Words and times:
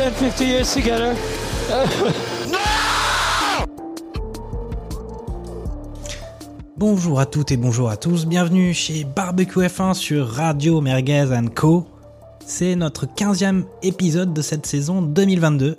10, 0.00 0.14
50 0.14 0.40
years 0.40 0.74
together? 0.74 1.14
Bonjour 6.78 7.20
à 7.20 7.26
toutes 7.26 7.52
et 7.52 7.58
bonjour 7.58 7.90
à 7.90 7.98
tous, 7.98 8.24
bienvenue 8.24 8.72
chez 8.72 9.04
Barbecue 9.04 9.58
F1 9.58 9.92
sur 9.92 10.26
Radio 10.26 10.80
Merguez 10.80 11.28
Co. 11.54 11.86
C'est 12.46 12.76
notre 12.76 13.04
15e 13.04 13.64
épisode 13.82 14.32
de 14.32 14.40
cette 14.40 14.64
saison 14.64 15.02
2022. 15.02 15.76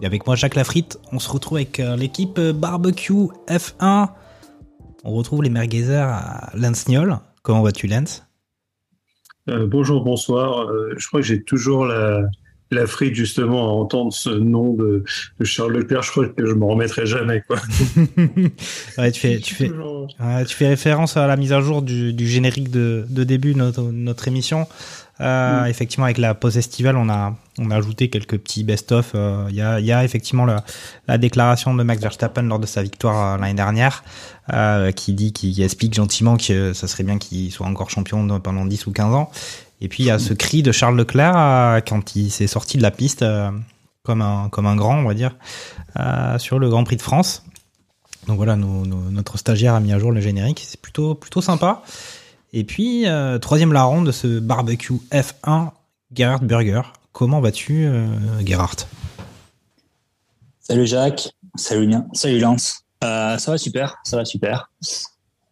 Et 0.00 0.06
avec 0.06 0.24
moi 0.24 0.36
Jacques 0.36 0.54
Lafritte, 0.54 1.00
on 1.10 1.18
se 1.18 1.28
retrouve 1.28 1.58
avec 1.58 1.80
euh, 1.80 1.96
l'équipe 1.96 2.38
Barbecue 2.38 3.30
F1. 3.48 4.10
On 5.02 5.10
retrouve 5.10 5.42
les 5.42 5.50
merguezers 5.50 6.06
à 6.06 6.52
Lens 6.54 6.86
Niol. 6.86 7.18
Comment 7.42 7.62
vas-tu 7.62 7.88
Lens 7.88 8.24
Euh, 9.48 9.66
bonjour, 9.66 10.04
bonsoir. 10.04 10.68
Euh, 10.68 10.94
je 10.96 11.08
crois 11.08 11.20
que 11.20 11.26
j'ai 11.26 11.42
toujours 11.42 11.84
la, 11.84 12.28
la 12.74 12.86
frite 12.86 13.14
justement 13.14 13.64
à 13.68 13.72
entendre 13.72 14.12
ce 14.12 14.30
nom 14.30 14.72
de, 14.74 15.04
de 15.38 15.44
Charles 15.44 15.72
Leclerc. 15.72 16.02
Je 16.02 16.10
crois 16.10 16.26
que 16.28 16.46
je 16.46 16.52
m'en 16.54 16.68
remettrai 16.68 17.06
jamais. 17.06 17.42
Quoi. 17.46 17.58
Ouais, 18.98 19.10
tu 19.12 19.20
fais, 19.20 19.38
tu 19.38 19.54
fais, 19.54 19.68
Toujours- 19.68 20.08
Ouais, 20.20 20.44
tu 20.44 20.54
fais 20.54 20.68
référence 20.68 21.16
à 21.16 21.26
la 21.26 21.36
mise 21.36 21.52
à 21.52 21.60
jour 21.60 21.82
du, 21.82 22.12
du 22.12 22.26
générique 22.28 22.70
de, 22.70 23.04
de 23.08 23.24
début 23.24 23.52
de 23.54 23.58
notre, 23.58 23.82
notre 23.82 24.28
émission. 24.28 24.66
Euh, 25.20 25.66
Effectivement, 25.66 26.06
avec 26.06 26.18
la 26.18 26.34
pause 26.34 26.56
estivale, 26.58 26.96
on 26.96 27.08
a, 27.08 27.36
on 27.58 27.70
a 27.70 27.76
ajouté 27.76 28.08
quelques 28.08 28.38
petits 28.38 28.64
best-of. 28.64 29.12
Euh, 29.14 29.44
Il 29.50 29.54
y, 29.54 29.60
a, 29.60 29.78
il 29.78 29.86
y 29.86 29.92
a 29.92 30.04
effectivement 30.04 30.44
la, 30.44 30.64
la 31.06 31.18
déclaration 31.18 31.74
de 31.74 31.82
Max 31.82 32.02
Verstappen 32.02 32.42
lors 32.42 32.58
de 32.58 32.66
sa 32.66 32.82
victoire 32.82 33.34
euh, 33.34 33.38
l'année 33.38 33.54
dernière, 33.54 34.02
qui 34.96 35.12
dit, 35.14 35.32
qui 35.32 35.62
explique 35.62 35.94
gentiment 35.94 36.36
que 36.36 36.72
ça 36.72 36.88
serait 36.88 37.04
bien 37.04 37.18
qu'il 37.18 37.52
soit 37.52 37.66
encore 37.66 37.90
champion 37.90 38.26
pendant 38.40 38.64
10 38.64 38.86
ou 38.86 38.92
15 38.92 39.14
ans. 39.14 39.30
Et 39.82 39.88
puis 39.88 40.04
il 40.04 40.06
y 40.06 40.10
a 40.10 40.20
ce 40.20 40.32
cri 40.32 40.62
de 40.62 40.70
Charles 40.70 40.96
Leclerc 40.96 41.36
euh, 41.36 41.80
quand 41.80 42.14
il 42.14 42.30
s'est 42.30 42.46
sorti 42.46 42.78
de 42.78 42.82
la 42.82 42.92
piste 42.92 43.22
euh, 43.22 43.50
comme 44.04 44.22
un, 44.22 44.48
comme 44.48 44.66
un 44.66 44.76
grand, 44.76 44.96
on 44.96 45.02
va 45.02 45.12
dire, 45.12 45.36
euh, 45.98 46.38
sur 46.38 46.60
le 46.60 46.70
Grand 46.70 46.84
Prix 46.84 46.96
de 46.96 47.02
France. 47.02 47.42
Donc 48.28 48.36
voilà, 48.36 48.54
notre 48.54 49.38
stagiaire 49.38 49.74
a 49.74 49.80
mis 49.80 49.92
à 49.92 49.98
jour 49.98 50.12
le 50.12 50.20
générique, 50.20 50.64
c'est 50.64 50.80
plutôt, 50.80 51.16
plutôt 51.16 51.40
sympa. 51.40 51.82
Et 52.52 52.62
puis, 52.62 53.06
troisième 53.40 53.72
larron 53.72 54.02
de 54.02 54.12
ce 54.12 54.38
barbecue 54.38 54.94
F1, 55.10 55.70
Gerhard 56.14 56.44
Burger. 56.44 56.82
Comment 57.10 57.40
vas-tu, 57.40 57.88
Gerhard? 58.44 58.76
Salut 60.60 60.86
Jacques, 60.86 61.30
salut 61.56 61.92
salut 62.12 62.38
Lance. 62.38 62.84
Ça 63.00 63.38
va 63.48 63.58
super, 63.58 63.96
ça 64.04 64.18
va 64.18 64.24
super. 64.24 64.70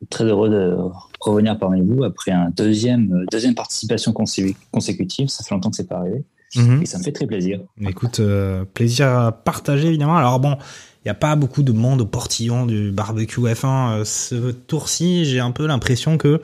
Très 0.08 0.24
heureux 0.24 0.48
de 0.48 0.76
revenir 1.20 1.58
parmi 1.58 1.82
vous 1.82 2.04
après 2.04 2.30
un 2.30 2.50
deuxième, 2.56 3.12
euh, 3.12 3.24
deuxième 3.30 3.54
participation 3.54 4.12
consécu- 4.12 4.56
consécutive. 4.72 5.28
Ça 5.28 5.44
fait 5.44 5.54
longtemps 5.54 5.70
que 5.70 5.76
c'est 5.76 5.88
pas 5.88 5.98
arrivé 5.98 6.24
Mhm. 6.56 6.82
et 6.82 6.86
ça 6.86 6.98
me 6.98 7.02
fait 7.04 7.12
très 7.12 7.26
plaisir. 7.26 7.60
Écoute, 7.86 8.18
euh, 8.20 8.64
plaisir 8.64 9.06
à 9.08 9.30
partager 9.32 9.88
évidemment. 9.88 10.16
Alors 10.16 10.40
bon, 10.40 10.54
il 10.54 11.06
n'y 11.06 11.10
a 11.10 11.14
pas 11.14 11.36
beaucoup 11.36 11.62
de 11.62 11.72
monde 11.72 12.00
au 12.00 12.06
portillon 12.06 12.66
du 12.66 12.90
barbecue 12.92 13.40
F1. 13.46 13.98
Euh, 14.00 14.04
Ce 14.04 14.50
tour-ci, 14.50 15.26
j'ai 15.26 15.38
un 15.40 15.50
peu 15.52 15.66
l'impression 15.66 16.16
que 16.18 16.40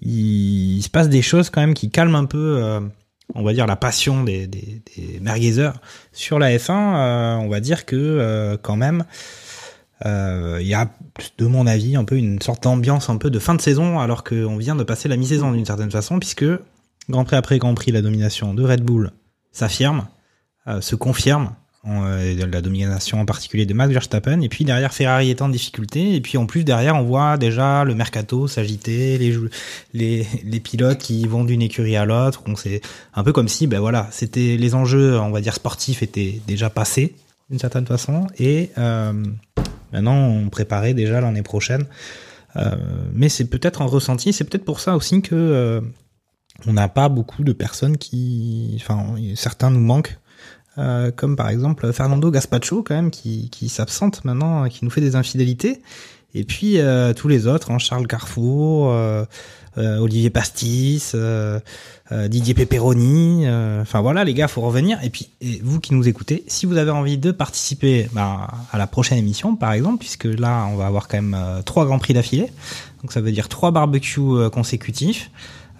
il, 0.00 0.76
il 0.78 0.82
se 0.82 0.90
passe 0.90 1.08
des 1.08 1.22
choses 1.22 1.50
quand 1.50 1.60
même 1.60 1.74
qui 1.74 1.90
calment 1.90 2.14
un 2.16 2.24
peu, 2.26 2.58
euh, 2.62 2.80
on 3.34 3.42
va 3.42 3.52
dire, 3.52 3.66
la 3.66 3.76
passion 3.76 4.22
des, 4.24 4.46
des, 4.46 4.82
des 4.96 5.18
merguezers 5.20 5.72
sur 6.12 6.38
la 6.38 6.50
F1. 6.56 6.70
Euh, 6.96 7.34
on 7.36 7.48
va 7.48 7.60
dire 7.60 7.86
que 7.86 8.56
quand 8.62 8.76
même, 8.76 9.04
il 10.04 10.66
y 10.66 10.74
a, 10.74 10.90
de 11.38 11.46
mon 11.46 11.66
avis, 11.66 11.96
un 11.96 12.04
peu 12.04 12.16
une 12.16 12.40
sorte 12.40 12.62
d'ambiance 12.64 13.10
un 13.10 13.16
peu 13.16 13.30
de 13.30 13.38
fin 13.38 13.54
de 13.54 13.60
saison, 13.60 14.00
alors 14.00 14.24
qu'on 14.24 14.56
vient 14.56 14.76
de 14.76 14.84
passer 14.84 15.08
la 15.08 15.16
mi-saison 15.16 15.52
d'une 15.52 15.66
certaine 15.66 15.90
façon, 15.90 16.18
puisque 16.18 16.44
Grand 17.08 17.24
Prix 17.24 17.36
après 17.36 17.58
Grand 17.58 17.74
Prix, 17.74 17.92
la 17.92 18.02
domination 18.02 18.54
de 18.54 18.62
Red 18.62 18.82
Bull 18.82 19.12
s'affirme, 19.52 20.06
euh, 20.66 20.80
se 20.80 20.94
confirme, 20.94 21.50
euh, 21.84 22.46
la 22.46 22.60
domination 22.60 23.20
en 23.20 23.24
particulier 23.24 23.66
de 23.66 23.74
Max 23.74 23.92
Verstappen, 23.92 24.40
et 24.40 24.48
puis 24.48 24.64
derrière 24.64 24.94
Ferrari 24.94 25.30
est 25.30 25.42
en 25.42 25.48
difficulté, 25.48 26.14
et 26.14 26.20
puis 26.20 26.38
en 26.38 26.46
plus 26.46 26.62
derrière 26.62 26.94
on 26.94 27.02
voit 27.02 27.36
déjà 27.36 27.82
le 27.82 27.96
mercato 27.96 28.46
s'agiter, 28.46 29.18
les, 29.18 29.36
les, 29.92 30.26
les 30.44 30.60
pilotes 30.60 30.98
qui 30.98 31.26
vont 31.26 31.42
d'une 31.42 31.60
écurie 31.60 31.96
à 31.96 32.04
l'autre, 32.04 32.44
on 32.46 32.54
sait 32.54 32.82
un 33.14 33.24
peu 33.24 33.32
comme 33.32 33.48
si 33.48 33.66
ben 33.66 33.80
voilà 33.80 34.06
c'était 34.12 34.56
les 34.56 34.76
enjeux 34.76 35.18
on 35.18 35.30
va 35.30 35.40
dire 35.40 35.54
sportifs 35.54 36.04
étaient 36.04 36.40
déjà 36.46 36.70
passés 36.70 37.16
d'une 37.50 37.58
certaine 37.58 37.86
façon, 37.86 38.28
et 38.38 38.70
euh, 38.78 39.24
maintenant 39.92 40.16
on 40.16 40.48
préparait 40.48 40.94
déjà 40.94 41.20
l'année 41.20 41.42
prochaine. 41.42 41.86
Euh, 42.56 42.76
mais 43.12 43.28
c'est 43.28 43.46
peut-être 43.46 43.82
un 43.82 43.86
ressenti, 43.86 44.32
c'est 44.32 44.44
peut-être 44.44 44.64
pour 44.64 44.80
ça 44.80 44.96
aussi 44.96 45.22
que 45.22 45.34
euh, 45.34 45.80
on 46.66 46.74
n'a 46.74 46.88
pas 46.88 47.08
beaucoup 47.08 47.44
de 47.44 47.52
personnes 47.52 47.96
qui, 47.96 48.76
enfin, 48.80 49.14
certains 49.34 49.70
nous 49.70 49.80
manquent, 49.80 50.18
euh, 50.78 51.10
comme 51.10 51.36
par 51.36 51.48
exemple 51.48 51.92
Fernando 51.92 52.30
Gaspacho 52.30 52.82
quand 52.82 52.94
même 52.94 53.10
qui, 53.10 53.48
qui 53.50 53.68
s'absente 53.68 54.24
maintenant, 54.24 54.68
qui 54.68 54.84
nous 54.84 54.90
fait 54.90 55.00
des 55.00 55.16
infidélités. 55.16 55.82
Et 56.34 56.44
puis 56.44 56.78
tous 57.14 57.28
les 57.28 57.46
autres, 57.46 57.70
hein, 57.70 57.78
Charles 57.78 58.06
Carrefour, 58.06 58.90
Olivier 59.76 60.30
Pastis, 60.30 61.12
euh, 61.14 61.58
euh, 62.10 62.28
Didier 62.28 62.54
Pepperoni. 62.54 63.46
euh, 63.46 63.82
Enfin 63.82 64.00
voilà 64.00 64.24
les 64.24 64.34
gars, 64.34 64.48
faut 64.48 64.60
revenir. 64.60 64.98
Et 65.02 65.10
puis 65.10 65.30
et 65.40 65.60
vous 65.62 65.80
qui 65.80 65.94
nous 65.94 66.08
écoutez, 66.08 66.44
si 66.46 66.66
vous 66.66 66.76
avez 66.76 66.90
envie 66.90 67.18
de 67.18 67.30
participer 67.30 68.08
bah, 68.12 68.48
à 68.70 68.78
la 68.78 68.86
prochaine 68.86 69.18
émission 69.18 69.56
par 69.56 69.72
exemple, 69.72 69.98
puisque 69.98 70.24
là 70.24 70.66
on 70.70 70.76
va 70.76 70.86
avoir 70.86 71.08
quand 71.08 71.16
même 71.16 71.36
euh, 71.38 71.62
trois 71.62 71.86
grands 71.86 71.98
prix 71.98 72.14
d'affilée, 72.14 72.50
donc 73.02 73.12
ça 73.12 73.20
veut 73.20 73.32
dire 73.32 73.48
trois 73.48 73.70
barbecues 73.70 74.20
euh, 74.20 74.50
consécutifs. 74.50 75.30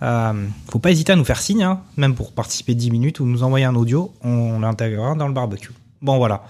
Euh, 0.03 0.33
faut 0.69 0.81
pas 0.81 0.91
hésiter 0.91 1.13
à 1.13 1.17
nous 1.17 1.25
faire 1.25 1.41
signe, 1.41 1.63
hein, 1.63 1.81
même 1.97 2.15
pour 2.15 2.33
participer 2.33 2.75
10 2.75 2.91
minutes 2.91 3.21
ou 3.21 3.27
nous 3.27 3.45
envoyer 3.45 3.65
un 3.67 3.77
audio, 3.77 4.13
on 4.23 4.59
l'intégrera 4.59 5.15
dans 5.15 5.29
le 5.29 5.35
barbecue. 5.35 5.71
Bon 6.01 6.19
voilà. 6.19 6.43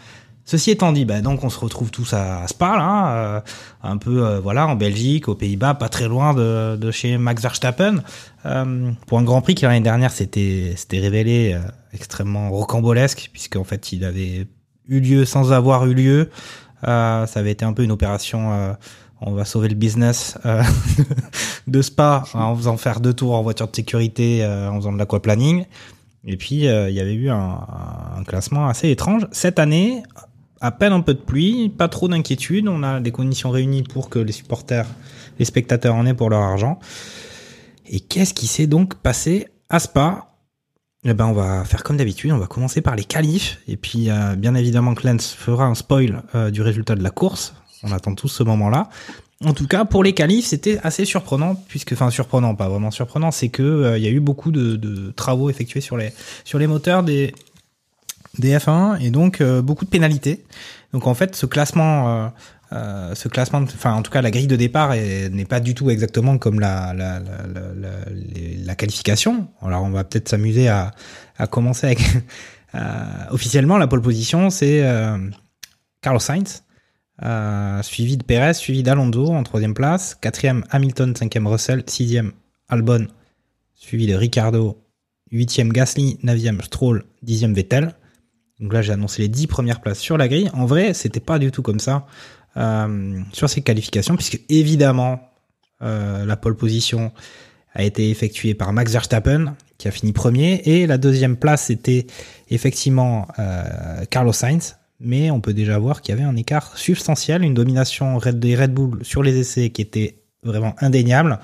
Ceci 0.52 0.70
étant 0.70 0.92
dit, 0.92 1.06
bah, 1.06 1.22
donc 1.22 1.44
on 1.44 1.48
se 1.48 1.58
retrouve 1.58 1.90
tous 1.90 2.12
à, 2.12 2.46
Spa, 2.46 2.76
là, 2.76 3.16
euh, 3.16 3.40
un 3.82 3.96
peu 3.96 4.22
euh, 4.22 4.38
voilà 4.38 4.66
en 4.66 4.74
Belgique, 4.74 5.28
aux 5.28 5.34
Pays-Bas, 5.34 5.72
pas 5.72 5.88
très 5.88 6.08
loin 6.08 6.34
de, 6.34 6.76
de 6.76 6.90
chez 6.90 7.16
Max 7.16 7.40
Verstappen, 7.40 8.02
euh, 8.44 8.90
pour 9.06 9.18
un 9.18 9.22
Grand 9.22 9.40
Prix 9.40 9.54
qui 9.54 9.64
l'année 9.64 9.80
dernière 9.80 10.10
s'était 10.10 10.76
révélé 10.92 11.54
euh, 11.54 11.60
extrêmement 11.94 12.50
rocambolesque, 12.50 13.30
puisqu'en 13.32 13.64
fait 13.64 13.92
il 13.92 14.04
avait 14.04 14.46
eu 14.86 15.00
lieu 15.00 15.24
sans 15.24 15.54
avoir 15.54 15.86
eu 15.86 15.94
lieu. 15.94 16.28
Euh, 16.86 17.24
ça 17.24 17.40
avait 17.40 17.52
été 17.52 17.64
un 17.64 17.72
peu 17.72 17.82
une 17.82 17.92
opération. 17.92 18.76
on 19.22 19.32
va 19.32 19.46
sauver 19.46 19.70
le 19.70 19.74
business 19.74 20.36
euh, 20.44 20.62
de 21.66 21.80
Spa 21.80 22.24
en 22.34 22.54
faisant 22.54 22.76
faire 22.76 23.00
deux 23.00 23.14
tours 23.14 23.36
en 23.36 23.42
voiture 23.42 23.68
de 23.68 23.74
sécurité, 23.74 24.44
euh, 24.44 24.68
en 24.68 24.76
faisant 24.76 24.92
de 24.92 24.98
l'aquaplaning. 24.98 25.64
Et 26.26 26.36
puis 26.36 26.56
il 26.56 26.90
y 26.90 27.00
avait 27.00 27.14
eu 27.14 27.30
un, 27.30 27.58
un 28.18 28.22
classement 28.24 28.68
assez 28.68 28.90
étrange. 28.90 29.26
Cette 29.32 29.58
année, 29.58 30.02
à 30.62 30.70
peine 30.70 30.92
un 30.92 31.00
peu 31.00 31.12
de 31.12 31.20
pluie, 31.20 31.68
pas 31.68 31.88
trop 31.88 32.08
d'inquiétude. 32.08 32.68
On 32.68 32.82
a 32.84 33.00
des 33.00 33.10
conditions 33.10 33.50
réunies 33.50 33.82
pour 33.82 34.08
que 34.08 34.20
les 34.20 34.32
supporters, 34.32 34.86
les 35.38 35.44
spectateurs 35.44 35.96
en 35.96 36.06
aient 36.06 36.14
pour 36.14 36.30
leur 36.30 36.40
argent. 36.40 36.78
Et 37.86 37.98
qu'est-ce 38.00 38.32
qui 38.32 38.46
s'est 38.46 38.68
donc 38.68 38.94
passé 38.94 39.48
à 39.68 39.80
Spa? 39.80 40.28
Eh 41.04 41.14
ben, 41.14 41.26
on 41.26 41.32
va 41.32 41.64
faire 41.64 41.82
comme 41.82 41.96
d'habitude, 41.96 42.30
on 42.30 42.38
va 42.38 42.46
commencer 42.46 42.80
par 42.80 42.94
les 42.94 43.02
qualifs, 43.02 43.58
et 43.66 43.76
puis 43.76 44.08
euh, 44.08 44.36
bien 44.36 44.54
évidemment 44.54 44.94
Lens 45.02 45.34
fera 45.34 45.64
un 45.64 45.74
spoil 45.74 46.22
euh, 46.36 46.52
du 46.52 46.62
résultat 46.62 46.94
de 46.94 47.02
la 47.02 47.10
course. 47.10 47.54
On 47.82 47.90
attend 47.90 48.14
tous 48.14 48.28
ce 48.28 48.44
moment-là. 48.44 48.88
En 49.44 49.54
tout 49.54 49.66
cas, 49.66 49.84
pour 49.84 50.04
les 50.04 50.12
qualifs, 50.12 50.46
c'était 50.46 50.78
assez 50.84 51.04
surprenant, 51.04 51.56
puisque, 51.66 51.94
enfin 51.94 52.10
surprenant, 52.10 52.54
pas 52.54 52.68
vraiment 52.68 52.92
surprenant, 52.92 53.32
c'est 53.32 53.48
que 53.48 53.64
euh, 53.64 53.98
il 53.98 54.04
y 54.04 54.06
a 54.06 54.10
eu 54.10 54.20
beaucoup 54.20 54.52
de, 54.52 55.10
travaux 55.16 55.50
effectués 55.50 55.80
sur 55.80 55.96
les 55.96 56.66
moteurs 56.68 57.02
des 57.02 57.34
des 58.38 58.56
F1 58.56 59.00
et 59.00 59.10
donc 59.10 59.40
euh, 59.40 59.62
beaucoup 59.62 59.84
de 59.84 59.90
pénalités. 59.90 60.44
Donc 60.92 61.06
en 61.06 61.14
fait, 61.14 61.36
ce 61.36 61.46
classement, 61.46 62.08
euh, 62.24 62.28
euh, 62.72 63.14
ce 63.14 63.28
classement, 63.28 63.58
enfin 63.62 63.92
en 63.94 64.02
tout 64.02 64.10
cas 64.10 64.22
la 64.22 64.30
grille 64.30 64.46
de 64.46 64.56
départ 64.56 64.92
est- 64.94 65.28
n'est 65.30 65.44
pas 65.44 65.60
du 65.60 65.74
tout 65.74 65.90
exactement 65.90 66.38
comme 66.38 66.58
la 66.60 66.94
qualification. 68.76 69.48
Alors 69.60 69.82
on 69.84 69.90
va 69.90 70.04
peut-être 70.04 70.28
s'amuser 70.28 70.68
à, 70.68 70.92
commencer 71.50 71.96
officiellement 73.30 73.76
la 73.78 73.86
pole 73.86 74.00
position, 74.02 74.48
c'est 74.50 74.82
Carlos 76.00 76.20
Sainz. 76.20 76.62
Suivi 77.82 78.16
de 78.16 78.24
Perez, 78.24 78.54
suivi 78.54 78.82
d'Alonso 78.82 79.28
en 79.28 79.42
troisième 79.42 79.74
place, 79.74 80.14
quatrième 80.14 80.64
Hamilton, 80.70 81.14
cinquième 81.16 81.46
Russell, 81.46 81.82
sixième 81.86 82.32
Albon, 82.68 83.06
suivi 83.74 84.06
de 84.06 84.14
Ricardo, 84.14 84.78
8e 85.32 85.70
Gasly, 85.72 86.18
9e 86.22 86.62
Stroll, 86.62 87.04
10e 87.26 87.54
Vettel. 87.54 87.94
Donc 88.62 88.72
là, 88.72 88.80
j'ai 88.80 88.92
annoncé 88.92 89.20
les 89.20 89.28
10 89.28 89.48
premières 89.48 89.80
places 89.80 89.98
sur 89.98 90.16
la 90.16 90.28
grille. 90.28 90.48
En 90.54 90.66
vrai, 90.66 90.94
c'était 90.94 91.20
pas 91.20 91.40
du 91.40 91.50
tout 91.50 91.62
comme 91.62 91.80
ça 91.80 92.06
euh, 92.56 93.20
sur 93.32 93.50
ces 93.50 93.60
qualifications, 93.60 94.14
puisque 94.14 94.40
évidemment, 94.48 95.20
euh, 95.82 96.24
la 96.24 96.36
pole 96.36 96.56
position 96.56 97.12
a 97.74 97.82
été 97.82 98.10
effectuée 98.10 98.54
par 98.54 98.72
Max 98.72 98.92
Verstappen, 98.92 99.56
qui 99.78 99.88
a 99.88 99.90
fini 99.90 100.12
premier, 100.12 100.62
et 100.64 100.86
la 100.86 100.96
deuxième 100.96 101.36
place 101.36 101.70
était 101.70 102.06
effectivement 102.50 103.26
euh, 103.38 104.04
Carlos 104.08 104.32
Sainz. 104.32 104.76
Mais 105.00 105.32
on 105.32 105.40
peut 105.40 105.54
déjà 105.54 105.78
voir 105.78 106.00
qu'il 106.00 106.14
y 106.14 106.18
avait 106.18 106.28
un 106.28 106.36
écart 106.36 106.78
substantiel, 106.78 107.42
une 107.42 107.54
domination 107.54 108.18
des 108.18 108.54
Red 108.54 108.72
Bull 108.72 109.00
sur 109.02 109.24
les 109.24 109.36
essais 109.36 109.70
qui 109.70 109.82
était 109.82 110.22
vraiment 110.44 110.76
indéniable 110.78 111.40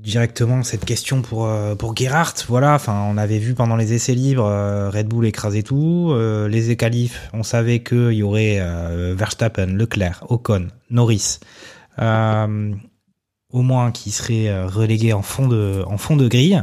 directement 0.00 0.62
cette 0.62 0.84
question 0.84 1.22
pour 1.22 1.46
euh, 1.46 1.74
pour 1.74 1.96
Gerhardt. 1.96 2.44
Voilà, 2.48 2.74
enfin, 2.74 3.06
on 3.08 3.16
avait 3.16 3.38
vu 3.38 3.54
pendant 3.54 3.76
les 3.76 3.92
essais 3.92 4.14
libres 4.14 4.46
euh, 4.46 4.90
Red 4.90 5.08
Bull 5.08 5.26
écraser 5.26 5.62
tout. 5.62 6.10
Euh, 6.12 6.48
les 6.48 6.76
qualifs, 6.76 7.28
on 7.32 7.42
savait 7.42 7.82
qu'il 7.82 8.12
y 8.12 8.22
aurait 8.22 8.60
Verstappen, 9.14 9.66
Leclerc, 9.66 10.24
Ocon, 10.28 10.68
Norris, 10.90 11.38
au 11.98 13.62
moins 13.62 13.90
qui 13.92 14.10
seraient 14.10 14.64
relégués 14.64 15.12
en 15.12 15.22
fond 15.22 15.48
de 15.48 16.28
grille. 16.28 16.62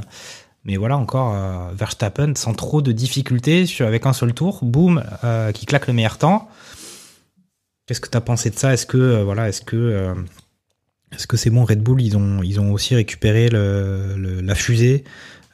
Mais 0.63 0.75
voilà 0.75 0.97
encore 0.97 1.33
Verstappen 1.73 2.33
sans 2.35 2.53
trop 2.53 2.81
de 2.81 2.91
difficultés 2.91 3.65
avec 3.79 4.05
un 4.05 4.13
seul 4.13 4.33
tour, 4.33 4.59
boum, 4.63 5.03
qui 5.53 5.65
claque 5.65 5.87
le 5.87 5.93
meilleur 5.93 6.17
temps. 6.17 6.49
Qu'est-ce 7.85 8.01
que 8.01 8.09
tu 8.09 8.17
as 8.17 8.21
pensé 8.21 8.49
de 8.49 8.55
ça? 8.55 8.73
Est-ce 8.73 8.85
que 8.85 9.21
voilà, 9.23 9.49
est-ce 9.49 9.61
que 9.61 10.15
est-ce 11.11 11.27
que 11.27 11.37
c'est 11.37 11.49
bon 11.49 11.63
Red 11.63 11.81
Bull 11.81 12.01
Ils 12.01 12.17
ont, 12.17 12.43
ils 12.43 12.59
ont 12.59 12.73
aussi 12.73 12.95
récupéré 12.95 13.49
la 13.49 14.55
fusée 14.55 15.03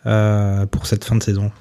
euh, 0.05 0.65
pour 0.65 0.87
cette 0.87 1.05
fin 1.05 1.15
de 1.15 1.23
saison 1.23 1.51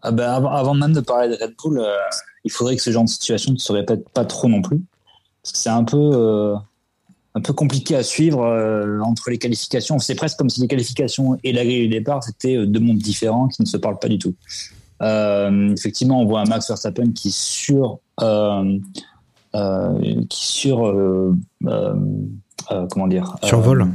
ah 0.00 0.12
ben, 0.12 0.30
avant, 0.30 0.74
même 0.74 0.92
de 0.92 1.00
parler 1.00 1.28
de 1.28 1.42
Red 1.42 1.54
Bull, 1.60 1.80
euh, 1.80 1.96
il 2.44 2.52
faudrait 2.52 2.76
que 2.76 2.82
ce 2.82 2.92
genre 2.92 3.02
de 3.02 3.08
situation 3.08 3.52
ne 3.52 3.58
se 3.58 3.72
répète 3.72 4.08
pas 4.10 4.24
trop 4.24 4.48
non 4.48 4.62
plus. 4.62 4.80
C'est 5.42 5.70
un 5.70 5.82
peu, 5.82 5.96
euh, 5.96 6.54
un 7.34 7.40
peu 7.40 7.52
compliqué 7.52 7.96
à 7.96 8.04
suivre 8.04 8.46
entre 9.02 9.30
les 9.30 9.38
qualifications. 9.38 9.98
C'est 9.98 10.14
presque 10.14 10.38
comme 10.38 10.50
si 10.50 10.60
les 10.60 10.68
qualifications 10.68 11.36
et 11.42 11.52
la 11.52 11.64
grille 11.64 11.80
du 11.80 11.88
départ, 11.88 12.22
c'était 12.22 12.64
deux 12.64 12.78
mondes 12.78 12.98
différents 12.98 13.48
qui 13.48 13.60
ne 13.62 13.66
se 13.66 13.76
parlent 13.76 13.98
pas 13.98 14.08
du 14.08 14.18
tout. 14.18 14.36
effectivement, 15.00 16.22
on 16.22 16.26
voit 16.26 16.42
un 16.42 16.46
Max 16.46 16.68
Verstappen 16.68 17.10
qui 17.12 17.32
sur, 17.32 17.98
qui 20.28 20.46
sur 20.46 20.94
comment 22.90 23.06
dire 23.06 23.36
Survol. 23.42 23.82
Euh, 23.82 23.86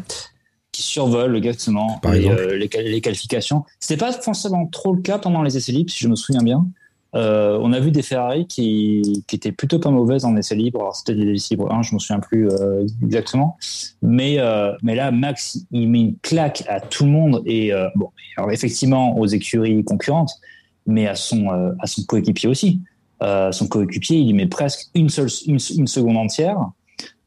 qui 0.71 0.81
survole 0.81 1.38
exactement 1.38 2.01
les, 2.12 2.27
euh, 2.27 2.57
les, 2.57 2.68
les, 2.83 3.01
qualifications. 3.01 3.63
C'était 3.80 4.04
pas 4.04 4.12
forcément 4.12 4.65
trop 4.65 4.94
le 4.95 5.01
cas 5.01 5.19
pendant 5.19 5.44
les 5.44 5.56
essais 5.56 5.71
libres, 5.71 5.92
si 5.92 6.00
je 6.00 6.10
me 6.10 6.15
souviens 6.15 6.42
bien. 6.42 6.65
Euh, 7.15 7.60
on 7.62 7.71
a 7.74 7.80
vu 7.80 7.92
des 7.92 8.01
Ferrari 8.01 8.48
qui, 8.48 9.24
qui 9.27 9.36
étaient 9.36 9.51
plutôt 9.51 9.77
pas 9.77 9.92
mauvaises 9.92 10.25
en 10.25 10.36
essais 10.36 10.56
libres. 10.56 10.80
Alors 10.80 10.95
c'était 10.95 11.13
des 11.13 11.31
essais 11.33 11.54
libres 11.54 11.71
1, 11.71 11.83
je 11.83 11.94
me 11.94 12.00
souviens 12.00 12.19
plus 12.19 12.50
euh, 12.50 12.86
exactement. 13.04 13.57
Mais 14.01 14.39
euh, 14.39 14.74
mais 14.81 14.95
là, 14.95 15.12
Max, 15.12 15.60
il 15.71 15.89
met 15.89 16.01
une 16.01 16.18
claque 16.18 16.63
à 16.68 16.81
tout 16.81 17.06
le 17.06 17.12
monde 17.12 17.44
et 17.45 17.71
bon, 17.95 18.10
alors 18.38 18.51
effectivement 18.51 19.18
aux 19.18 19.27
écuries 19.27 19.83
concurrentes, 19.83 20.31
mais 20.88 21.07
à 21.07 21.15
son 21.15 21.50
à 21.50 21.86
son 21.86 22.04
coéquipier 22.04 22.50
aussi. 22.50 22.81
son 23.21 23.68
coéquipier, 23.68 24.18
il 24.18 24.30
y 24.30 24.33
met 24.33 24.48
presque 24.48 24.89
une 24.95 25.10
seule 25.10 25.30
une, 25.45 25.60
une 25.77 25.88
seconde 25.88 26.18
entière 26.18 26.57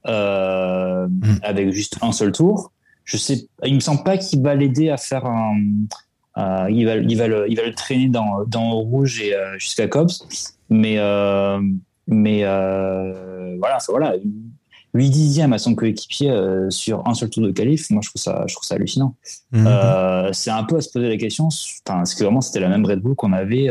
euh, 0.09 1.07
mm. 1.09 1.39
avec 1.43 1.71
juste 1.71 1.99
un 2.03 2.13
seul 2.13 2.33
tour. 2.33 2.73
Je 3.07 3.17
sais, 3.17 3.49
il 3.65 3.75
me 3.75 3.81
semble 3.81 4.03
pas 4.03 4.19
qu'il 4.19 4.43
va 4.43 4.55
l'aider 4.55 4.91
à 4.91 4.97
faire 4.97 5.25
un. 5.27 5.57
Euh, 6.39 6.67
il 6.71 6.85
va, 6.85 6.97
il 6.97 7.17
va 7.17 7.29
le, 7.29 7.47
il 7.49 7.57
va 7.57 7.65
le 7.65 7.75
traîner 7.75 8.09
dans 8.09 8.45
dans 8.45 8.73
rouge 8.73 9.23
et 9.23 9.35
euh, 9.35 9.59
jusqu'à 9.59 9.89
Cobbs, 9.89 10.11
mais 10.69 10.99
euh, 10.99 11.61
mais 12.07 12.41
euh, 12.45 13.57
voilà, 13.59 13.79
voilà. 13.89 14.15
8 14.95 15.11
dixièmes 15.11 15.53
à 15.53 15.59
son 15.59 15.75
coéquipier 15.75 16.35
sur 16.71 17.07
un 17.07 17.13
seul 17.13 17.29
tour 17.29 17.43
de 17.43 17.51
qualif, 17.51 17.91
moi 17.91 18.01
je 18.03 18.09
trouve 18.09 18.23
ça, 18.23 18.45
je 18.49 18.55
trouve 18.55 18.67
ça 18.67 18.77
hallucinant. 18.77 19.15
Mm. 19.53 20.33
c'est 20.33 20.51
un 20.51 20.65
peu 20.65 20.77
à 20.77 20.81
se 20.81 20.91
poser 20.91 21.09
la 21.09 21.19
question, 21.19 21.49
enfin, 21.87 22.03
est-ce 22.03 22.17
que 22.17 22.25
vraiment 22.25 22.41
c'était 22.41 22.61
la 22.61 22.69
même 22.69 22.87
Red 22.87 23.01
Bull 23.01 23.15
qu'on 23.15 23.35
avait 23.35 23.69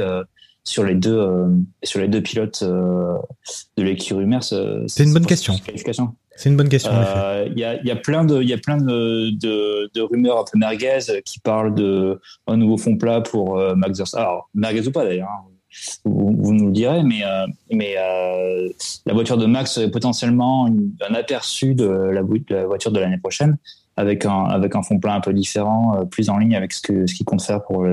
sur 0.63 0.83
les 0.83 0.93
deux 0.93 1.47
sur 1.83 1.99
les 1.99 2.07
deux 2.07 2.21
pilotes 2.21 2.63
de 2.63 3.83
l'écurie 3.83 4.27
Merce 4.27 4.53
C'est 4.85 5.03
une 5.03 5.13
bonne 5.13 5.25
question. 5.25 5.55
C'est 6.35 6.49
une 6.49 6.57
bonne 6.57 6.69
question. 6.69 6.91
Euh, 6.93 7.47
il 7.49 7.57
y, 7.57 7.63
a, 7.63 7.81
y, 7.81 7.91
a, 7.91 7.95
plein 7.95 8.25
de, 8.25 8.41
y 8.43 8.53
a 8.53 8.57
plein 8.57 8.77
de, 8.77 9.29
de, 9.37 9.89
de, 9.93 10.01
rumeurs 10.01 10.39
un 10.39 10.43
peu 10.51 10.59
merguez 10.59 10.99
qui 11.23 11.39
parlent 11.39 11.73
de 11.73 12.19
un 12.47 12.57
nouveau 12.57 12.77
fond 12.77 12.97
plat 12.97 13.21
pour 13.21 13.57
euh, 13.57 13.73
Max 13.75 13.97
Verstappen. 13.97 14.23
Alors 14.23 14.49
merguez 14.53 14.87
ou 14.87 14.91
pas 14.91 15.05
d'ailleurs, 15.05 15.29
hein. 15.29 15.45
vous, 16.03 16.53
nous 16.53 16.67
le 16.67 16.71
direz, 16.73 17.03
mais 17.03 17.23
euh, 17.23 17.47
mais 17.71 17.95
la 19.05 19.13
voiture 19.13 19.37
de 19.37 19.45
Max 19.45 19.77
est 19.77 19.89
potentiellement 19.89 20.67
un 20.67 21.13
aperçu 21.13 21.73
de 21.73 21.85
la, 21.85 22.21
la 22.49 22.65
voiture 22.65 22.91
de 22.91 22.99
l'année 22.99 23.17
prochaine 23.17 23.57
avec 23.95 24.25
un 24.25 24.43
avec 24.43 24.75
un 24.75 24.81
fond 24.81 24.99
plat 24.99 25.15
un 25.15 25.21
peu 25.21 25.31
différent, 25.31 26.05
plus 26.11 26.29
en 26.29 26.37
ligne 26.37 26.55
avec 26.55 26.73
ce 26.73 26.81
que 26.81 27.07
ce 27.07 27.15
qu'il 27.15 27.25
compte 27.25 27.41
faire 27.41 27.63
pour 27.63 27.85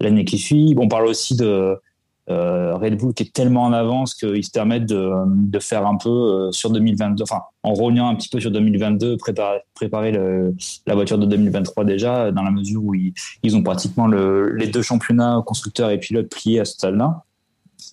l'année 0.00 0.24
qui 0.24 0.38
suit. 0.38 0.74
On 0.76 0.88
parle 0.88 1.06
aussi 1.06 1.36
de 1.36 1.78
euh, 2.28 2.74
Red 2.74 2.98
Bull 2.98 3.14
qui 3.14 3.22
est 3.22 3.32
tellement 3.32 3.64
en 3.64 3.72
avance 3.72 4.14
qu'ils 4.14 4.44
se 4.44 4.50
permettent 4.50 4.86
de, 4.86 5.12
de, 5.26 5.58
faire 5.60 5.86
un 5.86 5.96
peu 5.96 6.08
euh, 6.08 6.52
sur 6.52 6.70
2022, 6.70 7.22
enfin 7.22 7.42
en 7.62 7.72
rognant 7.72 8.08
un 8.08 8.16
petit 8.16 8.28
peu 8.28 8.40
sur 8.40 8.50
2022, 8.50 9.16
préparer, 9.16 9.60
préparer 9.74 10.10
le, 10.10 10.54
la 10.86 10.94
voiture 10.94 11.18
de 11.18 11.26
2023 11.26 11.84
déjà, 11.84 12.32
dans 12.32 12.42
la 12.42 12.50
mesure 12.50 12.82
où 12.82 12.94
ils, 12.94 13.12
ils 13.42 13.56
ont 13.56 13.62
pratiquement 13.62 14.08
le, 14.08 14.52
les 14.56 14.66
deux 14.66 14.82
championnats 14.82 15.42
constructeurs 15.46 15.90
et 15.90 15.98
pilotes 15.98 16.28
pliés 16.28 16.60
à 16.60 16.64
ce 16.64 16.74
stade-là, 16.74 17.22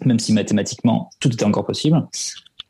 même 0.05 0.19
si 0.19 0.33
mathématiquement 0.33 1.11
tout 1.19 1.31
était 1.31 1.45
encore 1.45 1.65
possible. 1.65 2.03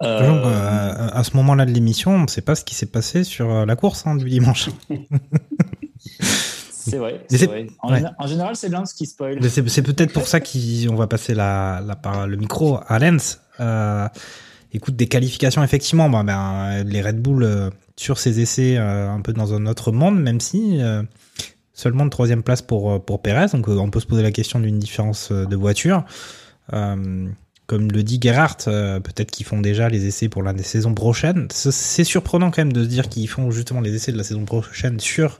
Euh, 0.02 0.22
euh 0.22 1.10
à 1.14 1.24
ce 1.24 1.38
moment-là 1.38 1.66
de 1.66 1.72
l'émission, 1.72 2.16
on 2.16 2.24
ne 2.24 2.28
sait 2.28 2.42
pas 2.42 2.56
ce 2.56 2.66
qui 2.66 2.76
s'est 2.76 2.88
passé 2.88 3.24
sur 3.24 3.66
la 3.66 3.76
course 3.78 4.06
hein, 4.06 4.16
du 4.16 4.30
dimanche. 4.30 4.70
C'est 6.90 6.98
vrai. 6.98 7.26
vrai. 7.30 7.68
En, 8.18 8.28
général, 8.28 8.56
c'est 8.56 8.70
Lens 8.70 8.94
qui 8.94 9.06
spoil. 9.06 9.40
C'est 9.50 9.82
peut-être 9.82 10.14
pour 10.14 10.28
ça 10.28 10.40
qu'on 10.40 10.96
va 10.96 11.08
passer 11.08 11.34
la, 11.34 11.82
la, 11.86 12.28
le 12.28 12.38
micro 12.38 12.80
à 12.88 13.00
Lens. 13.00 13.40
Euh, 13.60 14.08
écoute, 14.74 14.96
des 14.96 15.08
qualifications, 15.08 15.64
effectivement, 15.64 16.10
bah, 16.10 16.24
ben, 16.24 16.84
les 16.84 17.02
Red 17.02 17.22
Bull 17.22 17.44
euh, 17.44 17.70
sur 17.96 18.18
ces 18.20 18.40
essais 18.40 18.78
euh, 18.78 19.10
un 19.10 19.22
peu 19.22 19.34
dans 19.34 19.54
un 19.54 19.66
autre 19.66 19.92
monde, 19.92 20.22
même 20.22 20.40
si 20.40 20.80
seulement 21.76 22.06
de 22.06 22.10
troisième 22.10 22.44
place 22.44 22.62
pour, 22.62 23.04
pour 23.04 23.22
Perez. 23.22 23.48
Donc 23.54 23.68
on 23.68 23.90
peut 23.90 24.00
se 24.00 24.06
poser 24.06 24.24
la 24.24 24.32
question 24.32 24.60
d'une 24.60 24.80
différence 24.80 25.32
de 25.32 25.56
voiture. 25.56 26.04
comme 26.70 27.92
le 27.92 28.04
dit 28.04 28.20
Gerhardt, 28.22 28.66
peut-être 28.66 29.32
qu'ils 29.32 29.46
font 29.46 29.62
déjà 29.62 29.90
les 29.90 30.06
essais 30.06 30.30
pour 30.30 30.44
la 30.44 30.56
saison 30.60 30.94
prochaine. 30.94 31.48
C'est 31.50 32.04
surprenant 32.04 32.52
quand 32.52 32.62
même 32.62 32.74
de 32.74 32.84
se 32.84 32.90
dire 32.90 33.10
qu'ils 33.10 33.30
font 33.30 33.50
justement 33.50 33.82
les 33.82 33.96
essais 33.96 34.12
de 34.12 34.18
la 34.18 34.24
saison 34.24 34.46
prochaine 34.46 35.00
sur 35.00 35.40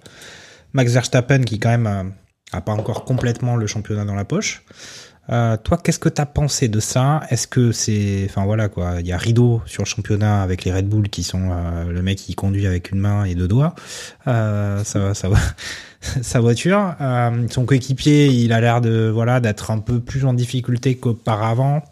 Max 0.74 0.92
Verstappen 0.92 1.42
qui 1.42 1.60
quand 1.60 1.70
même 1.70 1.88
euh, 1.88 2.04
a 2.52 2.62
pas 2.62 2.74
encore 2.74 3.06
complètement 3.06 3.56
le 3.56 3.68
championnat 3.68 4.06
dans 4.06 4.16
la 4.16 4.26
poche. 4.26 4.64
Euh, 5.30 5.56
toi, 5.56 5.78
qu'est-ce 5.78 6.00
que 6.00 6.10
t'as 6.10 6.26
pensé 6.26 6.68
de 6.68 6.80
ça? 6.82 7.22
Est-ce 7.30 7.48
que 7.48 7.72
c'est, 7.72 8.28
enfin 8.30 8.44
voilà 8.44 8.68
quoi, 8.68 8.96
il 9.00 9.08
y 9.08 9.14
a 9.14 9.18
rideau 9.18 9.62
sur 9.66 9.84
le 9.84 9.88
championnat 9.88 10.42
avec 10.42 10.66
les 10.66 10.74
Red 10.74 10.88
Bull 10.88 11.08
qui 11.08 11.24
sont 11.24 11.50
euh, 11.52 11.86
le 11.86 12.02
mec 12.02 12.18
qui 12.18 12.36
conduit 12.36 12.68
avec 12.68 12.92
une 12.92 13.00
main 13.00 13.24
et 13.24 13.34
deux 13.34 13.48
doigts, 13.48 13.74
euh, 14.28 14.84
ça, 14.84 15.14
ça, 15.14 15.30
sa 16.22 16.40
voiture. 16.42 16.96
Euh, 17.00 17.48
son 17.50 17.66
coéquipier, 17.66 18.28
il 18.28 18.52
a 18.52 18.60
l'air 18.60 18.82
de 18.82 19.10
voilà 19.14 19.40
d'être 19.40 19.72
un 19.72 19.80
peu 19.80 20.02
plus 20.02 20.26
en 20.26 20.34
difficulté 20.34 20.96
qu'auparavant. 20.96 21.84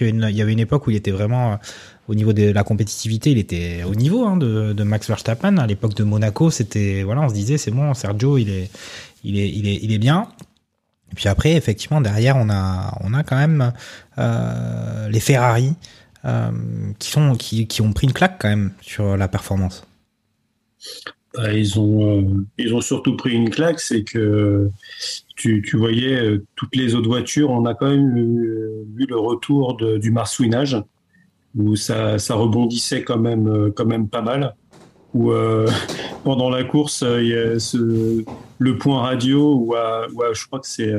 Il 0.00 0.30
y 0.30 0.42
avait 0.42 0.52
une 0.52 0.60
époque 0.60 0.86
où 0.86 0.90
il 0.90 0.96
était 0.96 1.10
vraiment 1.10 1.58
au 2.08 2.14
niveau 2.14 2.32
de 2.32 2.50
la 2.50 2.64
compétitivité, 2.64 3.30
il 3.30 3.38
était 3.38 3.82
au 3.84 3.94
niveau 3.94 4.24
hein, 4.24 4.36
de, 4.36 4.82
Max 4.82 5.08
Verstappen. 5.08 5.56
À 5.56 5.66
l'époque 5.66 5.94
de 5.94 6.04
Monaco, 6.04 6.50
c'était 6.50 7.02
voilà, 7.02 7.22
on 7.22 7.28
se 7.28 7.34
disait 7.34 7.58
c'est 7.58 7.70
bon, 7.70 7.94
Sergio, 7.94 8.38
il 8.38 8.50
est, 8.50 8.70
il 9.22 9.38
est, 9.38 9.48
il 9.48 9.66
est, 9.68 9.78
il 9.82 9.92
est 9.92 9.98
bien. 9.98 10.28
Et 11.12 11.14
puis 11.14 11.28
après, 11.28 11.52
effectivement, 11.52 12.00
derrière, 12.00 12.36
on 12.36 12.50
a, 12.50 12.98
on 13.02 13.14
a 13.14 13.22
quand 13.22 13.36
même 13.36 13.72
euh, 14.18 15.08
les 15.08 15.20
Ferrari 15.20 15.74
euh, 16.24 16.50
qui 16.98 17.10
sont, 17.10 17.36
qui, 17.36 17.66
qui 17.66 17.82
ont 17.82 17.92
pris 17.92 18.06
une 18.06 18.12
claque 18.12 18.36
quand 18.40 18.48
même 18.48 18.72
sur 18.80 19.16
la 19.16 19.28
performance. 19.28 19.86
Bah, 21.34 21.52
ils 21.52 21.78
ont, 21.78 22.44
ils 22.58 22.74
ont 22.74 22.80
surtout 22.80 23.16
pris 23.16 23.32
une 23.32 23.50
claque, 23.50 23.80
c'est 23.80 24.04
que 24.04 24.70
tu, 25.36 25.62
tu, 25.62 25.76
voyais 25.76 26.20
euh, 26.20 26.44
toutes 26.54 26.76
les 26.76 26.94
autres 26.94 27.08
voitures, 27.08 27.50
on 27.50 27.64
a 27.64 27.74
quand 27.74 27.90
même 27.90 28.14
vu, 28.14 29.06
le 29.08 29.16
retour 29.16 29.76
du 29.76 30.10
marsouinage 30.10 30.76
où 31.56 31.76
ça, 31.76 32.18
ça 32.18 32.34
rebondissait 32.34 33.02
quand 33.02 33.18
même, 33.18 33.48
euh, 33.48 33.70
quand 33.70 33.86
même 33.86 34.08
pas 34.08 34.22
mal. 34.22 34.54
Où 35.12 35.30
euh, 35.30 35.68
pendant 36.24 36.50
la 36.50 36.64
course, 36.64 37.02
euh, 37.02 37.22
il 37.22 37.28
y 37.28 37.34
a 37.34 37.58
ce, 37.58 38.24
le 38.58 38.78
point 38.78 39.00
radio 39.00 39.54
où, 39.54 39.74
je 40.32 40.46
crois 40.46 40.60
que 40.60 40.66
c'est 40.66 40.92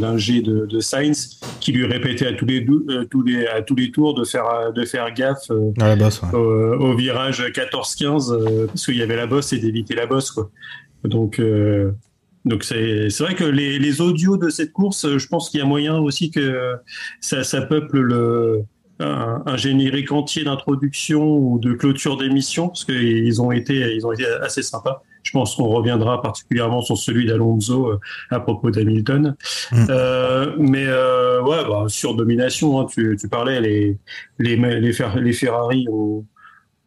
l'ingé 0.00 0.42
de, 0.42 0.66
de 0.66 0.80
Sainz 0.80 1.40
qui 1.60 1.72
lui 1.72 1.86
répétait 1.86 2.26
à 2.26 2.32
tous 2.32 2.46
les 2.46 2.64
tous 3.10 3.22
les 3.22 3.46
à 3.46 3.62
tous 3.62 3.74
les 3.74 3.90
tours 3.90 4.14
de 4.14 4.24
faire 4.24 4.72
de 4.72 4.84
faire 4.84 5.12
gaffe 5.14 5.50
la 5.76 5.96
bosse, 5.96 6.20
au, 6.32 6.94
virage 6.94 7.40
14-15 7.40 8.66
parce 8.66 8.84
qu'il 8.84 8.96
y 8.96 9.02
avait 9.02 9.16
la 9.16 9.26
bosse 9.26 9.52
et 9.52 9.58
d'éviter 9.58 9.94
la 9.94 10.06
bosse 10.06 10.30
quoi. 10.32 10.50
Donc, 11.04 11.38
euh, 11.38 11.92
donc 12.44 12.64
c'est 12.64 13.10
c'est 13.10 13.24
vrai 13.24 13.34
que 13.34 13.44
les, 13.44 13.78
les 13.78 14.00
audios 14.00 14.36
de 14.36 14.50
cette 14.50 14.72
course, 14.72 15.16
je 15.18 15.26
pense 15.28 15.50
qu'il 15.50 15.60
y 15.60 15.62
a 15.62 15.66
moyen 15.66 15.98
aussi 15.98 16.30
que 16.30 16.74
ça, 17.20 17.44
ça 17.44 17.62
peuple 17.62 18.00
le 18.00 18.64
un, 19.02 19.42
un 19.44 19.56
générique 19.56 20.12
entier 20.12 20.44
d'introduction 20.44 21.36
ou 21.36 21.58
de 21.58 21.72
clôture 21.74 22.16
d'émission 22.16 22.68
parce 22.68 22.84
qu'ils 22.84 23.42
ont 23.42 23.52
été 23.52 23.94
ils 23.94 24.06
ont 24.06 24.12
été 24.12 24.24
assez 24.26 24.62
sympas. 24.62 25.02
Je 25.24 25.30
pense 25.30 25.54
qu'on 25.54 25.68
reviendra 25.68 26.20
particulièrement 26.20 26.82
sur 26.82 26.96
celui 26.98 27.26
d'Alonso 27.26 27.86
euh, 27.86 28.00
à 28.30 28.40
propos 28.40 28.72
d'Hamilton. 28.72 29.36
Mm. 29.70 29.86
Euh, 29.88 30.56
mais 30.58 30.84
euh, 30.86 31.40
ouais, 31.42 31.64
bah, 31.68 31.84
sur 31.86 32.16
domination, 32.16 32.80
hein, 32.80 32.86
tu, 32.92 33.16
tu 33.20 33.28
parlais 33.28 33.60
les 33.60 33.98
les 34.38 34.56
les, 34.56 34.92
Fer- 34.92 35.20
les 35.20 35.32
Ferrari 35.32 35.86
ont 35.90 36.24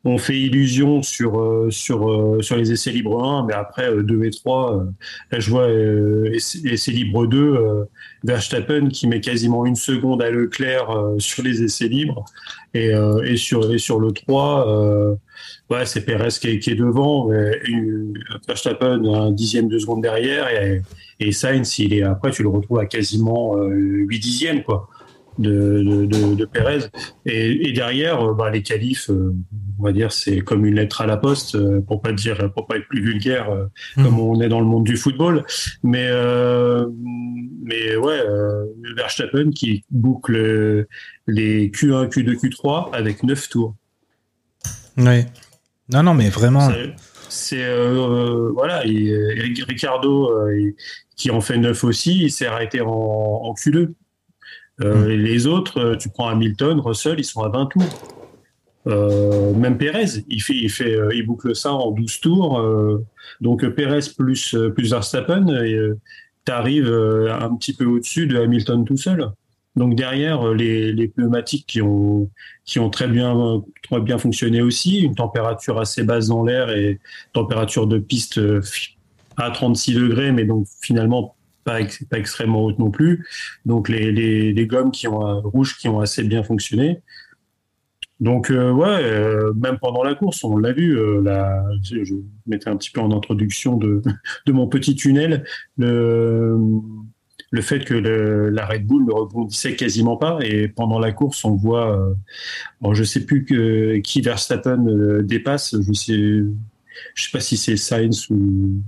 on 0.07 0.19
fait 0.19 0.39
illusion 0.39 1.01
sur 1.01 1.41
euh, 1.41 1.71
sur 1.71 2.09
euh, 2.09 2.41
sur 2.43 2.55
les 2.55 2.71
essais 2.71 2.91
libres 2.91 3.23
1, 3.23 3.47
mais 3.47 3.53
après 3.53 3.89
euh, 3.89 4.03
2 4.03 4.23
et 4.23 4.29
3, 4.29 4.77
euh, 4.77 4.83
là, 5.31 5.39
je 5.39 5.49
vois 5.49 5.63
euh, 5.63 6.31
essais, 6.31 6.91
libres 6.91 7.25
2, 7.25 7.37
euh, 7.37 7.83
Verstappen 8.23 8.89
qui 8.89 9.07
met 9.07 9.19
quasiment 9.19 9.65
une 9.65 9.75
seconde 9.75 10.21
à 10.21 10.29
Leclerc 10.29 10.91
euh, 10.91 11.15
sur 11.17 11.43
les 11.43 11.63
essais 11.63 11.87
libres 11.87 12.23
et, 12.75 12.93
euh, 12.93 13.23
et 13.23 13.35
sur 13.35 13.73
et 13.73 13.79
sur 13.79 13.99
le 13.99 14.11
3, 14.11 14.69
euh, 14.69 15.15
ouais 15.71 15.87
c'est 15.87 16.05
Perez 16.05 16.29
qui 16.39 16.49
est, 16.49 16.59
qui 16.59 16.69
est 16.69 16.75
devant, 16.75 17.27
mais, 17.27 17.59
euh, 17.67 18.13
Verstappen 18.47 19.03
un 19.05 19.31
dixième 19.31 19.67
de 19.67 19.79
seconde 19.79 20.03
derrière 20.03 20.47
et 20.49 20.83
et 21.19 21.31
Sainz 21.31 21.79
il 21.79 21.93
est 21.93 22.03
après 22.03 22.29
tu 22.31 22.43
le 22.43 22.49
retrouves 22.49 22.79
à 22.79 22.85
quasiment 22.85 23.57
euh, 23.57 23.69
8 23.69 24.19
dixièmes 24.19 24.63
quoi 24.63 24.89
de, 25.37 25.81
de, 25.83 26.05
de, 26.05 26.35
de 26.35 26.45
Perez. 26.45 26.89
Et, 27.25 27.69
et 27.69 27.73
derrière, 27.73 28.21
euh, 28.21 28.33
bah, 28.33 28.49
les 28.49 28.61
qualifs, 28.61 29.09
euh, 29.09 29.33
on 29.79 29.83
va 29.83 29.91
dire, 29.91 30.11
c'est 30.11 30.39
comme 30.39 30.65
une 30.65 30.75
lettre 30.75 31.01
à 31.01 31.05
la 31.05 31.17
poste, 31.17 31.55
euh, 31.55 31.81
pour 31.81 32.01
pas 32.01 32.11
dire, 32.13 32.51
pour 32.53 32.67
pas 32.67 32.77
être 32.77 32.87
plus 32.87 33.01
vulgaire, 33.01 33.49
euh, 33.49 33.65
comme 33.95 34.19
on 34.19 34.39
est 34.41 34.49
dans 34.49 34.59
le 34.59 34.65
monde 34.65 34.85
du 34.85 34.97
football. 34.97 35.43
Mais, 35.83 36.07
euh, 36.09 36.87
mais 37.63 37.95
ouais, 37.95 38.19
euh, 38.19 38.65
Verstappen 38.95 39.51
qui 39.51 39.83
boucle 39.91 40.85
les 41.27 41.69
Q1, 41.69 42.09
Q2, 42.09 42.35
Q3 42.35 42.93
avec 42.93 43.23
9 43.23 43.49
tours. 43.49 43.75
Ouais. 44.97 45.25
Non, 45.91 46.03
non, 46.03 46.13
mais 46.13 46.29
vraiment. 46.29 46.69
C'est 47.27 47.63
euh, 47.63 48.51
voilà, 48.53 48.79
Ricardo 48.79 50.31
qui 51.15 51.31
en 51.31 51.41
fait 51.41 51.57
9 51.57 51.83
aussi, 51.83 52.23
il 52.23 52.31
s'est 52.31 52.45
arrêté 52.45 52.81
en, 52.81 52.89
en 52.89 53.53
Q2. 53.53 53.93
Euh, 54.81 55.09
et 55.09 55.17
Les 55.17 55.47
autres, 55.47 55.79
euh, 55.79 55.95
tu 55.95 56.09
prends 56.09 56.27
Hamilton, 56.27 56.79
Russell, 56.79 57.15
ils 57.19 57.23
sont 57.23 57.41
à 57.41 57.49
20 57.49 57.67
tours. 57.67 57.83
Euh, 58.87 59.53
même 59.55 59.77
Pérez, 59.77 60.23
il 60.27 60.41
fait, 60.41 60.53
il 60.53 60.69
fait, 60.69 60.95
euh, 60.95 61.09
il 61.15 61.25
boucle 61.25 61.55
ça 61.55 61.73
en 61.73 61.91
12 61.91 62.19
tours. 62.19 62.59
euh, 62.59 63.03
donc 63.41 63.63
euh, 63.63 63.71
Pérez 63.71 63.99
plus 64.17 64.55
plus 64.75 64.91
Verstappen, 64.91 65.47
et 65.63 65.75
t'arrives 66.43 66.87
euh, 66.91 67.33
un 67.33 67.55
petit 67.55 67.73
peu 67.73 67.85
au-dessus 67.85 68.27
de 68.27 68.37
Hamilton 68.37 68.85
tout 68.85 68.97
seul. 68.97 69.31
Donc 69.75 69.95
derrière 69.95 70.53
les, 70.53 70.93
les 70.93 71.07
pneumatiques 71.07 71.65
qui 71.67 71.81
ont 71.81 72.29
qui 72.63 72.79
ont 72.79 72.89
très 72.89 73.07
bien 73.07 73.61
très 73.83 73.99
bien 74.01 74.17
fonctionné 74.19 74.61
aussi, 74.61 74.99
une 74.99 75.15
température 75.15 75.79
assez 75.79 76.03
basse 76.03 76.27
dans 76.27 76.43
l'air 76.45 76.69
et 76.69 76.99
température 77.33 77.87
de 77.87 77.97
piste 77.97 78.39
à 79.37 79.51
36 79.51 79.95
degrés, 79.95 80.31
mais 80.31 80.45
donc 80.45 80.67
finalement 80.81 81.34
pas, 81.65 81.81
ex- 81.81 82.05
pas 82.05 82.17
extrêmement 82.17 82.63
haute 82.63 82.79
non 82.79 82.91
plus. 82.91 83.27
Donc 83.65 83.89
les, 83.89 84.11
les, 84.13 84.67
gommes 84.67 84.91
qui 84.91 85.07
ont 85.09 85.27
euh, 85.27 85.41
rouges 85.41 85.77
qui 85.77 85.89
ont 85.89 85.99
assez 85.99 86.23
bien 86.23 86.43
fonctionné. 86.43 87.01
Donc 88.21 88.49
euh, 88.49 88.71
ouais, 88.71 89.03
euh, 89.03 89.51
même 89.55 89.77
pendant 89.79 90.03
la 90.03 90.15
course, 90.15 90.41
on 90.45 90.55
l'a 90.55 90.71
vu. 90.71 90.97
la, 91.21 91.65
je, 91.83 92.15
mettais 92.45 92.69
un 92.69 92.77
petit 92.77 92.91
peu 92.91 93.01
en 93.01 93.11
introduction 93.11 93.75
de, 93.75 94.01
de 94.45 94.51
mon 94.53 94.67
petit 94.67 94.95
tunnel 94.95 95.43
le, 95.77 96.57
le 97.51 97.61
fait 97.61 97.83
que 97.83 97.93
la 97.93 98.65
Red 98.65 98.85
Bull 98.85 99.05
ne 99.05 99.11
rebondissait 99.11 99.75
quasiment 99.75 100.15
pas 100.15 100.39
et 100.41 100.69
pendant 100.69 100.99
la 100.99 101.11
course, 101.11 101.43
on 101.43 101.55
voit. 101.55 102.15
Je 102.93 103.03
sais 103.03 103.25
plus 103.25 104.01
qui 104.03 104.21
Verstappen 104.21 105.21
dépasse. 105.23 105.75
Je 105.81 105.93
sais, 105.93 106.43
je 107.15 107.23
sais 107.23 107.31
pas 107.31 107.39
si 107.39 107.57
c'est 107.57 107.77
Sainz 107.77 108.29
ou 108.29 108.81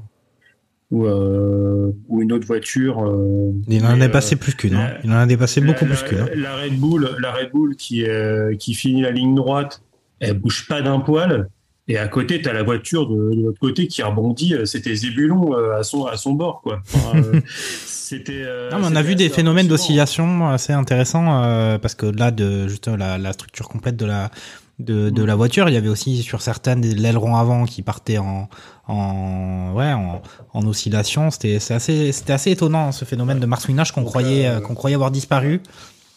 ou, 0.91 1.05
euh, 1.05 1.91
ou 2.07 2.21
une 2.21 2.31
autre 2.31 2.47
voiture. 2.47 3.03
euh, 3.03 3.51
Il 3.67 3.85
en 3.85 3.89
a 3.89 3.97
dépassé 3.97 4.35
euh, 4.35 4.37
plus 4.39 4.53
qu'une. 4.55 4.75
hein. 4.75 4.91
Il 5.03 5.11
en 5.11 5.17
a 5.17 5.25
dépassé 5.25 5.61
beaucoup 5.61 5.85
la, 5.85 5.95
plus 5.95 6.03
qu'une. 6.03 6.19
hein. 6.19 6.27
La 6.35 6.55
Red 6.55 6.77
Bull, 6.79 7.09
la 7.21 7.31
Red 7.31 7.51
Bull 7.51 7.75
qui, 7.75 8.05
euh, 8.05 8.55
qui 8.55 8.73
finit 8.73 9.01
la 9.01 9.11
ligne 9.11 9.35
droite, 9.35 9.81
elle 10.19 10.37
bouge 10.39 10.67
pas 10.67 10.81
d'un 10.81 10.99
poil. 10.99 11.49
Et 11.89 11.97
à 11.97 12.07
côté, 12.09 12.41
tu 12.41 12.49
as 12.49 12.53
la 12.53 12.63
voiture 12.63 13.07
de, 13.07 13.15
de 13.33 13.41
l'autre 13.43 13.59
côté 13.61 13.87
qui 13.87 14.03
rebondit. 14.03 14.53
euh, 14.55 14.65
C'était 14.65 14.93
Zébulon 14.93 15.55
euh, 15.57 15.77
à 15.79 15.83
son, 15.83 16.05
à 16.05 16.17
son 16.17 16.33
bord. 16.33 16.59
Quoi. 16.61 16.81
Enfin, 16.93 17.17
euh, 17.19 17.39
c'était, 17.85 18.43
euh, 18.45 18.69
Non, 18.71 18.79
mais 18.79 18.87
on 18.91 18.95
a 18.95 19.01
vu 19.01 19.15
des 19.15 19.29
phénomènes 19.29 19.67
d'oscillation 19.67 20.49
assez 20.49 20.73
intéressants 20.73 21.43
euh, 21.43 21.77
parce 21.77 21.95
que 21.95 22.05
là 22.05 22.31
de 22.31 22.67
juste 22.67 22.87
la, 22.87 23.17
la 23.17 23.31
structure 23.33 23.69
complète 23.69 23.95
de 23.95 24.05
la 24.05 24.31
de, 24.79 25.09
de 25.09 25.23
la 25.23 25.35
voiture, 25.35 25.69
il 25.69 25.73
y 25.73 25.77
avait 25.77 25.89
aussi 25.89 26.21
sur 26.21 26.41
certaines 26.41 26.81
des- 26.81 26.93
l'aileron 26.93 27.35
avant 27.35 27.65
qui 27.65 27.81
partait 27.81 28.17
en 28.19 28.47
en 28.87 29.73
ouais 29.75 29.91
en, 29.91 30.21
en 30.53 30.67
oscillation. 30.67 31.31
C'était 31.31 31.59
c'est 31.59 31.73
assez 31.73 32.11
c'était 32.11 32.33
assez 32.33 32.51
étonnant 32.51 32.91
ce 32.91 33.03
phénomène 33.05 33.39
de 33.39 33.45
marsouinage 33.45 33.91
qu'on 33.91 34.03
croyait 34.03 34.47
euh, 34.47 34.57
euh, 34.57 34.61
qu'on 34.61 34.75
croyait 34.75 34.95
avoir 34.95 35.11
disparu, 35.11 35.61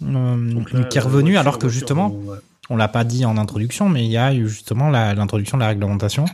euh, 0.02 0.54
là, 0.72 0.84
qui 0.84 0.98
est 0.98 1.00
revenu 1.00 1.22
voiture- 1.32 1.40
alors 1.40 1.54
que 1.58 1.62
voiture, 1.66 1.70
justement 1.80 2.08
ouais. 2.10 2.36
on 2.68 2.76
l'a 2.76 2.88
pas 2.88 3.04
dit 3.04 3.24
en 3.24 3.36
introduction, 3.38 3.88
mais 3.88 4.04
il 4.04 4.10
y 4.10 4.18
a 4.18 4.34
eu 4.34 4.46
justement 4.48 4.90
l'introduction 4.90 5.56
de 5.56 5.62
la 5.62 5.68
réglementation 5.68 6.26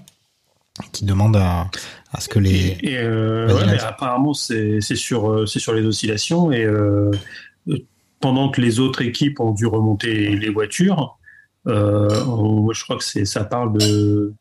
qui 0.93 1.05
demande 1.07 1.37
à, 1.37 1.71
à 2.13 2.21
ce 2.21 2.29
que 2.29 2.39
les 2.39 2.77
Et 2.83 2.99
euh, 2.99 3.47
ouais, 3.49 3.65
mais 3.67 3.73
Lance. 3.75 3.85
apparemment, 3.85 4.35
c'est 4.35 4.81
sur, 4.83 5.31
euh, 5.31 5.47
c'est 5.47 5.59
sur 5.59 5.73
les 5.73 5.87
oscillations. 5.87 6.53
Et 6.53 6.65
euh, 6.65 7.11
euh, 7.69 7.79
pendant 8.21 8.51
que 8.51 8.61
les 8.61 8.79
autres 8.79 9.01
équipes 9.01 9.41
ont 9.41 9.53
dû 9.53 9.65
remonter 9.65 10.37
les 10.37 10.51
voitures, 10.51 11.17
euh, 11.67 12.09
on- 12.27 12.73
je 12.73 12.83
crois 12.85 12.97
que 12.97 13.05
c'est 13.05 13.25
ça 13.25 13.45
parle 13.45 13.77
de. 13.79 14.33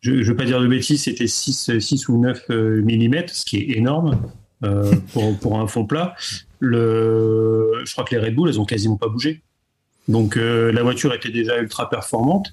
Je 0.00 0.12
ne 0.12 0.22
veux 0.22 0.36
pas 0.36 0.44
dire 0.44 0.60
de 0.60 0.66
bêtises, 0.68 1.02
c'était 1.04 1.26
6, 1.26 1.78
6 1.80 2.08
ou 2.08 2.18
9 2.20 2.48
mm, 2.50 3.26
ce 3.28 3.44
qui 3.44 3.56
est 3.58 3.76
énorme 3.78 4.20
euh, 4.64 4.92
pour, 5.12 5.36
pour 5.38 5.58
un 5.60 5.66
fond 5.66 5.84
plat. 5.86 6.14
Le, 6.60 7.82
je 7.84 7.92
crois 7.92 8.04
que 8.04 8.14
les 8.14 8.20
Red 8.20 8.34
Bull, 8.34 8.48
elles 8.48 8.60
ont 8.60 8.64
quasiment 8.64 8.96
pas 8.96 9.08
bougé. 9.08 9.42
Donc 10.06 10.36
euh, 10.36 10.72
la 10.72 10.82
voiture 10.82 11.12
était 11.14 11.30
déjà 11.30 11.58
ultra 11.58 11.90
performante 11.90 12.52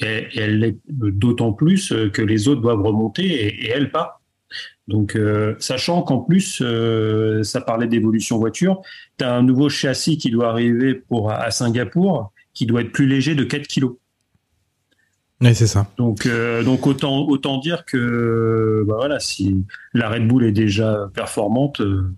et, 0.00 0.26
et 0.32 0.38
elle 0.40 0.58
l'est 0.58 0.76
d'autant 0.88 1.52
plus 1.52 1.92
euh, 1.92 2.10
que 2.10 2.22
les 2.22 2.48
autres 2.48 2.60
doivent 2.60 2.82
remonter 2.82 3.24
et, 3.24 3.66
et 3.66 3.68
elle 3.68 3.90
pas. 3.90 4.20
Donc, 4.88 5.14
euh, 5.14 5.54
sachant 5.60 6.02
qu'en 6.02 6.18
plus, 6.18 6.60
euh, 6.62 7.44
ça 7.44 7.60
parlait 7.60 7.86
d'évolution 7.86 8.38
voiture, 8.38 8.82
tu 9.18 9.24
as 9.24 9.32
un 9.32 9.44
nouveau 9.44 9.68
châssis 9.68 10.18
qui 10.18 10.30
doit 10.32 10.48
arriver 10.50 10.94
pour 10.94 11.30
à 11.30 11.52
Singapour, 11.52 12.32
qui 12.54 12.66
doit 12.66 12.80
être 12.82 12.92
plus 12.92 13.06
léger 13.06 13.34
de 13.34 13.44
4 13.44 13.66
kilos. 13.66 13.96
Oui, 15.40 15.54
c'est 15.54 15.66
ça. 15.66 15.86
Donc, 15.96 16.26
euh, 16.26 16.62
donc 16.62 16.86
autant, 16.86 17.20
autant 17.26 17.58
dire 17.58 17.84
que 17.86 18.84
bah 18.86 18.96
voilà, 18.98 19.20
si 19.20 19.56
la 19.94 20.10
Red 20.10 20.28
Bull 20.28 20.44
est 20.44 20.52
déjà 20.52 21.08
performante, 21.14 21.80
euh, 21.80 22.12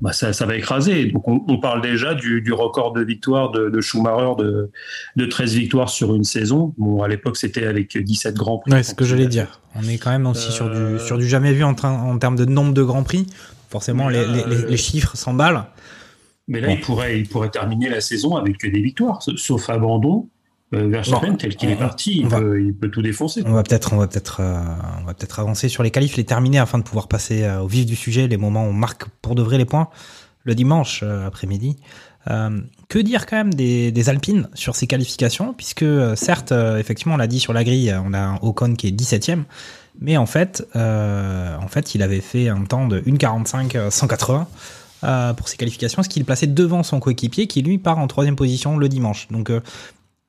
bah 0.00 0.12
ça, 0.14 0.32
ça 0.32 0.46
va 0.46 0.56
écraser. 0.56 1.06
Donc, 1.06 1.28
on, 1.28 1.42
on 1.46 1.58
parle 1.58 1.82
déjà 1.82 2.14
du, 2.14 2.40
du 2.40 2.52
record 2.54 2.92
de 2.94 3.02
victoire 3.02 3.50
de, 3.50 3.68
de 3.68 3.80
Schumacher 3.82 4.32
de, 4.38 4.70
de 5.16 5.26
13 5.26 5.54
victoires 5.54 5.90
sur 5.90 6.14
une 6.14 6.24
saison. 6.24 6.72
Bon, 6.78 7.02
à 7.02 7.08
l'époque, 7.08 7.36
c'était 7.36 7.66
avec 7.66 7.98
17 7.98 8.34
grands 8.34 8.58
prix. 8.58 8.72
Ouais, 8.72 8.82
c'est 8.82 8.92
ce 8.92 8.94
que 8.94 9.04
j'allais 9.04 9.26
dire. 9.28 9.60
On 9.74 9.82
est 9.86 9.98
quand 9.98 10.10
même 10.10 10.26
aussi 10.26 10.50
sur 10.50 10.66
Euh, 10.66 10.96
du 10.98 11.04
sur 11.04 11.18
du 11.18 11.26
jamais 11.28 11.52
vu 11.52 11.64
en, 11.64 11.74
train, 11.74 11.92
en 11.92 12.16
termes 12.18 12.36
de 12.36 12.46
nombre 12.46 12.72
de 12.72 12.82
grands 12.82 13.02
prix. 13.04 13.26
Forcément, 13.68 14.08
les, 14.08 14.24
là, 14.24 14.32
les, 14.32 14.44
les- 14.56 14.62
euh, 14.64 14.68
les 14.68 14.76
chiffres 14.78 15.16
s'emballent. 15.16 15.64
Mais 16.48 16.60
là, 16.60 16.70
il, 16.72 16.80
pourrait, 16.80 17.18
il 17.18 17.28
pourrait 17.28 17.50
terminer 17.50 17.88
la 17.88 18.00
saison 18.00 18.36
avec 18.36 18.58
que 18.58 18.66
des 18.68 18.80
victoires, 18.82 19.22
sauf 19.36 19.70
abandon. 19.70 20.28
Euh, 20.74 20.88
Verstappen, 20.88 21.28
Bon, 21.32 21.36
tel 21.36 21.54
qu'il 21.56 21.70
est 21.70 21.76
parti, 21.76 22.18
il, 22.20 22.26
va- 22.26 22.40
peut, 22.40 22.60
il 22.62 22.74
peut 22.74 22.90
tout 22.90 23.00
défoncer. 23.02 23.42
On 23.46 23.52
va 23.52 23.62
peut-être 23.62 23.92
on 23.92 23.96
va 23.96 24.08
peut-être 24.08 24.40
euh, 24.40 24.60
on 25.00 25.04
va 25.04 25.14
peut-être 25.14 25.38
avancer 25.38 25.68
sur 25.68 25.82
les 25.82 25.90
qualifs, 25.90 26.16
les 26.16 26.24
terminer 26.24 26.58
afin 26.58 26.78
de 26.78 26.82
pouvoir 26.82 27.06
passer 27.06 27.44
euh, 27.44 27.60
au 27.60 27.66
vif 27.68 27.86
du 27.86 27.94
sujet, 27.96 28.26
les 28.28 28.36
moments 28.36 28.64
où 28.64 28.70
on 28.70 28.72
marque 28.72 29.04
pour 29.22 29.34
de 29.34 29.42
vrai 29.42 29.56
les 29.58 29.64
points 29.66 29.88
le 30.42 30.54
dimanche 30.54 31.00
euh, 31.02 31.26
après-midi. 31.26 31.76
Que 32.88 32.98
dire 32.98 33.26
quand 33.26 33.36
même 33.36 33.52
des, 33.52 33.92
des 33.92 34.08
Alpines 34.08 34.48
sur 34.54 34.76
ces 34.76 34.86
qualifications, 34.86 35.52
puisque 35.52 35.84
certes, 36.16 36.52
effectivement, 36.52 37.14
on 37.14 37.18
l'a 37.18 37.26
dit 37.26 37.38
sur 37.38 37.52
la 37.52 37.64
grille, 37.64 37.94
on 38.02 38.14
a 38.14 38.18
un 38.18 38.36
Ocon 38.40 38.74
qui 38.76 38.88
est 38.88 38.92
17ème, 38.92 39.42
mais 40.00 40.16
en 40.16 40.24
fait, 40.24 40.66
en 40.74 41.68
fait, 41.68 41.94
il 41.94 42.02
avait 42.02 42.22
fait 42.22 42.48
un 42.48 42.64
temps 42.64 42.88
de 42.88 43.00
1,45 43.00 43.76
euh, 43.76 43.90
180 43.90 44.40
euh, 44.40 44.44
pour 45.34 45.48
ses 45.48 45.56
qualifications, 45.56 46.02
ce 46.02 46.08
qui 46.08 46.18
le 46.18 46.24
plaçait 46.24 46.46
devant 46.46 46.82
son 46.82 47.00
coéquipier, 47.00 47.46
qui 47.46 47.62
lui 47.62 47.78
part 47.78 47.98
en 47.98 48.06
troisième 48.06 48.36
position 48.36 48.76
le 48.76 48.88
dimanche. 48.88 49.28
Donc 49.28 49.50
euh, 49.50 49.60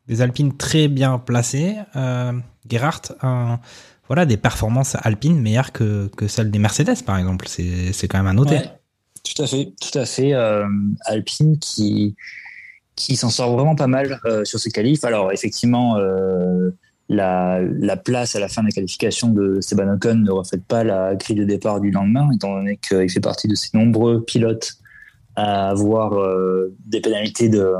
des 0.07 0.21
Alpines 0.21 0.55
très 0.55 0.87
bien 0.87 1.17
placées. 1.17 1.75
Euh, 1.95 2.31
Gerhardt, 2.69 3.13
un- 3.21 3.59
voilà, 4.07 4.25
des 4.27 4.37
performances 4.37 4.95
alpines 5.01 5.39
meilleures 5.41 5.71
que, 5.71 6.07
que 6.15 6.27
celles 6.27 6.51
des 6.51 6.59
Mercedes, 6.59 7.03
par 7.05 7.17
exemple. 7.17 7.47
C'est 7.47 8.07
quand 8.07 8.19
même 8.19 8.27
à 8.27 8.33
noter. 8.33 8.59
Tout 9.23 9.41
à 9.41 9.47
fait, 9.47 9.73
tout 9.81 9.97
à 9.97 10.05
fait. 10.05 10.33
euh, 10.33 10.67
Alpine 11.05 11.57
qui 11.57 12.15
qui 12.95 13.17
s'en 13.17 13.29
sort 13.29 13.51
vraiment 13.55 13.75
pas 13.75 13.87
mal 13.87 14.21
euh, 14.25 14.45
sur 14.45 14.59
ce 14.59 14.69
qualif. 14.69 15.03
Alors 15.03 15.31
effectivement, 15.33 15.97
euh, 15.97 16.69
la, 17.09 17.61
la 17.61 17.97
place 17.97 18.35
à 18.35 18.39
la 18.39 18.47
fin 18.47 18.61
de 18.61 18.67
la 18.67 18.71
qualification 18.71 19.29
de 19.29 19.57
Esteban 19.59 19.93
Ocon 19.93 20.15
ne 20.15 20.31
reflète 20.31 20.65
pas 20.65 20.83
la 20.83 21.15
grille 21.15 21.35
de 21.35 21.43
départ 21.43 21.79
du 21.79 21.91
lendemain, 21.91 22.29
étant 22.33 22.55
donné 22.55 22.77
qu'il 22.77 23.09
fait 23.09 23.19
partie 23.19 23.47
de 23.47 23.55
ces 23.55 23.77
nombreux 23.77 24.23
pilotes 24.23 24.79
à 25.35 25.69
avoir 25.69 26.13
euh, 26.13 26.73
des 26.85 27.01
pénalités 27.01 27.49
de, 27.49 27.73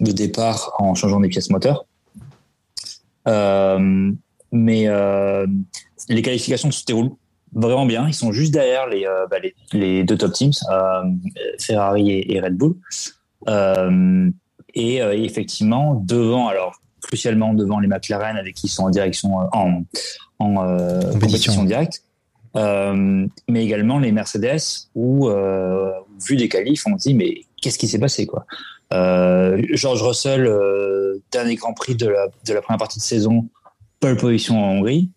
départ 0.00 0.72
en 0.78 0.94
changeant 0.94 1.20
des 1.20 1.28
pièces 1.28 1.50
moteurs. 1.50 1.84
Euh, 3.26 4.12
mais 4.52 4.84
euh, 4.86 5.46
les 6.08 6.22
qualifications 6.22 6.70
se 6.70 6.84
déroulent 6.84 7.12
vraiment 7.52 7.86
bien. 7.86 8.06
Ils 8.06 8.14
sont 8.14 8.32
juste 8.32 8.52
derrière 8.52 8.86
les, 8.86 9.06
bah, 9.30 9.36
deux 10.04 10.16
top 10.16 10.32
teams, 10.32 10.52
Ferrari 11.58 12.10
et, 12.10 12.34
et, 12.34 12.40
Red 12.40 12.56
Bull. 12.56 12.76
Et 14.76 14.96
effectivement, 14.98 15.94
devant, 15.94 16.48
alors 16.48 16.80
crucialement 17.06 17.54
devant 17.54 17.78
les 17.80 17.88
McLaren 17.88 18.36
avec 18.36 18.54
qui 18.54 18.66
ils 18.66 18.70
sont 18.70 18.84
en 18.84 18.90
direction 18.90 19.36
en, 19.36 19.84
en 20.38 20.54
compétition. 21.12 21.20
compétition. 21.20 21.64
directe. 21.64 22.02
mais 22.54 23.64
également 23.64 23.98
les 23.98 24.12
Mercedes 24.12 24.88
où, 24.94 25.28
vu 26.26 26.36
des 26.36 26.48
qualifs, 26.48 26.84
on 26.86 26.98
se 26.98 27.08
dit 27.08 27.14
mais 27.14 27.42
qu'est-ce 27.60 27.78
qui 27.78 27.88
s'est 27.88 27.98
passé 27.98 28.26
quoi? 28.26 28.46
George 28.90 30.02
Russell, 30.02 30.50
dernier 31.32 31.56
Grand 31.56 31.74
Prix 31.74 31.96
de 31.96 32.08
la, 32.08 32.28
de 32.46 32.52
la 32.52 32.62
première 32.62 32.78
partie 32.78 32.98
de 32.98 33.04
saison, 33.04 33.48
pole 34.00 34.16
position 34.16 34.62
en 34.62 34.72
Hongrie. 34.72 35.10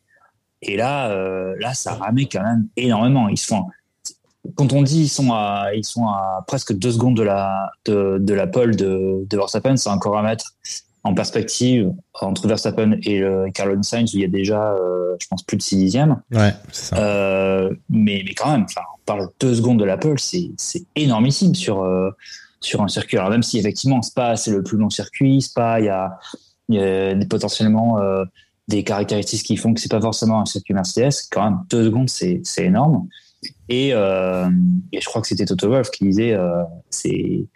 Et 0.61 0.77
là, 0.77 1.11
euh, 1.11 1.55
là, 1.59 1.73
ça 1.73 1.93
ramait 1.93 2.25
quand 2.25 2.41
même 2.41 2.67
énormément. 2.75 3.27
Ils 3.29 3.37
sont, 3.37 3.65
quand 4.55 4.73
on 4.73 4.81
dit 4.81 5.03
ils 5.03 5.09
sont 5.09 5.31
à, 5.31 5.69
ils 5.75 5.83
sont 5.85 6.07
à 6.07 6.43
presque 6.47 6.73
deux 6.73 6.91
secondes 6.91 7.15
de 7.15 7.23
la, 7.23 7.71
de, 7.85 8.17
de 8.19 8.33
la 8.33 8.47
pole 8.47 8.75
de, 8.75 9.25
de 9.29 9.37
Verstappen, 9.37 9.77
c'est 9.77 9.89
encore 9.89 10.17
à 10.17 10.23
mettre 10.23 10.55
en 11.03 11.13
perspective 11.13 11.91
entre 12.13 12.47
Verstappen 12.47 12.97
et 13.03 13.23
Carlos 13.53 13.81
Sainz 13.81 14.13
où 14.13 14.17
il 14.17 14.21
y 14.21 14.25
a 14.25 14.29
déjà, 14.29 14.73
euh, 14.73 15.15
je 15.19 15.27
pense, 15.27 15.43
plus 15.43 15.57
de 15.57 15.61
6 15.61 15.77
dixièmes. 15.77 16.21
Ouais, 16.31 16.53
c'est 16.71 16.95
ça. 16.95 16.97
Euh, 16.97 17.73
mais, 17.89 18.23
mais 18.25 18.33
quand 18.33 18.51
même, 18.51 18.65
on 18.77 19.05
parle 19.05 19.27
de 19.27 19.31
deux 19.39 19.55
secondes 19.55 19.79
de 19.79 19.85
la 19.85 19.97
pole, 19.97 20.19
c'est, 20.19 20.51
c'est 20.57 20.85
énormissime 20.95 21.55
sur, 21.55 21.83
euh, 21.83 22.09
sur 22.59 22.81
un 22.81 22.87
circuit. 22.87 23.17
Alors 23.17 23.29
même 23.29 23.43
si 23.43 23.57
effectivement 23.57 24.01
Spa 24.01 24.35
c'est 24.35 24.51
le 24.51 24.63
plus 24.63 24.77
long 24.77 24.89
circuit, 24.89 25.41
Spa 25.41 25.79
il 25.79 25.85
y 25.85 25.89
a, 25.89 26.17
il 26.69 26.75
y 26.75 26.81
a 26.81 27.15
potentiellement 27.29 27.99
euh, 27.99 28.23
des 28.67 28.83
caractéristiques 28.83 29.43
qui 29.43 29.57
font 29.57 29.73
que 29.73 29.79
c'est 29.79 29.91
pas 29.91 30.01
forcément 30.01 30.41
un 30.41 30.45
circuit 30.45 30.73
Mercedes. 30.73 31.13
Quand 31.31 31.43
même, 31.43 31.59
deux 31.69 31.85
secondes, 31.85 32.09
c'est, 32.09 32.41
c'est 32.43 32.65
énorme. 32.65 33.07
Et, 33.69 33.93
euh, 33.93 34.49
et, 34.91 34.99
je 34.99 35.05
crois 35.05 35.21
que 35.21 35.27
c'était 35.27 35.45
Toto 35.45 35.69
Wolff 35.69 35.91
qui 35.91 36.05
disait 36.05 36.33
euh, 36.33 36.63
c'est 36.89 37.47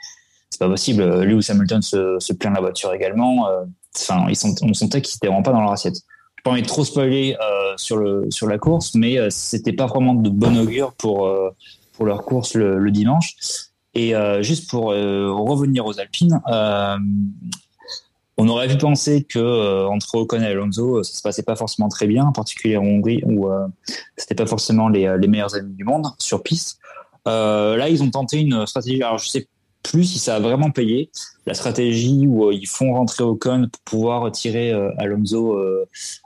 c'est 0.51 0.59
pas 0.59 0.69
possible. 0.69 1.23
Lewis 1.23 1.47
Hamilton 1.49 1.81
se, 1.81 2.17
se 2.19 2.33
plaint 2.33 2.53
de 2.53 2.57
la 2.57 2.61
voiture 2.61 2.93
également. 2.93 3.47
Euh, 3.47 3.63
enfin, 3.95 4.27
ils 4.29 4.35
sont, 4.35 4.53
on 4.61 4.73
sentait 4.73 5.01
qu'ils 5.01 5.15
étaient 5.15 5.27
vraiment 5.27 5.41
pas 5.41 5.51
dans 5.51 5.61
leur 5.61 5.71
assiette. 5.71 5.95
J'ai 5.95 6.43
pas 6.43 6.51
envie 6.51 6.61
de 6.61 6.67
trop 6.67 6.85
spoiler 6.85 7.35
euh, 7.41 7.73
sur 7.77 7.97
le 7.97 8.27
sur 8.29 8.47
la 8.47 8.57
course, 8.57 8.93
mais 8.95 9.17
euh, 9.17 9.29
c'était 9.29 9.73
pas 9.73 9.87
vraiment 9.87 10.13
de 10.13 10.29
bon 10.29 10.57
augure 10.57 10.93
pour 10.93 11.31
pour 11.93 12.05
leur 12.05 12.23
course 12.23 12.53
le, 12.53 12.77
le 12.77 12.91
dimanche. 12.91 13.35
Et 13.93 14.13
juste 14.39 14.69
pour 14.69 14.85
revenir 14.85 15.85
aux 15.85 15.99
Alpines, 15.99 16.39
on 18.41 18.47
aurait 18.47 18.67
pu 18.67 18.77
penser 18.77 19.23
que 19.23 19.37
euh, 19.37 19.87
entre 19.87 20.15
Ocon 20.15 20.41
et 20.41 20.47
Alonso, 20.47 20.97
euh, 20.97 21.03
ça 21.03 21.13
se 21.13 21.21
passait 21.21 21.43
pas 21.43 21.55
forcément 21.55 21.89
très 21.89 22.07
bien, 22.07 22.25
en 22.25 22.31
particulier 22.31 22.75
en 22.75 22.83
Hongrie 22.83 23.21
où 23.23 23.47
euh, 23.47 23.67
c'était 24.17 24.33
pas 24.35 24.47
forcément 24.47 24.89
les, 24.89 25.15
les, 25.19 25.27
meilleurs 25.27 25.53
amis 25.55 25.73
du 25.73 25.83
monde 25.83 26.07
sur 26.17 26.41
piste. 26.41 26.79
Euh, 27.27 27.77
là, 27.77 27.87
ils 27.89 28.01
ont 28.01 28.09
tenté 28.09 28.39
une 28.39 28.65
stratégie. 28.65 29.03
Alors, 29.03 29.19
je 29.19 29.29
sais 29.29 29.47
plus 29.83 30.03
si 30.03 30.19
ça 30.19 30.35
a 30.35 30.39
vraiment 30.39 30.71
payé. 30.71 31.09
La 31.45 31.53
stratégie 31.53 32.27
où 32.27 32.51
ils 32.51 32.67
font 32.67 32.93
rentrer 32.93 33.23
Ocon 33.23 33.67
pour 33.71 33.81
pouvoir 33.81 34.31
tirer 34.31 34.71
Alonso 34.97 35.57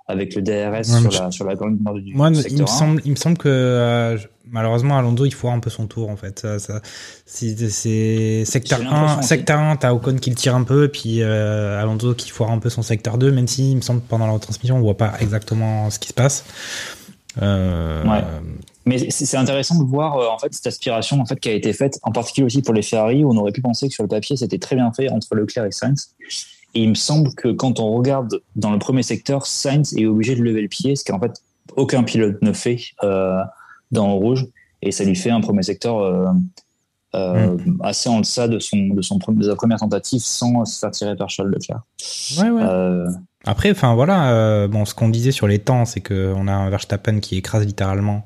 avec 0.08 0.36
le 0.36 0.42
DRS 0.42 0.84
sur, 0.84 1.12
la, 1.12 1.32
sur 1.32 1.46
la 1.46 1.56
grande 1.56 1.78
du 1.78 2.14
Moi, 2.14 2.34
secteur 2.34 2.52
il 2.52 2.62
me 2.62 2.68
semble, 2.68 3.02
il 3.06 3.12
me 3.12 3.16
semble 3.16 3.38
que 3.38 4.18
malheureusement 4.52 4.98
Alonso 4.98 5.26
il 5.26 5.34
foire 5.34 5.54
un 5.54 5.60
peu 5.60 5.70
son 5.70 5.88
tour 5.88 6.10
en 6.10 6.16
fait. 6.16 6.40
Ça, 6.40 6.60
ça 6.60 6.82
c'est 7.26 8.46
secteur 8.46 8.82
1 8.82 9.22
secteur 9.22 9.60
1 9.60 9.78
t'as 9.78 9.94
Ocon 9.94 10.16
qui 10.16 10.30
le 10.30 10.36
tire 10.36 10.56
un 10.56 10.64
peu 10.64 10.86
et 10.86 10.90
puis 10.90 11.22
euh, 11.22 11.82
Alonso 11.82 12.14
qui 12.14 12.30
foire 12.30 12.52
un 12.52 12.60
peu 12.60 12.70
son 12.70 12.82
secteur 12.82 13.18
2 13.18 13.32
même 13.32 13.48
si 13.48 13.72
il 13.72 13.78
me 13.78 13.82
semble 13.82 14.02
pendant 14.02 14.28
la 14.28 14.34
retransmission 14.34 14.78
on 14.78 14.82
voit 14.82 14.98
pas 14.98 15.14
exactement 15.20 15.90
ce 15.90 16.00
qui 16.00 16.10
se 16.10 16.14
passe. 16.14 16.46
euh, 16.46 17.05
ouais. 17.42 18.24
mais 18.86 19.10
c'est 19.10 19.38
intéressant 19.38 19.82
de 19.82 19.88
voir 19.88 20.18
euh, 20.18 20.28
en 20.30 20.38
fait 20.38 20.54
cette 20.54 20.68
aspiration 20.68 21.20
en 21.20 21.26
fait 21.26 21.40
qui 21.40 21.50
a 21.50 21.54
été 21.54 21.74
faite 21.74 22.00
en 22.04 22.12
particulier 22.12 22.46
aussi 22.46 22.62
pour 22.62 22.74
les 22.74 22.82
Ferrari 22.82 23.24
où 23.24 23.32
on 23.32 23.38
aurait 23.38 23.52
pu 23.52 23.62
penser 23.62 23.88
que 23.88 23.94
sur 23.94 24.04
le 24.04 24.10
papier 24.10 24.38
c'était 24.38 24.58
très 24.58 24.76
bien 24.76 24.92
fait 24.94 25.10
entre 25.10 25.36
Leclerc 25.36 25.66
et 25.66 25.72
Sainz 25.72 26.16
et 26.74 26.84
il 26.84 26.90
me 26.90 26.96
semble 26.96 27.34
que 27.36 27.50
quand 27.50 27.80
on 27.80 27.94
regarde 27.94 28.42
dans 28.56 28.72
le 28.72 28.80
premier 28.80 29.04
secteur 29.04 29.46
Sainz 29.46 29.96
est 29.98 30.06
obligé 30.06 30.36
de 30.36 30.42
lever 30.42 30.62
le 30.62 30.68
pied 30.68 30.96
ce 30.96 31.04
qu'en 31.04 31.20
fait 31.20 31.42
aucun 31.76 32.04
pilote 32.04 32.42
ne 32.42 32.54
fait 32.54 32.80
euh, 33.04 33.42
dans 33.92 34.14
rouge 34.14 34.46
et 34.82 34.92
ça 34.92 35.04
lui 35.04 35.16
fait 35.16 35.32
un 35.32 35.42
premier 35.42 35.64
secteur 35.64 36.00
euh, 36.00 36.28
euh, 37.16 37.58
mm. 37.58 37.82
assez 37.82 38.10
en 38.10 38.20
deçà 38.20 38.48
de 38.48 38.60
son 38.60 38.78
de 38.78 39.02
son 39.02 39.20
de 39.28 39.44
sa 39.44 39.56
première 39.56 39.80
tentative 39.80 40.22
sans 40.22 40.66
se 40.66 40.80
faire 40.80 40.92
tirer 40.92 41.16
par 41.16 41.30
Charles 41.30 41.50
Leclerc. 41.50 41.82
Ouais, 42.40 42.50
ouais. 42.50 43.06
Euh, 43.48 43.52
Après, 43.52 43.72
enfin 43.72 43.94
voilà, 43.96 44.32
euh, 44.32 44.68
bon, 44.68 44.86
ce 44.86 44.94
qu'on 44.94 45.10
disait 45.10 45.32
sur 45.32 45.48
les 45.48 45.60
temps, 45.60 45.86
c'est 45.86 46.02
que 46.02 46.34
on 46.36 46.48
a 46.48 46.54
un 46.54 46.70
Verstappen 46.70 47.20
qui 47.20 47.38
écrase 47.38 47.66
littéralement 47.66 48.26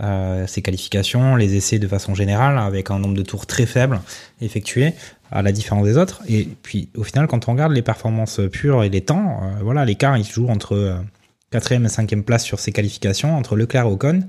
euh, 0.00 0.46
ses 0.46 0.62
qualifications, 0.62 1.36
les 1.36 1.56
essais 1.56 1.78
de 1.78 1.88
façon 1.88 2.14
générale, 2.14 2.58
avec 2.58 2.90
un 2.90 2.98
nombre 2.98 3.14
de 3.14 3.22
tours 3.22 3.46
très 3.46 3.66
faible 3.66 4.00
effectués, 4.40 4.94
à 5.30 5.42
la 5.42 5.52
différence 5.52 5.84
des 5.84 5.96
autres. 5.96 6.22
Et 6.28 6.48
puis, 6.62 6.88
au 6.96 7.02
final, 7.02 7.26
quand 7.26 7.48
on 7.48 7.52
regarde 7.52 7.72
les 7.72 7.82
performances 7.82 8.40
pures 8.50 8.82
et 8.82 8.88
les 8.88 9.02
temps, 9.02 9.40
voilà, 9.62 9.84
l'écart 9.84 10.16
il 10.16 10.24
se 10.24 10.32
joue 10.32 10.48
entre 10.48 11.02
quatrième 11.50 11.84
et 11.84 11.88
cinquième 11.88 12.22
place 12.22 12.44
sur 12.44 12.60
ses 12.60 12.72
qualifications 12.72 13.36
entre 13.36 13.56
Leclerc 13.56 13.84
et 13.84 13.88
Ocon. 13.88 14.20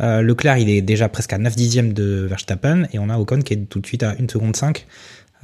Euh, 0.00 0.20
Leclerc, 0.20 0.58
il 0.58 0.68
est 0.68 0.82
déjà 0.82 1.08
presque 1.08 1.32
à 1.32 1.38
9 1.38 1.56
dixièmes 1.56 1.92
de 1.92 2.26
Verstappen 2.28 2.86
et 2.92 2.98
on 2.98 3.08
a 3.08 3.18
Ocon 3.18 3.40
qui 3.40 3.54
est 3.54 3.68
tout 3.68 3.80
de 3.80 3.86
suite 3.86 4.02
à 4.02 4.14
1 4.20 4.28
seconde 4.28 4.56
5. 4.56 4.86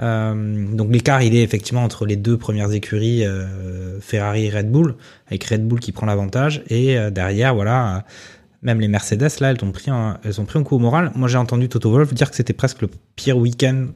Euh, 0.02 0.66
donc 0.74 0.90
l'écart, 0.92 1.22
il 1.22 1.34
est 1.34 1.42
effectivement 1.42 1.84
entre 1.84 2.06
les 2.06 2.16
deux 2.16 2.36
premières 2.36 2.72
écuries, 2.72 3.24
euh, 3.24 4.00
Ferrari 4.00 4.46
et 4.46 4.50
Red 4.50 4.70
Bull, 4.70 4.96
avec 5.28 5.44
Red 5.44 5.66
Bull 5.66 5.80
qui 5.80 5.92
prend 5.92 6.06
l'avantage. 6.06 6.62
Et 6.68 6.98
euh, 6.98 7.10
derrière, 7.10 7.54
voilà, 7.54 8.04
même 8.62 8.80
les 8.80 8.88
Mercedes, 8.88 9.30
là, 9.40 9.50
elles 9.50 9.64
ont 9.64 9.70
pris 9.70 9.90
un, 9.90 10.18
elles 10.24 10.40
ont 10.40 10.44
pris 10.44 10.58
un 10.58 10.64
coup 10.64 10.76
au 10.76 10.80
moral. 10.80 11.12
Moi, 11.14 11.28
j'ai 11.28 11.38
entendu 11.38 11.68
Toto 11.68 11.90
Wolff 11.90 12.12
dire 12.14 12.30
que 12.30 12.36
c'était 12.36 12.52
presque 12.52 12.82
le 12.82 12.88
pire 13.16 13.36
week-end 13.36 13.86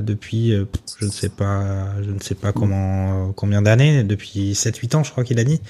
depuis, 0.00 0.50
je 0.98 1.04
ne 1.04 1.10
sais 1.10 1.28
pas, 1.28 1.86
je 2.02 2.10
ne 2.10 2.20
sais 2.20 2.34
pas 2.34 2.52
combien 2.52 3.62
d'années, 3.62 4.04
depuis 4.04 4.52
7-8 4.52 4.96
ans, 4.96 5.04
je 5.04 5.10
crois 5.10 5.24
qu'il 5.24 5.38
a 5.38 5.44
dit. 5.44 5.60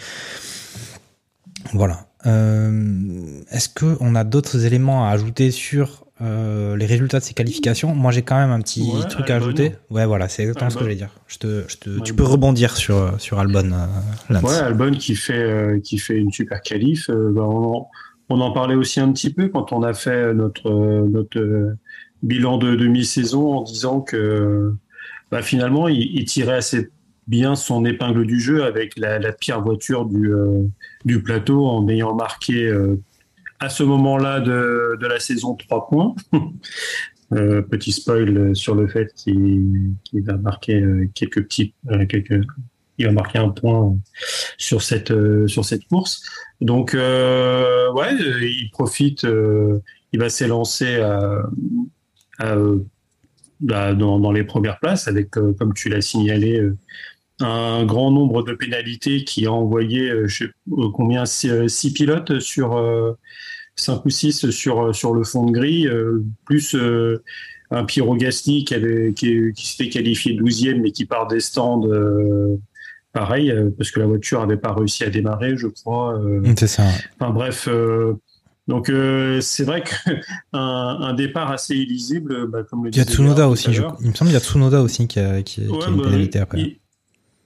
Voilà. 1.73 2.07
Est-ce 2.25 3.69
qu'on 3.69 4.15
a 4.15 4.25
d'autres 4.25 4.65
éléments 4.65 5.07
à 5.07 5.11
ajouter 5.11 5.51
sur 5.51 6.08
euh, 6.21 6.77
les 6.77 6.87
résultats 6.87 7.21
de 7.21 7.25
ces 7.25 7.35
qualifications 7.35 7.95
Moi, 7.95 8.11
j'ai 8.11 8.23
quand 8.23 8.37
même 8.37 8.51
un 8.51 8.61
petit 8.61 8.83
ouais, 8.83 9.07
truc 9.09 9.31
Albon. 9.31 9.33
à 9.33 9.37
ajouter. 9.37 9.73
Ouais, 9.91 10.05
voilà, 10.05 10.29
c'est 10.29 10.43
exactement 10.43 10.67
Albon. 10.67 10.71
ce 10.71 10.75
que 10.75 10.81
je 10.81 10.85
voulais 10.85 10.97
dire. 10.97 11.11
Je 11.29 11.39
te, 11.39 11.65
je 11.69 11.77
te, 11.77 12.01
tu 12.01 12.15
peux 12.15 12.25
rebondir 12.25 12.77
sur 12.77 13.15
sur 13.21 13.39
Albon. 13.39 13.71
Euh, 13.73 14.41
ouais, 14.41 14.57
Albon 14.57 14.93
qui 14.93 15.15
fait 15.15 15.39
euh, 15.39 15.81
qui 15.81 15.99
fait 15.99 16.17
une 16.17 16.33
super 16.33 16.61
qualif. 16.61 17.09
Euh, 17.09 17.31
bah, 17.33 17.45
on, 17.45 17.87
on, 18.29 18.41
en 18.41 18.53
parlait 18.53 18.75
aussi 18.75 18.99
un 19.01 19.13
petit 19.13 19.33
peu 19.33 19.49
quand 19.49 19.73
on 19.73 19.83
a 19.83 19.95
fait 19.95 20.35
notre 20.35 20.71
notre 21.09 21.77
bilan 22.23 22.59
de 22.59 22.75
demi-saison 22.75 23.55
en 23.55 23.63
disant 23.63 24.01
que 24.01 24.75
bah, 25.31 25.43
finalement 25.43 25.87
il, 25.87 26.03
il 26.03 26.25
tirait 26.25 26.57
assez 26.57 26.91
bien 27.29 27.55
son 27.55 27.85
épingle 27.85 28.27
du 28.27 28.41
jeu 28.41 28.65
avec 28.65 28.99
la, 28.99 29.19
la 29.19 29.33
pire 29.33 29.61
voiture 29.61 30.07
du, 30.07 30.33
du 31.05 31.23
plateau 31.23 31.67
en 31.67 31.87
ayant 31.89 32.15
marqué 32.15 32.73
à 33.61 33.69
ce 33.69 33.83
moment-là 33.83 34.41
de, 34.41 34.97
de, 35.01 35.07
la 35.07 35.21
saison 35.21 35.55
3 35.55 35.89
points. 35.89 36.15
euh, 37.33 37.63
petit 37.63 37.93
spoil 37.93 38.55
sur 38.57 38.75
le 38.75 38.89
fait 38.89 39.13
qu'il 39.15 39.93
qu 40.05 40.21
va 40.23 40.37
marquer 40.37 40.83
quelques 41.15 41.43
petits 41.45 41.75
euh, 41.91 42.07
quelques 42.07 42.43
il 43.01 43.07
va 43.07 43.13
marquer 43.13 43.39
un 43.39 43.51
point 43.51 43.97
sur 44.57 44.83
cette 44.83 45.13
euh, 45.13 45.47
sur 45.47 45.65
cette 45.65 45.87
course. 45.87 46.23
Donc 46.61 46.95
euh, 46.95 47.93
ouais, 47.93 48.13
il 48.15 48.71
profite, 48.73 49.25
il 50.13 50.19
va 50.19 50.29
s'élancer 50.29 50.97
à 50.97 52.57
bah, 53.61 53.93
dans, 53.93 54.21
dans, 54.21 54.31
les 54.31 54.45
premières 54.45 54.79
places 54.79 55.09
avec, 55.09 55.31
comme 55.31 55.75
tu 55.75 55.89
l'as 55.89 56.01
signalé, 56.01 56.63
un 57.41 57.85
grand 57.85 58.11
nombre 58.11 58.43
de 58.43 58.53
pénalités 58.53 59.25
qui 59.25 59.47
a 59.47 59.53
envoyé, 59.53 60.11
euh, 60.11 60.27
je 60.27 60.45
sais 60.45 60.51
combien, 60.93 61.25
six, 61.25 61.69
six 61.69 61.93
pilotes 61.93 62.41
sur 62.41 62.77
euh, 62.77 63.13
cinq 63.77 64.05
ou 64.05 64.11
six 64.11 64.51
sur 64.51 64.95
sur 64.95 65.15
le 65.15 65.23
fond 65.25 65.45
de 65.47 65.53
grille, 65.53 65.87
euh, 65.87 66.25
plus 66.47 66.77
un 67.71 67.85
Piero 67.85 68.17
Gasly 68.17 68.65
qui 68.65 68.75
avait 68.75 69.13
qui, 69.15 69.53
qui 69.55 69.69
s'était 69.69 69.89
qualifié 69.89 70.35
12e 70.35 70.81
mais 70.81 70.91
qui 70.91 71.05
part 71.05 71.27
des 71.27 71.41
stands. 71.41 71.89
Pareil, 73.13 73.53
parce 73.77 73.91
que 73.91 74.01
la 74.01 74.07
voiture 74.07 74.43
avait 74.43 74.59
pas 74.59 74.73
réussi 74.73 75.03
à 75.03 75.11
démarrer, 75.11 75.57
je 75.57 75.67
crois. 75.67 76.21
C'est 76.57 76.67
ça. 76.67 76.85
Enfin 77.19 77.33
bref, 77.33 77.69
donc 78.69 78.93
c'est 79.41 79.65
vrai 79.65 79.83
qu'un 79.83 80.21
un 80.53 81.15
départ 81.15 81.51
assez 81.51 81.75
illisible, 81.75 82.47
bah, 82.49 82.65
comme 82.65 82.85
le 82.85 82.91
Il 82.91 82.97
y 82.97 83.01
a 83.01 83.05
Tsunoda 83.05 83.49
aussi, 83.49 83.73
je, 83.73 83.83
il 84.01 84.11
me 84.11 84.15
semble 84.15 84.31
qu'il 84.31 84.33
y 84.33 84.37
a 84.37 84.41
Tsunoda 84.41 84.83
aussi 84.83 85.09
qui 85.09 85.19
a, 85.19 85.43
qui, 85.43 85.63
ouais, 85.63 85.79
qui 85.79 85.87
a 85.87 85.89
une 85.89 85.97
bah, 85.97 86.05
pénalité 86.05 86.39
après. 86.39 86.61
Il, 86.61 86.79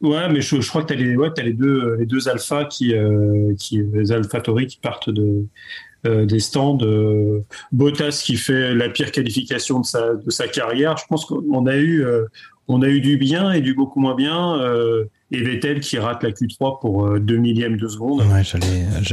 Ouais, 0.02 0.28
mais 0.28 0.40
je, 0.40 0.60
je 0.60 0.68
crois 0.68 0.82
que 0.82 0.92
tu 0.92 0.94
as, 0.94 0.96
les, 0.96 1.16
ouais, 1.16 1.30
as 1.36 1.42
les, 1.42 1.52
deux, 1.52 1.94
les 1.94 2.06
deux 2.06 2.28
alphas 2.28 2.64
qui, 2.64 2.94
euh, 2.94 3.54
qui, 3.56 3.82
les 3.92 4.10
AlphaTauri 4.10 4.66
qui 4.66 4.78
partent 4.78 5.10
de, 5.10 5.46
euh, 6.06 6.26
des 6.26 6.40
stands. 6.40 6.78
Euh, 6.82 7.44
Bottas 7.70 8.20
qui 8.24 8.36
fait 8.36 8.74
la 8.74 8.88
pire 8.88 9.12
qualification 9.12 9.78
de 9.78 9.86
sa, 9.86 10.14
de 10.14 10.30
sa 10.30 10.48
carrière. 10.48 10.96
Je 10.96 11.04
pense 11.08 11.24
qu'on 11.24 11.66
a 11.66 11.76
eu, 11.76 12.04
on 12.66 12.82
a 12.82 12.88
eu 12.88 13.00
du 13.00 13.16
bien 13.16 13.52
et 13.52 13.60
du 13.60 13.74
beaucoup 13.74 14.00
moins 14.00 14.16
bien. 14.16 14.60
Et 15.30 15.42
Vettel 15.42 15.80
qui 15.80 15.98
rate 15.98 16.24
la 16.24 16.30
Q3 16.30 16.80
pour 16.80 17.18
2 17.18 17.36
millièmes 17.36 17.76
de 17.76 17.86
seconde. 17.86 18.22
Ouais, 18.22 18.42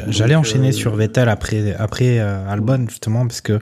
j'allais, 0.09 0.35
enchaîner 0.35 0.71
sur 0.71 0.95
Vettel 0.95 1.29
après, 1.29 1.75
après 1.75 2.17
Albon, 2.17 2.87
justement, 2.89 3.27
parce 3.27 3.41
que 3.41 3.59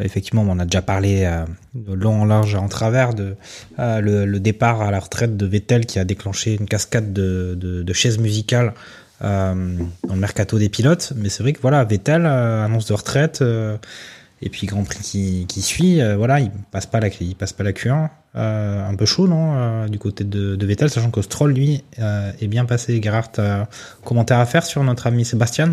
effectivement, 0.00 0.44
on 0.46 0.58
a 0.58 0.64
déjà 0.64 0.82
parlé 0.82 1.24
euh, 1.24 1.44
de 1.74 1.94
long, 1.94 2.22
en 2.22 2.24
large, 2.24 2.54
en 2.54 2.68
travers 2.68 3.14
de 3.14 3.36
euh, 3.78 4.00
le, 4.00 4.40
départ 4.40 4.82
à 4.82 4.90
la 4.90 5.00
retraite 5.00 5.36
de 5.36 5.46
Vettel 5.46 5.86
qui 5.86 5.98
a 5.98 6.04
déclenché 6.04 6.56
une 6.58 6.66
cascade 6.66 7.12
de, 7.12 7.92
chaises 7.92 8.18
musicales 8.18 8.74
euh, 9.22 9.78
dans 10.06 10.14
le 10.14 10.20
mercato 10.20 10.58
des 10.58 10.68
pilotes. 10.68 11.12
Mais 11.16 11.28
c'est 11.28 11.42
vrai 11.42 11.52
que 11.52 11.60
voilà, 11.60 11.84
Vettel 11.84 12.26
euh, 12.26 12.64
annonce 12.64 12.86
de 12.86 12.94
retraite. 12.94 13.42
euh, 13.42 13.76
et 14.42 14.50
puis 14.50 14.66
Grand 14.66 14.84
Prix 14.84 15.46
qui, 15.48 15.62
suit, 15.62 16.00
euh, 16.00 16.16
voilà, 16.16 16.40
il 16.40 16.50
passe 16.70 16.86
pas 16.86 17.00
la, 17.00 17.08
il 17.08 17.34
passe 17.34 17.52
pas 17.52 17.64
la 17.64 17.72
Q1, 17.72 18.08
Euh, 18.36 18.86
un 18.86 18.94
peu 18.96 19.06
chaud 19.06 19.26
non, 19.26 19.54
euh, 19.56 19.88
du 19.88 19.98
côté 19.98 20.22
de, 20.22 20.56
de 20.56 20.66
Vettel, 20.66 20.90
sachant 20.90 21.10
que 21.10 21.22
Stroll 21.22 21.52
lui 21.52 21.82
euh, 21.98 22.30
est 22.38 22.48
bien 22.48 22.66
passé. 22.66 23.00
Gerhard, 23.02 23.30
euh, 23.38 23.64
commentaire 24.04 24.38
à 24.38 24.44
faire 24.44 24.64
sur 24.66 24.84
notre 24.84 25.06
ami 25.06 25.24
Sébastien? 25.24 25.72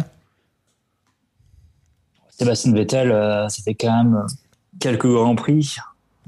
Sébastien 2.38 2.74
Vettel, 2.74 3.12
euh, 3.12 3.48
ça 3.50 3.62
fait 3.64 3.74
quand 3.76 3.96
même 4.04 4.26
quelques 4.80 5.08
grands 5.08 5.36
prix, 5.36 5.76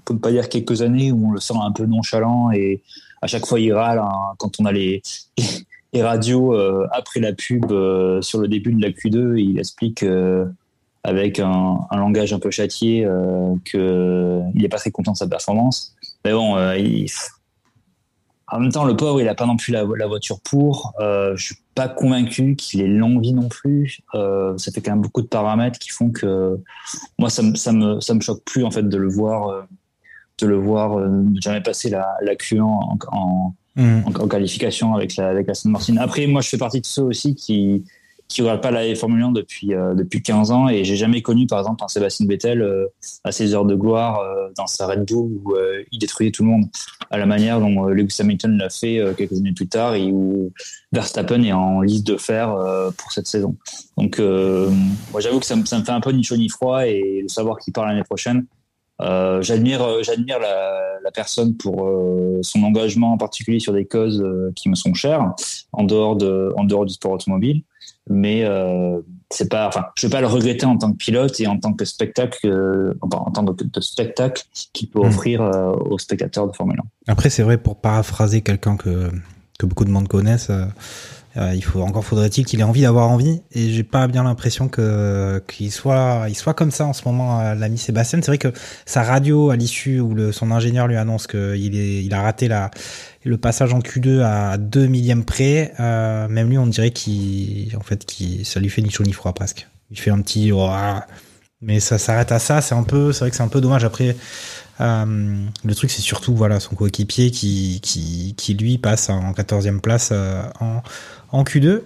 pour 0.04 0.16
ne 0.16 0.20
pas 0.20 0.32
dire 0.32 0.50
quelques 0.50 0.82
années, 0.82 1.12
où 1.12 1.28
on 1.28 1.32
le 1.32 1.40
sent 1.40 1.56
un 1.62 1.72
peu 1.72 1.86
nonchalant 1.86 2.52
et 2.52 2.82
à 3.22 3.28
chaque 3.28 3.46
fois 3.46 3.60
il 3.60 3.74
râle 3.74 4.00
hein, 4.00 4.34
quand 4.38 4.60
on 4.60 4.66
a 4.66 4.72
les, 4.72 5.02
radios 5.96 6.54
euh, 6.54 6.86
après 6.92 7.20
la 7.22 7.32
pub 7.34 7.72
euh, 7.72 8.22
sur 8.22 8.40
le 8.40 8.48
début 8.48 8.74
de 8.74 8.82
la 8.82 8.90
Q2, 8.90 9.38
il 9.38 9.58
explique 9.60 10.04
euh, 10.04 10.46
avec 11.04 11.40
un, 11.40 11.80
un 11.90 11.98
langage 11.98 12.34
un 12.34 12.40
peu 12.40 12.52
châtié 12.52 13.06
euh, 13.06 13.56
que 13.64 14.42
il 14.56 14.66
est 14.66 14.70
pas 14.70 14.78
très 14.78 14.92
content 14.92 15.14
de 15.14 15.18
sa 15.18 15.28
performance. 15.28 15.96
Mais 16.26 16.34
bon, 16.34 16.58
euh, 16.58 16.78
il- 16.78 17.10
en 18.48 18.60
même 18.60 18.72
temps, 18.72 18.86
le 18.86 18.96
pauvre, 18.96 19.22
il 19.22 19.28
a 19.28 19.36
pas 19.36 19.46
non 19.46 19.58
plus 19.58 19.72
la, 19.72 19.84
la 19.98 20.08
voiture 20.08 20.40
pour. 20.42 20.94
Euh, 21.00 21.36
je 21.36 21.46
suis 21.46 21.56
pas 21.74 21.88
convaincu 21.88 22.56
qu'il 22.56 22.82
ait 22.82 22.88
l'envie 22.88 23.34
non 23.34 23.50
plus. 23.50 24.00
Euh, 24.14 24.58
ça 24.58 24.72
fait 24.72 24.82
quand 24.82 24.92
même 24.92 25.02
beaucoup 25.02 25.22
de 25.22 25.28
paramètres 25.28 25.80
qui 25.80 25.90
font 25.90 26.12
que 26.12 26.60
moi, 27.18 27.30
ça 27.30 27.42
me, 27.42 27.56
ça 27.56 27.72
me, 27.72 28.00
ça 28.00 28.14
me 28.14 28.22
choque 28.22 28.44
plus 28.44 28.64
en 28.64 28.72
fait 28.72 28.88
de 28.88 28.98
le 28.98 29.10
voir, 29.10 29.50
euh, 29.50 29.62
de 30.40 30.48
le 30.48 30.58
voir 30.58 31.00
euh, 31.00 31.08
ne 31.08 31.42
jamais 31.42 31.62
passer 31.62 31.90
la, 31.90 32.08
la 32.22 32.36
Q1 32.36 32.62
en, 32.62 32.98
en, 33.12 33.56
Mmh. 33.78 34.04
en, 34.06 34.24
en 34.24 34.28
qualification 34.30 34.96
avec 34.96 35.18
la, 35.18 35.28
avec 35.28 35.50
Aston 35.50 35.70
Martin. 35.70 35.98
Après, 35.98 36.28
moi, 36.28 36.40
je 36.42 36.48
fais 36.48 36.58
partie 36.58 36.80
de 36.80 36.86
ceux 36.86 37.04
aussi 37.04 37.36
qui 37.36 37.84
qui 38.28 38.42
regardent 38.42 38.62
pas 38.62 38.72
la 38.72 38.96
Formule 38.96 39.22
1 39.22 39.32
depuis 39.32 39.74
euh, 39.74 39.94
depuis 39.94 40.22
15 40.22 40.52
ans 40.52 40.68
et 40.68 40.84
j'ai 40.84 40.96
jamais 40.96 41.22
connu 41.22 41.46
par 41.46 41.60
exemple 41.60 41.84
un 41.84 41.88
Sébastien 41.88 42.26
Vettel 42.28 42.62
euh, 42.62 42.88
à 43.24 43.32
ses 43.32 43.54
heures 43.54 43.66
de 43.66 43.76
gloire 43.76 44.20
euh, 44.20 44.50
dans 44.58 44.68
sa 44.68 44.88
Red 44.88 45.06
Bull 45.06 45.32
où 45.44 45.56
il 45.92 46.00
détruisait 46.00 46.32
tout 46.32 46.44
le 46.44 46.50
monde 46.50 46.66
à 47.12 47.18
la 47.18 47.26
manière 47.26 47.60
dont 47.60 47.86
Lewis 47.86 48.18
Hamilton 48.20 48.58
l'a 48.58 48.70
fait 48.70 49.02
quelques 49.16 49.38
années 49.38 49.54
plus 49.54 49.68
tard 49.68 49.96
et 49.96 50.12
où 50.12 50.52
Verstappen 50.92 51.44
est 51.44 51.54
en 51.54 51.82
liste 51.82 52.06
de 52.08 52.18
fer 52.18 52.56
pour 52.98 53.12
cette 53.12 53.28
saison. 53.28 53.56
Donc 53.98 54.20
moi 54.20 55.22
j'avoue 55.22 55.40
que 55.40 55.46
ça 55.46 55.56
me, 55.56 55.66
ça 55.66 55.78
me 55.80 55.84
fait 55.84 55.92
un 55.92 56.02
peu 56.02 56.12
ni 56.12 56.24
chaud 56.24 56.38
ni 56.38 56.50
froid 56.50 56.88
et 56.88 57.24
de 57.24 57.30
savoir 57.30 57.60
qu'il 57.60 57.74
part 57.74 57.86
l'année 57.86 58.04
prochaine. 58.04 58.46
J'admire 59.00 60.04
j'admire 60.04 60.40
la, 60.40 61.00
la 61.04 61.12
personne 61.12 61.56
pour 61.56 61.90
son 62.42 62.64
engagement 62.64 63.14
en 63.14 63.18
particulier 63.18 63.60
sur 63.60 63.74
des 63.74 63.86
causes 63.86 64.26
qui 64.56 64.70
me 64.70 64.76
sont 64.76 64.94
chères 64.94 65.34
en 65.74 65.84
dehors 65.84 66.16
de 66.16 66.54
en 66.58 66.64
dehors 66.64 66.86
du 66.86 66.94
sport 66.94 67.12
automobile 67.12 67.64
mais 68.10 68.44
euh, 68.46 69.00
c'est 69.32 69.50
pas 69.50 69.68
enfin 69.68 69.86
je 69.98 70.06
vais 70.08 70.12
pas 70.12 70.22
le 70.22 70.28
regretter 70.28 70.66
en 70.66 70.78
tant 70.78 70.92
que 70.92 70.98
pilote 70.98 71.40
et 71.40 71.48
en 71.48 71.58
tant 71.60 71.74
que 71.74 71.86
spectacle 71.86 72.40
euh, 72.46 72.94
en 73.02 73.32
tant 73.32 73.46
que 73.46 73.64
de 73.64 73.82
spectacle 73.82 74.44
qu'il 74.74 74.90
peut 74.90 75.00
Mm. 75.00 75.06
offrir 75.08 75.42
euh, 75.42 75.72
aux 75.72 75.98
spectateurs 75.98 76.48
de 76.48 76.56
Formule 76.56 76.80
1 77.08 77.12
Après, 77.12 77.30
c'est 77.30 77.44
vrai, 77.44 77.58
pour 77.58 77.78
paraphraser 77.82 78.42
quelqu'un 78.42 78.78
que, 78.78 79.12
que 79.60 79.66
beaucoup 79.66 79.86
de 79.86 79.90
monde 79.90 80.08
connaissent, 80.08 80.50
euh, 80.52 80.66
il 81.36 81.64
faut 81.64 81.82
encore 81.82 82.06
faudrait-il 82.06 82.46
qu'il 82.46 82.60
ait 82.62 82.64
envie 82.64 82.84
d'avoir 82.84 83.10
envie. 83.10 83.42
Et 83.52 83.70
j'ai 83.70 83.84
pas 83.84 84.08
bien 84.08 84.24
l'impression 84.24 84.68
que 84.70 85.44
qu'il 85.48 85.72
soit 85.72 86.26
il 86.30 86.36
soit 86.36 86.54
comme 86.54 86.72
ça 86.72 86.86
en 86.86 86.94
ce 86.94 87.04
moment, 87.06 87.42
euh, 87.42 87.56
l'ami 87.56 87.78
Sébastien. 87.78 88.20
C'est 88.22 88.28
vrai 88.28 88.38
que 88.38 88.54
sa 88.86 89.04
radio 89.04 89.50
à 89.50 89.56
l'issue 89.56 90.00
où 90.00 90.14
le, 90.14 90.32
son 90.32 90.52
ingénieur 90.52 90.88
lui 90.88 90.96
annonce 90.96 91.28
qu'il 91.28 91.76
est 91.76 92.04
il 92.04 92.14
a 92.14 92.22
raté 92.22 92.48
la 92.48 92.72
le 93.24 93.38
passage 93.38 93.74
en 93.74 93.80
Q2 93.80 94.22
à 94.22 94.58
2 94.58 94.86
millièmes 94.88 95.26
près, 95.26 95.74
euh, 95.80 96.28
même 96.28 96.50
lui 96.50 96.58
on 96.58 96.68
dirait 96.68 96.92
qu'il 96.92 97.76
en 97.76 97.82
fait 97.82 98.06
qu'il 98.06 98.46
ça 98.46 98.60
lui 98.60 98.70
fait 98.70 98.82
ni 98.82 98.90
chaud 98.90 99.04
ni 99.04 99.14
froid 99.14 99.34
presque. 99.34 99.68
Il 99.92 100.00
fait 100.00 100.12
un 100.12 100.22
petit 100.22 100.52
oh, 100.52 100.68
ah. 100.70 101.06
mais 101.62 101.80
ça 101.80 101.98
s'arrête 101.98 102.32
à 102.32 102.40
ça. 102.40 102.62
C'est 102.62 102.76
un 102.76 102.84
peu 102.84 103.12
c'est 103.12 103.22
vrai 103.22 103.30
que 103.30 103.36
c'est 103.36 103.44
un 103.44 103.48
peu 103.48 103.62
dommage 103.62 103.84
après. 103.84 104.16
Euh, 104.82 105.46
le 105.64 105.76
truc, 105.76 105.90
c'est 105.92 106.02
surtout 106.02 106.36
voilà 106.36 106.60
son 106.60 106.76
coéquipier 106.76 107.32
qui, 107.32 107.80
qui, 107.82 108.36
qui 108.36 108.54
lui 108.56 108.78
passe 108.78 109.10
en 109.10 109.32
14e 109.32 109.80
place 109.80 110.10
euh, 110.12 110.44
en, 110.60 110.82
en 111.32 111.44
Q2. 111.44 111.82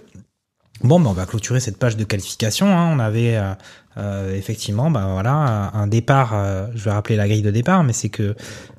Bon, 0.82 1.00
ben 1.00 1.10
on 1.10 1.14
va 1.14 1.26
clôturer 1.26 1.60
cette 1.60 1.78
page 1.78 1.98
de 1.98 2.04
qualification. 2.04 2.68
hein. 2.68 2.92
On 2.94 3.00
avait 3.00 3.36
euh, 3.36 3.54
euh, 3.98 4.36
effectivement, 4.36 4.90
ben 4.90 5.12
voilà, 5.12 5.72
un 5.74 5.88
départ. 5.88 6.34
je 6.74 6.84
vais 6.84 6.92
rappeler 6.92 7.16
la 7.16 7.28
grille 7.28 7.42
de 7.42 7.52
départ, 7.52 7.84
mais 7.84 7.94
c'est 7.94 8.10
que 8.10 8.36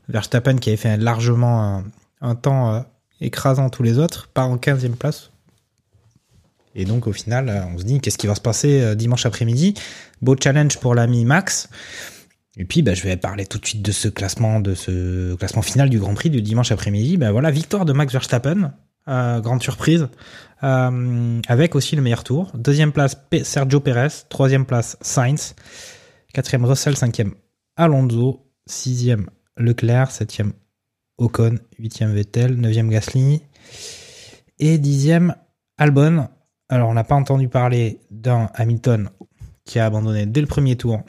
Verstappen 0.09 0.57
qui 0.57 0.71
avait 0.71 0.77
fait 0.77 0.97
largement 0.97 1.85
un, 2.21 2.35
temps 2.35 2.85
écrasant 3.21 3.69
tous 3.69 3.83
les 3.83 3.99
autres, 3.99 4.29
part 4.29 4.49
en 4.49 4.57
15e 4.57 4.95
place. 4.95 5.31
Et 6.75 6.85
donc 6.85 7.07
au 7.07 7.13
final, 7.13 7.69
on 7.75 7.79
se 7.79 7.85
dit 7.85 8.01
qu'est-ce 8.01 8.17
qui 8.17 8.29
va 8.29 8.35
se 8.35 8.41
passer 8.41 8.97
dimanche 8.97 9.27
après-midi? 9.27 9.75
Beau 10.23 10.37
challenge 10.43 10.79
pour 10.79 10.95
l'ami 10.95 11.27
Max. 11.27 11.69
Et 12.57 12.65
puis, 12.65 12.83
bah, 12.83 12.95
je 12.95 13.03
vais 13.03 13.17
parler 13.17 13.47
tout 13.47 13.59
de 13.59 13.67
suite 13.67 13.83
de 13.83 13.93
ce 13.93 14.09
classement, 14.09 14.61
de 14.61 14.75
ce 14.75 15.35
classement 15.37 15.63
final 15.63 15.89
du 15.89 15.99
Grand 15.99 16.15
Prix 16.15 16.31
du 16.31 16.43
dimanche 16.43 16.73
après-midi. 16.73 17.17
Bah, 17.17 17.31
voilà, 17.31 17.51
victoire 17.51 17.85
de 17.85 17.93
Max 17.93 18.13
Verstappen, 18.13 18.73
euh, 19.09 19.41
grande 19.41 19.63
surprise, 19.63 20.09
euh, 20.65 21.41
avec 21.47 21.75
aussi 21.77 21.95
le 21.95 22.03
meilleur 22.03 22.25
tour. 22.25 22.51
Deuxième 22.55 22.93
place, 22.93 23.17
Sergio 23.45 23.81
Perez. 23.81 24.25
Troisième 24.29 24.67
place, 24.67 24.97
Sainz. 25.01 25.55
Quatrième, 26.35 26.65
Russell. 26.65 26.97
Cinquième, 26.97 27.35
Alonso. 27.77 28.47
Sixième, 28.67 29.31
Leclerc. 29.57 30.11
Septième, 30.11 30.53
Ocon. 31.19 31.59
Huitième, 31.79 32.13
Vettel. 32.13 32.57
Neuvième, 32.57 32.91
Gasly. 32.91 33.43
Et 34.59 34.79
dixième, 34.79 35.37
Albon. 35.79 36.29
Alors, 36.69 36.89
on 36.89 36.95
n'a 36.95 37.05
pas 37.05 37.15
entendu 37.15 37.49
parler 37.49 38.01
d'un 38.11 38.51
Hamilton 38.55 39.09
qui 39.65 39.79
a 39.79 39.87
abandonné 39.87 40.27
dès 40.27 40.41
le 40.41 40.47
premier 40.47 40.77
tour 40.77 41.01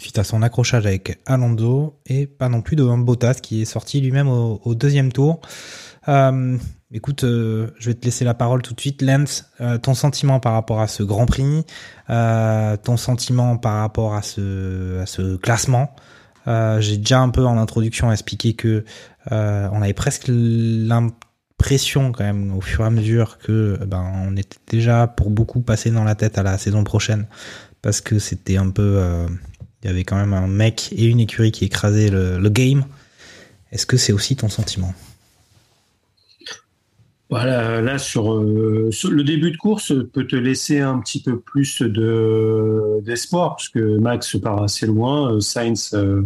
suite 0.00 0.18
à 0.18 0.24
son 0.24 0.42
accrochage 0.42 0.86
avec 0.86 1.20
Alonso 1.26 2.00
et 2.06 2.26
pas 2.26 2.48
non 2.48 2.62
plus 2.62 2.76
de 2.76 2.84
Bottas 2.84 3.34
qui 3.34 3.62
est 3.62 3.66
sorti 3.66 4.00
lui-même 4.00 4.28
au, 4.28 4.74
deuxième 4.74 5.12
tour. 5.12 5.40
Euh, 6.08 6.56
écoute, 6.92 7.24
euh, 7.24 7.68
je 7.78 7.90
vais 7.90 7.94
te 7.94 8.04
laisser 8.04 8.24
la 8.24 8.34
parole 8.34 8.62
tout 8.62 8.74
de 8.74 8.80
suite. 8.80 9.02
Lance, 9.02 9.50
euh, 9.60 9.78
ton 9.78 9.94
sentiment 9.94 10.40
par 10.40 10.54
rapport 10.54 10.80
à 10.80 10.88
ce 10.88 11.02
Grand 11.02 11.26
Prix, 11.26 11.64
ton 12.08 12.96
sentiment 12.96 13.56
par 13.56 13.80
rapport 13.80 14.14
à 14.14 14.22
ce, 14.22 15.00
à 15.00 15.06
ce 15.06 15.36
classement. 15.36 15.94
J'ai 16.46 16.96
déjà 16.96 17.20
un 17.20 17.28
peu 17.28 17.44
en 17.44 17.58
introduction 17.58 18.10
expliqué 18.10 18.54
que 18.54 18.84
on 19.30 19.82
avait 19.82 19.92
presque 19.92 20.24
l'impression 20.28 22.10
quand 22.10 22.24
même 22.24 22.56
au 22.56 22.60
fur 22.60 22.84
et 22.84 22.86
à 22.86 22.90
mesure 22.90 23.38
que 23.38 23.78
ben 23.86 24.10
on 24.26 24.36
était 24.36 24.58
déjà 24.66 25.06
pour 25.06 25.30
beaucoup 25.30 25.60
passé 25.60 25.90
dans 25.90 26.02
la 26.02 26.14
tête 26.14 26.38
à 26.38 26.42
la 26.42 26.58
saison 26.58 26.82
prochaine 26.82 27.26
parce 27.82 28.00
que 28.00 28.18
c'était 28.18 28.56
un 28.56 28.70
peu 28.70 29.28
il 29.82 29.86
y 29.86 29.90
avait 29.90 30.04
quand 30.04 30.16
même 30.16 30.34
un 30.34 30.46
mec 30.46 30.92
et 30.92 31.06
une 31.06 31.20
écurie 31.20 31.52
qui 31.52 31.64
écrasaient 31.64 32.10
le, 32.10 32.48
game. 32.48 32.84
Est-ce 33.72 33.86
que 33.86 33.96
c'est 33.96 34.12
aussi 34.12 34.36
ton 34.36 34.48
sentiment? 34.48 34.94
Voilà, 37.30 37.80
là 37.80 37.98
sur, 37.98 38.34
euh, 38.34 38.90
sur 38.90 39.10
le 39.10 39.22
début 39.22 39.52
de 39.52 39.56
course 39.56 39.94
peut 40.12 40.26
te 40.26 40.34
laisser 40.34 40.80
un 40.80 40.98
petit 40.98 41.22
peu 41.22 41.38
plus 41.38 41.80
de 41.80 43.00
d'espoir 43.04 43.50
parce 43.50 43.68
que 43.68 43.98
Max 43.98 44.36
part 44.36 44.64
assez 44.64 44.86
loin, 44.86 45.32
euh, 45.32 45.40
Sainz 45.40 45.94
euh, 45.94 46.22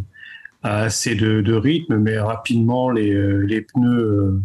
a 0.63 0.79
assez 0.85 1.15
de, 1.15 1.53
rythme, 1.53 1.99
mais 1.99 2.19
rapidement 2.19 2.91
les, 2.91 3.13
les 3.47 3.61
pneus, 3.61 4.41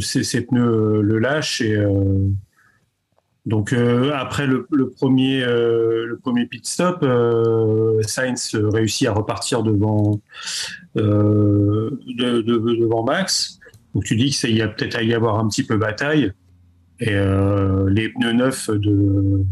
ces, 0.00 0.42
pneus 0.42 1.02
le 1.02 1.18
lâchent 1.18 1.60
et 1.60 1.76
donc 3.46 3.72
euh, 3.72 4.10
après 4.14 4.46
le, 4.46 4.66
le 4.72 4.90
premier 4.90 5.42
euh, 5.42 6.04
le 6.06 6.16
premier 6.18 6.46
pit 6.46 6.66
stop, 6.66 6.98
euh, 7.02 8.02
Sainz 8.02 8.54
réussit 8.54 9.06
à 9.08 9.12
repartir 9.12 9.62
devant 9.62 10.20
euh, 10.96 11.90
de- 12.18 12.40
de- 12.42 12.74
devant 12.80 13.02
Max. 13.04 13.58
Donc 13.94 14.04
tu 14.04 14.16
dis 14.16 14.30
qu'il 14.30 14.54
y 14.56 14.62
a 14.62 14.68
peut-être 14.68 14.96
à 14.96 15.02
y 15.02 15.14
avoir 15.14 15.38
un 15.38 15.48
petit 15.48 15.62
peu 15.62 15.76
bataille. 15.76 16.32
Et 17.00 17.10
euh, 17.12 17.88
les 17.90 18.08
pneus 18.08 18.32
neufs 18.32 18.70
de, 18.70 19.42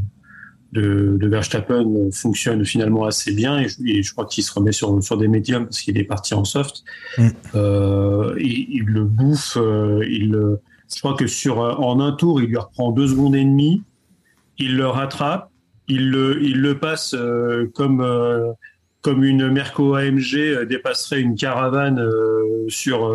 de, 0.72 1.16
de 1.18 1.28
Verstappen 1.28 1.84
fonctionne 2.10 2.64
finalement 2.64 3.04
assez 3.04 3.32
bien 3.32 3.60
et 3.60 3.68
je, 3.68 3.76
et 3.86 4.02
je 4.02 4.12
crois 4.12 4.24
qu'il 4.26 4.42
se 4.42 4.52
remet 4.52 4.72
sur, 4.72 5.02
sur 5.02 5.18
des 5.18 5.28
médiums 5.28 5.64
parce 5.64 5.80
qu'il 5.80 5.98
est 5.98 6.04
parti 6.04 6.32
en 6.34 6.44
soft. 6.44 6.84
Mm. 7.18 7.28
Euh, 7.54 8.34
il, 8.40 8.66
il 8.70 8.84
le 8.86 9.04
bouffe, 9.04 9.56
euh, 9.60 10.02
il, 10.08 10.30
le- 10.30 10.58
je 10.92 10.98
crois 10.98 11.14
que 11.14 11.26
sur 11.26 11.62
euh, 11.62 11.72
en 11.74 12.00
un 12.00 12.12
tour, 12.12 12.40
il 12.40 12.48
lui 12.48 12.56
reprend 12.56 12.92
deux 12.92 13.08
secondes 13.08 13.36
et 13.36 13.44
demie, 13.44 13.82
il 14.58 14.76
le 14.76 14.86
rattrape, 14.86 15.50
il 15.88 16.10
le, 16.10 16.42
il 16.42 16.60
le 16.60 16.78
passe 16.78 17.14
euh, 17.14 17.70
comme 17.74 18.00
euh, 18.00 18.52
comme 19.02 19.22
une 19.22 19.50
Merco 19.50 19.94
AMG 19.94 20.66
dépasserait 20.66 21.20
une 21.20 21.34
caravane 21.34 22.02
sur 22.68 23.14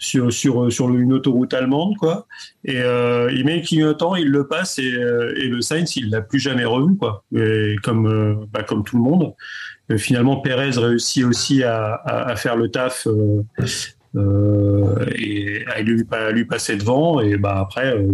sur 0.00 0.32
sur 0.32 0.72
sur 0.72 0.88
une 0.92 1.12
autoroute 1.12 1.54
allemande 1.54 1.96
quoi. 1.98 2.26
Et 2.64 2.78
il 2.78 3.44
met 3.44 3.58
le 3.58 3.62
clignotant 3.64 4.16
il 4.16 4.26
le 4.26 4.48
passe 4.48 4.80
et, 4.80 4.90
le 4.90 5.60
Sainz 5.60 5.94
il 5.94 6.10
l'a 6.10 6.20
plus 6.20 6.40
jamais 6.40 6.64
revu 6.64 6.96
quoi. 6.96 7.22
Et 7.32 7.76
comme 7.84 8.48
bah, 8.52 8.64
comme 8.64 8.82
tout 8.82 8.96
le 8.96 9.04
monde. 9.04 9.34
Finalement 9.98 10.40
Perez 10.40 10.70
réussit 10.70 11.24
aussi 11.24 11.62
à, 11.62 11.94
à, 12.04 12.34
faire 12.34 12.56
le 12.56 12.68
taf 12.68 13.06
et 14.14 15.64
à 15.66 15.80
lui, 15.80 16.04
à 16.10 16.30
lui 16.30 16.44
passer 16.44 16.76
devant 16.76 17.20
et 17.20 17.36
bah 17.36 17.58
après 17.60 17.94
euh, 17.94 18.12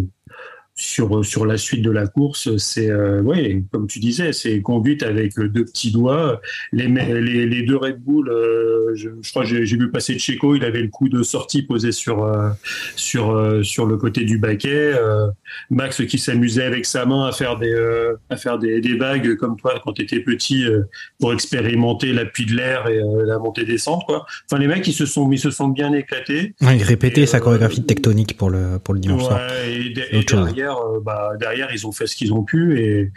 sur 0.77 1.25
sur 1.25 1.47
la 1.47 1.57
suite 1.57 1.83
de 1.83 1.91
la 1.91 2.09
course 2.09 2.57
c'est 2.57 2.91
euh, 2.91 3.21
ouais 3.23 3.63
comme 3.71 3.87
tu 3.87 4.01
disais 4.01 4.33
c'est 4.33 4.61
conduite 4.61 5.05
avec 5.05 5.39
deux 5.39 5.65
petits 5.65 5.93
doigts 5.93 6.41
les 6.73 6.89
les, 6.89 7.47
les 7.47 7.63
deux 7.63 7.77
Red 7.77 8.01
Bull 8.01 8.29
euh, 8.29 8.91
je, 8.97 9.09
je 9.23 9.31
crois 9.31 9.45
que 9.45 9.65
j'ai 9.65 9.77
vu 9.77 9.89
passer 9.91 10.19
Checo 10.19 10.57
il 10.57 10.65
avait 10.65 10.83
le 10.83 10.89
coup 10.89 11.09
de 11.09 11.23
sortie 11.23 11.63
posé 11.63 11.93
sur 11.93 12.25
euh, 12.25 12.49
sur 12.97 13.31
euh, 13.31 13.63
sur 13.63 13.87
le 13.87 13.97
côté 13.97 14.25
du 14.25 14.39
baquet 14.39 14.93
euh, 14.95 15.29
Max 15.71 16.05
qui 16.07 16.19
s'amusait 16.19 16.65
avec 16.65 16.87
sa 16.87 17.07
main 17.07 17.27
à 17.27 17.31
faire 17.33 17.57
des 17.57 17.73
euh, 17.73 18.15
à 18.29 18.37
faire 18.37 18.59
des, 18.59 18.81
des 18.81 18.97
vagues 18.97 19.37
comme 19.37 19.57
toi 19.57 19.81
quand 19.85 19.93
tu 19.93 20.03
étais 20.03 20.19
petit 20.21 20.65
euh, 20.67 20.83
pour 21.21 21.33
expérimenter 21.33 22.13
l'appui 22.13 22.47
de 22.47 22.55
l'air 22.57 22.89
et 22.89 22.99
euh, 22.99 23.25
la 23.25 23.39
montée 23.39 23.65
descente 23.65 24.03
quoi 24.07 24.27
enfin 24.51 24.61
les 24.61 24.67
mecs 24.67 24.87
ils 24.89 24.93
se 24.93 25.07
sont 25.07 25.31
ils 25.31 25.39
se 25.39 25.51
sont 25.53 25.69
bien 25.69 25.93
éclatés 25.93 26.55
Ouais, 26.61 26.77
il 26.77 26.83
répétait 26.83 27.23
Et, 27.23 27.27
sa 27.27 27.37
euh, 27.37 27.41
chorégraphie 27.41 27.85
tectonique 27.85 28.37
pour 28.37 28.51
le, 28.51 28.79
pour 28.83 28.95
le 28.95 29.01
dimanche 29.01 29.23
soir. 29.23 29.41
Ouais, 29.41 29.73
et, 29.73 29.91
de- 29.91 30.01
C'est 30.11 30.17
et 30.17 30.19
autre 30.19 30.31
chose. 30.31 30.55
Derrière, 30.65 30.79
euh, 30.79 31.01
bah, 31.01 31.33
derrière, 31.39 31.73
ils 31.73 31.87
ont 31.87 31.93
fait 31.93 32.07
ce 32.07 32.17
qu'ils 32.17 32.33
ont 32.33 32.43
pu 32.43 32.81
et 32.81 33.13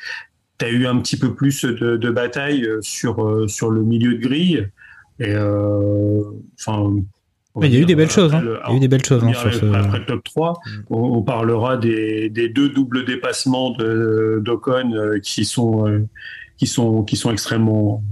tu 0.60 0.66
as 0.66 0.70
eu 0.70 0.88
un 0.88 1.00
petit 1.00 1.18
peu 1.18 1.34
plus 1.34 1.64
de, 1.64 1.98
de 1.98 2.10
bataille 2.10 2.66
euh, 2.66 2.80
sur, 2.82 3.24
euh, 3.24 3.48
sur 3.48 3.70
le 3.70 3.84
milieu 3.84 4.16
de 4.16 4.22
grille. 4.22 4.68
Et 5.20 5.36
enfin. 5.36 6.94
Mais 7.60 7.70
il 7.70 7.74
y 7.74 7.78
a 7.78 7.80
eu 7.80 7.86
des 7.86 7.96
belles 7.96 8.12
choses, 8.12 8.36
hein. 8.36 8.42
Il 8.44 8.70
y 8.70 8.74
a 8.74 8.78
eu 8.78 8.80
des 8.80 8.88
belles 8.88 9.04
choses 9.04 9.24
hein, 9.24 9.32
après, 9.34 9.52
sur 9.52 9.62
ce. 9.62 9.74
après 9.74 10.00
le 10.00 10.06
top 10.06 10.24
3, 10.24 10.60
on, 10.92 11.00
on 11.00 11.24
parlera 11.24 11.76
des, 11.76 12.30
des 12.30 12.50
deux 12.50 12.70
doubles 12.70 13.04
dépassements 13.04 13.72
de 13.72 14.40
d'Ocon 14.46 14.94
euh, 14.94 15.20
qui 15.20 15.44
sont 15.44 15.88
euh, 15.88 16.06
qui 16.58 16.68
sont 16.68 17.04
qui 17.04 17.16
sont 17.16 17.32
extrêmement 17.32 18.04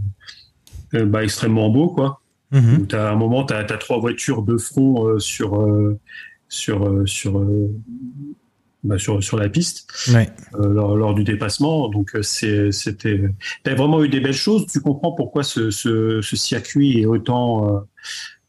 euh, 0.95 1.05
bah, 1.05 1.23
extrêmement 1.23 1.69
beaux 1.69 1.89
quoi. 1.89 2.21
Mhm. 2.51 2.87
T'as 2.87 3.09
à 3.09 3.11
un 3.11 3.15
moment, 3.15 3.45
tu 3.45 3.53
as, 3.53 3.63
trois 3.65 3.99
voitures 3.99 4.41
de 4.41 4.57
front 4.57 5.19
sur, 5.19 5.67
sur, 6.47 7.01
sur, 7.05 7.45
bah, 8.85 8.97
sur, 8.97 9.23
sur 9.23 9.37
la 9.37 9.49
piste 9.49 9.87
Ouais. 10.13 10.29
euh, 10.55 10.69
lors, 10.69 10.95
lors 10.95 11.13
du 11.13 11.23
dépassement. 11.23 11.89
Donc, 11.89 12.15
euh, 12.15 12.21
c'était. 12.21 13.21
Tu 13.63 13.71
as 13.71 13.75
vraiment 13.75 14.03
eu 14.03 14.09
des 14.09 14.19
belles 14.21 14.33
choses. 14.33 14.65
Tu 14.71 14.79
comprends 14.79 15.11
pourquoi 15.11 15.43
ce, 15.43 15.69
ce, 15.71 16.21
ce 16.21 16.35
circuit 16.35 17.01
est 17.01 17.05
autant. 17.05 17.75
euh, 17.75 17.79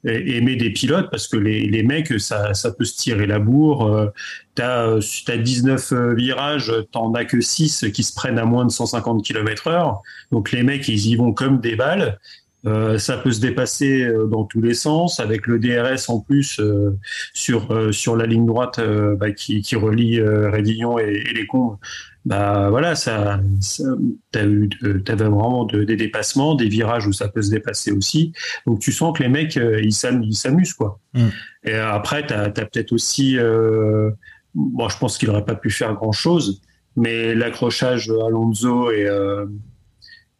aimé 0.05 0.55
des 0.55 0.71
pilotes? 0.71 1.09
Parce 1.11 1.27
que 1.27 1.37
les, 1.37 1.67
les 1.67 1.83
mecs 1.83 2.21
ça, 2.21 2.55
ça 2.55 2.71
peut 2.71 2.85
se 2.85 2.97
tirer 2.97 3.27
la 3.27 3.41
bourre 3.41 3.87
euh, 3.93 4.07
t'as 4.55 4.99
t'as 5.25 5.37
19 5.37 5.93
euh, 5.93 6.15
virages 6.15 6.73
t'en 6.93 7.13
as 7.15 7.25
que 7.25 7.41
6 7.41 7.87
qui 7.93 8.05
se 8.05 8.15
prennent 8.15 8.39
à 8.39 8.45
moins 8.45 8.65
de 8.65 8.71
150 8.71 9.25
km 9.25 9.67
heure 9.67 10.03
donc 10.31 10.53
les 10.53 10.63
mecs 10.63 10.87
ils 10.87 11.09
y 11.09 11.17
vont 11.17 11.33
comme 11.33 11.59
des 11.61 11.75
balles 11.75 12.21
euh, 12.67 12.99
ça 12.99 13.17
peut 13.17 13.31
se 13.31 13.41
dépasser 13.41 14.03
euh, 14.05 14.27
dans 14.27 14.45
tous 14.45 14.61
les 14.61 14.75
sens 14.75 15.21
avec 15.21 15.47
le 15.47 15.59
DRS 15.59 16.09
en 16.11 16.21
plus 16.21 16.59
euh, 16.59 16.97
sur 17.33 17.71
euh, 17.71 17.93
sur 17.93 18.17
la 18.17 18.27
ligne 18.27 18.45
droite 18.47 18.81
bah, 19.19 19.31
qui, 19.31 19.63
qui 19.63 19.77
relie 19.77 20.21
Rédillon 20.21 20.99
et, 20.99 21.23
et 21.29 21.33
les 21.35 21.47
Combes. 21.47 21.77
Bah 22.25 22.71
voilà, 22.71 22.97
ça, 22.97 23.39
ça 23.61 23.85
t'as 24.33 24.45
eu, 24.47 24.69
t'avais 25.05 25.27
vraiment 25.27 25.65
de- 25.65 25.85
des 25.85 25.95
dépassements, 25.95 26.57
des 26.57 26.69
virages 26.69 27.07
où 27.07 27.13
ça 27.13 27.29
peut 27.29 27.41
se 27.43 27.51
dépasser 27.51 27.93
aussi. 27.93 28.33
Donc 28.67 28.81
tu 28.81 28.91
sens 28.91 29.17
que 29.17 29.23
les 29.23 29.29
mecs 29.29 29.55
ils 29.55 29.93
s'am- 29.93 30.25
ils 30.25 30.35
s'amusent 30.35 30.73
quoi. 30.75 30.99
Mm. 31.15 31.27
Et 31.67 31.75
après 31.75 32.27
t'as 32.27 32.43
as, 32.47 32.51
peut-être 32.51 32.93
aussi, 32.93 33.37
bon 34.57 34.89
je 34.89 34.99
pense 34.99 35.19
qu'il 35.19 35.31
aurait 35.31 35.45
pas 35.45 35.55
pu 35.55 35.71
faire 35.71 35.95
grand 35.95 36.11
chose, 36.11 36.61
mais 36.97 37.33
l'accrochage 37.37 38.11
Alonso 38.11 38.91
et 38.91 39.09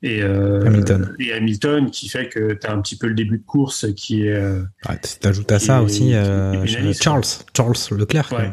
et, 0.07 0.23
euh, 0.23 0.65
Hamilton. 0.65 1.15
et 1.19 1.33
Hamilton 1.33 1.91
qui 1.91 2.09
fait 2.09 2.29
que 2.29 2.55
tu 2.55 2.67
as 2.67 2.73
un 2.73 2.81
petit 2.81 2.97
peu 2.97 3.09
le 3.09 3.15
début 3.15 3.39
de 3.39 3.45
course 3.45 3.87
qui 3.95 4.27
est 4.27 4.35
euh, 4.35 4.63
Ouais, 4.89 4.99
T'ajoutes 5.21 5.51
à 5.51 5.59
ça 5.59 5.83
aussi 5.83 6.15
euh, 6.15 6.65
Charles, 6.93 7.25
Charles 7.55 7.77
Leclerc. 7.91 8.33
Ouais. 8.33 8.53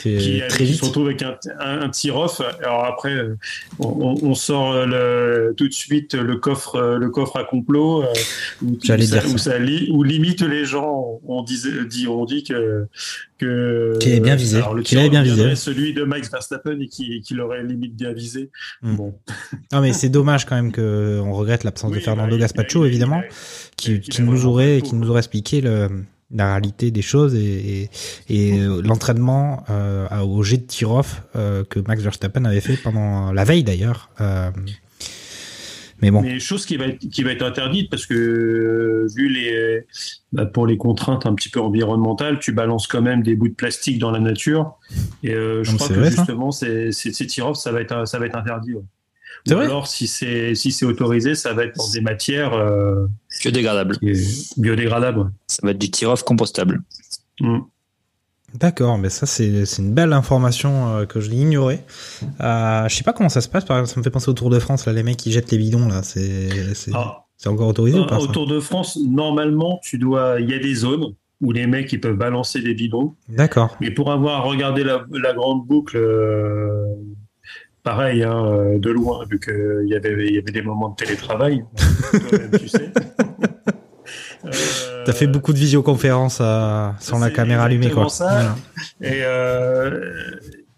Qui, 0.00 0.42
très 0.48 0.58
qui 0.64 0.72
vite. 0.72 0.80
se 0.80 0.84
retrouve 0.86 1.06
avec 1.06 1.22
un, 1.22 1.36
un, 1.60 1.82
un 1.82 1.88
tir-off. 1.88 2.40
Alors 2.62 2.84
après, 2.84 3.12
euh, 3.14 3.36
on, 3.78 4.16
on 4.22 4.34
sort 4.34 4.72
euh, 4.72 4.86
le, 5.48 5.54
tout 5.54 5.68
de 5.68 5.72
suite 5.72 6.14
le 6.14 6.36
coffre, 6.36 6.76
euh, 6.76 6.98
le 6.98 7.10
coffre 7.10 7.36
à 7.36 7.44
complot. 7.44 8.02
euh, 8.02 8.06
où, 8.62 8.76
J'allais 8.82 9.06
ça, 9.06 9.18
dire 9.20 9.28
ça. 9.28 9.34
où, 9.34 9.38
ça 9.38 9.58
li- 9.58 9.88
où 9.92 10.02
limite 10.02 10.42
les 10.42 10.64
gens 10.64 11.20
on 11.26 11.42
dit, 11.42 12.06
on 12.08 12.24
dit 12.24 12.42
que 12.44 12.86
que 13.38 13.96
Qu'il 14.00 14.12
est 14.12 14.20
bien 14.20 14.36
visé, 14.36 14.58
alors, 14.58 14.74
le 14.74 14.82
qu'il 14.82 14.98
avait 14.98 15.08
bien 15.10 15.22
visé. 15.22 15.54
Celui 15.56 15.92
de 15.94 16.04
Max 16.04 16.30
Verstappen 16.30 16.78
et 16.80 16.88
qui, 16.88 17.20
qui 17.20 17.34
l'aurait 17.34 17.62
limite 17.62 17.94
bien 17.96 18.12
visé. 18.12 18.50
Mm. 18.82 18.96
Bon. 18.96 19.14
Non 19.72 19.80
mais 19.80 19.92
c'est 19.92 20.08
dommage 20.08 20.44
quand 20.44 20.54
même 20.56 20.72
que 20.72 21.20
on 21.24 21.32
regrette 21.32 21.64
l'absence 21.64 21.92
de 21.92 22.00
Fernando 22.00 22.34
bah, 22.36 22.40
Gaspacho 22.40 22.84
évidemment, 22.84 23.22
qui, 23.76 24.00
qui 24.00 24.22
nous 24.22 24.44
aurait 24.46 24.80
qui 24.82 24.94
nous 24.96 25.08
aurait 25.10 25.20
expliqué 25.20 25.60
le, 25.60 25.88
la 26.30 26.50
réalité 26.52 26.90
des 26.90 27.02
choses 27.02 27.34
et, 27.34 27.82
et, 27.82 27.90
et, 28.28 28.60
euh, 28.60 28.82
l'entraînement 28.82 29.64
euh, 29.70 30.08
au 30.20 30.42
jet 30.42 30.56
de 30.58 30.62
tir-off 30.66 31.22
euh, 31.36 31.64
que 31.64 31.78
Max 31.80 32.02
Verstappen 32.02 32.44
avait 32.44 32.60
fait 32.60 32.76
pendant 32.76 33.32
la 33.32 33.44
veille 33.44 33.62
d'ailleurs. 33.64 34.10
Euh, 34.20 34.50
mais 36.02 36.10
bon, 36.10 36.22
Mais 36.22 36.40
chose 36.40 36.66
qui 36.66 36.76
va 36.76 36.86
être, 36.86 36.98
qui 37.08 37.22
va 37.22 37.30
être 37.30 37.42
interdite 37.42 37.88
parce 37.88 38.04
que 38.04 38.14
euh, 38.14 39.06
vu 39.14 39.28
les 39.28 39.86
bah, 40.32 40.44
pour 40.44 40.66
les 40.66 40.76
contraintes 40.76 41.24
un 41.24 41.34
petit 41.34 41.48
peu 41.48 41.60
environnementales, 41.60 42.40
tu 42.40 42.52
balances 42.52 42.86
quand 42.88 43.00
même 43.00 43.22
des 43.22 43.36
bouts 43.36 43.48
de 43.48 43.54
plastique 43.54 43.98
dans 44.00 44.10
la 44.10 44.18
nature. 44.18 44.74
Et 45.22 45.32
je 45.32 45.70
Non, 45.70 45.76
crois 45.76 45.88
que 45.88 45.94
vrai, 45.94 46.10
justement 46.10 46.50
ces 46.50 46.90
tir-offs, 47.28 47.58
ça 47.58 47.70
va 47.70 47.80
être 47.80 48.06
ça 48.08 48.18
va 48.18 48.26
être 48.26 48.36
interdit. 48.36 48.74
ouais. 48.74 48.82
C'est 49.46 49.54
Ou 49.54 49.56
vrai 49.58 49.66
alors 49.66 49.86
si 49.86 50.06
c'est 50.06 50.54
si 50.54 50.72
c'est 50.72 50.86
autorisé, 50.86 51.34
ça 51.34 51.52
va 51.52 51.64
être 51.64 51.76
dans 51.76 51.90
des 51.90 52.00
matières 52.00 52.54
euh, 52.54 53.06
biodégradables. 53.42 53.98
ouais. 54.02 55.26
Ça 55.46 55.58
va 55.62 55.70
être 55.72 55.78
du 55.78 55.90
tir-off 55.90 56.22
compostable. 56.22 56.82
Mm. 57.40 57.58
D'accord, 58.54 58.98
mais 58.98 59.10
ça 59.10 59.26
c'est 59.26 59.66
c'est 59.66 59.82
une 59.82 59.92
belle 59.92 60.12
information 60.12 60.96
euh, 60.96 61.04
que 61.06 61.20
je 61.20 61.28
l'ignorais. 61.28 61.84
Euh, 62.40 62.88
je 62.88 62.94
sais 62.94 63.02
pas 63.02 63.12
comment 63.12 63.28
ça 63.28 63.40
se 63.40 63.48
passe. 63.48 63.64
Par 63.64 63.76
exemple, 63.78 63.92
ça 63.92 64.00
me 64.00 64.04
fait 64.04 64.10
penser 64.10 64.30
au 64.30 64.34
Tour 64.34 64.48
de 64.48 64.58
France 64.60 64.86
là, 64.86 64.92
les 64.92 65.02
mecs 65.02 65.16
qui 65.16 65.32
jettent 65.32 65.50
les 65.50 65.58
bidons 65.58 65.88
là, 65.88 66.02
c'est 66.02 66.72
c'est 66.74 66.92
Ah, 66.94 67.24
c'est 67.36 67.48
encore 67.48 67.68
autorisé 67.68 67.98
ou 67.98 68.06
pas 68.06 68.18
au 68.18 68.28
Tour 68.28 68.46
de 68.46 68.60
France, 68.60 68.98
normalement, 69.04 69.80
tu 69.82 69.98
dois 69.98 70.40
il 70.40 70.48
y 70.48 70.54
a 70.54 70.58
des 70.58 70.74
zones 70.74 71.14
où 71.40 71.50
les 71.52 71.66
mecs 71.66 71.92
ils 71.92 72.00
peuvent 72.00 72.16
balancer 72.16 72.60
des 72.60 72.74
bidons. 72.74 73.14
D'accord. 73.28 73.76
Mais 73.80 73.90
pour 73.90 74.10
avoir 74.12 74.44
regardé 74.44 74.84
la, 74.84 75.04
la 75.10 75.32
grande 75.34 75.66
boucle, 75.66 75.96
euh, 75.96 76.86
pareil, 77.84 78.24
hein, 78.24 78.44
euh, 78.46 78.78
de 78.78 78.90
loin, 78.90 79.24
vu 79.30 79.38
qu'il 79.38 79.86
y 79.86 79.94
avait, 79.94 80.26
il 80.26 80.34
y 80.34 80.38
avait 80.38 80.50
des 80.52 80.62
moments 80.62 80.88
de 80.88 80.96
télétravail, 80.96 81.64
toi-même, 82.10 82.50
tu 82.58 82.68
sais. 82.68 82.90
Euh, 84.46 85.04
T'as 85.06 85.14
fait 85.14 85.26
beaucoup 85.26 85.54
de 85.54 85.58
visioconférences 85.58 86.38
euh, 86.42 86.88
sans 87.00 87.18
la 87.18 87.30
caméra 87.30 87.64
allumée 87.64 87.88
quoi. 87.90 88.10
ça. 88.10 88.54
Et, 89.00 89.20
euh, 89.22 90.12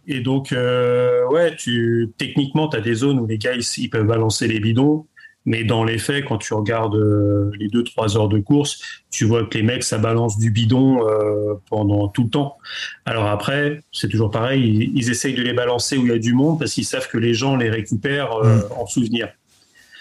et 0.06 0.20
donc, 0.20 0.52
euh, 0.52 1.26
ouais, 1.28 1.56
tu, 1.56 2.12
techniquement, 2.16 2.68
tu 2.68 2.76
as 2.76 2.80
des 2.80 2.94
zones 2.94 3.18
où 3.18 3.26
les 3.26 3.38
gars, 3.38 3.54
ils, 3.54 3.64
ils 3.78 3.88
peuvent 3.90 4.06
balancer 4.06 4.46
les 4.46 4.60
bidons. 4.60 5.06
Mais 5.48 5.62
dans 5.64 5.84
les 5.84 5.98
faits, 5.98 6.24
quand 6.26 6.38
tu 6.38 6.52
regardes 6.54 6.96
euh, 6.96 7.50
les 7.58 7.68
deux 7.68 7.84
trois 7.84 8.16
heures 8.16 8.28
de 8.28 8.40
course, 8.40 8.80
tu 9.10 9.24
vois 9.24 9.44
que 9.44 9.56
les 9.56 9.62
mecs, 9.62 9.84
ça 9.84 9.96
balance 9.96 10.38
du 10.38 10.50
bidon 10.50 11.06
euh, 11.08 11.54
pendant 11.70 12.08
tout 12.08 12.24
le 12.24 12.30
temps. 12.30 12.56
Alors 13.04 13.26
après, 13.26 13.80
c'est 13.92 14.08
toujours 14.08 14.30
pareil, 14.32 14.60
ils, 14.92 14.98
ils 14.98 15.08
essayent 15.10 15.34
de 15.34 15.42
les 15.42 15.52
balancer 15.52 15.96
où 15.96 16.02
il 16.06 16.08
y 16.10 16.14
a 16.14 16.18
du 16.18 16.34
monde 16.34 16.58
parce 16.58 16.72
qu'ils 16.72 16.84
savent 16.84 17.08
que 17.08 17.16
les 17.18 17.32
gens 17.32 17.54
les 17.56 17.70
récupèrent 17.70 18.32
euh, 18.44 18.60
en 18.76 18.86
souvenir. 18.86 19.28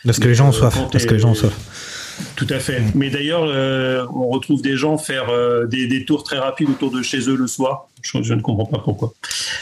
Parce 0.03 0.19
que 0.19 0.27
les 0.27 0.35
gens 0.35 0.47
ont 0.47 0.49
Euh, 0.49 0.51
soif. 0.51 0.73
quand 0.75 0.89
Parce 0.91 1.03
t'es- 1.03 1.09
que 1.09 1.13
les 1.13 1.19
gens 1.19 1.29
ont 1.31 1.35
soif. 1.35 1.94
Tout 2.35 2.47
à 2.49 2.59
fait. 2.59 2.81
Mais 2.95 3.09
d'ailleurs, 3.09 3.43
euh, 3.45 4.05
on 4.13 4.27
retrouve 4.29 4.61
des 4.61 4.77
gens 4.77 4.97
faire 4.97 5.29
euh, 5.29 5.65
des, 5.67 5.87
des 5.87 6.05
tours 6.05 6.23
très 6.23 6.37
rapides 6.37 6.69
autour 6.69 6.91
de 6.91 7.01
chez 7.01 7.29
eux 7.29 7.35
le 7.35 7.47
soir. 7.47 7.87
Je, 8.01 8.21
je 8.21 8.33
ne 8.33 8.41
comprends 8.41 8.65
pas 8.65 8.77
pourquoi. 8.79 9.13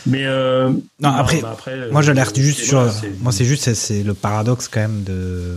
Mais 0.05 0.25
euh, 0.25 0.69
Non, 0.99 1.09
après, 1.09 1.41
bah 1.41 1.51
après, 1.53 1.89
Moi, 1.91 2.01
euh, 2.01 2.03
j'alerte 2.03 2.37
juste 2.39 2.59
sur. 2.61 2.85
Moi, 3.21 3.31
c'est 3.31 3.45
juste, 3.45 3.73
c'est- 3.73 4.03
le 4.03 4.13
paradoxe 4.13 4.67
quand 4.67 4.81
même 4.81 5.03
de 5.03 5.55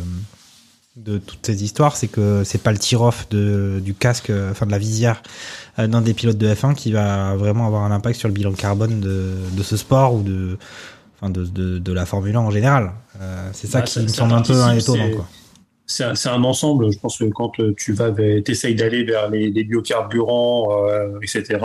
de 0.97 1.19
toutes 1.19 1.45
ces 1.45 1.63
histoires, 1.63 1.95
c'est 1.95 2.09
que 2.09 2.43
c'est 2.43 2.63
pas 2.63 2.73
le 2.73 2.79
tir-off 2.79 3.29
du 3.31 3.93
casque, 3.93 4.33
enfin 4.51 4.65
de 4.65 4.71
la 4.71 4.79
visière 4.79 5.23
d'un 5.77 6.01
des 6.01 6.15
pilotes 6.15 6.39
de 6.39 6.49
F1 6.55 6.75
qui 6.75 6.91
va 6.91 7.35
vraiment 7.37 7.67
avoir 7.67 7.83
un 7.83 7.91
impact 7.91 8.19
sur 8.19 8.29
le 8.29 8.35
bilan 8.35 8.53
carbone 8.53 9.01
de 9.01 9.33
de 9.53 9.63
ce 9.63 9.77
sport 9.77 10.15
ou 10.15 10.23
de. 10.23 10.57
Enfin, 11.21 11.29
enfin 11.29 11.31
de, 11.31 11.45
de, 11.45 11.79
de, 11.79 11.93
la 11.93 12.07
Formule 12.07 12.37
1 12.37 12.41
en 12.41 12.51
général. 12.51 12.93
C'est 13.53 13.67
ça 13.67 13.81
Bah, 13.81 13.85
qui 13.85 13.93
ça- 13.95 14.01
me 14.03 14.09
semble 14.09 14.33
un 14.35 14.43
peu 14.43 14.55
étonnant. 14.77 15.11
Quoi. 15.17 15.29
C'est 15.87 16.29
un, 16.29 16.43
ensemble. 16.43 16.93
Je 16.93 16.99
pense 16.99 17.19
que 17.19 17.25
quand 17.27 17.61
euh, 17.61 17.73
tu 17.77 17.93
vas, 17.93 18.11
t'essayes 18.11 18.75
d'aller 18.75 19.05
vers 19.05 19.31
les, 19.31 19.51
biocarburants, 19.65 20.85
euh, 20.89 21.19
etc. 21.23 21.59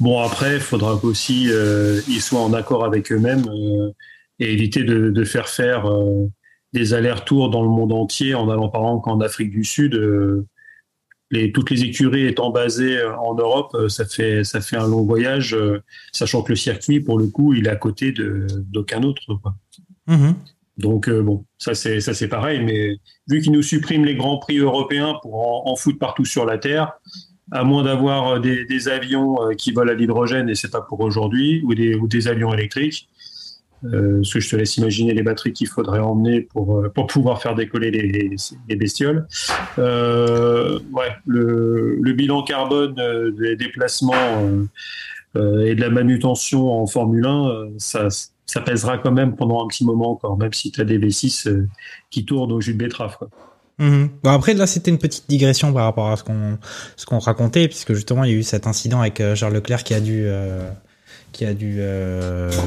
Bon, 0.00 0.18
après, 0.20 0.54
il 0.54 0.60
faudra 0.60 0.98
qu'aussi 0.98 1.48
euh, 1.50 2.00
ils 2.08 2.22
soient 2.22 2.40
en 2.40 2.54
accord 2.54 2.84
avec 2.84 3.12
eux-mêmes 3.12 3.46
euh, 3.48 3.90
et 4.38 4.52
éviter 4.52 4.82
de, 4.82 5.24
faire 5.24 5.48
faire 5.48 5.84
des 6.72 6.94
allers-retours 6.94 7.50
dans 7.50 7.62
le 7.62 7.68
monde 7.68 7.92
entier 7.92 8.34
en 8.34 8.48
allant 8.48 8.70
par 8.70 8.82
exemple 8.82 9.04
qu'en 9.04 9.20
Afrique 9.20 9.50
du 9.50 9.64
Sud. 9.64 9.92
toutes 11.52 11.70
les 11.70 11.84
écuries 11.84 12.26
étant 12.26 12.50
basées 12.50 13.04
en 13.04 13.34
Europe, 13.34 13.76
ça 13.88 14.06
fait 14.06 14.42
ça 14.42 14.62
fait 14.62 14.76
un 14.76 14.88
long 14.88 15.04
voyage, 15.04 15.54
sachant 16.12 16.42
que 16.42 16.52
le 16.52 16.56
circuit, 16.56 17.00
pour 17.00 17.18
le 17.18 17.26
coup, 17.26 17.52
il 17.52 17.66
est 17.66 17.70
à 17.70 17.76
côté 17.76 18.14
d'aucun 18.14 19.02
autre. 19.02 19.20
Mhm. 20.06 20.34
Donc 20.80 21.08
euh, 21.08 21.22
bon, 21.22 21.44
ça 21.58 21.74
c'est 21.74 22.00
ça 22.00 22.14
c'est 22.14 22.28
pareil, 22.28 22.62
mais 22.64 22.96
vu 23.28 23.40
qu'ils 23.40 23.52
nous 23.52 23.62
suppriment 23.62 24.04
les 24.04 24.16
grands 24.16 24.38
prix 24.38 24.58
européens 24.58 25.14
pour 25.22 25.68
en, 25.68 25.76
foutre 25.76 25.98
partout 25.98 26.24
sur 26.24 26.44
la 26.44 26.58
terre, 26.58 26.92
à 27.52 27.64
moins 27.64 27.82
d'avoir 27.84 28.36
euh, 28.36 28.38
des, 28.38 28.88
avions 28.88 29.42
euh, 29.42 29.52
qui 29.52 29.72
volent 29.72 29.92
à 29.92 29.94
l'hydrogène 29.94 30.48
et 30.48 30.54
c'est 30.54 30.70
pas 30.70 30.80
pour 30.80 31.00
aujourd'hui, 31.00 31.62
ou 31.64 31.74
des 31.74 32.28
avions 32.28 32.52
électriques, 32.52 33.08
euh, 33.84 34.16
parce 34.16 34.32
que 34.32 34.40
je 34.40 34.50
te 34.50 34.56
laisse 34.56 34.76
imaginer 34.78 35.14
les 35.14 35.22
batteries 35.22 35.52
qu'il 35.52 35.68
faudrait 35.68 36.00
emmener 36.00 36.40
pour 36.40 36.84
pour 36.94 37.06
pouvoir 37.06 37.42
faire 37.42 37.54
décoller 37.54 37.90
les, 37.90 38.02
les, 38.02 38.36
les 38.68 38.76
bestioles. 38.76 39.26
Ouais, 39.76 41.12
le, 41.26 41.98
le 42.00 42.12
bilan 42.12 42.42
carbone 42.42 42.94
des 43.38 43.56
déplacements 43.56 44.66
et 45.36 45.74
de 45.74 45.80
la 45.80 45.90
manutention 45.90 46.72
en 46.72 46.86
Formule 46.86 47.24
1, 47.24 47.48
euh, 47.48 47.68
ça 47.78 48.08
ça 48.50 48.60
pèsera 48.60 48.98
quand 48.98 49.12
même 49.12 49.36
pendant 49.36 49.64
un 49.64 49.68
petit 49.68 49.84
moment 49.84 50.10
encore, 50.10 50.36
même 50.36 50.52
si 50.52 50.72
tu 50.72 50.80
as 50.80 50.84
des 50.84 50.98
V6 50.98 51.48
euh, 51.48 51.68
qui 52.10 52.24
tournent 52.24 52.50
au 52.50 52.60
jus 52.60 52.74
de 52.74 52.78
betterave. 52.78 53.16
Quoi. 53.16 53.28
Mhm. 53.78 54.10
Bon 54.24 54.30
après 54.30 54.54
là 54.54 54.66
c'était 54.66 54.90
une 54.90 54.98
petite 54.98 55.24
digression 55.28 55.72
par 55.72 55.84
rapport 55.84 56.10
à 56.10 56.16
ce 56.16 56.24
qu'on 56.24 56.58
ce 56.96 57.06
qu'on 57.06 57.20
racontait 57.20 57.68
puisque 57.68 57.94
justement 57.94 58.24
il 58.24 58.30
y 58.30 58.34
a 58.34 58.36
eu 58.36 58.42
cet 58.42 58.66
incident 58.66 59.00
avec 59.00 59.20
euh, 59.20 59.34
Charles 59.36 59.54
Leclerc 59.54 59.84
qui 59.84 59.94
a 59.94 60.00
dû 60.00 60.24
euh, 60.26 60.68
qui 61.32 61.46
a 61.46 61.54
dû 61.54 61.80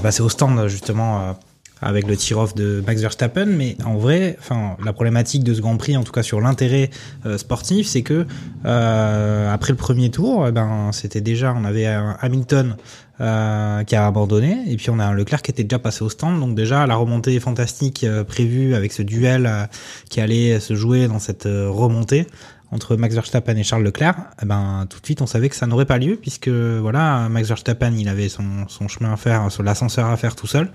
passer 0.02 0.24
au 0.24 0.30
stand 0.30 0.68
justement 0.68 1.36
avec 1.84 2.08
le 2.08 2.16
tir-off 2.18 2.56
de 2.56 2.84
Max 2.86 3.02
Verstappen 3.02 3.46
mais 3.46 3.78
en 3.86 3.98
vrai 3.98 4.38
enfin 4.40 4.78
la 4.84 4.94
problématique 4.94 5.44
de 5.44 5.54
ce 5.54 5.62
Grand 5.62 5.78
Prix 5.78 5.98
en 5.98 6.04
tout 6.04 6.12
cas 6.12 6.24
sur 6.24 6.42
l'intérêt 6.42 6.90
euh, 7.26 7.38
sportif 7.38 7.88
c'est 7.88 8.02
que 8.02 8.26
euh, 8.66 9.54
après 9.54 9.72
le 9.72 9.78
premier 9.78 10.10
tour 10.10 10.48
eh 10.48 10.52
ben 10.52 10.92
c'était 10.92 11.22
déjà 11.22 11.54
on 11.58 11.66
avait 11.66 11.86
un 11.86 12.18
Hamilton 12.22 12.76
euh, 13.22 13.84
qui 13.84 13.96
a 13.96 14.08
abandonné 14.08 14.64
et 14.68 14.76
puis 14.76 14.90
on 14.90 15.00
a 15.00 15.14
Leclerc 15.14 15.44
qui 15.44 15.52
était 15.52 15.64
déjà 15.64 15.80
passé 15.80 16.04
au 16.04 16.10
stand. 16.10 16.40
Donc 16.40 16.56
déjà 16.56 16.88
la 16.88 16.96
remontée 16.96 17.40
fantastique 17.40 18.04
euh, 18.04 18.24
prévue 18.24 18.74
avec 18.74 18.92
ce 18.92 19.04
duel 19.04 19.46
euh, 19.46 19.66
qui 20.10 20.20
allait 20.20 20.60
se 20.60 20.74
jouer 20.74 21.08
dans 21.08 21.20
cette 21.20 21.46
euh, 21.46 21.70
remontée 21.70 22.28
entre 22.72 22.96
Max 22.96 23.14
Verstappen 23.14 23.56
et 23.56 23.62
Charles 23.62 23.84
Leclerc, 23.84 24.16
eh 24.42 24.48
ben 24.48 24.88
tout 24.90 25.00
de 25.00 25.06
suite 25.06 25.22
on 25.22 25.28
savait 25.28 25.48
que 25.48 25.56
ça 25.56 25.68
n'aurait 25.68 25.86
pas 25.86 26.00
lieu 26.00 26.16
puisque 26.20 26.50
voilà 26.50 27.30
Max 27.30 27.48
Verstappen 27.48 27.94
il 27.96 28.10
avait 28.10 28.30
son, 28.30 28.68
son 28.68 28.88
chemin 28.88 29.14
à 29.14 29.16
faire, 29.16 29.52
sur 29.52 29.62
l'ascenseur 29.62 30.08
à 30.08 30.18
faire 30.18 30.36
tout 30.36 30.48
seul, 30.48 30.72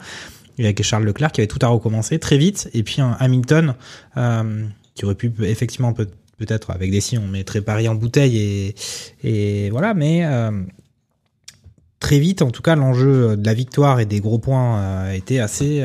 avec 0.58 0.82
Charles 0.82 1.04
Leclerc 1.04 1.32
qui 1.32 1.40
avait 1.40 1.48
tout 1.48 1.58
à 1.62 1.68
recommencer 1.68 2.18
très 2.18 2.38
vite, 2.38 2.68
et 2.74 2.82
puis 2.82 3.00
un 3.00 3.16
Hamilton 3.20 3.74
euh, 4.16 4.64
qui 4.94 5.04
aurait 5.04 5.14
pu 5.14 5.32
effectivement 5.40 5.92
peut- 5.92 6.08
peut-être 6.36 6.70
avec 6.70 6.90
des 6.90 7.00
si 7.00 7.18
on 7.18 7.26
mettrait 7.26 7.60
Paris 7.60 7.88
en 7.88 7.94
bouteille 7.94 8.74
et, 9.22 9.70
voilà, 9.70 9.94
mais 9.94 10.24
euh, 10.24 10.50
très 12.00 12.18
vite 12.18 12.42
en 12.42 12.50
tout 12.50 12.62
cas 12.62 12.76
l'enjeu 12.76 13.36
de 13.36 13.44
la 13.46 13.54
victoire 13.54 14.00
et 14.00 14.06
des 14.06 14.20
gros 14.20 14.38
points 14.38 14.78
euh, 14.78 15.12
était 15.12 15.38
assez 15.38 15.84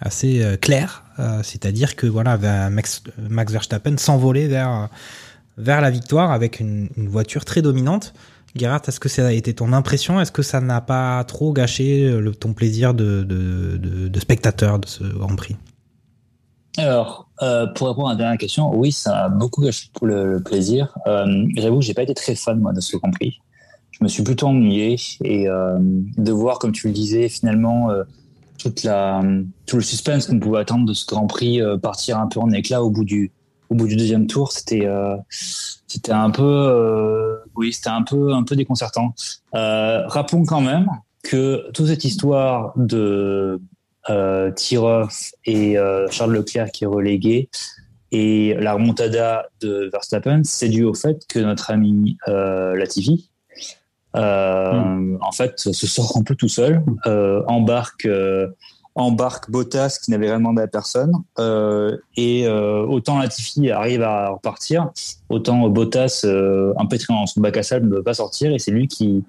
assez 0.00 0.42
clair, 0.60 1.04
c'est-à-dire 1.44 1.94
que 1.94 2.08
voilà, 2.08 2.36
Max, 2.70 3.02
Verstappen 3.18 3.96
s'envolait 3.98 4.48
vers 4.48 4.88
la 5.80 5.90
victoire 5.90 6.32
avec 6.32 6.58
une 6.58 6.88
voiture 6.96 7.44
très 7.44 7.62
dominante. 7.62 8.12
Gerhard, 8.54 8.82
est-ce 8.86 9.00
que 9.00 9.08
ça 9.08 9.26
a 9.26 9.32
été 9.32 9.54
ton 9.54 9.72
impression? 9.72 10.20
Est-ce 10.20 10.32
que 10.32 10.42
ça 10.42 10.60
n'a 10.60 10.80
pas 10.80 11.24
trop 11.24 11.52
gâché 11.52 12.04
euh, 12.04 12.20
le, 12.20 12.34
ton 12.34 12.52
plaisir 12.52 12.92
de, 12.92 13.22
de, 13.22 14.20
spectateur 14.20 14.78
de 14.78 14.86
ce 14.86 15.04
Grand 15.04 15.34
Prix? 15.34 15.56
Alors, 16.76 17.28
euh, 17.42 17.66
pour 17.66 17.88
répondre 17.88 18.08
à 18.08 18.12
la 18.12 18.18
dernière 18.18 18.38
question, 18.38 18.74
oui, 18.74 18.92
ça 18.92 19.24
a 19.24 19.28
beaucoup 19.28 19.62
gâché 19.62 19.88
le, 20.02 20.42
plaisir. 20.42 20.96
Euh, 21.06 21.46
J'avoue 21.56 21.78
que 21.78 21.84
j'ai 21.84 21.94
pas 21.94 22.02
été 22.02 22.14
très 22.14 22.34
fan 22.34 22.62
de 22.74 22.80
ce 22.80 22.96
Grand 22.96 23.10
Prix. 23.10 23.40
Je 23.90 24.04
me 24.04 24.08
suis 24.08 24.22
plutôt 24.22 24.48
ennuyé 24.48 24.96
et 25.22 25.46
de 25.46 26.32
voir, 26.32 26.58
comme 26.58 26.72
tu 26.72 26.88
le 26.88 26.94
disais, 26.94 27.28
finalement 27.28 27.90
tout 28.56 28.72
le 29.76 29.82
suspense 29.82 30.26
qu'on 30.26 30.40
pouvait 30.40 30.60
attendre 30.60 30.86
de 30.86 30.94
ce 30.94 31.04
Grand 31.06 31.26
Prix 31.26 31.60
partir 31.82 32.18
un 32.18 32.26
peu 32.26 32.40
en 32.40 32.50
éclat 32.50 32.82
au 32.82 32.90
bout 32.90 33.04
du 33.04 33.30
au 33.72 33.74
bout 33.74 33.88
du 33.88 33.96
deuxième 33.96 34.26
tour, 34.26 34.52
c'était 34.52 34.84
euh, 34.84 35.16
c'était 35.30 36.12
un 36.12 36.28
peu 36.28 36.42
euh, 36.42 37.38
oui, 37.56 37.72
c'était 37.72 37.88
un 37.88 38.02
peu 38.02 38.34
un 38.34 38.42
peu 38.42 38.54
déconcertant. 38.54 39.14
Euh, 39.54 40.06
rappelons 40.08 40.44
quand 40.44 40.60
même 40.60 40.86
que 41.22 41.70
toute 41.72 41.86
cette 41.86 42.04
histoire 42.04 42.74
de 42.76 43.60
euh, 44.10 44.50
Tirov 44.50 45.10
et 45.46 45.78
euh, 45.78 46.06
Charles 46.10 46.34
Leclerc 46.34 46.70
qui 46.70 46.84
est 46.84 46.86
relégué 46.86 47.48
et 48.10 48.54
la 48.60 48.74
remontada 48.74 49.46
de 49.62 49.88
Verstappen, 49.90 50.42
c'est 50.44 50.68
dû 50.68 50.84
au 50.84 50.92
fait 50.92 51.22
que 51.26 51.38
notre 51.38 51.70
ami 51.70 52.18
euh, 52.28 52.76
Latifi, 52.76 53.30
euh, 54.16 55.16
en 55.18 55.32
fait, 55.32 55.58
se 55.58 55.86
sort 55.86 56.18
un 56.18 56.22
peu 56.22 56.34
tout 56.34 56.48
seul, 56.48 56.82
embarque 57.46 58.06
embarque 58.94 59.50
Bottas 59.50 59.98
qui 60.02 60.10
n'avait 60.10 60.28
rien 60.28 60.38
demandé 60.38 60.62
à 60.62 60.66
personne, 60.66 61.12
euh, 61.38 61.96
et 62.16 62.46
euh, 62.46 62.84
autant 62.84 63.18
Latifi 63.18 63.70
arrive 63.70 64.02
à 64.02 64.30
repartir, 64.30 64.90
autant 65.28 65.68
Bottas, 65.68 66.22
euh, 66.24 66.72
empêtré 66.76 67.14
dans 67.14 67.26
son 67.26 67.40
bac 67.40 67.56
à 67.56 67.62
sable, 67.62 67.88
ne 67.88 67.96
veut 67.96 68.02
pas 68.02 68.14
sortir, 68.14 68.52
et 68.52 68.58
c'est 68.58 68.70
lui 68.70 68.88
qui 68.88 69.24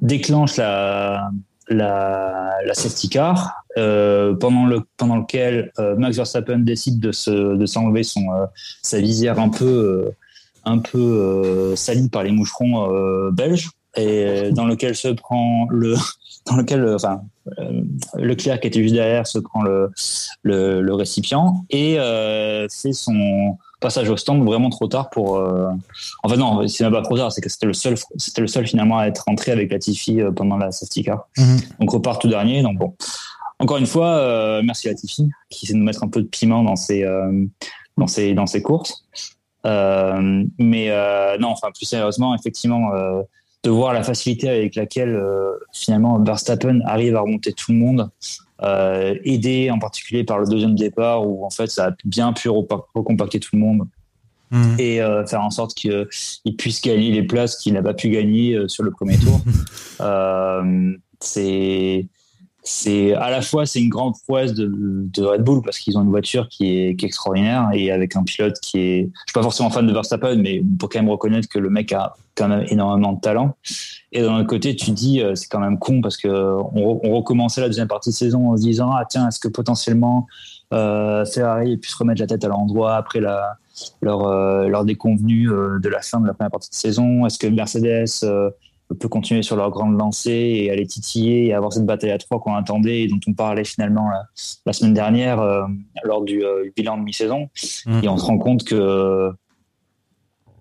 déclenche 0.00 0.56
la 0.56 1.30
la, 1.68 2.58
la 2.64 2.74
safety 2.74 3.08
car, 3.08 3.64
euh, 3.76 4.34
pendant, 4.34 4.66
le, 4.66 4.82
pendant 4.96 5.16
lequel 5.16 5.72
euh, 5.80 5.96
Max 5.96 6.16
Verstappen 6.16 6.60
décide 6.60 7.00
de, 7.00 7.10
se, 7.10 7.56
de 7.56 7.66
s'enlever 7.66 8.02
sa 8.82 9.00
visière 9.00 9.40
un 9.40 9.48
peu, 9.48 10.12
un 10.64 10.78
peu 10.78 11.74
salie 11.74 12.08
par 12.08 12.22
les 12.22 12.30
moucherons 12.30 13.30
belges, 13.32 13.70
et 13.96 14.50
dans 14.52 14.66
lequel 14.66 14.94
se 14.94 15.08
prend 15.08 15.66
le. 15.70 15.96
Dans 16.46 16.56
lequel, 16.56 16.84
euh, 16.84 16.94
enfin, 16.94 17.22
euh, 17.58 17.82
Leclerc 18.14 18.60
qui 18.60 18.68
était 18.68 18.82
juste 18.82 18.94
derrière 18.94 19.26
se 19.26 19.38
prend 19.38 19.62
le, 19.62 19.90
le, 20.42 20.80
le 20.80 20.94
récipient 20.94 21.64
et 21.70 21.98
euh, 21.98 22.68
fait 22.68 22.92
son 22.92 23.58
passage 23.80 24.08
au 24.08 24.16
stand 24.16 24.44
vraiment 24.44 24.70
trop 24.70 24.86
tard 24.86 25.10
pour. 25.10 25.36
Euh... 25.36 25.68
En 26.22 26.28
fait, 26.28 26.36
non, 26.36 26.66
c'est 26.68 26.84
même 26.84 26.92
pas 26.92 27.02
trop 27.02 27.16
tard, 27.16 27.32
c'est 27.32 27.40
que 27.40 27.48
c'était 27.48 27.66
le 27.66 27.72
seul, 27.72 27.96
c'était 28.16 28.40
le 28.40 28.46
seul 28.46 28.66
finalement 28.66 28.98
à 28.98 29.06
être 29.06 29.24
rentré 29.26 29.52
avec 29.52 29.70
Latifi 29.72 30.20
euh, 30.20 30.30
pendant 30.30 30.56
la 30.56 30.72
safety 30.72 31.02
car. 31.02 31.28
Mhm. 31.36 31.58
Donc 31.80 31.90
repart 31.90 32.20
tout 32.20 32.28
dernier. 32.28 32.62
Donc 32.62 32.78
bon, 32.78 32.94
encore 33.58 33.76
une 33.76 33.86
fois, 33.86 34.08
euh, 34.08 34.62
merci 34.64 34.88
Latifi 34.88 35.28
qui 35.50 35.66
sait 35.66 35.74
nous 35.74 35.84
mettre 35.84 36.04
un 36.04 36.08
peu 36.08 36.22
de 36.22 36.28
piment 36.28 36.62
dans 36.62 36.76
ses 36.76 37.02
euh, 37.04 37.44
dans 37.96 38.06
ses 38.06 38.34
dans 38.34 38.46
ses 38.46 38.62
courses. 38.62 39.04
Euh, 39.66 40.44
mais 40.58 40.90
euh, 40.90 41.36
non, 41.38 41.48
enfin 41.48 41.68
plus 41.74 41.86
sérieusement, 41.86 42.34
effectivement, 42.34 42.94
euh, 42.94 43.22
de 43.66 43.70
voir 43.70 43.92
la 43.92 44.02
facilité 44.02 44.48
avec 44.48 44.76
laquelle 44.76 45.14
euh, 45.14 45.52
finalement 45.72 46.18
Verstappen 46.22 46.80
arrive 46.84 47.16
à 47.16 47.20
remonter 47.20 47.52
tout 47.52 47.72
le 47.72 47.78
monde, 47.78 48.10
euh, 48.62 49.14
aidé 49.24 49.70
en 49.70 49.78
particulier 49.78 50.24
par 50.24 50.38
le 50.38 50.46
deuxième 50.46 50.74
départ 50.74 51.26
où 51.26 51.44
en 51.44 51.50
fait 51.50 51.66
ça 51.66 51.86
a 51.86 51.90
bien 52.04 52.32
pu 52.32 52.48
recompacter 52.48 53.40
tout 53.40 53.50
le 53.54 53.60
monde 53.60 53.86
Mhm. 54.50 54.76
et 54.78 55.02
euh, 55.02 55.26
faire 55.26 55.42
en 55.42 55.50
sorte 55.50 55.74
qu'il 55.74 56.56
puisse 56.56 56.80
gagner 56.80 57.10
les 57.10 57.24
places 57.24 57.56
qu'il 57.56 57.72
n'a 57.74 57.82
pas 57.82 57.94
pu 57.94 58.10
gagner 58.10 58.54
euh, 58.54 58.68
sur 58.68 58.84
le 58.84 58.90
premier 58.92 59.18
tour. 59.18 59.40
C'est 61.18 62.06
c'est 62.68 63.14
à 63.14 63.30
la 63.30 63.42
fois 63.42 63.64
c'est 63.64 63.80
une 63.80 63.88
grande 63.88 64.14
prouesse 64.26 64.52
de, 64.52 65.22
Red 65.22 65.42
Bull 65.42 65.62
parce 65.62 65.78
qu'ils 65.78 65.96
ont 65.96 66.02
une 66.02 66.10
voiture 66.10 66.48
qui 66.48 66.78
est, 66.78 67.04
extraordinaire 67.04 67.68
et 67.72 67.92
avec 67.92 68.16
un 68.16 68.24
pilote 68.24 68.58
qui 68.60 68.78
est 68.78 69.02
je 69.02 69.20
suis 69.26 69.34
pas 69.34 69.42
forcément 69.42 69.70
fan 69.70 69.86
de 69.86 69.92
Verstappen 69.92 70.36
mais 70.36 70.60
on 70.60 70.76
peut 70.76 70.88
quand 70.88 70.98
même 70.98 71.08
reconnaître 71.08 71.48
que 71.48 71.60
le 71.60 71.70
mec 71.70 71.92
a 71.92 72.14
quand 72.34 72.48
même 72.48 72.66
énormément 72.68 73.12
de 73.12 73.20
talent. 73.20 73.56
Et 74.10 74.20
d'un 74.20 74.40
autre 74.40 74.48
côté 74.48 74.74
tu 74.74 74.90
dis 74.90 75.20
euh, 75.20 75.36
c'est 75.36 75.46
quand 75.46 75.60
même 75.60 75.78
con 75.78 76.00
parce 76.00 76.16
que 76.16 76.28
on, 76.28 77.14
recommençait 77.14 77.60
la 77.60 77.68
deuxième 77.68 77.88
partie 77.88 78.10
de 78.10 78.14
saison 78.14 78.50
en 78.50 78.56
se 78.56 78.62
disant 78.62 78.90
ah 78.92 79.04
tiens 79.08 79.28
est-ce 79.28 79.38
que 79.38 79.48
potentiellement 79.48 80.26
euh, 80.72 81.24
Ferrari 81.24 81.76
puisse 81.76 81.94
remettre 81.94 82.20
la 82.20 82.26
tête 82.26 82.44
à 82.44 82.48
l'endroit 82.48 82.96
après 82.96 83.20
leur 83.20 83.56
euh, 84.26 84.84
déconvenue 84.84 85.50
euh, 85.50 85.78
de 85.78 85.88
la 85.88 86.00
fin 86.00 86.20
de 86.20 86.26
la 86.26 86.34
première 86.34 86.50
partie 86.50 86.70
de 86.70 86.74
saison? 86.74 87.26
Est-ce 87.26 87.38
que 87.38 87.46
Mercedes 87.46 88.06
euh, 88.24 88.50
peut 88.94 89.08
continuer 89.08 89.42
sur 89.42 89.56
leur 89.56 89.70
grande 89.70 89.98
lancée 89.98 90.30
et 90.30 90.70
aller 90.70 90.86
titiller 90.86 91.46
et 91.46 91.54
avoir 91.54 91.72
cette 91.72 91.86
bataille 91.86 92.12
à 92.12 92.18
trois 92.18 92.38
qu'on 92.40 92.54
attendait 92.54 93.02
et 93.02 93.08
dont 93.08 93.20
on 93.26 93.32
parlait 93.32 93.64
finalement 93.64 94.08
la, 94.08 94.26
la 94.64 94.72
semaine 94.72 94.94
dernière 94.94 95.40
euh, 95.40 95.64
lors 96.04 96.22
du 96.22 96.44
euh, 96.44 96.70
bilan 96.76 96.98
de 96.98 97.02
mi-saison. 97.02 97.48
Mhm. 97.86 98.04
Et 98.04 98.08
on 98.08 98.16
se 98.16 98.24
rend 98.24 98.38
compte 98.38 98.64
que 98.64 99.32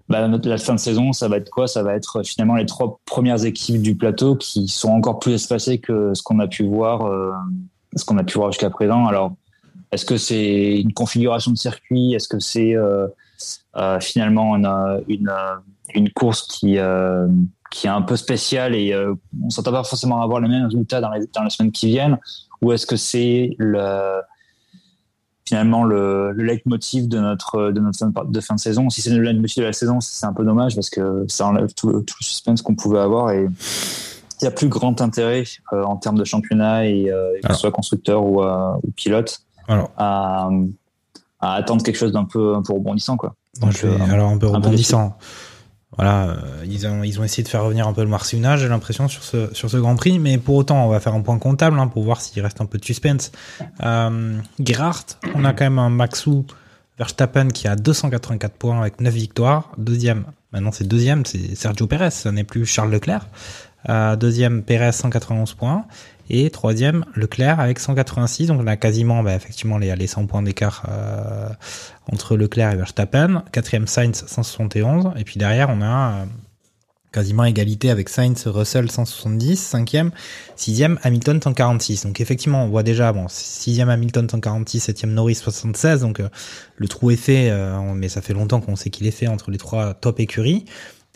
bah, 0.07 0.27
la 0.27 0.57
fin 0.57 0.75
de 0.75 0.79
saison, 0.79 1.13
ça 1.13 1.27
va 1.27 1.37
être 1.37 1.49
quoi? 1.49 1.67
Ça 1.67 1.81
va 1.81 1.95
être 1.95 2.23
finalement 2.23 2.55
les 2.55 2.65
trois 2.65 2.99
premières 3.05 3.43
équipes 3.43 3.81
du 3.81 3.95
plateau 3.95 4.35
qui 4.35 4.67
sont 4.67 4.89
encore 4.89 5.19
plus 5.19 5.33
espacées 5.33 5.79
que 5.79 6.13
ce 6.13 6.21
qu'on 6.21 6.39
a 6.39 6.47
pu 6.47 6.63
voir, 6.63 7.07
euh, 7.07 7.31
ce 7.95 8.05
qu'on 8.05 8.17
a 8.17 8.23
pu 8.23 8.37
voir 8.37 8.51
jusqu'à 8.51 8.69
présent. 8.69 9.07
Alors, 9.07 9.33
est-ce 9.91 10.05
que 10.05 10.17
c'est 10.17 10.79
une 10.79 10.93
configuration 10.93 11.51
de 11.51 11.57
circuit? 11.57 12.13
Est-ce 12.13 12.27
que 12.27 12.39
c'est 12.39 12.75
euh, 12.75 13.07
euh, 13.77 13.99
finalement 13.99 14.55
une, 14.55 15.03
une, 15.07 15.31
une, 15.95 16.11
course 16.11 16.43
qui 16.43 16.77
qui 17.71 17.87
est 17.87 17.89
un 17.89 18.01
peu 18.01 18.15
spéciale 18.15 18.75
et 18.75 18.95
on 19.43 19.49
s'attend 19.49 19.71
pas 19.71 19.83
forcément 19.83 20.21
à 20.21 20.23
avoir 20.23 20.39
les 20.39 20.47
mêmes 20.47 20.65
résultats 20.65 21.01
dans 21.01 21.09
les, 21.09 21.25
dans 21.33 21.43
les 21.43 21.49
semaines 21.49 21.71
qui 21.71 21.87
viennent 21.87 22.17
Ou 22.61 22.71
est-ce 22.71 22.85
que 22.85 22.95
c'est 22.95 23.55
le 23.57 24.21
finalement 25.47 25.83
le, 25.83 26.31
le 26.31 26.43
leitmotiv 26.43 27.07
de 27.07 27.19
notre 27.19 27.71
de 27.71 27.79
notre 27.79 27.99
fin 27.99 28.11
de, 28.25 28.39
fin 28.41 28.55
de 28.55 28.59
saison? 28.59 28.89
Si 28.89 29.01
c'est 29.01 29.11
le 29.11 29.21
leitmotiv 29.21 29.61
de 29.61 29.67
la 29.67 29.73
saison, 29.73 29.99
c'est 30.01 30.25
un 30.25 30.33
peu 30.33 30.43
dommage 30.43 30.75
parce 30.75 30.89
que 30.89 31.25
ça 31.27 31.47
enlève 31.47 31.73
tout 31.73 31.89
le, 31.89 32.03
tout 32.03 32.15
le 32.19 32.25
suspense 32.25 32.61
qu'on 32.61 32.75
pouvait 32.75 32.99
avoir 32.99 33.31
et 33.31 33.47
il 34.41 34.43
y 34.43 34.47
a 34.47 34.51
plus 34.51 34.67
grand 34.67 35.01
intérêt 35.01 35.43
euh, 35.73 35.83
en 35.83 35.97
termes 35.97 36.17
de 36.17 36.25
championnat 36.25 36.85
et 36.85 37.09
euh, 37.09 37.33
que 37.43 37.53
ce 37.53 37.59
soit 37.59 37.71
constructeur 37.71 38.23
ou, 38.23 38.43
euh, 38.43 38.73
ou 38.83 38.91
pilote 38.91 39.41
alors. 39.67 39.91
À, 39.97 40.49
à, 41.39 41.53
attendre 41.55 41.83
quelque 41.83 41.97
chose 41.97 42.11
d'un 42.11 42.25
peu 42.25 42.55
un 42.55 42.61
peu 42.61 42.73
rebondissant 42.73 43.17
quoi. 43.17 43.35
Donc, 43.61 43.83
alors 44.11 44.31
un 44.31 44.37
peu 44.37 44.47
rebondissant. 44.47 45.17
Voilà, 45.97 46.29
euh, 46.29 46.35
ils 46.65 46.85
ont, 46.87 47.03
ils 47.03 47.19
ont 47.19 47.23
essayé 47.23 47.43
de 47.43 47.47
faire 47.47 47.63
revenir 47.63 47.87
un 47.87 47.93
peu 47.93 48.01
le 48.01 48.09
marcionnage, 48.09 48.61
j'ai 48.61 48.67
l'impression, 48.67 49.07
sur 49.07 49.23
ce, 49.23 49.53
sur 49.53 49.69
ce 49.69 49.77
Grand 49.77 49.95
Prix, 49.95 50.19
mais 50.19 50.37
pour 50.37 50.55
autant, 50.55 50.85
on 50.85 50.89
va 50.89 50.99
faire 50.99 51.13
un 51.13 51.21
point 51.21 51.39
comptable 51.39 51.79
hein, 51.79 51.87
pour 51.87 52.03
voir 52.03 52.21
s'il 52.21 52.41
reste 52.41 52.61
un 52.61 52.65
peu 52.65 52.77
de 52.77 52.85
suspense. 52.85 53.31
Euh, 53.83 54.37
Gerhardt, 54.59 55.17
on 55.35 55.45
a 55.45 55.53
quand 55.53 55.65
même 55.65 55.79
un 55.79 55.89
Maxou 55.89 56.45
Verstappen 56.97 57.47
qui 57.49 57.67
a 57.67 57.75
284 57.75 58.53
points 58.53 58.79
avec 58.79 58.99
9 58.99 59.13
victoires. 59.13 59.71
Deuxième, 59.77 60.25
maintenant 60.51 60.71
c'est 60.71 60.87
deuxième, 60.87 61.25
c'est 61.25 61.55
Sergio 61.55 61.87
Perez, 61.87 62.11
ce 62.11 62.29
n'est 62.29 62.43
plus 62.43 62.65
Charles 62.65 62.91
Leclerc. 62.91 63.27
Euh, 63.89 64.15
deuxième, 64.15 64.63
Perez 64.63 64.91
191 64.91 65.53
points. 65.53 65.85
Et 66.29 66.49
troisième, 66.49 67.05
Leclerc 67.15 67.59
avec 67.59 67.79
186. 67.79 68.47
Donc 68.47 68.61
on 68.61 68.67
a 68.67 68.77
quasiment 68.77 69.23
bah, 69.23 69.35
effectivement 69.35 69.77
les, 69.77 69.95
les 69.95 70.07
100 70.07 70.25
points 70.25 70.41
d'écart 70.41 70.85
euh, 70.89 71.49
entre 72.11 72.35
Leclerc 72.35 72.73
et 72.73 72.75
Verstappen. 72.75 73.43
Quatrième, 73.51 73.87
Sainz 73.87 74.25
171. 74.27 75.11
Et 75.17 75.23
puis 75.23 75.37
derrière, 75.37 75.69
on 75.69 75.81
a 75.81 76.11
euh, 76.13 76.25
quasiment 77.11 77.43
égalité 77.43 77.91
avec 77.91 78.09
Sainz, 78.09 78.47
Russell 78.47 78.89
170. 78.89 79.55
Cinquième, 79.55 80.11
sixième, 80.55 80.99
Hamilton 81.03 81.39
146. 81.41 82.05
Donc 82.05 82.19
effectivement, 82.19 82.63
on 82.63 82.69
voit 82.69 82.83
déjà, 82.83 83.13
bon, 83.13 83.27
sixième 83.29 83.89
Hamilton 83.89 84.27
146, 84.27 84.79
septième 84.79 85.13
Norris 85.13 85.35
76. 85.35 86.01
Donc 86.01 86.19
euh, 86.19 86.29
le 86.77 86.87
trou 86.87 87.11
est 87.11 87.17
fait, 87.17 87.53
mais 87.93 88.09
ça 88.09 88.21
fait 88.21 88.33
longtemps 88.33 88.61
qu'on 88.61 88.75
sait 88.75 88.89
qu'il 88.89 89.05
est 89.05 89.11
fait 89.11 89.27
entre 89.27 89.51
les 89.51 89.59
trois 89.59 89.93
top 89.93 90.19
écuries. 90.19 90.65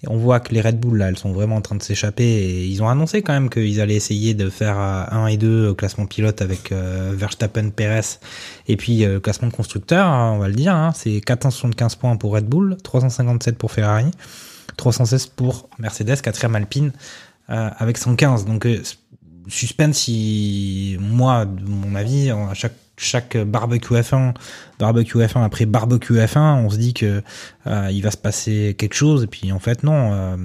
On 0.07 0.17
voit 0.17 0.39
que 0.39 0.53
les 0.53 0.61
Red 0.61 0.79
Bull, 0.79 0.97
là, 0.97 1.09
elles 1.09 1.17
sont 1.17 1.33
vraiment 1.33 1.57
en 1.57 1.61
train 1.61 1.75
de 1.75 1.83
s'échapper. 1.83 2.23
Et 2.23 2.65
ils 2.65 2.81
ont 2.81 2.89
annoncé 2.89 3.21
quand 3.21 3.33
même 3.33 3.49
qu'ils 3.49 3.81
allaient 3.81 3.95
essayer 3.95 4.33
de 4.33 4.49
faire 4.49 4.77
1 4.77 5.27
et 5.27 5.37
2 5.37 5.73
classement 5.73 6.05
pilote 6.05 6.41
avec 6.41 6.71
euh, 6.71 7.11
Verstappen, 7.15 7.69
Perez. 7.69 8.19
Et 8.67 8.77
puis 8.77 9.03
euh, 9.03 9.19
classement 9.19 9.49
constructeur, 9.49 10.07
hein, 10.07 10.31
on 10.35 10.39
va 10.39 10.47
le 10.47 10.53
dire. 10.53 10.73
Hein, 10.73 10.91
c'est 10.95 11.19
475 11.21 11.95
points 11.95 12.15
pour 12.15 12.33
Red 12.33 12.45
Bull, 12.45 12.77
357 12.81 13.57
pour 13.57 13.71
Ferrari, 13.71 14.11
316 14.77 15.27
pour 15.27 15.69
Mercedes, 15.79 16.21
4 16.21 16.55
Alpine 16.55 16.91
euh, 17.49 17.69
avec 17.77 17.97
115. 17.97 18.45
Donc 18.45 18.67
suspense, 19.47 19.97
si 19.97 20.97
moi, 20.99 21.45
de 21.45 21.67
mon 21.67 21.95
avis, 21.95 22.29
à 22.29 22.53
chaque 22.53 22.75
chaque 22.99 23.37
barbecue 23.37 23.95
F1, 23.95 24.33
barbecue 24.77 25.17
F1 25.17 25.43
après 25.43 25.65
barbecue 25.65 26.15
F1, 26.15 26.65
on 26.65 26.69
se 26.69 26.77
dit 26.77 26.93
que 26.93 27.23
euh, 27.65 27.89
il 27.91 28.01
va 28.01 28.11
se 28.11 28.17
passer 28.17 28.75
quelque 28.77 28.93
chose 28.93 29.23
et 29.23 29.27
puis 29.27 29.51
en 29.51 29.59
fait 29.59 29.83
non. 29.83 30.13
Euh, 30.13 30.37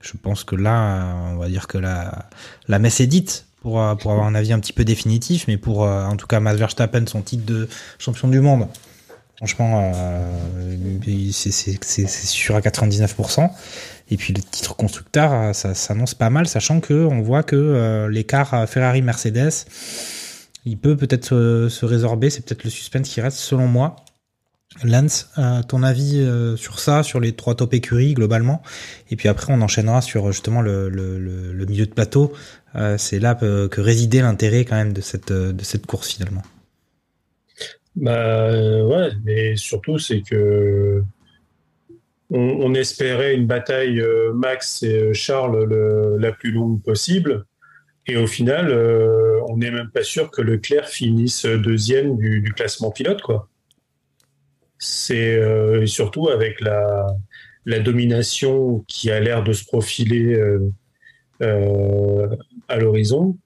je 0.00 0.12
pense 0.20 0.42
que 0.42 0.56
là, 0.56 1.14
on 1.32 1.36
va 1.36 1.48
dire 1.48 1.68
que 1.68 1.78
la 1.78 2.28
la 2.68 2.78
messe 2.78 3.00
est 3.00 3.06
dite 3.06 3.46
pour 3.60 3.80
pour 3.98 4.12
avoir 4.12 4.26
un 4.26 4.34
avis 4.34 4.52
un 4.52 4.58
petit 4.58 4.72
peu 4.72 4.84
définitif, 4.84 5.46
mais 5.48 5.56
pour 5.56 5.84
euh, 5.84 6.04
en 6.04 6.16
tout 6.16 6.26
cas 6.26 6.38
Max 6.40 6.58
Verstappen 6.58 7.06
son 7.06 7.22
titre 7.22 7.46
de 7.46 7.68
champion 7.98 8.28
du 8.28 8.40
monde. 8.40 8.68
Franchement, 9.36 9.92
c'est 11.32 12.06
sûr 12.06 12.54
à 12.54 12.60
99%. 12.60 13.50
Et 14.10 14.16
puis 14.16 14.32
le 14.32 14.40
titre 14.40 14.76
constructeur, 14.76 15.52
ça 15.52 15.74
s'annonce 15.74 16.14
pas 16.14 16.30
mal, 16.30 16.46
sachant 16.46 16.78
que 16.78 16.94
on 16.94 17.22
voit 17.22 17.42
que 17.42 18.06
l'écart 18.08 18.68
Ferrari-Mercedes, 18.68 19.66
il 20.64 20.78
peut 20.78 20.96
peut-être 20.96 21.28
se, 21.68 21.84
résorber. 21.84 22.30
C'est 22.30 22.44
peut-être 22.44 22.64
le 22.64 22.70
suspense 22.70 23.08
qui 23.08 23.20
reste, 23.20 23.38
selon 23.38 23.66
moi. 23.66 23.96
Lance, 24.84 25.30
euh, 25.38 25.62
ton 25.62 25.82
avis 25.82 26.18
euh, 26.18 26.56
sur 26.56 26.78
ça, 26.78 27.02
sur 27.02 27.20
les 27.20 27.32
trois 27.32 27.54
top 27.54 27.74
écuries 27.74 28.14
globalement, 28.14 28.62
et 29.10 29.16
puis 29.16 29.28
après 29.28 29.52
on 29.52 29.60
enchaînera 29.60 30.00
sur 30.00 30.32
justement 30.32 30.62
le, 30.62 30.88
milieu 31.68 31.86
de 31.86 31.92
plateau. 31.92 32.32
Euh, 32.74 32.96
c'est 32.96 33.18
là 33.18 33.34
que 33.34 33.80
résidait 33.80 34.22
l'intérêt 34.22 34.64
quand 34.64 34.76
même 34.76 34.92
de 34.92 35.02
cette 35.02 35.32
de 35.32 35.62
cette 35.62 35.86
course 35.86 36.14
finalement. 36.14 36.42
Bah 37.96 38.50
ouais, 38.84 39.10
mais 39.24 39.56
surtout 39.56 39.98
c'est 39.98 40.22
que 40.22 41.02
on, 42.30 42.72
espérait 42.72 43.34
une 43.34 43.46
bataille 43.46 44.02
Max 44.34 44.82
et 44.82 45.12
Charles 45.12 45.68
la 46.18 46.32
plus 46.32 46.50
longue 46.50 46.82
possible. 46.82 47.44
Et 48.06 48.16
au 48.16 48.26
final, 48.26 48.70
euh, 48.70 49.40
on 49.48 49.56
n'est 49.58 49.70
même 49.70 49.90
pas 49.90 50.02
sûr 50.02 50.30
que 50.30 50.42
Leclerc 50.42 50.88
finisse 50.88 51.46
deuxième 51.46 52.16
du, 52.16 52.52
classement 52.54 52.90
pilote, 52.90 53.22
quoi. 53.22 53.48
C'est 54.78 55.36
euh, 55.36 55.86
surtout 55.86 56.28
avec 56.28 56.60
la, 56.60 57.06
la, 57.66 57.78
domination 57.78 58.84
qui 58.88 59.12
a 59.12 59.20
l'air 59.20 59.44
de 59.44 59.52
se 59.52 59.64
profiler 59.64 60.34
euh, 61.40 62.28
à 62.68 62.76
l'horizon. 62.76 63.36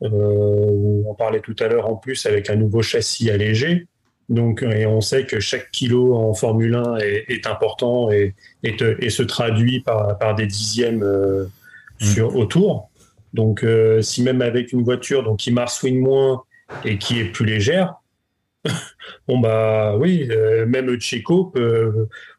on 0.00 1.14
parlait 1.18 1.40
tout 1.40 1.56
à 1.58 1.66
l'heure 1.66 1.90
en 1.90 1.96
plus 1.96 2.26
avec 2.26 2.50
un 2.50 2.56
nouveau 2.56 2.82
châssis 2.82 3.30
allégé. 3.30 3.88
Donc, 4.28 4.62
et 4.62 4.86
on 4.86 5.00
sait 5.00 5.26
que 5.26 5.40
chaque 5.40 5.72
kilo 5.72 6.14
en 6.14 6.34
Formule 6.34 6.76
1 6.76 6.96
est, 6.98 7.46
important 7.48 8.10
et, 8.12 8.34
et, 8.62 9.10
se 9.10 9.22
traduit 9.24 9.80
par, 9.80 10.18
par 10.18 10.36
des 10.36 10.46
dixièmes 10.46 11.04
mmh. 11.04 12.04
sur, 12.04 12.36
autour. 12.36 12.90
Donc, 13.36 13.62
euh, 13.62 14.00
si 14.00 14.22
même 14.22 14.40
avec 14.40 14.72
une 14.72 14.82
voiture 14.82 15.22
donc, 15.22 15.38
qui 15.38 15.52
marsouine 15.52 15.98
moins 15.98 16.42
et 16.84 16.96
qui 16.96 17.20
est 17.20 17.26
plus 17.26 17.44
légère, 17.44 17.96
bon 19.28 19.38
bah 19.38 19.94
oui, 19.96 20.26
euh, 20.30 20.66
même 20.66 20.98
Checo, 20.98 21.52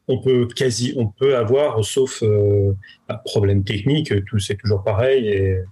on 0.08 0.20
peut 0.20 0.48
quasi, 0.48 0.92
on 0.96 1.06
peut 1.06 1.36
avoir, 1.36 1.82
sauf 1.84 2.22
euh, 2.22 2.74
problème 3.24 3.62
technique, 3.62 4.12
tout 4.26 4.40
c'est 4.40 4.56
toujours 4.56 4.82
pareil 4.82 5.28
et, 5.28 5.64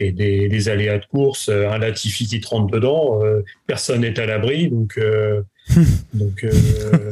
des, 0.00 0.48
des, 0.48 0.68
aléas 0.68 0.98
de 0.98 1.06
course, 1.06 1.48
un 1.48 1.78
Latifi 1.78 2.26
qui 2.26 2.42
rentre 2.44 2.74
dedans, 2.74 3.20
personne 3.66 4.00
n'est 4.00 4.18
à 4.18 4.26
l'abri, 4.26 4.68
donc 4.68 4.98
donc, 6.14 6.44
euh, 6.44 7.10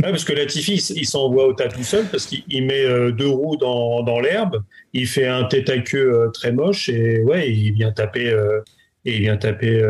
parce 0.00 0.24
que 0.24 0.32
Latifi, 0.32 0.74
il, 0.96 1.06
s'envoie 1.06 1.46
au 1.46 1.52
tas 1.52 1.68
tout 1.68 1.82
seul 1.82 2.06
parce 2.06 2.26
qu'il 2.26 2.66
met 2.66 2.84
euh, 2.84 3.10
deux 3.10 3.28
roues 3.28 3.56
dans, 3.56 4.02
dans 4.02 4.20
l'herbe, 4.20 4.62
il 4.92 5.06
fait 5.06 5.26
un 5.26 5.44
tête 5.44 5.70
à 5.70 5.78
queue 5.78 6.12
euh, 6.12 6.28
très 6.30 6.52
moche 6.52 6.88
et 6.88 7.20
ouais, 7.22 7.50
il 7.50 7.72
vient 7.72 7.92
taper 7.92 8.34
et 9.04 9.16
il 9.16 9.20
vient 9.22 9.36
taper. 9.36 9.82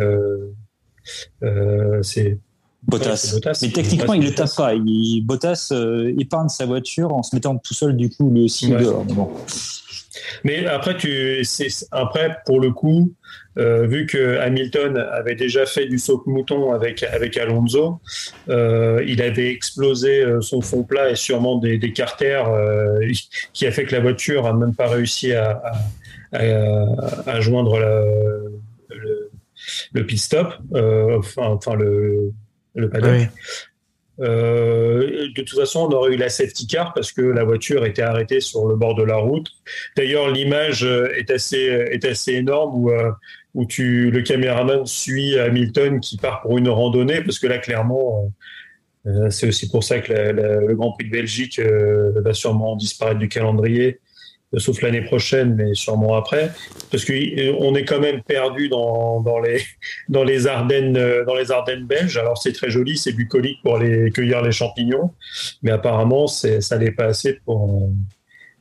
c'est 2.03 2.39
Bottas. 2.83 3.39
Mais 3.63 3.69
techniquement, 3.69 4.15
il 4.15 4.21
ne 4.21 4.27
le 4.27 4.35
tape 4.35 4.55
pas. 4.57 4.75
Il, 4.75 5.23
Bottas 5.23 5.73
épargne 6.19 6.49
sa 6.49 6.67
voiture 6.67 7.13
en 7.13 7.23
se 7.23 7.35
mettant 7.35 7.57
tout 7.59 7.75
seul, 7.75 7.97
du 7.97 8.09
coup, 8.11 8.31
lui 8.31 8.45
aussi 8.45 8.69
dehors. 8.71 9.05
Mais 10.45 10.67
après, 10.67 10.97
tu, 10.97 11.43
après, 11.91 12.39
pour 12.47 12.61
le 12.61 12.73
coup, 12.73 13.13
euh, 13.59 13.87
vu 13.87 14.07
que 14.07 14.39
Hamilton 14.39 14.97
avait 14.97 15.35
déjà 15.35 15.67
fait 15.67 15.87
du 15.87 15.99
saut 15.99 16.23
mouton 16.27 16.73
avec 16.73 17.03
avec 17.03 17.37
Alonso, 17.37 18.01
euh, 18.49 19.03
il 19.07 19.21
avait 19.23 19.51
explosé 19.51 20.23
euh, 20.23 20.41
son 20.41 20.61
fond 20.61 20.85
plat 20.85 21.11
et 21.11 21.17
sûrement 21.17 21.59
des, 21.59 21.77
des 21.77 21.93
carters 21.93 22.49
qui 23.53 23.67
a 23.67 23.73
fait 23.73 23.85
que 23.85 23.95
la 23.95 24.01
voiture 24.01 24.47
a 24.47 24.53
même 24.53 24.75
pas 24.75 24.89
réussi 24.89 25.33
à, 25.33 25.63
à, 26.33 27.41
joindre 27.41 27.79
le, 27.79 29.31
le, 29.93 30.07
pit 30.07 30.19
stop, 30.19 30.55
enfin, 30.73 31.47
enfin 31.47 31.75
le 31.75 32.33
le 32.77 32.89
paddock. 32.89 33.29
Euh, 34.21 35.29
de 35.35 35.43
toute 35.43 35.59
façon, 35.59 35.89
on 35.89 35.93
aurait 35.93 36.13
eu 36.13 36.17
la 36.17 36.29
safety 36.29 36.67
car 36.67 36.93
parce 36.93 37.11
que 37.11 37.23
la 37.23 37.45
voiture 37.45 37.87
était 37.87 38.03
arrêtée 38.03 38.41
sur 38.41 38.67
le 38.67 38.77
bord 38.77 38.95
de 38.95 39.03
la 39.03 39.17
route. 39.17 39.49
D'ailleurs, 39.97 40.31
l'image 40.31 40.85
est 40.85 41.31
assez, 41.31 41.63
est 41.91 42.05
assez 42.05 42.35
énorme 42.35 42.75
où, 42.75 42.91
euh, 42.91 43.11
où 43.55 43.67
tu, 43.67 44.11
le 44.11 44.23
caméraman 44.23 44.87
suit 44.87 45.39
Hamilton 45.39 46.01
qui 46.01 46.17
part 46.17 46.43
pour 46.43 46.59
une 46.59 46.69
randonnée 46.69 47.21
parce 47.23 47.39
que 47.39 47.47
là, 47.47 47.59
clairement, 47.59 48.33
euh, 49.07 49.31
c'est 49.31 49.49
aussi 49.49 49.69
pour 49.69 49.83
ça 49.83 49.99
que 50.01 50.13
le 50.13 50.75
Grand 50.75 50.93
Prix 50.93 51.07
de 51.07 51.11
Belgique 51.11 51.61
va 51.61 52.33
sûrement 52.35 52.77
disparaître 52.77 53.19
du 53.19 53.29
calendrier 53.29 54.01
sauf 54.59 54.83
l'année 54.83 55.03
prochaine, 55.03 55.55
mais 55.55 55.75
sûrement 55.75 56.17
après, 56.17 56.51
parce 56.91 57.05
qu'on 57.05 57.75
est 57.75 57.85
quand 57.85 58.01
même 58.01 58.23
perdu 58.23 58.69
dans, 58.69 59.21
dans, 59.21 59.39
les, 59.39 59.63
dans, 60.09 60.25
les 60.25 60.47
Ardennes, 60.47 60.99
dans 61.27 61.35
les 61.35 61.53
Ardennes 61.53 61.87
belges. 61.87 62.17
Alors 62.17 62.39
c'est 62.39 62.53
très 62.53 62.71
joli, 62.71 62.97
c'est 62.97 63.13
bucolique 63.13 63.59
pour 63.63 63.77
aller 63.77 64.11
cueillir 64.11 64.43
les 64.43 64.53
champignons, 64.53 65.13
mais 65.63 65.71
apparemment 65.71 66.27
ça 66.27 66.79
n'est 66.79 66.91
pas 66.91 67.07
assez 67.07 67.35
pour, 67.45 67.91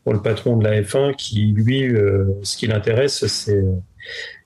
pour 0.04 0.14
le 0.14 0.22
patron 0.22 0.58
de 0.58 0.64
la 0.64 0.82
F1 0.82 1.16
qui, 1.16 1.54
lui, 1.56 1.92
ce 2.44 2.58
qui 2.58 2.68
l'intéresse, 2.68 3.26
c'est 3.26 3.64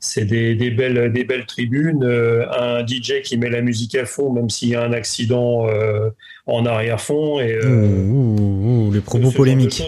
c'est 0.04 0.26
des, 0.26 0.54
des, 0.54 0.70
belles, 0.70 1.14
des 1.14 1.24
belles 1.24 1.46
tribunes, 1.46 2.04
euh, 2.04 2.46
un 2.52 2.86
DJ 2.86 3.22
qui 3.24 3.38
met 3.38 3.50
la 3.50 3.62
musique 3.62 3.96
à 3.96 4.06
fond, 4.06 4.34
même 4.34 4.50
s'il 4.50 4.68
y 4.68 4.76
a 4.76 4.84
un 4.84 4.92
accident 4.92 5.66
euh, 5.70 6.10
en 6.46 6.66
arrière-fond. 6.66 7.40
Et, 7.40 7.54
euh, 7.54 8.92
les 8.92 9.00
propos 9.00 9.32
polémiques. 9.32 9.82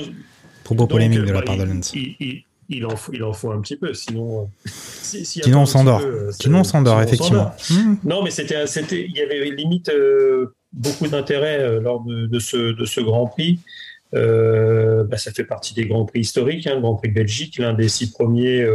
Propos 0.64 0.88
polémiques 0.88 1.20
de 1.20 1.34
la 1.34 1.42
part 1.42 1.58
de 1.58 1.64
Lens. 1.64 1.94
Il, 1.94 2.86
en 2.86 2.96
faut, 2.96 3.12
il 3.14 3.24
en 3.24 3.34
faut 3.34 3.52
un 3.52 3.60
petit 3.60 3.76
peu, 3.76 3.94
sinon. 3.94 4.50
sinon, 4.66 5.64
on 5.64 5.66
s'endort. 5.66 6.02
sinon, 6.32 6.60
on 6.60 6.64
s'endort, 6.64 7.02
effectivement. 7.02 7.52
Hmm. 7.70 7.96
Non, 8.06 8.24
mais 8.24 8.32
c'était, 8.32 8.66
c'était, 8.68 9.06
il 9.06 9.18
y 9.18 9.22
avait 9.22 9.52
limite 9.52 9.92
beaucoup 10.72 11.08
d'intérêt 11.08 11.82
lors 11.82 12.02
de, 12.06 12.26
de, 12.26 12.40
ce, 12.40 12.72
de 12.72 12.86
ce 12.86 13.02
Grand 13.02 13.28
Prix. 13.28 13.60
Bah, 14.14 15.18
ça 15.18 15.34
fait 15.34 15.44
partie 15.44 15.74
des 15.74 15.88
Grands 15.88 16.06
Prix 16.06 16.22
historiques, 16.22 16.68
hein, 16.68 16.76
le 16.76 16.82
Grand 16.82 16.96
Prix 16.96 17.10
de 17.10 17.16
Belgique, 17.16 17.58
l'un 17.58 17.74
des 17.74 17.90
six 17.90 18.12
premiers 18.12 18.66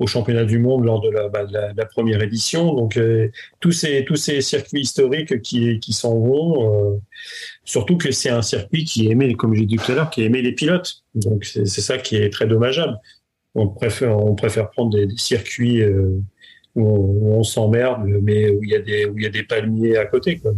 au 0.00 0.06
championnat 0.06 0.44
du 0.44 0.58
monde 0.58 0.84
lors 0.84 1.00
de 1.00 1.10
la, 1.10 1.28
bah, 1.28 1.84
première 1.84 2.22
édition. 2.22 2.74
Donc 2.74 2.96
euh, 2.96 3.28
tous 3.60 3.70
ces 3.70 4.04
tous 4.04 4.16
ces 4.16 4.40
circuits 4.40 4.80
historiques 4.80 5.40
qui 5.42 5.78
qui 5.78 5.92
s'en 5.92 6.18
vont, 6.18 6.94
euh, 6.94 6.98
surtout 7.64 7.98
que 7.98 8.10
c'est 8.10 8.30
un 8.30 8.42
circuit 8.42 8.84
qui 8.84 9.10
aimait, 9.10 9.34
comme 9.34 9.54
j'ai 9.54 9.66
dit 9.66 9.76
tout 9.76 9.92
à 9.92 9.94
l'heure, 9.94 10.10
qui 10.10 10.22
aimait 10.22 10.42
les 10.42 10.52
pilotes. 10.52 11.04
Donc 11.14 11.44
c'est 11.44 11.66
ça 11.66 11.98
qui 11.98 12.16
est 12.16 12.30
très 12.30 12.46
dommageable. 12.46 12.96
On 13.54 13.68
préfère 13.68 14.16
on 14.18 14.34
préfère 14.34 14.70
prendre 14.70 14.90
des, 14.90 15.06
circuits 15.16 15.82
euh, 15.82 16.18
où 16.74 17.34
on, 17.34 17.42
s'emmerde, 17.42 18.04
mais 18.22 18.48
où 18.48 18.62
il 18.62 18.70
y 18.70 18.76
a 18.76 18.80
des 18.80 19.04
où 19.04 19.18
il 19.18 19.24
y 19.24 19.26
a 19.26 19.30
des 19.30 19.42
palmiers 19.42 19.98
à 19.98 20.06
côté, 20.06 20.38
quoi. 20.38 20.52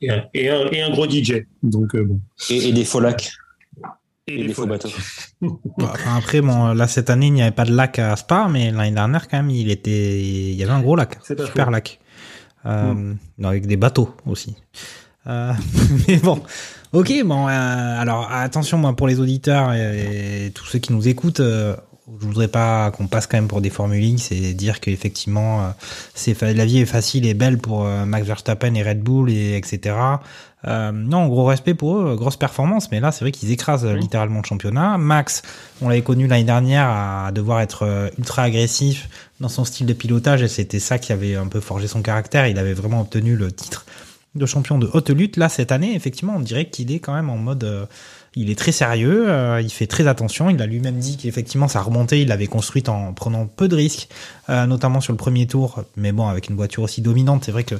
et, 0.00 0.10
un, 0.10 0.24
et, 0.34 0.48
un, 0.48 0.90
gros 0.90 1.08
DJ. 1.10 1.46
Donc 1.64 1.96
bon. 1.96 2.20
Et, 2.48 2.72
des 2.72 2.84
faux. 2.84 3.00
Et, 4.28 4.42
les 4.42 4.54
faux 4.54 4.66
bateaux. 4.66 4.88
Bah, 5.40 5.92
après, 6.16 6.40
bon, 6.40 6.74
là, 6.74 6.88
cette 6.88 7.10
année, 7.10 7.26
il 7.26 7.32
n'y 7.32 7.42
avait 7.42 7.52
pas 7.52 7.64
de 7.64 7.72
lac 7.72 7.98
à 7.98 8.16
Spa, 8.16 8.48
mais 8.50 8.72
l'année 8.72 8.94
dernière, 8.94 9.28
quand 9.28 9.36
même, 9.36 9.50
il 9.50 9.70
était, 9.70 10.20
il 10.20 10.54
y 10.54 10.62
avait 10.64 10.72
un 10.72 10.80
gros 10.80 10.96
lac. 10.96 11.18
Super 11.24 11.70
lac. 11.70 12.00
Euh, 12.64 12.92
mm. 12.92 13.44
Avec 13.44 13.66
des 13.66 13.76
bateaux 13.76 14.14
aussi. 14.26 14.56
Euh, 15.28 15.52
mais 16.08 16.16
bon. 16.16 16.42
Ok, 16.92 17.12
bon, 17.24 17.48
euh, 17.48 18.00
alors 18.00 18.30
attention, 18.30 18.78
moi, 18.78 18.94
pour 18.94 19.08
les 19.08 19.20
auditeurs 19.20 19.74
et, 19.74 20.50
tous 20.54 20.64
ceux 20.64 20.78
qui 20.78 20.92
nous 20.92 21.08
écoutent, 21.08 21.40
euh, 21.40 21.76
je 22.20 22.24
voudrais 22.26 22.48
pas 22.48 22.90
qu'on 22.92 23.08
passe 23.08 23.26
quand 23.26 23.36
même 23.36 23.48
pour 23.48 23.60
des 23.60 23.70
Formule 23.70 24.02
X 24.02 24.30
et 24.30 24.54
dire 24.54 24.80
qu'effectivement, 24.80 25.64
euh, 25.64 25.68
c'est 26.14 26.40
la 26.40 26.64
vie 26.64 26.78
est 26.78 26.86
facile 26.86 27.26
et 27.26 27.34
belle 27.34 27.58
pour 27.58 27.84
Max 27.84 28.26
Verstappen 28.26 28.74
et 28.74 28.82
Red 28.82 29.00
Bull 29.00 29.28
et 29.30 29.56
etc. 29.56 29.96
Euh, 30.66 30.90
non, 30.92 31.28
gros 31.28 31.44
respect 31.44 31.74
pour 31.74 31.98
eux, 31.98 32.16
grosse 32.16 32.36
performance, 32.36 32.90
mais 32.90 33.00
là 33.00 33.12
c'est 33.12 33.24
vrai 33.24 33.32
qu'ils 33.32 33.52
écrasent 33.52 33.86
littéralement 33.86 34.40
le 34.40 34.46
championnat. 34.46 34.98
Max, 34.98 35.42
on 35.80 35.88
l'avait 35.88 36.02
connu 36.02 36.26
l'année 36.26 36.44
dernière 36.44 36.88
à 36.88 37.30
devoir 37.32 37.60
être 37.60 37.84
euh, 37.84 38.08
ultra 38.18 38.42
agressif 38.42 39.08
dans 39.40 39.48
son 39.48 39.64
style 39.64 39.86
de 39.86 39.92
pilotage 39.92 40.42
et 40.42 40.48
c'était 40.48 40.80
ça 40.80 40.98
qui 40.98 41.12
avait 41.12 41.36
un 41.36 41.46
peu 41.46 41.60
forgé 41.60 41.86
son 41.86 42.02
caractère. 42.02 42.48
Il 42.48 42.58
avait 42.58 42.74
vraiment 42.74 43.00
obtenu 43.00 43.36
le 43.36 43.52
titre 43.52 43.86
de 44.34 44.44
champion 44.44 44.78
de 44.78 44.90
haute 44.92 45.10
lutte. 45.10 45.36
Là 45.36 45.48
cette 45.48 45.70
année, 45.70 45.94
effectivement, 45.94 46.34
on 46.36 46.40
dirait 46.40 46.68
qu'il 46.68 46.92
est 46.92 46.98
quand 47.00 47.14
même 47.14 47.30
en 47.30 47.38
mode... 47.38 47.64
Euh, 47.64 47.86
il 48.38 48.50
est 48.50 48.58
très 48.58 48.72
sérieux, 48.72 49.30
il 49.62 49.70
fait 49.70 49.86
très 49.86 50.06
attention. 50.06 50.50
Il 50.50 50.60
a 50.60 50.66
lui-même 50.66 50.98
dit 50.98 51.16
qu'effectivement 51.16 51.68
sa 51.68 51.80
remontée, 51.80 52.20
il 52.20 52.28
l'avait 52.28 52.48
construite 52.48 52.90
en 52.90 53.14
prenant 53.14 53.46
peu 53.46 53.66
de 53.66 53.74
risques, 53.74 54.10
notamment 54.46 55.00
sur 55.00 55.14
le 55.14 55.16
premier 55.16 55.46
tour. 55.46 55.82
Mais 55.96 56.12
bon, 56.12 56.28
avec 56.28 56.50
une 56.50 56.54
voiture 56.54 56.82
aussi 56.82 57.00
dominante, 57.00 57.46
c'est 57.46 57.50
vrai 57.50 57.64
que 57.64 57.76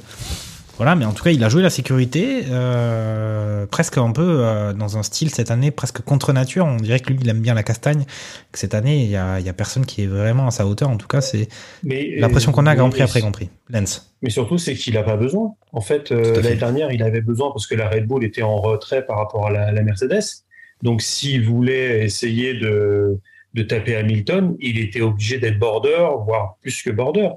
voilà, 0.77 0.95
mais 0.95 1.05
en 1.05 1.13
tout 1.13 1.23
cas, 1.23 1.31
il 1.31 1.43
a 1.43 1.49
joué 1.49 1.63
la 1.63 1.71
sécurité, 1.71 2.43
euh, 2.51 3.65
presque 3.65 3.97
un 3.97 4.11
peu 4.11 4.21
euh, 4.21 4.73
dans 4.73 4.97
un 4.97 5.03
style 5.03 5.31
cette 5.31 5.49
année 5.49 5.71
presque 5.71 6.01
contre 6.01 6.33
nature. 6.33 6.65
On 6.65 6.77
dirait 6.77 6.99
que 6.99 7.11
lui, 7.11 7.17
il 7.19 7.27
aime 7.29 7.41
bien 7.41 7.55
la 7.55 7.63
castagne. 7.63 8.05
Que 8.51 8.59
cette 8.59 8.75
année, 8.75 9.03
il 9.03 9.09
y 9.09 9.15
a, 9.15 9.39
y 9.39 9.49
a 9.49 9.53
personne 9.53 9.85
qui 9.85 10.03
est 10.03 10.07
vraiment 10.07 10.45
à 10.47 10.51
sa 10.51 10.67
hauteur. 10.67 10.89
En 10.89 10.97
tout 10.97 11.07
cas, 11.07 11.21
c'est 11.21 11.47
l'impression 11.83 12.51
qu'on 12.51 12.67
a 12.67 12.75
Grand 12.75 12.91
Prix 12.91 13.01
après 13.01 13.21
Grand 13.21 13.31
Prix. 13.31 13.49
Lens. 13.69 14.13
Mais 14.21 14.29
surtout, 14.29 14.57
c'est 14.57 14.75
qu'il 14.75 14.93
n'a 14.93 15.03
pas 15.03 15.17
besoin. 15.17 15.55
En 15.73 15.81
fait, 15.81 16.11
euh, 16.11 16.41
l'année 16.41 16.55
dernière, 16.55 16.91
il 16.91 17.01
avait 17.01 17.21
besoin 17.21 17.51
parce 17.51 17.65
que 17.65 17.75
la 17.75 17.89
Red 17.89 18.05
Bull 18.05 18.23
était 18.23 18.43
en 18.43 18.57
retrait 18.57 19.05
par 19.05 19.17
rapport 19.17 19.47
à 19.47 19.51
la, 19.51 19.71
la 19.71 19.81
Mercedes. 19.81 20.43
Donc, 20.83 21.01
s'il 21.01 21.43
voulait 21.43 22.05
essayer 22.05 22.53
de, 22.53 23.19
de 23.55 23.63
taper 23.63 23.95
Hamilton, 23.95 24.55
il 24.59 24.77
était 24.79 25.01
obligé 25.01 25.39
d'être 25.39 25.57
border, 25.57 26.07
voire 26.23 26.57
plus 26.61 26.83
que 26.83 26.91
border. 26.91 27.29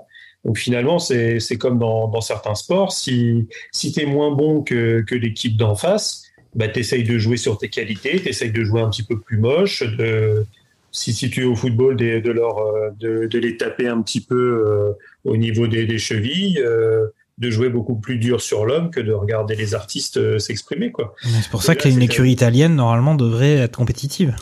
Donc 0.44 0.58
finalement, 0.58 0.98
c'est 0.98 1.58
comme 1.58 1.78
dans, 1.78 2.08
dans, 2.08 2.20
certains 2.20 2.54
sports, 2.54 2.92
si, 2.92 3.46
si 3.72 3.92
tu 3.92 4.00
es 4.00 4.06
moins 4.06 4.30
bon 4.30 4.62
que, 4.62 5.02
que 5.02 5.14
l'équipe 5.14 5.56
d'en 5.56 5.74
face, 5.74 6.24
bah, 6.54 6.68
tu 6.68 6.80
essayes 6.80 7.04
de 7.04 7.18
jouer 7.18 7.36
sur 7.36 7.58
tes 7.58 7.68
qualités, 7.68 8.20
tu 8.20 8.28
essayes 8.28 8.50
de 8.50 8.64
jouer 8.64 8.80
un 8.80 8.88
petit 8.88 9.02
peu 9.02 9.18
plus 9.18 9.38
moche, 9.38 9.82
de, 9.82 10.46
si, 10.92 11.12
si 11.12 11.28
tu 11.28 11.42
es 11.42 11.44
au 11.44 11.54
football, 11.54 11.96
de, 11.96 12.20
de, 12.20 12.30
leur, 12.30 12.56
de, 12.98 13.26
de 13.26 13.38
les 13.38 13.56
taper 13.58 13.86
un 13.86 14.00
petit 14.00 14.20
peu 14.22 14.64
euh, 14.66 14.92
au 15.24 15.36
niveau 15.36 15.66
des, 15.66 15.84
des 15.84 15.98
chevilles. 15.98 16.58
Euh, 16.58 17.06
de 17.40 17.50
jouer 17.50 17.70
beaucoup 17.70 17.96
plus 17.96 18.18
dur 18.18 18.40
sur 18.40 18.66
l'homme 18.66 18.90
que 18.90 19.00
de 19.00 19.12
regarder 19.12 19.56
les 19.56 19.74
artistes 19.74 20.18
euh, 20.18 20.38
s'exprimer 20.38 20.92
quoi. 20.92 21.14
C'est 21.22 21.50
pour 21.50 21.62
ça 21.62 21.74
qu'une 21.74 22.02
écurie 22.02 22.32
italienne 22.32 22.76
normalement 22.76 23.14
devrait 23.14 23.54
être 23.54 23.76
compétitive. 23.76 24.36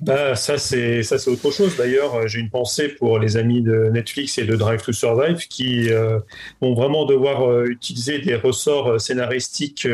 Bah 0.00 0.34
ça 0.34 0.56
c'est 0.56 1.02
ça 1.02 1.18
c'est 1.18 1.30
autre 1.30 1.50
chose. 1.50 1.76
D'ailleurs, 1.76 2.26
j'ai 2.26 2.40
une 2.40 2.48
pensée 2.48 2.88
pour 2.88 3.18
les 3.18 3.36
amis 3.36 3.60
de 3.60 3.90
Netflix 3.92 4.38
et 4.38 4.44
de 4.44 4.56
Drive 4.56 4.82
to 4.82 4.92
Survive 4.92 5.46
qui 5.48 5.92
euh, 5.92 6.18
vont 6.62 6.74
vraiment 6.74 7.04
devoir 7.04 7.50
euh, 7.50 7.66
utiliser 7.66 8.18
des 8.18 8.34
ressorts 8.34 8.92
euh, 8.92 8.98
scénaristiques 8.98 9.86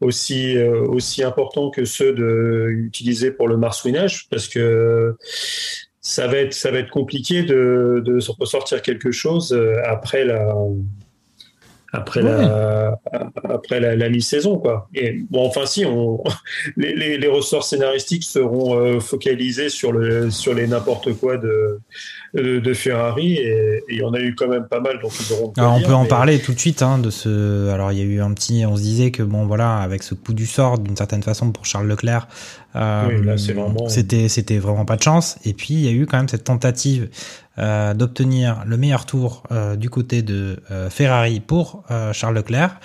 aussi 0.00 0.58
aussi 0.58 1.22
importants 1.22 1.70
que 1.70 1.86
ceux 1.86 2.12
de, 2.12 2.68
utilisés 2.70 3.30
pour 3.30 3.48
le 3.48 3.56
marsouinage 3.56 4.28
parce 4.28 4.46
que 4.46 5.16
ça 6.02 6.26
va 6.26 6.36
être 6.36 6.52
ça 6.52 6.70
va 6.70 6.78
être 6.80 6.90
compliqué 6.90 7.42
de, 7.42 8.02
de 8.04 8.18
ressortir 8.38 8.82
quelque 8.82 9.10
chose 9.10 9.58
après 9.84 10.26
la 10.26 10.54
après 11.92 12.22
la 12.22 12.98
après 13.44 13.80
la, 13.80 14.08
mi-saison 14.08 14.58
quoi. 14.58 14.88
Et 14.94 15.18
bon 15.30 15.46
enfin 15.46 15.66
si 15.66 15.84
on 15.84 16.22
les, 16.76 16.94
les, 16.94 17.18
les 17.18 17.28
ressorts 17.28 17.64
scénaristiques 17.64 18.24
seront 18.24 18.78
euh, 18.78 19.00
focalisés 19.00 19.68
sur 19.68 19.92
le 19.92 20.30
sur 20.30 20.54
les 20.54 20.66
n'importe 20.66 21.12
quoi 21.14 21.36
de 21.36 21.80
de, 22.34 22.74
Ferrari 22.74 23.34
et 23.34 23.82
il 23.88 23.96
y 23.96 24.02
en 24.02 24.12
a 24.12 24.20
eu 24.20 24.34
quand 24.34 24.48
même 24.48 24.66
pas 24.68 24.80
mal 24.80 24.98
donc 25.00 25.12
ils 25.18 25.32
auront 25.32 25.52
Alors, 25.56 25.74
on 25.74 25.80
peut 25.80 25.94
en 25.94 26.04
parler 26.04 26.38
tout 26.38 26.52
de 26.52 26.58
suite 26.58 26.82
hein, 26.82 26.98
de 26.98 27.08
ce 27.08 27.70
alors 27.70 27.92
il 27.92 27.98
y 27.98 28.02
a 28.02 28.04
eu 28.04 28.20
un 28.20 28.32
petit 28.34 28.66
on 28.66 28.76
se 28.76 28.82
disait 28.82 29.10
que 29.10 29.22
bon 29.22 29.46
voilà 29.46 29.78
avec 29.78 30.02
ce 30.02 30.14
coup 30.14 30.34
du 30.34 30.46
sort 30.46 30.78
d'une 30.78 30.96
certaine 30.96 31.22
façon 31.22 31.50
pour 31.50 31.64
Charles 31.64 31.86
Leclerc 31.86 32.28
euh, 32.74 33.36
c'était 33.88 34.28
c'était 34.28 34.58
vraiment 34.58 34.84
pas 34.84 34.96
de 34.96 35.02
chance 35.02 35.38
et 35.46 35.54
puis 35.54 35.74
il 35.74 35.80
y 35.80 35.88
a 35.88 35.92
eu 35.92 36.04
quand 36.04 36.18
même 36.18 36.28
cette 36.28 36.44
tentative 36.44 37.08
euh, 37.58 37.94
d'obtenir 37.94 38.64
le 38.66 38.76
meilleur 38.76 39.06
tour 39.06 39.42
euh, 39.50 39.76
du 39.76 39.88
côté 39.88 40.20
de 40.20 40.62
euh, 40.70 40.90
Ferrari 40.90 41.40
pour 41.40 41.84
Charles 42.12 42.34
Leclerc. 42.34 42.80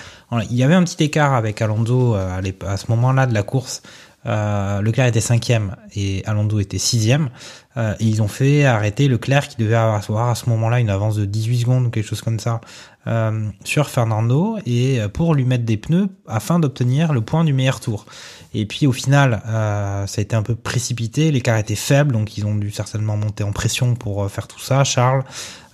Il 0.50 0.56
y 0.56 0.64
avait 0.64 0.76
un 0.76 0.84
petit 0.84 1.04
écart 1.04 1.34
avec 1.34 1.62
Alonso 1.62 2.14
à, 2.16 2.40
à 2.68 2.78
ce 2.78 2.86
moment-là 2.90 3.26
de 3.26 3.34
la 3.34 3.44
course. 3.44 3.82
Leclerc 4.24 5.08
était 5.08 5.20
cinquième 5.20 5.76
et 5.96 6.24
Alonso 6.26 6.60
était 6.60 6.78
sixième. 6.78 7.30
et 7.76 8.06
ils 8.06 8.22
ont 8.22 8.28
fait 8.28 8.66
arrêter 8.66 9.08
Leclerc 9.08 9.48
qui 9.48 9.58
devait 9.58 9.76
avoir 9.76 10.30
à 10.30 10.36
ce 10.36 10.48
moment-là 10.52 10.80
une 10.80 10.92
avance 10.92 11.16
de 11.16 11.26
18 11.26 11.62
secondes 11.62 11.86
ou 11.88 11.90
quelque 11.90 12.08
chose 12.08 12.22
comme 12.22 12.40
ça 12.40 12.62
sur 13.64 13.90
Fernando 13.90 14.58
et 14.66 15.00
pour 15.12 15.34
lui 15.34 15.44
mettre 15.44 15.66
des 15.66 15.78
pneus 15.78 16.08
afin 16.28 16.60
d'obtenir 16.60 17.14
le 17.14 17.22
point 17.22 17.44
du 17.44 17.52
meilleur 17.52 17.80
tour. 17.80 18.06
Et 18.54 18.66
puis 18.66 18.86
au 18.86 18.92
final, 18.92 19.42
euh, 19.48 20.06
ça 20.08 20.20
a 20.20 20.22
été 20.22 20.36
un 20.36 20.44
peu 20.44 20.56
précipité, 20.56 21.32
l'écart 21.32 21.58
était 21.58 21.76
faible, 21.76 22.12
donc 22.12 22.38
ils 22.38 22.46
ont 22.46 22.56
dû 22.56 22.72
certainement 22.72 23.16
monter 23.16 23.44
en 23.44 23.52
pression 23.52 23.96
pour 23.96 24.24
euh, 24.24 24.28
faire 24.28 24.48
tout 24.48 24.60
ça, 24.60 24.84
Charles 24.84 25.24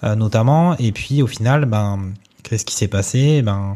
euh, 0.04 0.16
notamment. 0.16 0.78
Et 0.78 0.92
puis 0.92 1.22
au 1.22 1.28
final, 1.28 1.66
ben, 1.66 2.14
qu'est-ce 2.44 2.66
qui 2.66 2.76
s'est 2.76 2.88
passé? 2.88 3.42
Ben, 3.42 3.76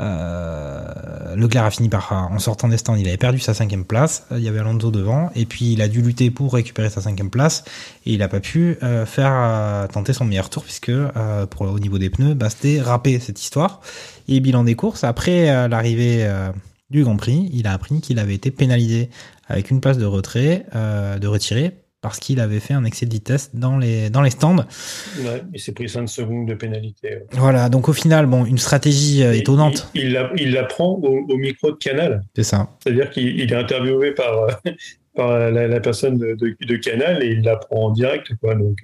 euh, 0.00 1.36
Leclerc 1.36 1.64
a 1.64 1.70
fini 1.70 1.88
par, 1.88 2.12
en 2.12 2.38
sortant 2.38 2.68
des 2.68 2.78
stands, 2.78 2.96
il 2.96 3.06
avait 3.06 3.18
perdu 3.18 3.38
sa 3.38 3.54
cinquième 3.54 3.84
place. 3.84 4.26
Il 4.32 4.40
y 4.40 4.48
avait 4.48 4.58
Alonso 4.58 4.90
devant, 4.90 5.30
et 5.36 5.44
puis 5.44 5.74
il 5.74 5.82
a 5.82 5.88
dû 5.88 6.00
lutter 6.00 6.30
pour 6.30 6.54
récupérer 6.54 6.88
sa 6.88 7.02
cinquième 7.02 7.30
place, 7.30 7.64
et 8.06 8.14
il 8.14 8.18
n'a 8.18 8.28
pas 8.28 8.40
pu 8.40 8.78
euh, 8.82 9.04
faire 9.04 9.88
tenter 9.90 10.12
son 10.12 10.24
meilleur 10.24 10.48
tour 10.50 10.64
puisque 10.64 10.92
pour 11.50 11.62
au 11.62 11.78
niveau 11.78 11.98
des 11.98 12.10
pneus, 12.10 12.34
bah, 12.34 12.50
c'était 12.50 12.80
râpé 12.80 13.20
cette 13.20 13.40
histoire. 13.40 13.80
Et 14.26 14.40
bilan 14.40 14.64
des 14.64 14.74
courses 14.74 15.04
après 15.04 15.68
l'arrivée 15.68 16.28
du 16.90 17.04
Grand 17.04 17.16
Prix, 17.16 17.48
il 17.52 17.66
a 17.66 17.72
appris 17.72 18.00
qu'il 18.00 18.18
avait 18.18 18.34
été 18.34 18.50
pénalisé 18.50 19.10
avec 19.46 19.70
une 19.70 19.80
place 19.80 19.98
de 19.98 20.04
retrait, 20.04 20.66
euh, 20.74 21.18
de 21.18 21.26
retiré, 21.26 21.72
parce 22.00 22.18
qu'il 22.18 22.40
avait 22.40 22.60
fait 22.60 22.74
un 22.74 22.84
excès 22.84 23.06
de 23.06 23.12
vitesse 23.12 23.50
dans 23.54 23.78
les, 23.78 24.10
dans 24.10 24.22
les 24.22 24.30
stands. 24.30 24.64
Ouais, 25.18 25.42
il 25.52 25.60
s'est 25.60 25.72
pris 25.72 25.88
5 25.88 26.08
secondes 26.08 26.48
de 26.48 26.54
pénalité. 26.54 27.18
Voilà, 27.32 27.68
donc 27.68 27.88
au 27.88 27.92
final, 27.92 28.26
bon, 28.26 28.44
une 28.44 28.58
stratégie 28.58 29.22
euh, 29.22 29.34
étonnante. 29.34 29.88
Il, 29.94 30.04
il, 30.04 30.12
la, 30.12 30.30
il, 30.36 30.52
la, 30.52 30.64
prend 30.64 30.94
au, 30.94 31.36
micro 31.36 31.70
de 31.72 31.76
Canal. 31.76 32.22
C'est 32.34 32.44
ça. 32.44 32.70
C'est-à-dire 32.82 33.10
qu'il 33.10 33.40
est 33.40 33.54
interviewé 33.54 34.12
par, 34.12 34.38
euh, 34.38 34.50
par 35.14 35.38
la, 35.38 35.68
la 35.68 35.80
personne 35.80 36.16
de, 36.18 36.34
de, 36.34 36.56
de 36.58 36.76
Canal 36.76 37.22
et 37.22 37.28
il 37.28 37.42
la 37.42 37.56
prend 37.56 37.86
en 37.86 37.90
direct, 37.90 38.32
quoi. 38.40 38.54
Donc, 38.54 38.78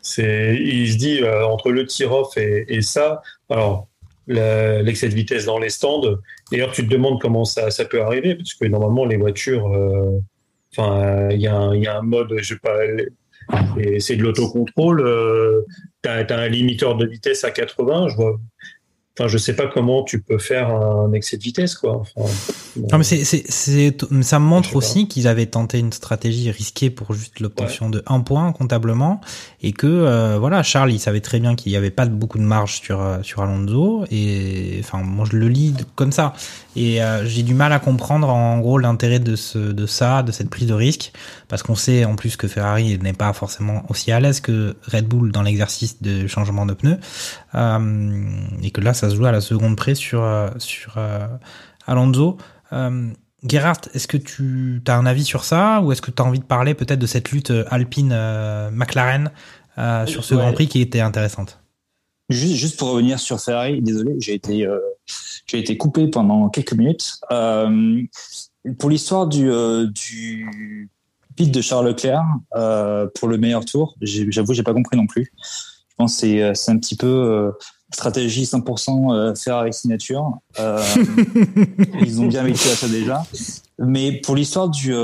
c'est, 0.00 0.56
il 0.56 0.90
se 0.92 0.96
dit 0.96 1.20
entre 1.24 1.70
le 1.70 1.86
tir-off 1.86 2.36
et, 2.36 2.64
et 2.68 2.82
ça. 2.82 3.22
Alors, 3.50 3.88
l'excès 4.26 5.08
de 5.08 5.14
vitesse 5.14 5.44
dans 5.44 5.58
les 5.58 5.70
stands. 5.70 6.16
D'ailleurs, 6.52 6.70
tu 6.72 6.86
te 6.86 6.90
demandes 6.92 7.20
comment 7.20 7.44
ça, 7.44 7.70
ça 7.70 7.84
peut 7.86 8.00
arriver, 8.02 8.34
parce 8.36 8.54
que 8.54 8.66
normalement, 8.66 9.04
les 9.06 9.16
voitures, 9.16 9.66
euh, 9.72 10.20
enfin, 10.76 11.28
il 11.30 11.40
y, 11.40 11.46
a 11.48 11.56
un- 11.56 11.74
il 11.74 11.82
y 11.82 11.86
a 11.88 11.98
un 11.98 12.02
mode, 12.02 12.32
je 12.38 12.44
sais 12.54 12.60
pas, 12.60 12.76
c'est- 13.98 14.16
de 14.16 14.22
l'autocontrôle. 14.22 15.00
Euh, 15.00 15.62
t'as, 16.02 16.22
as 16.24 16.38
un 16.38 16.48
limiteur 16.48 16.96
de 16.96 17.06
vitesse 17.06 17.42
à 17.44 17.50
80. 17.50 18.08
Je 18.08 18.16
vois. 18.16 18.38
Enfin, 19.18 19.28
je 19.28 19.36
sais 19.36 19.54
pas 19.54 19.66
comment 19.66 20.04
tu 20.04 20.22
peux 20.22 20.38
faire 20.38 20.70
un 20.70 21.12
excès 21.12 21.36
de 21.36 21.42
vitesse, 21.42 21.74
quoi. 21.74 22.02
Enfin, 22.16 22.32
Non, 22.76 22.96
mais 22.98 23.04
c'est, 23.04 23.44
ça 24.22 24.38
me 24.38 24.44
montre 24.44 24.74
aussi 24.74 25.06
qu'ils 25.06 25.28
avaient 25.28 25.46
tenté 25.46 25.78
une 25.78 25.92
stratégie 25.92 26.50
risquée 26.50 26.88
pour 26.88 27.12
juste 27.12 27.40
l'obtention 27.40 27.90
de 27.90 28.02
un 28.06 28.20
point 28.20 28.50
comptablement 28.52 29.20
et 29.62 29.72
que 29.72 29.86
euh, 29.86 30.38
voilà 30.38 30.62
Charles 30.62 30.92
il 30.92 30.98
savait 30.98 31.20
très 31.20 31.40
bien 31.40 31.54
qu'il 31.54 31.72
n'y 31.72 31.76
avait 31.76 31.90
pas 31.90 32.06
beaucoup 32.06 32.38
de 32.38 32.42
marge 32.44 32.80
sur 32.80 33.00
euh, 33.00 33.18
sur 33.22 33.42
Alonso 33.42 34.04
et 34.10 34.78
enfin 34.80 35.02
moi 35.02 35.26
je 35.30 35.36
le 35.36 35.48
lis 35.48 35.74
comme 35.94 36.12
ça 36.12 36.32
et 36.76 37.02
euh, 37.02 37.24
j'ai 37.26 37.42
du 37.42 37.54
mal 37.54 37.72
à 37.72 37.78
comprendre 37.78 38.28
en 38.28 38.58
gros 38.60 38.78
l'intérêt 38.78 39.18
de 39.18 39.36
ce 39.36 39.58
de 39.58 39.86
ça 39.86 40.22
de 40.22 40.32
cette 40.32 40.50
prise 40.50 40.66
de 40.66 40.74
risque. 40.74 41.12
Parce 41.48 41.62
qu'on 41.62 41.74
sait 41.74 42.04
en 42.04 42.16
plus 42.16 42.36
que 42.36 42.48
Ferrari 42.48 42.98
n'est 42.98 43.12
pas 43.12 43.32
forcément 43.32 43.84
aussi 43.88 44.12
à 44.12 44.20
l'aise 44.20 44.40
que 44.40 44.76
Red 44.90 45.06
Bull 45.06 45.32
dans 45.32 45.42
l'exercice 45.42 46.02
de 46.02 46.26
changement 46.26 46.66
de 46.66 46.74
pneus. 46.74 46.98
Euh, 47.54 48.30
et 48.62 48.70
que 48.70 48.80
là 48.80 48.94
ça 48.94 49.10
se 49.10 49.16
joue 49.16 49.26
à 49.26 49.32
la 49.32 49.40
seconde 49.40 49.76
près 49.76 49.94
sur 49.94 50.22
euh, 50.22 50.48
sur 50.58 50.94
euh, 50.96 51.26
Alonso. 51.86 52.36
Euh, 52.72 53.10
Gerhard, 53.44 53.80
est-ce 53.92 54.06
que 54.06 54.16
tu 54.16 54.80
as 54.86 54.96
un 54.96 55.04
avis 55.04 55.24
sur 55.24 55.44
ça? 55.44 55.80
Ou 55.82 55.90
est-ce 55.90 56.00
que 56.00 56.12
tu 56.12 56.22
as 56.22 56.24
envie 56.24 56.38
de 56.38 56.44
parler 56.44 56.74
peut-être 56.74 57.00
de 57.00 57.06
cette 57.06 57.32
lutte 57.32 57.50
euh, 57.50 57.64
Alpine-McLaren 57.70 59.30
euh, 59.78 60.06
sur 60.06 60.24
ce 60.24 60.34
Ouais. 60.34 60.40
Grand 60.40 60.52
Prix 60.52 60.68
qui 60.68 60.80
était 60.80 61.00
intéressante? 61.00 61.58
Juste, 62.30 62.54
juste 62.54 62.78
pour 62.78 62.90
revenir 62.92 63.18
sur 63.18 63.40
Ferrari, 63.40 63.82
désolé, 63.82 64.14
j'ai 64.20 64.34
été, 64.34 64.64
euh, 64.66 64.78
j'ai 65.46 65.58
été 65.58 65.76
coupé 65.76 66.08
pendant 66.08 66.48
quelques 66.48 66.74
minutes. 66.74 67.20
Euh, 67.30 68.02
pour 68.78 68.90
l'histoire 68.90 69.26
du, 69.26 69.50
euh, 69.50 69.86
du 69.86 70.88
pit 71.36 71.50
de 71.50 71.60
Charles 71.60 71.88
Leclerc 71.88 72.24
euh, 72.54 73.06
pour 73.14 73.28
le 73.28 73.38
meilleur 73.38 73.64
tour, 73.64 73.96
j'avoue, 74.00 74.54
j'ai 74.54 74.62
pas 74.62 74.74
compris 74.74 74.96
non 74.96 75.06
plus. 75.06 75.32
Je 75.88 75.94
pense 75.96 76.14
que 76.14 76.20
c'est, 76.20 76.42
euh, 76.42 76.54
c'est 76.54 76.70
un 76.70 76.78
petit 76.78 76.96
peu 76.96 77.52
stratégie 77.92 78.44
100% 78.44 79.14
euh, 79.14 79.34
Ferrari 79.34 79.72
signature. 79.72 80.38
Ils 82.00 82.20
ont 82.20 82.26
bien 82.26 82.42
vécu 82.42 82.68
à 82.68 82.74
ça 82.74 82.88
déjà. 82.88 83.24
Mais 83.78 84.12
pour 84.20 84.36
l'histoire 84.36 84.68
du, 84.68 84.94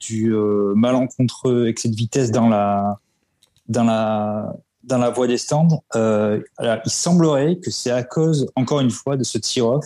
du 0.00 0.34
malencontreux 0.74 1.68
excès 1.68 1.88
de 1.88 1.96
vitesse 1.96 2.30
dans 2.30 2.48
la, 2.48 2.98
dans 3.68 3.84
la, 3.84 4.54
dans 4.84 4.98
la 4.98 5.10
voie 5.10 5.26
des 5.26 5.38
stands, 5.38 5.82
euh, 5.94 6.40
alors, 6.58 6.78
il 6.84 6.90
semblerait 6.90 7.56
que 7.56 7.70
c'est 7.70 7.90
à 7.90 8.02
cause, 8.02 8.50
encore 8.56 8.80
une 8.80 8.90
fois, 8.90 9.16
de 9.16 9.24
ce 9.24 9.38
tir-off 9.38 9.84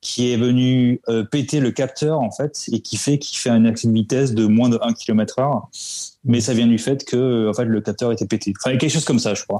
qui 0.00 0.32
est 0.32 0.36
venu 0.36 1.00
euh, 1.08 1.24
péter 1.24 1.60
le 1.60 1.72
capteur, 1.72 2.20
en 2.20 2.30
fait, 2.30 2.66
et 2.70 2.80
qui 2.80 2.96
fait 2.96 3.18
qu'il 3.18 3.38
fait 3.38 3.50
un 3.50 3.64
excès 3.64 3.88
de 3.88 3.92
vitesse 3.92 4.32
de 4.32 4.46
moins 4.46 4.68
de 4.68 4.78
1 4.80 4.92
km 4.92 5.40
heure. 5.40 5.68
Mais 6.24 6.40
ça 6.40 6.54
vient 6.54 6.66
du 6.66 6.78
fait 6.78 7.04
que, 7.04 7.48
en 7.48 7.52
fait, 7.52 7.64
le 7.64 7.80
capteur 7.80 8.12
était 8.12 8.26
pété. 8.26 8.52
Enfin, 8.60 8.76
quelque 8.76 8.92
chose 8.92 9.04
comme 9.04 9.18
ça, 9.18 9.34
je 9.34 9.42
crois. 9.42 9.58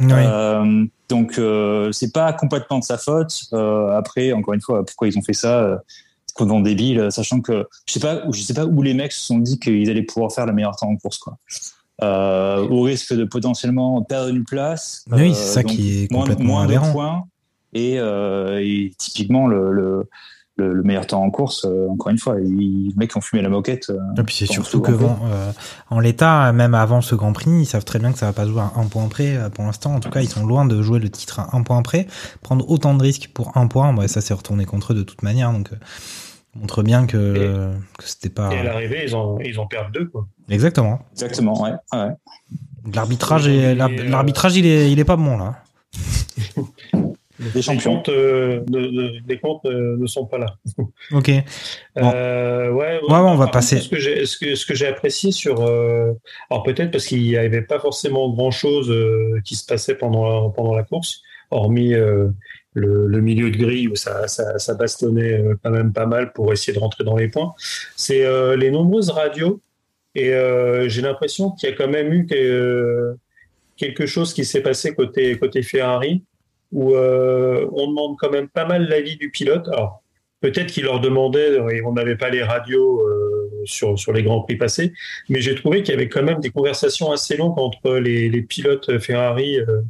Euh, 0.00 0.86
donc 1.08 1.38
euh, 1.38 1.90
c'est 1.92 2.12
pas 2.12 2.32
complètement 2.32 2.78
de 2.78 2.84
sa 2.84 2.98
faute. 2.98 3.46
Euh, 3.52 3.88
après, 3.96 4.32
encore 4.32 4.54
une 4.54 4.60
fois, 4.60 4.84
pourquoi 4.84 5.08
ils 5.08 5.18
ont 5.18 5.22
fait 5.22 5.32
ça 5.32 5.82
C'est 6.26 6.36
complètement 6.36 6.60
débile, 6.60 7.08
sachant 7.10 7.40
que 7.40 7.66
je 7.86 7.94
sais 7.94 8.00
pas, 8.00 8.22
je 8.30 8.42
sais 8.42 8.54
pas 8.54 8.66
où 8.66 8.82
les 8.82 8.94
mecs 8.94 9.12
se 9.12 9.24
sont 9.26 9.38
dit 9.38 9.58
qu'ils 9.58 9.90
allaient 9.90 10.02
pouvoir 10.02 10.32
faire 10.32 10.46
le 10.46 10.52
meilleur 10.52 10.76
temps 10.76 10.88
en 10.88 10.96
course, 10.96 11.18
quoi. 11.18 11.36
Euh, 12.02 12.66
au 12.68 12.82
risque 12.82 13.12
de 13.14 13.24
potentiellement 13.24 14.00
perdre 14.02 14.28
une 14.30 14.44
place. 14.44 15.04
Oui, 15.12 15.30
Euh, 15.30 15.34
c'est 15.34 15.52
ça 15.54 15.62
donc 15.62 15.72
qui 15.72 16.04
est 16.04 16.10
moins, 16.10 16.20
complètement 16.22 16.52
moins 16.54 16.66
de 16.66 16.92
points 16.92 17.24
et, 17.74 17.96
euh, 17.98 18.58
et 18.62 18.92
typiquement 18.96 19.46
le, 19.46 19.70
le, 19.72 20.08
le, 20.56 20.72
le 20.72 20.82
meilleur 20.82 21.06
temps 21.06 21.22
en 21.22 21.30
course. 21.30 21.64
euh, 21.66 21.88
encore 21.90 22.08
une 22.10 22.18
fois, 22.18 22.38
les 22.38 22.92
mecs 22.96 23.14
ont 23.16 23.20
fumé 23.20 23.42
la 23.42 23.48
moquette. 23.50 23.90
euh, 23.90 23.98
Et 24.18 24.22
puis 24.22 24.34
c'est 24.34 24.46
surtout 24.46 24.80
que 24.80 24.92
bon, 24.92 25.14
euh, 25.30 25.52
en 25.90 26.00
l'état, 26.00 26.52
même 26.52 26.74
avant 26.74 27.00
ce 27.02 27.14
Grand 27.14 27.32
Prix, 27.34 27.50
ils 27.50 27.66
savent 27.66 27.84
très 27.84 27.98
bien 27.98 28.12
que 28.12 28.18
ça 28.18 28.26
va 28.26 28.32
pas 28.32 28.46
jouer 28.46 28.60
à 28.62 28.72
un 28.76 28.86
point 28.86 29.06
près 29.08 29.36
euh, 29.36 29.48
pour 29.50 29.64
l'instant. 29.64 29.94
En 29.94 30.00
tout 30.00 30.10
cas, 30.10 30.20
ils 30.22 30.28
sont 30.28 30.46
loin 30.46 30.64
de 30.64 30.80
jouer 30.82 30.98
le 31.00 31.10
titre 31.10 31.40
à 31.40 31.54
un 31.56 31.62
point 31.62 31.82
près. 31.82 32.06
Prendre 32.42 32.68
autant 32.70 32.94
de 32.94 33.02
risques 33.02 33.30
pour 33.34 33.56
un 33.58 33.66
point, 33.66 33.92
bah, 33.92 34.08
ça 34.08 34.20
s'est 34.22 34.34
retourné 34.34 34.64
contre 34.64 34.92
eux 34.92 34.96
de 34.96 35.02
toute 35.02 35.22
manière. 35.22 35.52
Donc, 35.52 35.70
euh, 35.72 35.76
montre 36.54 36.82
bien 36.82 37.06
que, 37.06 37.72
que 37.98 38.04
c'était 38.04 38.28
pas 38.30 38.52
Et 38.52 38.58
à 38.58 38.62
l'arrivée, 38.62 39.02
ils 39.04 39.14
ont, 39.16 39.38
ils 39.40 39.58
ont 39.60 39.66
perdu 39.66 39.92
deux, 40.00 40.06
quoi. 40.06 40.26
exactement. 40.48 41.00
Exactement, 41.12 41.62
ouais. 41.62 41.72
ouais. 41.92 42.08
L'arbitrage, 42.94 43.46
Et, 43.48 43.56
est, 43.58 43.64
euh, 43.66 43.74
l'ar- 43.74 43.90
l'arbitrage, 43.90 44.56
il 44.56 44.66
est, 44.66 44.90
il 44.90 44.98
est 44.98 45.04
pas 45.04 45.16
bon 45.16 45.36
là. 45.38 45.62
Les 47.38 47.50
Les 47.54 47.62
champions. 47.62 47.96
comptes, 47.96 48.10
euh, 48.10 48.62
les 49.26 49.38
comptes 49.40 49.64
euh, 49.64 49.96
ne 49.98 50.06
sont 50.06 50.26
pas 50.26 50.36
là. 50.36 50.56
Ok. 51.12 51.30
Bon. 51.96 52.10
Euh, 52.14 52.70
ouais, 52.70 53.00
ouais, 53.00 53.08
on 53.08 53.34
va 53.36 53.46
passer. 53.46 53.76
contre, 53.76 53.84
Ce 53.86 53.90
que 53.90 53.98
j'ai, 53.98 54.26
ce 54.26 54.36
que, 54.36 54.54
ce 54.54 54.66
que 54.66 54.74
j'ai 54.74 54.86
apprécié 54.86 55.32
sur, 55.32 55.62
euh, 55.62 56.12
alors 56.50 56.64
peut-être 56.64 56.90
parce 56.90 57.06
qu'il 57.06 57.22
n'y 57.22 57.36
avait 57.38 57.62
pas 57.62 57.78
forcément 57.80 58.28
grand 58.30 58.50
chose 58.50 58.94
qui 59.44 59.54
se 59.56 59.64
passait 59.64 59.94
pendant 59.94 60.50
pendant 60.50 60.74
la 60.74 60.82
course, 60.82 61.22
hormis 61.50 61.94
euh, 61.94 62.28
le, 62.74 63.20
milieu 63.20 63.50
de 63.50 63.56
grille 63.56 63.88
où 63.88 63.96
ça, 63.96 64.28
ça, 64.28 64.58
ça 64.58 64.74
bastonnait 64.74 65.40
euh, 65.40 65.54
quand 65.62 65.70
même 65.70 65.92
pas 65.92 66.06
mal 66.06 66.32
pour 66.32 66.52
essayer 66.52 66.72
de 66.72 66.78
rentrer 66.78 67.04
dans 67.04 67.16
les 67.16 67.28
points. 67.28 67.52
C'est 67.96 68.24
euh, 68.24 68.56
les 68.56 68.70
nombreuses 68.70 69.10
radios 69.10 69.60
et 70.14 70.34
euh, 70.34 70.88
j'ai 70.88 71.02
l'impression 71.02 71.50
qu'il 71.50 71.68
y 71.68 71.72
a 71.72 71.76
quand 71.76 71.88
même 71.88 72.12
eu 72.12 72.26
que, 72.26 73.14
quelque 73.76 74.06
chose 74.06 74.34
qui 74.34 74.44
s'est 74.44 74.62
passé 74.62 74.94
côté 74.94 75.38
côté 75.38 75.62
Ferrari 75.62 76.24
où 76.72 76.94
on 76.94 77.86
demande 77.88 78.16
quand 78.20 78.30
même 78.30 78.48
pas 78.48 78.64
mal 78.64 78.88
l'avis 78.88 79.16
du 79.16 79.30
pilote. 79.30 79.66
Alors 79.68 80.02
peut-être 80.40 80.68
qu'il 80.68 80.84
leur 80.84 81.00
demandait, 81.00 81.58
on 81.84 81.92
n'avait 81.92 82.16
pas 82.16 82.30
les 82.30 82.44
radios 82.44 83.02
sur 83.64 83.98
sur 83.98 84.12
les 84.12 84.22
grands 84.22 84.42
prix 84.42 84.56
passés, 84.56 84.92
mais 85.28 85.40
j'ai 85.40 85.54
trouvé 85.54 85.82
qu'il 85.82 85.92
y 85.94 85.96
avait 85.96 86.08
quand 86.08 86.22
même 86.22 86.40
des 86.40 86.50
conversations 86.50 87.12
assez 87.12 87.36
longues 87.36 87.58
entre 87.58 87.96
les, 87.98 88.28
les 88.28 88.42
pilotes 88.42 88.98
Ferrari, 88.98 89.58
euh, 89.60 89.82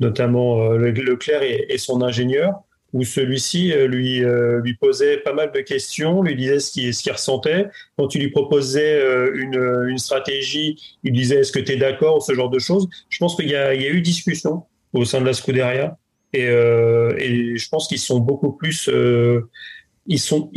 notamment 0.00 0.62
euh, 0.62 0.76
Le- 0.76 0.90
Leclerc 0.90 1.42
et, 1.42 1.66
et 1.68 1.78
son 1.78 2.02
ingénieur, 2.02 2.54
où 2.92 3.04
celui-ci 3.04 3.72
euh, 3.72 3.86
lui 3.86 4.22
lui 4.64 4.74
posait 4.74 5.18
pas 5.18 5.32
mal 5.32 5.52
de 5.52 5.60
questions, 5.60 6.22
lui 6.22 6.36
disait 6.36 6.58
ce 6.58 6.72
qu'il 6.72 6.94
qu'il 6.94 7.12
ressentait. 7.12 7.66
Quand 7.96 8.08
tu 8.08 8.18
lui 8.18 8.30
proposais 8.30 9.00
une 9.34 9.86
une 9.88 9.98
stratégie, 9.98 10.76
il 11.04 11.12
disait 11.12 11.40
est-ce 11.40 11.52
que 11.52 11.60
tu 11.60 11.72
es 11.72 11.76
d'accord, 11.76 12.22
ce 12.22 12.32
genre 12.34 12.50
de 12.50 12.58
choses. 12.58 12.88
Je 13.10 13.18
pense 13.18 13.36
qu'il 13.36 13.48
y 13.48 13.52
y 13.52 13.56
a 13.56 13.74
eu 13.74 14.00
discussion 14.00 14.64
au 14.92 15.04
sein 15.04 15.20
de 15.20 15.26
la 15.26 15.32
Scuderia. 15.34 15.96
Et, 16.34 16.44
et 16.44 17.56
je 17.56 17.68
pense 17.70 17.88
qu'ils 17.88 17.98
sont 17.98 18.20
beaucoup 18.20 18.52
plus, 18.52 18.90
ils 20.08 20.18
sont 20.18 20.50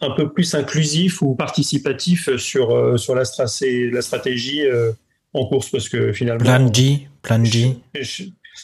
un 0.00 0.10
peu 0.10 0.32
plus 0.32 0.54
inclusifs 0.54 1.22
ou 1.22 1.34
participatifs 1.34 2.34
sur 2.36 2.74
euh, 2.74 2.96
sur 2.96 3.14
la, 3.14 3.22
la 3.22 4.02
stratégie 4.02 4.62
euh, 4.62 4.92
en 5.34 5.46
course 5.46 5.70
parce 5.70 5.88
que 5.88 6.12
finalement. 6.12 6.44
Plan 6.44 6.72
G, 6.72 7.06
Plan 7.22 7.44
G, 7.44 7.76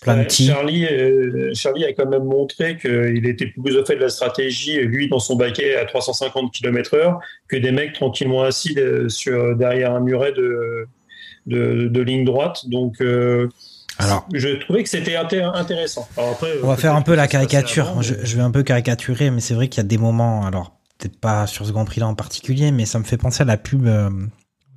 Plan. 0.01 0.25
Charlie, 0.29 0.87
euh, 0.87 1.53
Charlie 1.55 1.85
a 1.85 1.93
quand 1.93 2.09
même 2.09 2.25
montré 2.25 2.79
qu'il 2.79 3.27
était 3.27 3.47
plus 3.47 3.77
au 3.77 3.85
fait 3.85 3.97
de 3.97 4.01
la 4.01 4.09
stratégie, 4.09 4.81
lui, 4.81 5.09
dans 5.09 5.19
son 5.19 5.37
baquet 5.37 5.77
à 5.77 5.85
350 5.85 6.51
km 6.51 6.95
heure, 6.95 7.21
que 7.47 7.57
des 7.57 7.73
mecs 7.73 7.93
tranquillement 7.93 8.43
assis 8.43 8.75
sur, 9.09 9.55
derrière 9.55 9.93
un 9.93 10.01
muret 10.01 10.33
de, 10.33 10.89
de, 11.47 11.89
de 11.89 12.01
ligne 12.01 12.25
droite. 12.25 12.69
Donc, 12.69 13.01
euh, 13.01 13.49
Alors, 13.99 14.27
je 14.33 14.49
trouvais 14.61 14.83
que 14.83 14.89
c'était 14.89 15.15
inté- 15.17 15.43
intéressant. 15.43 16.09
Alors 16.17 16.31
après, 16.31 16.53
on 16.63 16.69
va 16.69 16.77
faire 16.77 16.95
un 16.95 17.03
peu 17.03 17.15
la 17.15 17.29
caricature. 17.29 17.89
avant, 17.89 18.03
Je, 18.03 18.15
mais- 18.15 18.25
je 18.27 18.37
vais 18.37 18.43
un 18.43 18.51
peu 18.51 18.63
caricaturer, 18.63 19.31
mais 19.31 19.41
c'est 19.41 19.55
vrai 19.55 19.69
qu'il 19.69 19.79
y 19.83 19.87
a 19.87 19.89
des 19.89 19.99
moments, 19.99 20.45
alors 20.47 20.73
peut-être 20.99 21.19
pas 21.21 21.47
sur 21.47 21.67
ce 21.67 21.73
Grand 21.73 21.85
Prix 21.85 22.01
là 22.01 22.07
en 22.09 22.15
particulier, 22.15 22.71
mais 22.73 22.87
ça 22.87 22.99
me 22.99 23.05
fait 23.05 23.17
penser 23.19 23.43
à 23.43 23.47
la 23.47 23.57
pub. 23.57 23.87
euh, 23.87 24.09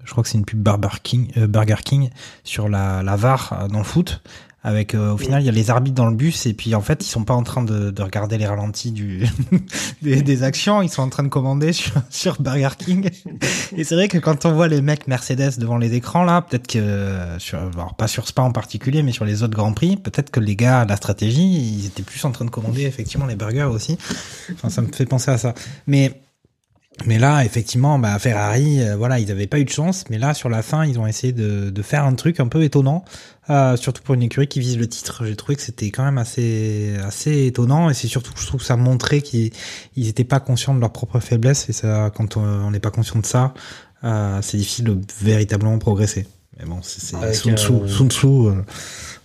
je 0.04 0.12
crois 0.12 0.24
que 0.24 0.30
c'est 0.30 0.38
une 0.38 0.46
pub 0.46 0.60
Burger 0.62 0.98
King, 1.02 1.32
euh, 1.38 1.48
Burger 1.48 1.78
King 1.84 2.10
sur 2.44 2.70
la, 2.70 3.02
la 3.04 3.16
VAR 3.16 3.54
euh, 3.64 3.68
dans 3.68 3.80
le 3.80 3.84
foot. 3.84 4.22
Avec 4.66 4.96
euh, 4.96 5.14
au 5.14 5.18
final 5.18 5.44
il 5.44 5.46
y 5.46 5.50
a 5.50 5.52
les 5.52 5.70
arbitres 5.70 5.96
dans 5.96 6.08
le 6.08 6.16
bus 6.16 6.48
et 6.48 6.56
puis 6.56 6.74
en 6.74 6.82
fait 6.82 7.06
ils 7.06 7.08
sont 7.08 7.24
pas 7.24 7.36
en 7.36 7.44
train 7.44 7.64
de, 7.64 7.92
de 7.92 8.02
regarder 8.02 8.40
les 8.40 8.48
ralentis 8.48 8.92
du 8.92 9.28
des, 10.02 10.24
des 10.24 10.42
actions. 10.42 10.82
Ils 10.82 10.90
sont 10.90 11.04
en 11.04 11.10
train 11.10 11.22
de 11.22 11.30
commander 11.30 11.72
sur, 11.72 11.94
sur 12.10 12.42
Burger 12.42 12.70
King. 12.76 13.12
Et 13.78 13.84
c'est 13.84 13.94
vrai 13.94 14.08
que 14.08 14.18
quand 14.18 14.44
on 14.46 14.54
voit 14.54 14.68
les 14.68 14.82
mecs 14.82 15.08
Mercedes 15.08 15.60
devant 15.60 15.78
les 15.78 15.94
écrans 15.94 16.24
là 16.24 16.42
peut-être 16.42 16.66
que 16.66 16.80
euh, 16.80 17.38
sur 17.38 17.60
alors 17.60 17.94
pas 17.94 18.08
sur 18.08 18.28
Spa 18.28 18.42
en 18.42 18.52
particulier 18.52 19.04
mais 19.04 19.12
sur 19.12 19.24
les 19.24 19.44
autres 19.44 19.56
grands 19.56 19.74
prix 19.74 19.98
peut-être 19.98 20.32
que 20.32 20.40
les 20.40 20.56
gars 20.56 20.84
la 20.84 20.96
stratégie 20.96 21.46
ils 21.46 21.86
étaient 21.86 22.02
plus 22.02 22.26
en 22.26 22.32
train 22.32 22.46
de 22.46 22.50
commander 22.50 22.86
effectivement 22.86 23.28
les 23.28 23.36
burgers 23.36 23.70
aussi. 23.72 24.00
Enfin 24.52 24.72
ça 24.72 24.82
me 24.82 24.92
fait 24.92 25.06
penser 25.06 25.30
à 25.30 25.38
ça. 25.38 25.54
Mais 25.86 26.25
mais 27.04 27.20
là, 27.20 27.44
effectivement, 27.44 28.00
bah, 28.00 28.18
Ferrari, 28.20 28.82
euh, 28.82 28.96
voilà, 28.96 29.20
ils 29.20 29.28
n'avaient 29.28 29.48
pas 29.48 29.60
eu 29.60 29.66
de 29.66 29.70
chance, 29.70 30.06
mais 30.10 30.18
là, 30.18 30.34
sur 30.34 30.48
la 30.48 30.62
fin, 30.62 30.86
ils 30.86 30.98
ont 30.98 31.06
essayé 31.06 31.34
de, 31.34 31.70
de 31.70 31.82
faire 31.82 32.06
un 32.06 32.14
truc 32.14 32.40
un 32.40 32.48
peu 32.48 32.64
étonnant, 32.64 33.04
euh, 33.50 33.76
surtout 33.76 34.02
pour 34.02 34.16
une 34.16 34.24
écurie 34.24 34.48
qui 34.48 34.62
vise 34.62 34.78
le 34.78 34.88
titre. 34.88 35.26
J'ai 35.26 35.36
trouvé 35.36 35.58
que 35.58 35.62
c'était 35.62 35.92
quand 35.92 36.06
même 36.06 36.18
assez, 36.18 36.96
assez 37.06 37.48
étonnant, 37.48 37.90
et 37.90 37.94
c'est 37.94 38.08
surtout 38.08 38.34
que 38.34 38.40
je 38.40 38.48
trouve 38.48 38.62
que 38.62 38.66
ça 38.66 38.78
montrait 38.78 39.22
qu'ils 39.22 39.52
ils 39.98 40.08
étaient 40.08 40.24
pas 40.24 40.40
conscients 40.40 40.74
de 40.74 40.80
leur 40.80 40.92
propre 40.92 41.20
faiblesse, 41.20 41.70
et 41.70 41.74
ça, 41.74 42.12
quand 42.16 42.38
on 42.38 42.72
n'est 42.72 42.80
pas 42.80 42.92
conscient 42.92 43.20
de 43.20 43.26
ça, 43.26 43.54
euh, 44.06 44.40
c'est 44.42 44.58
difficile 44.58 44.86
de 44.86 45.00
véritablement 45.22 45.78
progresser. 45.80 46.28
Mais 46.58 46.66
bon, 46.66 46.80
c'est 46.82 47.02
Sun 47.34 47.58
Tzu, 47.58 48.08
Tzu, 48.08 48.28
euh, 48.28 48.62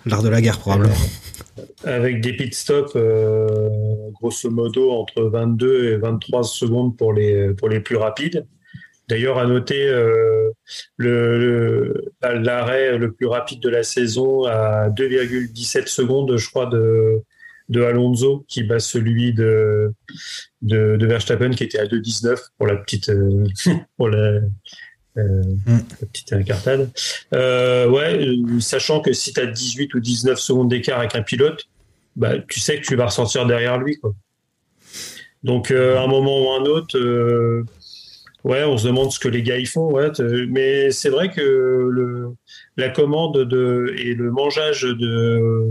l'art 0.07 0.23
de 0.23 0.29
la 0.29 0.41
guerre 0.41 0.59
probablement. 0.59 0.95
Avec 1.85 2.21
des 2.21 2.35
pit 2.35 2.55
stops, 2.55 2.93
euh, 2.97 3.79
grosso 4.13 4.51
modo, 4.51 4.91
entre 4.93 5.23
22 5.23 5.85
et 5.93 5.97
23 5.97 6.45
secondes 6.45 6.97
pour 6.97 7.13
les, 7.13 7.53
pour 7.55 7.69
les 7.69 7.81
plus 7.81 7.97
rapides. 7.97 8.47
D'ailleurs, 9.09 9.39
à 9.39 9.47
noter 9.47 9.89
euh, 9.89 10.51
le- 10.97 12.13
l'arrêt 12.23 12.97
le 12.97 13.13
plus 13.13 13.27
rapide 13.27 13.61
de 13.61 13.69
la 13.69 13.83
saison 13.83 14.45
à 14.45 14.89
2,17 14.91 15.89
secondes, 15.89 16.37
je 16.37 16.49
crois, 16.49 16.67
de, 16.67 17.17
de 17.69 17.83
Alonso, 17.83 18.45
qui 18.47 18.63
bat 18.63 18.79
celui 18.79 19.33
de, 19.33 19.93
de, 20.63 20.97
de 20.97 21.07
Verstappen, 21.07 21.51
qui 21.51 21.65
était 21.65 21.79
à 21.81 21.87
2,19 21.87 22.37
pour 22.57 22.67
la 22.69 22.77
petite, 22.77 23.09
euh, 23.09 23.45
pour 23.97 24.09
la, 24.09 24.41
euh, 25.17 25.43
la 25.67 26.07
petite 26.07 26.33
incartade. 26.33 26.91
Euh, 27.35 27.89
ouais, 27.89 28.27
euh, 28.27 28.61
sachant 28.61 29.01
que 29.01 29.13
si 29.13 29.33
tu 29.33 29.41
as 29.41 29.47
18 29.47 29.95
ou 29.95 30.01
19 30.01 30.39
secondes 30.39 30.69
d'écart 30.69 31.01
avec 31.01 31.15
un 31.17 31.23
pilote, 31.23 31.69
bah, 32.17 32.39
tu 32.49 32.61
sais 32.61 32.81
que 32.81 32.87
tu 32.87 32.97
vas 32.97 33.07
ressortir 33.07 33.47
derrière 33.47 33.79
lui. 33.79 33.99
Quoi. 33.99 34.15
Donc, 35.43 35.71
euh, 35.71 35.97
à 35.99 36.03
un 36.03 36.07
moment 36.07 36.43
ou 36.43 36.51
un 36.53 36.65
autre, 36.65 36.99
ouais, 38.45 38.65
on 38.65 38.77
se 38.77 38.87
demande 38.87 39.11
ce 39.11 39.19
que 39.19 39.29
les 39.29 39.43
gars 39.43 39.59
y 39.59 39.67
font. 39.67 39.91
Ouais, 39.91 40.11
mais 40.49 40.91
c'est 40.91 41.11
vrai 41.11 41.31
que 41.31 41.41
le, 41.41 42.35
la 42.77 42.91
commande 42.91 43.45
de, 43.45 43.95
et 43.99 44.15
le 44.15 44.31
mangeage 44.31 44.83
de, 44.83 45.69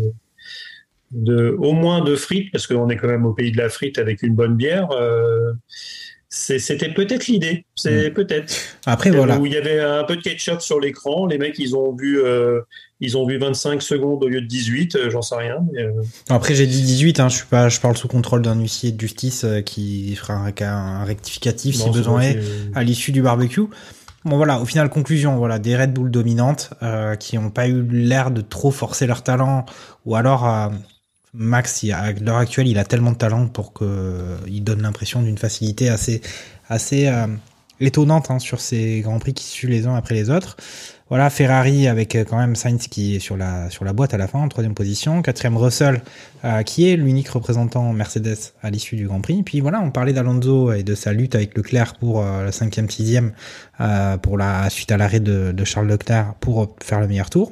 de 1.12 1.56
au 1.60 1.74
moins 1.74 2.04
de 2.04 2.16
frites, 2.16 2.52
parce 2.52 2.68
qu'on 2.68 2.90
est 2.90 2.98
quand 2.98 3.08
même 3.08 3.26
au 3.26 3.34
pays 3.34 3.52
de 3.52 3.58
la 3.58 3.70
frite 3.70 4.00
avec 4.00 4.22
une 4.22 4.36
bonne 4.36 4.56
bière, 4.56 4.90
c'était 6.30 6.94
peut-être 6.94 7.28
l'idée. 7.28 7.66
C'est 7.76 8.12
peut-être. 8.12 8.54
Après, 8.86 9.10
voilà. 9.10 9.40
Où 9.40 9.46
il 9.48 9.54
y 9.54 9.58
avait 9.58 9.80
un 9.80 10.04
peu 10.04 10.16
de 10.16 10.22
ketchup 10.22 10.62
sur 10.62 10.80
l'écran. 10.80 11.26
Les 11.26 11.38
mecs, 11.40 11.58
ils 11.58 11.76
ont 11.76 11.96
vu, 11.96 12.22
euh, 12.24 12.62
ils 13.00 13.18
ont 13.18 13.26
vu 13.26 13.38
25 13.40 13.82
secondes 13.82 14.24
au 14.24 14.28
lieu 14.28 14.42
de 14.42 14.46
18. 14.46 14.96
euh, 14.96 15.10
J'en 15.10 15.22
sais 15.24 15.36
rien. 15.36 15.66
mais, 15.74 15.82
euh, 15.84 15.92
Après, 16.30 16.54
j'ai 16.54 16.68
dit 16.68 16.82
18, 16.84 17.20
hein, 17.20 17.30
je 17.30 17.38
suis 17.38 17.46
pas, 17.48 17.70
je 17.70 17.80
parle 17.80 17.98
sous 17.98 18.08
contrôle 18.08 18.44
d'un 18.44 18.60
huissier 18.60 18.92
de 18.92 19.00
justice 19.00 19.44
euh, 19.44 19.62
qui 19.62 20.16
fera 20.16 20.36
un, 20.36 20.54
un 20.62 21.04
rectificatif 21.04 21.76
si 21.76 21.86
Non, 21.86 21.92
besoin 21.92 22.22
est 22.22 22.40
à 22.76 22.84
l'issue 22.84 23.12
du 23.12 23.22
barbecue. 23.24 23.62
Bon 24.26 24.36
voilà, 24.36 24.60
au 24.60 24.66
final 24.66 24.90
conclusion, 24.90 25.38
voilà 25.38 25.60
des 25.60 25.78
Red 25.78 25.94
Bull 25.94 26.12
dominantes 26.12 26.72
euh, 26.84 27.16
qui 27.16 27.38
n'ont 27.38 27.52
pas 27.52 27.68
eu 27.70 27.82
l'air 27.90 28.32
de 28.32 28.42
trop 28.42 28.70
forcer 28.70 29.08
leur 29.08 29.24
talent, 29.24 29.66
ou 30.06 30.16
alors 30.16 30.46
euh, 30.48 30.68
Max, 31.34 31.84
à 31.94 32.12
l'heure 32.14 32.38
actuelle, 32.38 32.68
il 32.68 32.78
a 32.78 32.84
tellement 32.84 33.12
de 33.12 33.18
talent 33.18 33.48
pour 33.48 33.74
que 33.74 33.84
euh, 33.84 34.38
donne 34.62 34.82
l'impression 34.82 35.22
d'une 35.22 35.38
facilité 35.38 35.90
assez 35.90 36.22
assez 36.68 37.08
euh, 37.08 37.28
étonnante 37.80 38.32
hein, 38.32 38.40
sur 38.40 38.60
ces 38.60 39.02
grands 39.02 39.20
prix 39.20 39.34
qui 39.34 39.46
suivent 39.46 39.70
les 39.70 39.88
uns 39.88 39.96
après 39.96 40.16
les 40.16 40.30
autres. 40.30 40.58
Voilà, 41.10 41.32
Ferrari 41.32 41.88
avec 41.88 42.16
euh, 42.16 42.24
quand 42.24 42.38
même 42.38 42.56
Sainz 42.56 42.88
qui 42.88 43.16
est 43.16 43.20
sur 43.20 43.36
la 43.36 43.70
sur 43.72 43.84
la 43.84 43.94
boîte 43.94 44.14
à 44.14 44.18
la 44.18 44.28
fin, 44.28 44.40
en 44.40 44.48
troisième 44.48 44.76
position. 44.76 45.22
Quatrième 45.24 45.58
Russell, 45.58 46.02
euh, 46.46 46.62
qui 46.62 46.88
est 46.88 46.96
l'unique 46.96 47.30
représentant 47.30 47.92
Mercedes 47.94 48.38
à 48.62 48.70
l'issue 48.70 48.96
du 48.96 49.08
Grand 49.08 49.22
Prix. 49.22 49.42
Puis 49.42 49.60
voilà, 49.60 49.82
on 49.82 49.90
parlait 49.90 50.14
d'Alonso 50.14 50.72
et 50.72 50.84
de 50.84 50.94
sa 50.94 51.12
lutte 51.12 51.34
avec 51.34 51.58
Leclerc 51.58 51.96
pour 51.96 52.22
euh, 52.22 52.46
la 52.46 52.52
cinquième, 52.52 52.90
sixième, 52.90 53.34
euh, 53.82 54.18
pour 54.18 54.38
la 54.38 54.70
suite 54.70 54.92
à 54.92 54.98
l'arrêt 54.98 55.20
de, 55.20 55.52
de 55.52 55.64
Charles 55.64 55.88
Leclerc 55.88 56.36
pour 56.40 56.76
faire 56.84 57.00
le 57.00 57.08
meilleur 57.08 57.32
tour. 57.32 57.52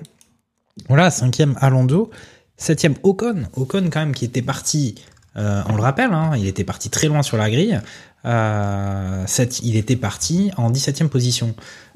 Voilà, 0.88 1.10
cinquième 1.10 1.56
Alonso, 1.60 2.12
septième 2.58 2.96
Ocon. 3.04 3.44
Ocon 3.56 3.90
quand 3.92 4.00
même 4.00 4.14
qui 4.14 4.26
était 4.26 4.42
parti, 4.42 4.96
euh, 5.38 5.62
on 5.70 5.76
le 5.76 5.82
rappelle, 5.82 6.12
hein, 6.12 6.32
il 6.38 6.48
était 6.48 6.64
parti 6.64 6.90
très 6.90 7.08
loin 7.08 7.22
sur 7.24 7.38
la 7.38 7.50
grille. 7.50 7.80
Euh, 8.26 9.24
sept- 9.28 9.62
il 9.64 9.76
était 9.78 9.96
parti 9.96 10.52
en 10.58 10.72
17e 10.72 11.08
position. 11.08 11.54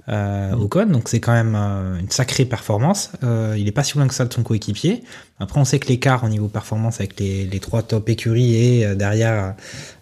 Euh, 0.09 0.53
Ocon, 0.53 0.87
donc 0.87 1.09
c'est 1.09 1.19
quand 1.19 1.31
même 1.33 1.55
euh, 1.55 1.99
une 1.99 2.09
sacrée 2.09 2.45
performance. 2.45 3.11
Euh, 3.23 3.55
il 3.57 3.67
est 3.67 3.71
pas 3.71 3.83
si 3.83 3.97
loin 3.97 4.07
que 4.07 4.13
ça 4.13 4.25
de 4.25 4.33
son 4.33 4.41
coéquipier. 4.41 5.03
Après, 5.39 5.59
on 5.59 5.65
sait 5.65 5.77
que 5.79 5.87
l'écart 5.89 6.23
au 6.23 6.29
niveau 6.29 6.47
performance 6.47 6.99
avec 6.99 7.19
les, 7.19 7.45
les 7.45 7.59
trois 7.59 7.83
top 7.83 8.09
écuries 8.09 8.55
et 8.55 8.85
euh, 8.85 8.95
derrière 8.95 9.55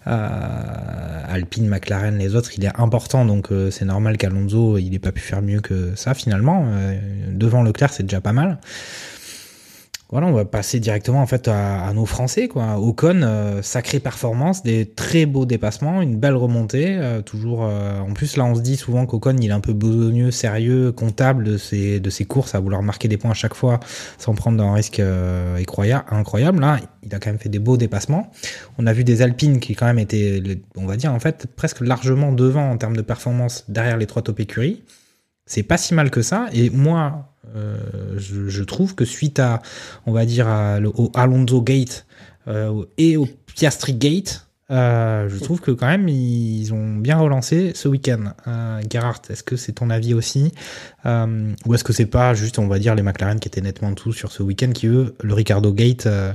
euh, 0.06 1.22
Alpine, 1.28 1.68
McLaren, 1.68 2.16
les 2.18 2.34
autres, 2.34 2.50
il 2.56 2.64
est 2.64 2.80
important. 2.80 3.24
Donc 3.24 3.52
euh, 3.52 3.70
c'est 3.70 3.84
normal 3.84 4.16
qu'Alonso 4.16 4.78
il 4.78 4.94
ait 4.94 4.98
pas 4.98 5.12
pu 5.12 5.20
faire 5.20 5.42
mieux 5.42 5.60
que 5.60 5.92
ça 5.96 6.14
finalement. 6.14 6.64
Euh, 6.66 6.98
devant 7.32 7.62
Leclerc, 7.62 7.92
c'est 7.92 8.04
déjà 8.04 8.20
pas 8.20 8.32
mal. 8.32 8.58
Voilà, 10.12 10.26
on 10.26 10.32
va 10.32 10.44
passer 10.44 10.80
directement 10.80 11.22
en 11.22 11.26
fait 11.26 11.46
à, 11.46 11.84
à 11.84 11.92
nos 11.92 12.04
Français 12.04 12.48
quoi. 12.48 12.78
Ocon, 12.80 13.20
euh, 13.22 13.62
sacrée 13.62 14.00
performance, 14.00 14.64
des 14.64 14.86
très 14.86 15.24
beaux 15.24 15.46
dépassements, 15.46 16.02
une 16.02 16.16
belle 16.16 16.34
remontée, 16.34 16.96
euh, 16.98 17.22
toujours. 17.22 17.64
euh, 17.64 18.00
en 18.00 18.12
plus 18.12 18.36
là, 18.36 18.44
on 18.44 18.56
se 18.56 18.60
dit 18.60 18.76
souvent 18.76 19.06
qu'Ocon 19.06 19.36
il 19.40 19.48
est 19.48 19.52
un 19.52 19.60
peu 19.60 19.72
besogneux, 19.72 20.32
sérieux, 20.32 20.90
comptable 20.90 21.44
de 21.44 21.56
ses 21.56 22.00
de 22.00 22.10
ses 22.10 22.24
courses, 22.24 22.56
à 22.56 22.60
vouloir 22.60 22.82
marquer 22.82 23.06
des 23.06 23.18
points 23.18 23.30
à 23.30 23.34
chaque 23.34 23.54
fois 23.54 23.78
sans 24.18 24.34
prendre 24.34 24.64
un 24.64 24.74
risque 24.74 24.98
euh, 24.98 25.56
incroyable. 25.58 26.04
Incroyable. 26.10 26.60
Là, 26.60 26.80
il 27.04 27.14
a 27.14 27.20
quand 27.20 27.30
même 27.30 27.38
fait 27.38 27.48
des 27.48 27.60
beaux 27.60 27.76
dépassements. 27.76 28.32
On 28.78 28.88
a 28.88 28.92
vu 28.92 29.04
des 29.04 29.22
Alpines 29.22 29.60
qui 29.60 29.76
quand 29.76 29.86
même 29.86 30.00
étaient, 30.00 30.42
on 30.76 30.86
va 30.86 30.96
dire 30.96 31.14
en 31.14 31.20
fait 31.20 31.46
presque 31.54 31.80
largement 31.80 32.32
devant 32.32 32.68
en 32.68 32.76
termes 32.78 32.96
de 32.96 33.02
performance 33.02 33.64
derrière 33.68 33.96
les 33.96 34.06
trois 34.06 34.22
top 34.22 34.40
écuries. 34.40 34.82
C'est 35.46 35.62
pas 35.62 35.78
si 35.78 35.94
mal 35.94 36.10
que 36.10 36.22
ça. 36.22 36.46
Et 36.52 36.70
moi, 36.70 37.32
je, 38.16 38.48
je 38.48 38.62
trouve 38.62 38.94
que 38.94 39.04
suite 39.04 39.38
à, 39.38 39.60
on 40.06 40.12
va 40.12 40.24
dire, 40.24 40.48
à, 40.48 40.78
au 40.80 41.10
Alonso 41.14 41.62
Gate 41.62 42.06
euh, 42.48 42.84
et 42.98 43.16
au 43.16 43.28
Piastri 43.54 43.94
Gate, 43.94 44.46
euh, 44.70 45.28
je 45.28 45.38
trouve 45.38 45.60
que 45.60 45.72
quand 45.72 45.86
même 45.86 46.08
ils 46.08 46.72
ont 46.72 46.96
bien 46.96 47.18
relancé 47.18 47.72
ce 47.74 47.88
week-end. 47.88 48.32
Euh, 48.46 48.80
Gerhardt, 48.88 49.22
est-ce 49.28 49.42
que 49.42 49.56
c'est 49.56 49.72
ton 49.72 49.90
avis 49.90 50.14
aussi? 50.14 50.52
Euh, 51.06 51.52
Ou 51.66 51.74
est-ce 51.74 51.84
que 51.84 51.92
c'est 51.92 52.06
pas 52.06 52.34
juste, 52.34 52.58
on 52.58 52.68
va 52.68 52.78
dire, 52.78 52.94
les 52.94 53.02
McLaren 53.02 53.40
qui 53.40 53.48
étaient 53.48 53.60
nettement 53.60 53.88
en 53.88 53.92
dessous 53.92 54.12
sur 54.12 54.30
ce 54.30 54.42
week-end, 54.42 54.70
qui 54.72 54.86
eux, 54.86 55.14
le 55.22 55.34
Ricardo 55.34 55.72
Gate, 55.72 56.06
euh, 56.06 56.32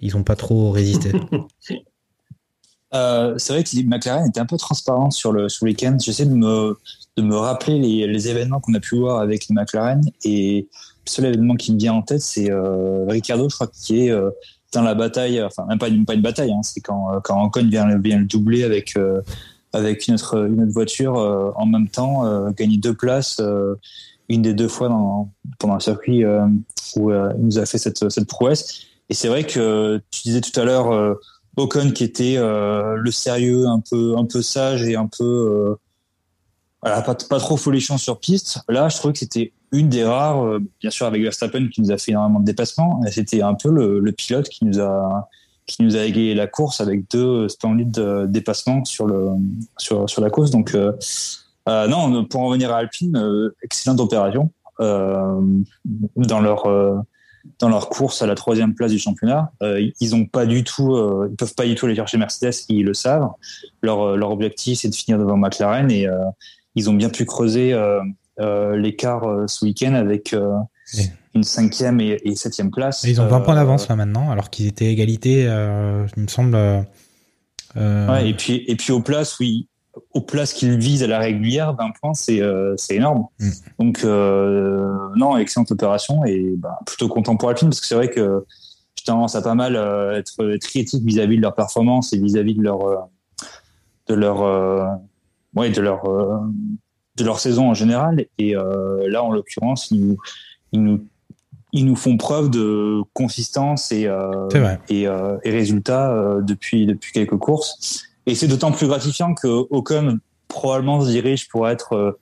ils 0.00 0.16
ont 0.16 0.24
pas 0.24 0.36
trop 0.36 0.70
résisté? 0.70 1.12
Euh, 2.94 3.36
c'est 3.36 3.52
vrai 3.52 3.64
que 3.64 3.76
les 3.76 3.84
McLaren 3.84 4.26
était 4.26 4.40
un 4.40 4.46
peu 4.46 4.56
transparent 4.56 5.10
sur 5.10 5.30
le, 5.30 5.50
sur 5.50 5.66
le 5.66 5.72
week-end. 5.72 5.98
J'essaie 6.00 6.24
de 6.24 6.32
me, 6.32 6.78
de 7.18 7.26
me 7.26 7.36
rappeler 7.36 7.78
les, 7.78 8.28
événements 8.28 8.60
qu'on 8.60 8.74
a 8.74 8.80
pu 8.80 8.96
voir 8.96 9.20
avec 9.20 9.48
les 9.48 9.54
McLaren. 9.54 10.00
Et 10.24 10.68
le 11.06 11.10
seul 11.10 11.26
événement 11.26 11.56
qui 11.56 11.72
me 11.72 11.78
vient 11.78 11.94
en 11.94 12.02
tête, 12.02 12.20
c'est 12.20 12.50
euh, 12.50 13.04
Ricardo, 13.08 13.48
je 13.48 13.54
crois, 13.54 13.66
qui 13.66 14.06
est 14.06 14.10
euh, 14.10 14.30
dans 14.72 14.82
la 14.82 14.94
bataille, 14.94 15.42
enfin, 15.42 15.66
même 15.66 15.78
pas 15.78 15.88
une, 15.88 16.04
bataille, 16.04 16.52
hein, 16.52 16.62
c'est 16.62 16.80
quand, 16.80 17.14
euh, 17.14 17.20
quand 17.22 17.44
Ocon 17.44 17.66
vient, 17.66 17.86
le- 17.86 18.24
doubler 18.24 18.62
avec, 18.62 18.96
euh, 18.96 19.20
avec 19.72 20.06
une, 20.06 20.14
autre, 20.14 20.46
une 20.46 20.62
autre 20.62 20.72
voiture 20.72 21.14
en 21.56 21.66
même 21.66 21.88
temps, 21.88 22.50
gagner 22.52 22.78
deux 22.78 22.94
places, 22.94 23.40
une 24.28 24.42
des 24.42 24.54
deux 24.54 24.68
fois 24.68 24.88
pendant 25.58 25.74
le 25.74 25.80
circuit 25.80 26.24
où 26.96 27.10
il 27.10 27.40
nous 27.40 27.58
a 27.58 27.66
fait 27.66 27.76
cette, 27.76 28.08
cette 28.08 28.26
prouesse. 28.26 28.86
Et 29.10 29.14
c'est 29.14 29.28
vrai 29.28 29.44
que 29.44 30.00
tu 30.10 30.22
disais 30.22 30.40
tout 30.40 30.58
à 30.58 30.64
l'heure, 30.64 31.18
Ocon 31.58 31.90
qui 31.90 32.02
était 32.02 32.36
le 32.38 33.10
sérieux, 33.10 33.66
un 33.66 33.80
peu, 33.80 34.16
un 34.16 34.24
peu 34.24 34.40
sage 34.40 34.84
et 34.84 34.96
un 34.96 35.06
peu, 35.06 35.76
voilà, 36.82 37.02
pas, 37.02 37.14
pas 37.14 37.38
trop 37.38 37.56
folichon 37.56 37.98
sur 37.98 38.18
piste. 38.18 38.60
Là, 38.68 38.88
je 38.88 38.96
trouvais 38.96 39.12
que 39.12 39.18
c'était 39.18 39.52
une 39.72 39.88
des 39.88 40.04
rares, 40.04 40.44
euh, 40.44 40.60
bien 40.80 40.90
sûr 40.90 41.06
avec 41.06 41.22
Verstappen 41.22 41.68
qui 41.68 41.82
nous 41.82 41.90
a 41.90 41.98
fait 41.98 42.12
énormément 42.12 42.40
de 42.40 42.44
dépassements, 42.44 43.00
c'était 43.10 43.42
un 43.42 43.54
peu 43.54 43.70
le, 43.70 43.98
le 43.98 44.12
pilote 44.12 44.48
qui 44.48 44.64
nous 44.64 44.80
a 44.80 45.28
qui 45.66 45.82
nous 45.82 45.96
a 45.96 46.04
égayé 46.04 46.34
la 46.34 46.46
course 46.46 46.80
avec 46.80 47.10
deux 47.10 47.46
splendides 47.50 47.98
euh, 47.98 48.26
dépassements 48.26 48.84
sur 48.86 49.06
le 49.06 49.28
sur 49.76 50.08
sur 50.08 50.22
la 50.22 50.30
course. 50.30 50.50
Donc 50.50 50.74
euh, 50.74 50.92
euh, 51.68 51.86
non, 51.86 52.24
pour 52.24 52.40
en 52.40 52.46
revenir 52.46 52.72
à 52.72 52.78
Alpine, 52.78 53.16
euh, 53.16 53.54
excellente 53.62 54.00
opération 54.00 54.50
dans 54.78 56.40
leur 56.40 57.04
dans 57.58 57.68
leur 57.68 57.88
course 57.88 58.22
à 58.22 58.26
la 58.26 58.34
troisième 58.34 58.74
place 58.74 58.90
du 58.90 58.98
championnat. 58.98 59.52
Euh, 59.62 59.90
ils 60.00 60.14
ont 60.14 60.26
pas 60.26 60.46
du 60.46 60.64
tout, 60.64 60.94
euh, 60.94 61.28
ils 61.30 61.36
peuvent 61.36 61.54
pas 61.54 61.64
du 61.64 61.74
tout 61.74 61.86
aller 61.86 61.94
chercher 61.94 62.18
Mercedes, 62.18 62.54
ils 62.68 62.84
le 62.84 62.94
savent. 62.94 63.28
Leur, 63.82 64.16
leur 64.16 64.30
objectif, 64.30 64.80
c'est 64.80 64.88
de 64.88 64.94
finir 64.94 65.18
devant 65.18 65.36
McLaren 65.36 65.90
et 65.90 66.06
euh, 66.06 66.16
ils 66.78 66.90
ont 66.90 66.94
bien 66.94 67.10
pu 67.10 67.24
creuser 67.24 67.72
euh, 67.72 68.00
euh, 68.40 68.76
l'écart 68.76 69.24
euh, 69.24 69.46
ce 69.46 69.64
week-end 69.64 69.94
avec 69.94 70.34
une 71.34 71.42
cinquième 71.42 72.00
et, 72.00 72.18
et 72.24 72.34
septième 72.34 72.70
place. 72.70 73.04
Ils 73.04 73.20
ont 73.20 73.26
20 73.26 73.40
points 73.40 73.54
d'avance 73.54 73.88
là 73.88 73.96
maintenant, 73.96 74.30
alors 74.30 74.50
qu'ils 74.50 74.66
étaient 74.66 74.90
égalité, 74.90 75.42
il 75.42 76.22
me 76.22 76.28
semble. 76.28 76.56
Ouais, 77.76 78.28
et 78.28 78.34
puis 78.34 78.64
et 78.66 78.76
puis 78.76 78.92
aux 78.92 79.00
places, 79.00 79.38
oui, 79.38 79.68
aux 80.12 80.20
places 80.20 80.52
qu'ils 80.52 80.78
visent 80.78 81.02
à 81.02 81.06
la 81.06 81.18
régulière, 81.18 81.74
20 81.74 81.90
points, 82.00 82.14
c'est 82.14 82.40
euh, 82.40 82.74
énorme. 82.90 83.26
Mm. 83.38 83.50
Donc 83.78 84.04
euh, 84.04 84.98
non, 85.16 85.36
excellente 85.36 85.70
opération 85.70 86.24
et 86.24 86.54
bah, 86.56 86.78
plutôt 86.86 87.08
content 87.08 87.36
pour 87.36 87.48
Alpine 87.48 87.68
parce 87.68 87.80
que 87.80 87.86
c'est 87.86 87.94
vrai 87.94 88.10
que 88.10 88.44
j'ai 88.96 89.04
tendance 89.04 89.34
à 89.34 89.42
pas 89.42 89.54
mal 89.54 89.76
euh, 89.76 90.18
être, 90.18 90.50
être 90.52 90.66
critique 90.66 91.04
vis-à-vis 91.04 91.36
de 91.36 91.42
leur 91.42 91.54
performance 91.54 92.12
et 92.12 92.18
vis-à-vis 92.18 92.54
de 92.54 92.62
leur 92.62 93.08
de 94.08 94.14
leur 94.14 94.98
ouais 95.58 95.70
de 95.70 95.80
leur 95.80 96.04
euh, 96.06 96.38
de 97.16 97.24
leur 97.24 97.40
saison 97.40 97.70
en 97.70 97.74
général. 97.74 98.26
Et 98.38 98.56
euh, 98.56 99.08
là 99.08 99.22
en 99.22 99.32
l'occurrence 99.32 99.90
ils 99.90 100.00
nous 100.00 100.18
ils 100.72 100.82
nous 100.82 101.04
ils 101.72 101.84
nous 101.84 101.96
font 101.96 102.16
preuve 102.16 102.50
de 102.50 103.02
consistance 103.12 103.92
et 103.92 104.06
euh, 104.06 104.48
et, 104.88 105.06
euh, 105.06 105.36
et 105.44 105.50
résultats 105.50 106.10
euh, 106.10 106.40
depuis 106.40 106.86
depuis 106.86 107.12
quelques 107.12 107.36
courses. 107.36 108.04
Et 108.26 108.34
c'est 108.34 108.48
d'autant 108.48 108.72
plus 108.72 108.86
gratifiant 108.86 109.34
que 109.34 109.48
Ocon 109.70 110.18
probablement 110.48 111.00
se 111.00 111.10
dirige 111.10 111.48
pour 111.48 111.68
être 111.68 112.18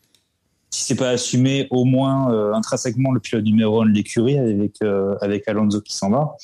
si 0.70 0.84
c'est 0.84 0.96
pas 0.96 1.10
assumé, 1.10 1.68
au 1.70 1.84
moins 1.84 2.28
intrinsèquement 2.54 3.12
le 3.12 3.20
pilote 3.20 3.44
numéro 3.44 3.82
1 3.82 3.86
de 3.86 3.92
l'écurie 3.92 4.38
avec, 4.38 4.78
avec 5.20 5.48
Alonso 5.48 5.80
qui 5.80 5.96
s'en 5.96 6.10
va. 6.10 6.36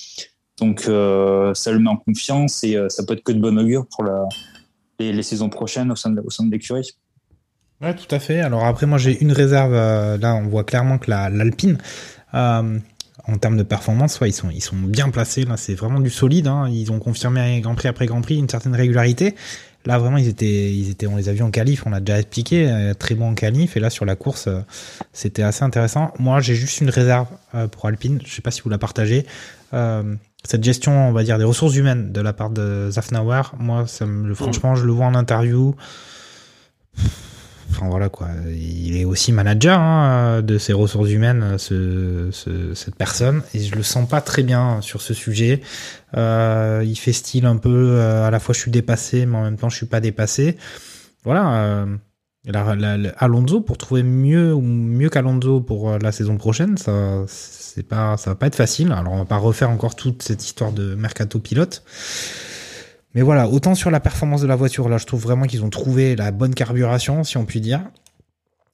Donc 0.58 0.80
ça 0.80 1.72
le 1.72 1.78
met 1.78 1.90
en 1.90 1.96
confiance 1.96 2.64
et 2.64 2.76
ça 2.88 3.04
peut 3.04 3.14
être 3.14 3.22
que 3.22 3.32
de 3.32 3.40
bon 3.40 3.56
augure 3.58 3.86
pour 3.86 4.04
la, 4.04 4.24
les, 5.10 5.22
saisons 5.22 5.48
prochaines 5.48 5.90
au 5.90 5.96
sein 5.96 6.10
de, 6.10 6.20
au 6.20 6.30
sein 6.30 6.48
l'écurie. 6.48 6.90
Ouais, 7.80 7.94
tout 7.96 8.14
à 8.14 8.20
fait. 8.20 8.40
Alors 8.40 8.64
après, 8.64 8.86
moi 8.86 8.98
j'ai 8.98 9.20
une 9.20 9.32
réserve. 9.32 9.72
là, 9.72 10.34
on 10.34 10.46
voit 10.48 10.64
clairement 10.64 10.98
que 10.98 11.10
l'Alpine, 11.10 11.78
en 12.32 13.38
termes 13.40 13.56
de 13.56 13.62
performance, 13.62 14.20
ouais, 14.20 14.28
ils 14.30 14.34
sont 14.34 14.50
ils 14.50 14.62
sont 14.62 14.76
bien 14.76 15.08
placés. 15.10 15.44
Là, 15.44 15.56
c'est 15.56 15.74
vraiment 15.74 16.00
du 16.00 16.10
solide. 16.10 16.46
Hein. 16.46 16.68
Ils 16.70 16.92
ont 16.92 17.00
confirmé 17.00 17.60
Grand 17.60 17.74
Prix 17.74 17.88
après 17.88 18.06
Grand 18.06 18.20
Prix 18.20 18.36
une 18.36 18.48
certaine 18.48 18.76
régularité. 18.76 19.34
Là, 19.84 19.98
vraiment, 19.98 20.16
ils 20.16 20.28
étaient, 20.28 20.72
ils 20.72 20.90
étaient, 20.90 21.06
on 21.06 21.16
les 21.16 21.28
a 21.28 21.32
vus 21.32 21.42
en 21.42 21.50
qualif, 21.50 21.86
on 21.86 21.90
l'a 21.90 22.00
déjà 22.00 22.18
expliqué, 22.20 22.70
euh, 22.70 22.94
très 22.94 23.14
bon 23.14 23.30
en 23.30 23.34
qualif. 23.34 23.76
Et 23.76 23.80
là, 23.80 23.90
sur 23.90 24.04
la 24.04 24.14
course, 24.14 24.46
euh, 24.46 24.60
c'était 25.12 25.42
assez 25.42 25.64
intéressant. 25.64 26.12
Moi, 26.18 26.40
j'ai 26.40 26.54
juste 26.54 26.80
une 26.80 26.90
réserve 26.90 27.26
euh, 27.54 27.66
pour 27.66 27.86
Alpine. 27.86 28.20
Je 28.24 28.32
sais 28.32 28.42
pas 28.42 28.52
si 28.52 28.62
vous 28.62 28.70
la 28.70 28.78
partagez. 28.78 29.26
Cette 30.44 30.64
gestion, 30.64 31.08
on 31.08 31.12
va 31.12 31.22
dire, 31.22 31.38
des 31.38 31.44
ressources 31.44 31.76
humaines 31.76 32.12
de 32.12 32.20
la 32.20 32.32
part 32.32 32.50
de 32.50 32.90
Zafnauer, 32.90 33.42
moi, 33.58 33.86
ça 33.86 34.06
me, 34.06 34.34
franchement, 34.34 34.74
je 34.74 34.84
le 34.84 34.92
vois 34.92 35.06
en 35.06 35.14
interview. 35.14 35.74
Enfin 37.70 37.88
voilà 37.88 38.10
quoi, 38.10 38.28
il 38.50 38.98
est 38.98 39.06
aussi 39.06 39.32
manager 39.32 39.80
hein, 39.80 40.42
de 40.42 40.58
ses 40.58 40.74
ressources 40.74 41.10
humaines, 41.10 41.56
ce, 41.56 42.28
ce, 42.30 42.74
cette 42.74 42.96
personne, 42.96 43.42
et 43.54 43.60
je 43.60 43.74
le 43.74 43.82
sens 43.82 44.06
pas 44.06 44.20
très 44.20 44.42
bien 44.42 44.82
sur 44.82 45.00
ce 45.00 45.14
sujet. 45.14 45.62
Euh, 46.14 46.82
il 46.84 46.96
fait 46.96 47.14
style 47.14 47.46
un 47.46 47.56
peu, 47.56 47.92
euh, 47.92 48.26
à 48.26 48.30
la 48.30 48.40
fois 48.40 48.54
je 48.54 48.60
suis 48.60 48.70
dépassé, 48.70 49.24
mais 49.24 49.38
en 49.38 49.42
même 49.44 49.56
temps 49.56 49.70
je 49.70 49.76
suis 49.76 49.86
pas 49.86 50.00
dépassé. 50.00 50.58
Voilà. 51.24 51.54
Euh, 51.54 51.86
la, 52.44 52.96
Alonso 53.18 53.60
pour 53.60 53.78
trouver 53.78 54.02
mieux 54.02 54.52
ou 54.52 54.60
mieux 54.60 55.08
qu'Alonso 55.08 55.60
pour 55.60 55.90
euh, 55.90 55.98
la 55.98 56.12
saison 56.12 56.36
prochaine, 56.36 56.76
ça 56.76 57.24
c'est 57.28 57.86
pas 57.86 58.16
ça 58.16 58.30
va 58.30 58.36
pas 58.36 58.46
être 58.46 58.56
facile. 58.56 58.92
Alors 58.92 59.12
on 59.12 59.18
va 59.18 59.24
pas 59.24 59.36
refaire 59.36 59.70
encore 59.70 59.94
toute 59.94 60.22
cette 60.22 60.44
histoire 60.44 60.72
de 60.72 60.94
mercato 60.94 61.38
pilote. 61.38 61.84
Mais 63.14 63.22
voilà, 63.22 63.48
autant 63.48 63.74
sur 63.74 63.90
la 63.90 64.00
performance 64.00 64.40
de 64.40 64.46
la 64.46 64.56
voiture, 64.56 64.88
là, 64.88 64.96
je 64.96 65.04
trouve 65.04 65.22
vraiment 65.22 65.46
qu'ils 65.46 65.64
ont 65.64 65.70
trouvé 65.70 66.16
la 66.16 66.30
bonne 66.30 66.54
carburation, 66.54 67.24
si 67.24 67.36
on 67.36 67.44
peut 67.44 67.60
dire. 67.60 67.82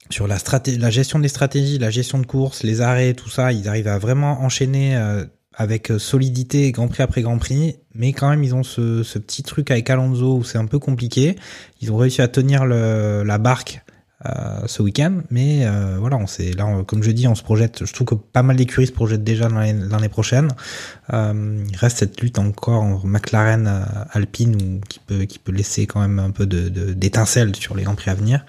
Sur 0.09 0.27
la, 0.27 0.37
la 0.77 0.89
gestion 0.89 1.19
des 1.19 1.27
stratégies, 1.27 1.77
la 1.77 1.89
gestion 1.89 2.19
de 2.19 2.25
course, 2.25 2.63
les 2.63 2.81
arrêts, 2.81 3.13
tout 3.13 3.29
ça, 3.29 3.51
ils 3.51 3.67
arrivent 3.67 3.89
à 3.89 3.99
vraiment 3.99 4.41
enchaîner 4.41 4.95
euh, 4.95 5.25
avec 5.59 5.91
euh, 5.91 5.99
solidité, 5.99 6.71
Grand 6.71 6.87
Prix 6.87 7.03
après 7.03 7.21
Grand 7.21 7.37
Prix. 7.37 7.75
Mais 7.93 8.13
quand 8.13 8.29
même, 8.29 8.43
ils 8.43 8.55
ont 8.55 8.63
ce, 8.63 9.03
petit 9.19 9.43
truc 9.43 9.69
avec 9.69 9.89
Alonso 9.89 10.37
où 10.37 10.43
c'est 10.43 10.57
un 10.57 10.65
peu 10.65 10.79
compliqué. 10.79 11.35
Ils 11.81 11.91
ont 11.91 11.97
réussi 11.97 12.21
à 12.21 12.29
tenir 12.29 12.65
la 12.65 13.37
barque 13.37 13.83
euh, 14.25 14.61
ce 14.67 14.81
week-end. 14.81 15.21
Mais 15.29 15.65
euh, 15.65 15.97
voilà, 15.99 16.15
on 16.15 16.27
sait, 16.27 16.51
comme 16.87 17.03
je 17.03 17.11
dis, 17.11 17.27
on 17.27 17.35
se 17.35 17.43
projette. 17.43 17.85
Je 17.85 17.91
trouve 17.91 18.07
que 18.07 18.15
pas 18.15 18.41
mal 18.41 18.55
d'écuries 18.55 18.87
se 18.87 18.93
projettent 18.93 19.25
déjà 19.25 19.49
l'année 19.49 20.09
prochaine. 20.09 20.47
Il 21.11 21.75
reste 21.75 21.97
cette 21.97 22.21
lutte 22.21 22.39
encore 22.39 22.81
en 22.81 23.01
McLaren 23.03 23.85
Alpine 24.11 24.79
qui 24.87 24.99
peut 25.39 25.51
laisser 25.51 25.87
quand 25.87 25.99
même 25.99 26.19
un 26.19 26.31
peu 26.31 26.45
de 26.45 26.69
d'étincelle 26.93 27.53
sur 27.53 27.75
les 27.75 27.83
grands 27.83 27.95
prix 27.95 28.11
à 28.11 28.15
venir. 28.15 28.45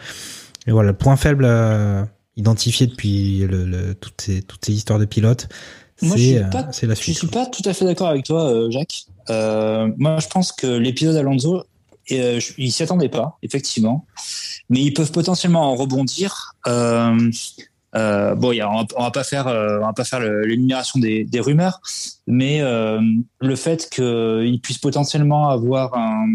Et 0.69 0.71
voilà, 0.71 0.93
le 0.93 0.97
point 0.97 1.17
faible 1.17 1.49
identifié 2.37 2.87
depuis 2.87 3.45
toutes 4.01 4.21
ces 4.21 4.43
toutes 4.43 4.65
ces 4.65 4.75
histoires 4.75 5.01
de 5.01 5.07
pilotes. 5.07 5.49
C'est 6.73 6.87
la 6.87 6.95
suite. 6.95 7.15
Je 7.15 7.19
suis 7.21 7.29
pas 7.29 7.47
tout 7.47 7.63
à 7.65 7.73
fait 7.73 7.85
d'accord 7.85 8.09
avec 8.09 8.25
toi, 8.25 8.69
Jacques. 8.71 9.05
moi, 9.29 10.19
je 10.19 10.29
pense 10.29 10.53
que 10.53 10.67
l'épisode 10.67 11.17
Alonso, 11.17 11.65
il 12.09 12.73
s'y 12.73 12.83
attendait 12.83 13.09
pas, 13.09 13.39
effectivement 13.43 14.07
mais 14.71 14.81
ils 14.81 14.95
peuvent 14.95 15.13
potentiellement 15.13 15.71
en 15.71 15.75
rebondir. 15.75 16.55
Euh, 16.67 17.31
euh, 17.97 18.35
bon, 18.37 18.53
y 18.53 18.61
a, 18.61 18.71
on, 18.71 18.83
va, 18.83 18.87
va 18.97 19.11
pas 19.11 19.25
faire, 19.25 19.49
euh, 19.49 19.81
on 19.83 19.87
va 19.87 19.93
pas 19.93 20.05
faire 20.05 20.21
l'énumération 20.21 21.01
des, 21.01 21.25
des, 21.25 21.41
rumeurs, 21.41 21.81
mais 22.29 22.61
euh, 22.61 23.01
le 23.41 23.57
fait 23.57 23.91
qu'ils 23.91 24.61
puissent 24.63 24.79
potentiellement 24.79 25.49
avoir 25.49 25.95
un, 25.95 26.27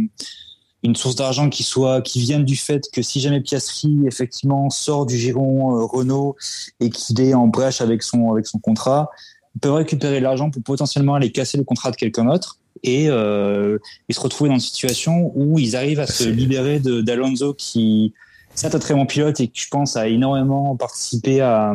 une 0.83 0.97
source 0.97 1.15
d'argent 1.15 1.49
qui 1.49 1.63
soit, 1.63 2.01
qui 2.01 2.19
vienne 2.19 2.43
du 2.43 2.57
fait 2.57 2.83
que 2.91 3.01
si 3.01 3.21
jamais 3.21 3.39
Piastri 3.39 3.99
effectivement 4.05 4.69
sort 4.69 5.05
du 5.05 5.17
giron 5.17 5.77
euh, 5.77 5.85
Renault 5.85 6.35
et 6.81 6.89
qu'il 6.89 7.21
est 7.21 7.33
en 7.33 7.47
brèche 7.47 7.79
avec 7.79 8.03
son 8.03 8.31
avec 8.31 8.47
son 8.47 8.59
contrat, 8.59 9.09
ils 9.34 9.34
peuvent 9.61 9.73
récupérer 9.73 10.19
l'argent 10.19 10.49
pour 10.49 10.61
potentiellement 10.63 11.15
aller 11.15 11.31
casser 11.31 11.57
le 11.57 11.63
contrat 11.63 11.91
de 11.91 11.95
quelqu'un 11.95 12.25
d'autre 12.25 12.59
et 12.83 13.09
euh, 13.09 13.77
se 14.09 14.19
retrouver 14.19 14.49
dans 14.49 14.55
une 14.55 14.61
situation 14.61 15.31
où 15.35 15.59
ils 15.59 15.75
arrivent 15.75 15.99
à 15.99 16.07
se 16.07 16.27
libérer 16.27 16.79
d'Alonso 16.79 17.53
qui 17.53 18.13
c'est 18.55 18.73
un 18.73 18.79
très 18.79 18.93
bon 18.93 19.05
pilote 19.05 19.39
et 19.41 19.49
qui, 19.49 19.61
je 19.61 19.67
pense, 19.69 19.97
a 19.97 20.07
énormément 20.07 20.75
participé 20.77 21.41
à, 21.41 21.73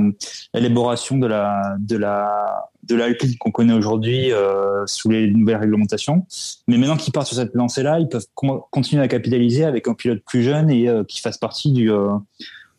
l'élaboration 0.55 1.18
de 1.18 1.26
la 1.26 1.76
de 1.78 1.97
la 1.97 2.70
de 2.85 2.95
l'Alpine 2.95 3.37
qu'on 3.39 3.51
connaît 3.51 3.74
aujourd'hui 3.74 4.33
euh, 4.33 4.87
sous 4.87 5.11
les 5.11 5.31
nouvelles 5.31 5.59
réglementations. 5.59 6.26
Mais 6.66 6.78
maintenant 6.78 6.97
qu'ils 6.97 7.12
partent 7.12 7.26
sur 7.26 7.37
cette 7.37 7.55
lancée-là, 7.55 8.01
ils 8.01 8.09
peuvent 8.09 8.26
continuer 8.70 9.03
à 9.03 9.09
capitaliser 9.09 9.64
avec 9.64 9.87
un 9.87 9.95
pilote 9.95 10.22
plus 10.26 10.43
jeune 10.43 10.70
et 10.70 10.89
euh, 10.89 11.05
qui 11.05 11.20
fasse 11.20 11.37
partie 11.37 11.70
du 11.70 11.93
euh, 11.93 12.14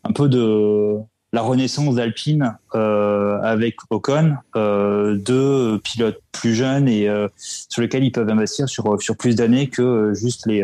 un 0.04 0.12
peu 0.12 0.28
de 0.28 0.98
la 1.34 1.42
renaissance 1.42 1.96
d'Alpine 1.96 2.58
euh, 2.76 3.40
avec 3.42 3.78
Ocon, 3.90 4.36
euh, 4.56 5.16
deux 5.16 5.80
pilotes 5.80 6.22
plus 6.32 6.54
jeunes 6.54 6.88
et 6.88 7.08
sur 7.38 7.82
lesquels 7.82 8.04
ils 8.04 8.12
peuvent 8.12 8.30
investir 8.30 8.68
sur 8.68 9.02
sur 9.02 9.16
plus 9.16 9.36
d'années 9.36 9.70
que 9.70 10.14
juste 10.14 10.46
les 10.46 10.64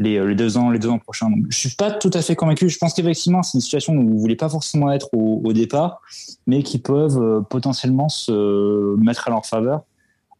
les, 0.00 0.34
deux 0.34 0.56
ans, 0.56 0.70
les 0.70 0.78
deux 0.78 0.88
ans 0.88 0.98
prochains. 0.98 1.28
Donc, 1.28 1.44
je 1.50 1.56
suis 1.56 1.74
pas 1.76 1.90
tout 1.90 2.10
à 2.14 2.22
fait 2.22 2.34
convaincu. 2.34 2.68
Je 2.68 2.78
pense 2.78 2.94
qu'effectivement, 2.94 3.42
c'est 3.42 3.58
une 3.58 3.60
situation 3.60 3.94
où 3.94 4.08
vous 4.08 4.18
voulez 4.18 4.36
pas 4.36 4.48
forcément 4.48 4.90
être 4.90 5.10
au, 5.12 5.42
au 5.44 5.52
départ, 5.52 6.00
mais 6.46 6.62
qui 6.62 6.78
peuvent 6.78 7.20
euh, 7.20 7.40
potentiellement 7.42 8.08
se 8.08 8.96
mettre 8.96 9.28
à 9.28 9.30
leur 9.30 9.44
faveur 9.44 9.82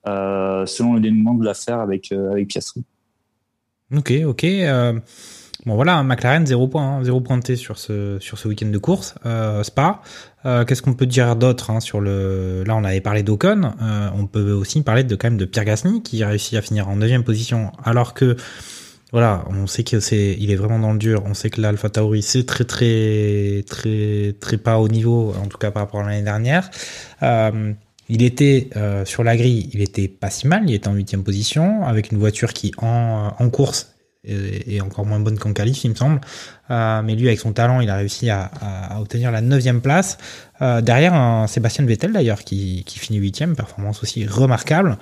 euh, 0.09 0.65
selon 0.65 0.95
le 0.95 1.01
dénouement 1.01 1.35
de 1.35 1.45
l'affaire 1.45 1.81
avec 1.81 2.11
euh, 2.11 2.33
avec 2.33 2.49
Piastri. 2.49 2.83
Ok, 3.95 4.13
ok. 4.25 4.47
Euh, 5.61 5.67
bon 5.67 5.75
voilà, 5.75 6.03
McLaren 6.03 6.47
zéro 6.47 6.69
point, 6.69 6.99
hein, 6.99 7.05
zéro 7.05 7.21
pointé 7.21 7.57
sur 7.57 7.79
ce 7.79 8.19
sur 8.21 8.39
ce 8.39 8.49
week-end 8.49 8.69
de 8.69 8.79
course. 8.79 9.15
Euh, 9.27 9.63
Spa. 9.63 10.03
Qu'est-ce 10.43 10.81
qu'on 10.81 10.95
peut 10.95 11.05
dire 11.05 11.37
d'autre 11.37 11.71
hein, 11.71 11.81
sur 11.81 12.01
le 12.01 12.65
Là, 12.67 12.75
on 12.75 12.85
avait 12.85 13.03
parlé 13.03 13.23
d'Ocon. 13.23 13.73
on 14.17 14.27
peut 14.27 14.53
aussi 14.53 14.81
parler 14.81 15.05
de 15.05 15.15
quand 15.15 15.29
même 15.29 15.37
de 15.37 15.45
Pierre 15.45 15.67
Gasly 15.67 16.03
qui 16.03 16.23
a 16.23 16.29
réussi 16.29 16.57
à 16.57 16.63
finir 16.63 16.89
en 16.89 16.97
neuvième 16.97 17.25
position, 17.25 17.73
alors 17.85 18.15
que 18.15 18.37
voilà, 19.13 19.45
on 19.49 19.67
sait 19.67 19.83
que 19.83 19.99
c'est, 19.99 20.37
il 20.39 20.51
est 20.53 20.57
vraiment 20.57 20.79
dans 20.79 20.93
le 20.93 20.99
dur. 20.99 21.25
On 21.27 21.35
sait 21.35 21.51
que 21.51 21.61
l'Alpha 21.61 21.91
Tauri 21.91 22.23
c'est 22.23 22.47
très 22.47 22.65
très 22.65 23.65
très 23.67 24.37
très 24.41 24.57
pas 24.57 24.79
au 24.79 24.89
niveau, 24.89 25.35
en 25.43 25.47
tout 25.47 25.59
cas 25.59 25.71
par 25.71 25.83
rapport 25.83 26.01
à 26.01 26.09
l'année 26.09 26.23
dernière. 26.23 26.71
Euh, 27.23 27.73
il 28.09 28.23
était 28.23 28.71
euh, 28.77 29.05
sur 29.05 29.25
la 29.25 29.37
grille, 29.37 29.71
il 29.73 29.83
était 29.83 30.09
pas 30.09 30.31
si 30.31 30.47
mal, 30.47 30.63
il 30.69 30.75
était 30.75 30.89
en 30.89 30.95
huitième 30.95 31.25
position 31.25 31.85
avec 31.85 32.13
une 32.13 32.19
voiture 32.19 32.53
qui 32.53 32.73
en, 32.79 33.33
en 33.39 33.51
course 33.51 33.90
est, 34.25 34.81
encore 34.81 35.07
moins 35.07 35.21
bonne 35.21 35.39
qu'en 35.39 35.53
qualif, 35.53 35.85
il 35.85 35.91
me 35.91 35.95
semble. 35.95 36.21
Euh, 36.71 37.03
mais 37.03 37.15
lui, 37.15 37.29
avec 37.29 37.41
son 37.41 37.53
talent, 37.53 37.81
il 37.81 37.91
a 37.91 37.97
réussi 37.97 38.31
à, 38.31 38.51
obtenir 39.01 39.31
la 39.31 39.41
neuvième 39.41 39.81
place. 39.81 40.19
Euh, 40.63 40.81
derrière 40.81 41.15
un 41.15 41.47
Sébastien 41.47 41.85
Vettel 41.85 42.13
d'ailleurs 42.13 42.41
qui, 42.45 42.85
finit 42.87 43.19
huitième, 43.19 43.57
performance 43.57 44.03
aussi 44.03 44.27
remarquable. 44.27 44.99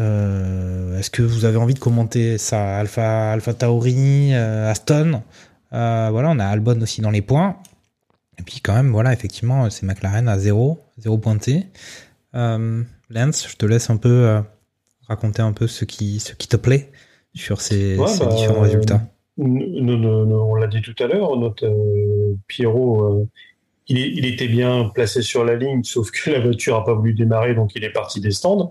Euh, 0.00 0.98
Est-ce 0.98 1.10
que 1.10 1.22
vous 1.22 1.44
avez 1.44 1.56
envie 1.56 1.74
de 1.74 1.78
commenter 1.78 2.38
ça? 2.38 2.78
Alpha, 2.78 3.32
Alpha 3.32 3.54
Tauri, 3.54 4.34
Aston. 4.34 5.22
Voilà, 5.70 6.30
on 6.30 6.38
a 6.38 6.46
Albon 6.46 6.80
aussi 6.80 7.00
dans 7.00 7.10
les 7.10 7.22
points. 7.22 7.56
Et 8.38 8.42
puis 8.42 8.60
quand 8.60 8.74
même, 8.74 8.90
voilà, 8.90 9.12
effectivement, 9.12 9.70
c'est 9.70 9.84
McLaren 9.84 10.28
à 10.28 10.38
0, 10.38 10.80
0 10.98 11.18
pointé. 11.18 11.66
Lance, 12.32 13.48
je 13.48 13.56
te 13.56 13.66
laisse 13.66 13.90
un 13.90 13.96
peu 13.96 14.40
raconter 15.06 15.42
un 15.42 15.52
peu 15.52 15.68
ce 15.68 15.84
qui 15.84 16.18
te 16.18 16.56
plaît 16.56 16.90
sur 17.34 17.60
ces, 17.60 17.96
ouais, 17.96 18.06
ces 18.06 18.24
bah, 18.24 18.32
différents 18.32 18.60
résultats. 18.60 19.02
Nous, 19.36 19.80
nous, 19.80 20.26
nous, 20.26 20.36
on 20.36 20.54
l'a 20.54 20.68
dit 20.68 20.80
tout 20.80 20.94
à 21.02 21.06
l'heure, 21.06 21.36
notre 21.36 21.66
euh, 21.66 22.36
Pierrot, 22.46 23.26
il, 23.88 23.98
il, 23.98 24.24
était 24.26 24.48
bien 24.48 24.90
placé 24.94 25.22
sur 25.22 25.44
la 25.44 25.56
ligne, 25.56 25.82
sauf 25.82 26.10
que 26.10 26.30
la 26.32 26.40
voiture 26.40 26.78
n'a 26.78 26.84
pas 26.84 26.94
voulu 26.94 27.14
démarrer, 27.14 27.54
donc 27.54 27.72
il 27.74 27.84
est 27.84 27.90
parti 27.90 28.20
des 28.20 28.30
stands. 28.30 28.70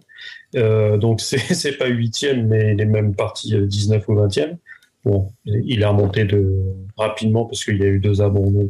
Euh, 0.55 0.97
donc 0.97 1.21
c'est 1.21 1.77
pas 1.77 1.87
huitième, 1.87 2.47
mais 2.47 2.73
il 2.73 2.81
est 2.81 2.85
même 2.85 3.15
parti 3.15 3.55
19 3.55 4.07
ou 4.07 4.13
20e. 4.15 4.57
Bon, 5.05 5.33
il 5.45 5.81
est 5.81 5.85
remonté 5.85 6.23
de 6.23 6.63
rapidement 6.95 7.45
parce 7.45 7.65
qu'il 7.65 7.77
y 7.77 7.83
a 7.83 7.87
eu 7.87 7.99
deux 7.99 8.21
abandons. 8.21 8.69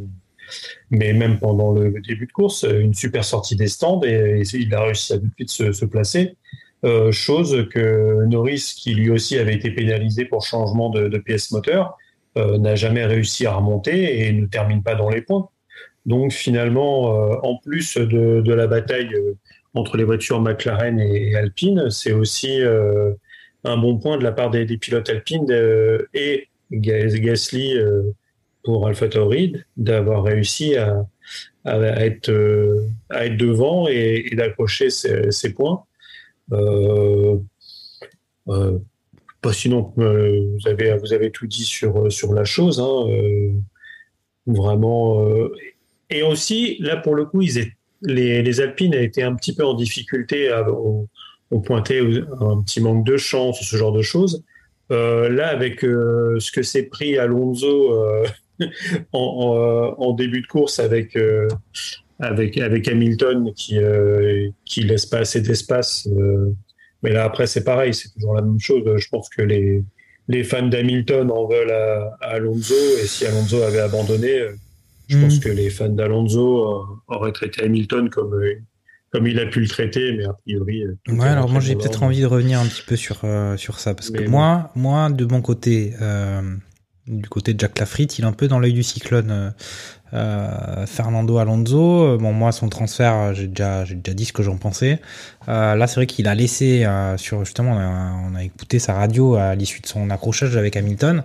Mais 0.90 1.12
même 1.12 1.38
pendant 1.38 1.72
le, 1.72 1.94
début 2.00 2.26
de 2.26 2.32
course, 2.32 2.64
une 2.64 2.92
super 2.92 3.24
sortie 3.24 3.54
des 3.54 3.68
stands 3.68 4.02
et, 4.02 4.42
il 4.52 4.74
a 4.74 4.82
réussi 4.82 5.12
à 5.12 5.18
tout 5.18 5.26
de 5.26 5.34
suite 5.34 5.50
se, 5.50 5.72
se 5.72 5.84
placer. 5.84 6.36
Euh, 6.84 7.12
chose 7.12 7.66
que 7.70 8.26
Norris, 8.26 8.74
qui 8.76 8.94
lui 8.94 9.08
aussi 9.08 9.38
avait 9.38 9.54
été 9.54 9.70
pénalisé 9.70 10.26
pour 10.26 10.44
changement 10.44 10.90
de, 10.90 11.16
pièce 11.18 11.50
moteur, 11.50 11.96
euh, 12.36 12.58
n'a 12.58 12.74
jamais 12.74 13.06
réussi 13.06 13.46
à 13.46 13.54
remonter 13.54 14.26
et 14.26 14.32
ne 14.32 14.46
termine 14.46 14.82
pas 14.82 14.94
dans 14.94 15.08
les 15.08 15.22
points. 15.22 15.48
Donc 16.04 16.32
finalement, 16.32 17.32
euh, 17.32 17.36
en 17.42 17.56
plus 17.56 17.96
de, 17.96 18.52
la 18.52 18.66
bataille 18.66 19.14
entre 19.72 19.96
les 19.96 20.04
voitures 20.04 20.42
McLaren 20.42 21.00
et 21.00 21.34
Alpine, 21.34 21.88
c'est 21.90 22.12
aussi 22.12 22.60
un 23.64 23.76
bon 23.78 23.98
point 23.98 24.18
de 24.18 24.22
la 24.22 24.32
part 24.32 24.50
des, 24.50 24.66
pilotes 24.76 25.08
Alpine 25.08 25.46
et 26.12 26.48
Gasly 26.70 27.78
pour 28.62 28.86
AlphaTauri 28.86 29.56
d'avoir 29.76 30.22
réussi 30.22 30.76
à, 30.76 31.06
être, 31.64 32.30
devant 32.30 33.88
et, 33.88 34.28
et 34.30 34.36
d'accrocher 34.36 34.90
ses, 34.90 35.30
ses, 35.30 35.54
points. 35.54 35.82
Pas 36.48 37.38
sinon, 39.52 39.92
euh, 39.98 40.56
vous, 40.58 41.12
avez, 41.12 41.30
tout 41.30 41.46
dit 41.46 41.64
sur, 41.64 42.08
la 42.32 42.44
chose. 42.44 42.80
Hein, 42.80 43.06
vraiment. 44.46 45.26
et 46.10 46.22
aussi, 46.22 46.76
là, 46.80 46.96
pour 46.96 47.14
le 47.14 47.26
coup, 47.26 47.40
les, 47.40 48.42
les 48.42 48.60
Alpines 48.60 48.94
étaient 48.94 49.22
un 49.22 49.34
petit 49.34 49.54
peu 49.54 49.64
en 49.64 49.74
difficulté. 49.74 50.50
À, 50.50 50.68
on, 50.70 51.08
on 51.50 51.60
pointait 51.60 52.00
un 52.00 52.62
petit 52.62 52.80
manque 52.80 53.06
de 53.06 53.16
chance, 53.16 53.60
ce 53.60 53.76
genre 53.76 53.92
de 53.92 54.02
choses. 54.02 54.42
Là, 54.90 55.48
avec 55.48 55.80
ce 55.80 56.52
que 56.52 56.62
s'est 56.62 56.84
pris 56.84 57.18
Alonso 57.18 57.92
en, 59.12 60.14
début 60.16 60.42
de 60.42 60.46
course 60.46 60.78
avec, 60.78 61.18
avec, 62.26 62.58
avec 62.58 62.88
Hamilton 62.88 63.52
qui, 63.54 63.78
qui 64.64 64.82
laisse 64.82 65.06
pas 65.06 65.18
assez 65.18 65.40
d'espace. 65.40 66.08
mais 67.02 67.12
là, 67.12 67.24
après, 67.24 67.46
c'est 67.46 67.64
pareil, 67.64 67.94
c'est 67.94 68.12
toujours 68.12 68.34
la 68.34 68.42
même 68.42 68.60
chose. 68.60 68.82
Je 68.96 69.08
pense 69.08 69.28
que 69.28 69.42
les, 69.42 69.82
les 70.28 70.44
fans 70.44 70.66
d'Hamilton 70.66 71.30
en 71.30 71.46
veulent 71.46 71.70
à, 71.70 72.16
à, 72.20 72.34
Alonso. 72.34 72.74
Et 73.02 73.06
si 73.06 73.26
Alonso 73.26 73.62
avait 73.62 73.80
abandonné, 73.80 74.48
je 75.08 75.16
mmh. 75.16 75.20
pense 75.20 75.38
que 75.38 75.48
les 75.48 75.70
fans 75.70 75.88
d'Alonso 75.88 76.86
auraient 77.08 77.32
traité 77.32 77.64
Hamilton 77.64 78.10
comme 78.10 78.40
comme 79.14 79.28
il 79.28 79.38
a 79.38 79.46
pu 79.46 79.60
le 79.60 79.68
traiter, 79.68 80.12
mais 80.12 80.24
a 80.24 80.32
priori. 80.32 80.82
Euh, 80.82 81.12
ouais, 81.12 81.28
alors 81.28 81.48
moi 81.48 81.60
j'ai 81.60 81.76
peut-être 81.76 82.02
envie 82.02 82.20
de 82.20 82.26
revenir 82.26 82.58
un 82.58 82.66
petit 82.66 82.82
peu 82.84 82.96
sur 82.96 83.20
euh, 83.22 83.56
sur 83.56 83.78
ça 83.78 83.94
parce 83.94 84.10
que 84.10 84.26
moi, 84.28 84.72
moi 84.74 85.08
de 85.08 85.24
mon 85.24 85.40
côté, 85.40 85.94
euh, 86.02 86.42
du 87.06 87.28
côté 87.28 87.54
de 87.54 87.60
Jack 87.60 87.78
Lafritte, 87.78 88.18
il 88.18 88.24
est 88.24 88.28
un 88.28 88.32
peu 88.32 88.48
dans 88.48 88.58
l'œil 88.58 88.72
du 88.72 88.82
cyclone. 88.82 89.52
Euh, 90.12 90.86
Fernando 90.86 91.38
Alonso, 91.38 92.18
bon 92.18 92.32
moi 92.32 92.52
son 92.52 92.68
transfert, 92.68 93.34
j'ai 93.34 93.48
déjà 93.48 93.84
j'ai 93.84 93.96
déjà 93.96 94.14
dit 94.14 94.24
ce 94.24 94.32
que 94.32 94.44
j'en 94.44 94.56
pensais. 94.56 95.00
là 95.48 95.86
c'est 95.88 95.96
vrai 95.96 96.06
qu'il 96.06 96.28
a 96.28 96.36
laissé 96.36 96.86
sur 97.16 97.44
justement 97.44 97.72
on 97.72 97.78
a, 97.78 98.12
on 98.30 98.34
a, 98.36 98.44
écouté 98.44 98.78
sa 98.78 98.94
radio 98.94 99.34
à 99.34 99.56
l'issue 99.56 99.80
de 99.80 99.86
son 99.88 100.10
accrochage 100.10 100.56
avec 100.56 100.76
Hamilton. 100.76 101.24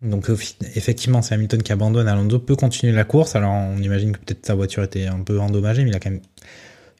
Donc 0.00 0.28
effectivement, 0.74 1.22
c'est 1.22 1.34
Hamilton 1.34 1.62
qui 1.62 1.72
abandonne. 1.72 2.08
Alonso 2.08 2.38
peut 2.38 2.56
continuer 2.56 2.92
la 2.92 3.04
course. 3.04 3.36
Alors 3.36 3.52
on 3.52 3.76
imagine 3.78 4.12
que 4.12 4.18
peut-être 4.18 4.46
sa 4.46 4.54
voiture 4.54 4.82
était 4.82 5.06
un 5.06 5.20
peu 5.20 5.38
endommagée, 5.38 5.84
mais 5.84 5.90
il 5.90 5.96
a 5.96 6.00
quand 6.00 6.10
même 6.10 6.22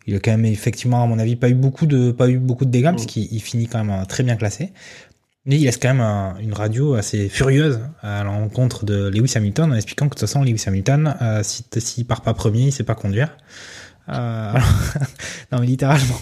il 0.07 0.17
a 0.17 0.19
quand 0.19 0.33
même 0.33 0.45
effectivement, 0.45 1.03
à 1.03 1.07
mon 1.07 1.19
avis, 1.19 1.37
pas 1.37 1.49
eu 1.49 1.55
beaucoup 1.55 1.87
de, 1.87 2.11
pas 2.11 2.29
eu 2.29 2.39
beaucoup 2.39 2.65
de 2.65 2.71
dégâts, 2.71 2.91
mmh. 2.93 2.97
puisqu'il 2.97 3.41
finit 3.41 3.69
quand 3.69 3.85
même 3.85 4.01
euh, 4.01 4.05
très 4.05 4.23
bien 4.23 4.37
classé. 4.37 4.73
Mais 5.45 5.57
il 5.57 5.65
laisse 5.65 5.77
quand 5.77 5.89
même 5.89 6.01
un, 6.01 6.37
une 6.39 6.53
radio 6.53 6.95
assez 6.95 7.29
furieuse 7.29 7.81
à 8.01 8.23
l'encontre 8.23 8.85
de 8.85 9.09
Lewis 9.09 9.33
Hamilton 9.35 9.73
en 9.73 9.75
expliquant 9.75 10.07
que 10.07 10.15
de 10.15 10.21
toute 10.21 10.29
façon, 10.29 10.45
Lewis 10.45 10.63
Hamilton, 10.67 11.17
euh, 11.21 11.43
s'il 11.43 11.65
si, 11.79 12.05
part 12.05 12.21
pas 12.21 12.33
premier, 12.33 12.67
il 12.67 12.73
sait 12.73 12.85
pas 12.85 12.95
conduire. 12.95 13.37
Euh, 14.09 14.53
non 15.53 15.59
mais 15.61 15.67
littéralement. 15.67 16.21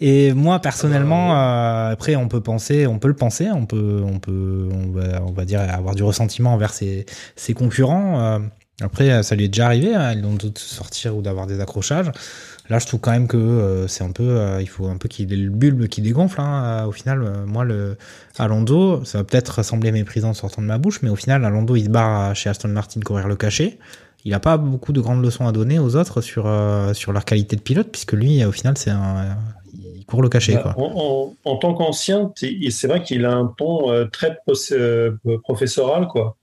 Et 0.00 0.32
moi 0.32 0.60
personnellement, 0.60 1.36
euh, 1.36 1.92
après 1.92 2.16
on 2.16 2.28
peut 2.28 2.40
penser, 2.40 2.86
on 2.86 2.98
peut 2.98 3.08
le 3.08 3.14
penser, 3.14 3.48
on 3.50 3.66
peut, 3.66 4.02
on 4.04 4.18
peut, 4.18 4.68
on 4.72 4.90
va, 4.90 5.22
on 5.22 5.32
va 5.32 5.44
dire 5.44 5.60
avoir 5.60 5.94
du 5.94 6.02
ressentiment 6.02 6.54
envers 6.54 6.72
ses, 6.72 7.06
ses 7.36 7.54
concurrents. 7.54 8.20
Euh, 8.20 8.38
après, 8.80 9.22
ça 9.22 9.36
lui 9.36 9.44
est 9.44 9.48
déjà 9.48 9.66
arrivé, 9.66 9.94
hein, 9.94 10.12
ils 10.12 10.24
ont 10.24 10.34
de 10.34 10.50
sortir 10.56 11.16
ou 11.16 11.22
d'avoir 11.22 11.46
des 11.46 11.60
accrochages. 11.60 12.10
Là, 12.70 12.78
je 12.78 12.86
trouve 12.86 13.00
quand 13.00 13.10
même 13.10 13.26
que 13.26 13.36
euh, 13.36 13.88
c'est 13.88 14.04
un 14.04 14.12
peu, 14.12 14.22
euh, 14.22 14.60
il 14.60 14.68
faut 14.68 14.86
un 14.86 14.96
peu 14.96 15.08
qu'il 15.08 15.32
ait 15.32 15.36
le 15.36 15.50
bulbe 15.50 15.88
qui 15.88 16.00
dégonfle. 16.00 16.40
Hein. 16.40 16.86
Au 16.86 16.92
final, 16.92 17.22
euh, 17.22 17.44
moi, 17.44 17.64
le 17.64 17.96
Alonso, 18.38 19.04
ça 19.04 19.18
va 19.18 19.24
peut-être 19.24 19.64
sembler 19.64 19.90
méprisant 19.90 20.32
sortant 20.32 20.62
de 20.62 20.68
ma 20.68 20.78
bouche, 20.78 21.00
mais 21.02 21.10
au 21.10 21.16
final, 21.16 21.44
Alonso, 21.44 21.74
il 21.74 21.84
se 21.84 21.90
barre 21.90 22.36
chez 22.36 22.50
Aston 22.50 22.68
Martin 22.68 23.00
courir 23.00 23.26
le 23.26 23.36
cachet. 23.36 23.78
Il 24.24 24.30
n'a 24.30 24.40
pas 24.40 24.56
beaucoup 24.56 24.92
de 24.92 25.00
grandes 25.00 25.24
leçons 25.24 25.48
à 25.48 25.52
donner 25.52 25.80
aux 25.80 25.96
autres 25.96 26.20
sur 26.20 26.48
sur 26.94 27.12
leur 27.12 27.24
qualité 27.24 27.56
de 27.56 27.60
pilote, 27.60 27.88
puisque 27.90 28.12
lui, 28.12 28.44
au 28.44 28.52
final, 28.52 28.78
c'est 28.78 28.90
un, 28.90 29.36
il 29.96 30.06
court 30.06 30.22
le 30.22 30.28
cachet. 30.28 30.54
Bah, 30.54 30.74
quoi. 30.76 30.84
En, 30.84 31.34
en, 31.44 31.50
en, 31.50 31.56
tant 31.56 31.74
qu'ancien, 31.74 32.32
c'est 32.36 32.86
vrai 32.86 33.02
qu'il 33.02 33.24
a 33.24 33.32
un 33.32 33.52
ton 33.58 34.08
très 34.12 34.38
professoral, 35.42 36.06
quoi. 36.06 36.36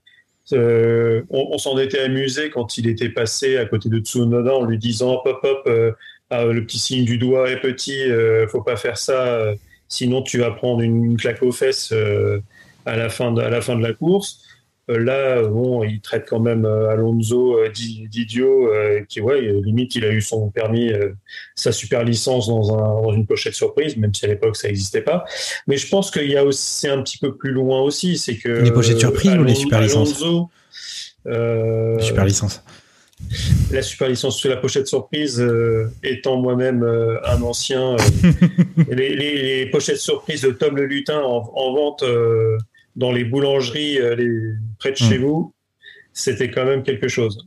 Euh, 0.52 1.22
on, 1.30 1.50
on 1.52 1.58
s'en 1.58 1.78
était 1.78 2.00
amusé 2.00 2.50
quand 2.50 2.76
il 2.78 2.88
était 2.88 3.08
passé 3.08 3.56
à 3.56 3.66
côté 3.66 3.88
de 3.88 3.98
Tsunoda 3.98 4.54
en 4.54 4.64
lui 4.64 4.78
disant 4.78 5.12
hop 5.12 5.22
hop 5.26 5.44
hop 5.44 5.94
ah, 6.30 6.44
le 6.44 6.64
petit 6.64 6.78
signe 6.78 7.04
du 7.04 7.18
doigt 7.18 7.50
est 7.50 7.60
petit, 7.60 8.08
euh, 8.08 8.46
faut 8.46 8.62
pas 8.62 8.76
faire 8.76 8.96
ça, 8.96 9.26
euh, 9.26 9.54
sinon 9.88 10.22
tu 10.22 10.38
vas 10.38 10.52
prendre 10.52 10.80
une, 10.80 11.16
claque 11.16 11.42
aux 11.42 11.50
fesses 11.50 11.90
euh, 11.92 12.40
à, 12.86 12.96
la 12.96 13.08
fin 13.08 13.32
de, 13.32 13.42
à 13.42 13.50
la 13.50 13.60
fin 13.60 13.74
de 13.74 13.82
la 13.82 13.92
course. 13.92 14.40
là, 14.86 15.42
bon, 15.42 15.82
il 15.82 16.00
traite 16.00 16.26
quand 16.28 16.38
même 16.38 16.64
Alonso 16.64 17.58
d'idiot, 17.68 18.70
qui, 19.08 19.20
ouais, 19.20 19.40
limite, 19.40 19.96
il 19.96 20.04
a 20.04 20.10
eu 20.10 20.20
son 20.20 20.50
permis, 20.50 20.92
sa 21.54 21.72
super 21.72 22.04
licence 22.04 22.48
dans, 22.48 22.74
un, 22.74 23.02
dans 23.02 23.12
une 23.12 23.26
pochette 23.26 23.54
surprise, 23.54 23.96
même 23.96 24.14
si 24.14 24.24
à 24.24 24.28
l'époque 24.28 24.56
ça 24.56 24.68
n'existait 24.68 25.02
pas. 25.02 25.24
Mais 25.66 25.76
je 25.76 25.88
pense 25.88 26.10
qu'il 26.10 26.30
y 26.30 26.36
a 26.36 26.44
aussi 26.44 26.88
un 26.88 27.02
petit 27.02 27.18
peu 27.18 27.36
plus 27.36 27.52
loin 27.52 27.80
aussi, 27.82 28.18
c'est 28.18 28.36
que. 28.36 28.48
Les 28.48 28.72
pochettes 28.72 29.00
surprises 29.00 29.34
ou 29.34 29.44
les 29.44 29.54
super 29.56 29.80
licences 29.80 30.20
Alonso, 30.22 30.50
Super 32.00 32.24
licences 32.24 32.62
la 33.70 33.82
super 33.82 34.08
licence 34.08 34.38
sous 34.38 34.48
la 34.48 34.56
pochette 34.56 34.86
surprise, 34.86 35.40
euh, 35.40 35.90
étant 36.02 36.40
moi-même 36.40 36.82
euh, 36.82 37.18
un 37.24 37.40
ancien, 37.42 37.94
euh, 37.94 38.32
les, 38.90 39.14
les, 39.14 39.42
les, 39.42 39.66
pochettes 39.66 39.98
surprises 39.98 40.42
de 40.42 40.50
Tom 40.50 40.76
le 40.76 40.86
Lutin 40.86 41.20
en, 41.20 41.50
en 41.54 41.74
vente 41.74 42.04
dans 42.96 43.12
les 43.12 43.24
boulangeries 43.24 43.98
les, 44.16 44.54
près 44.78 44.92
de 44.92 44.96
chez 44.96 45.18
Hmm. 45.18 45.22
vous, 45.22 45.54
c'était 46.12 46.50
quand 46.50 46.64
même 46.64 46.82
quelque 46.82 47.08
chose. 47.08 47.46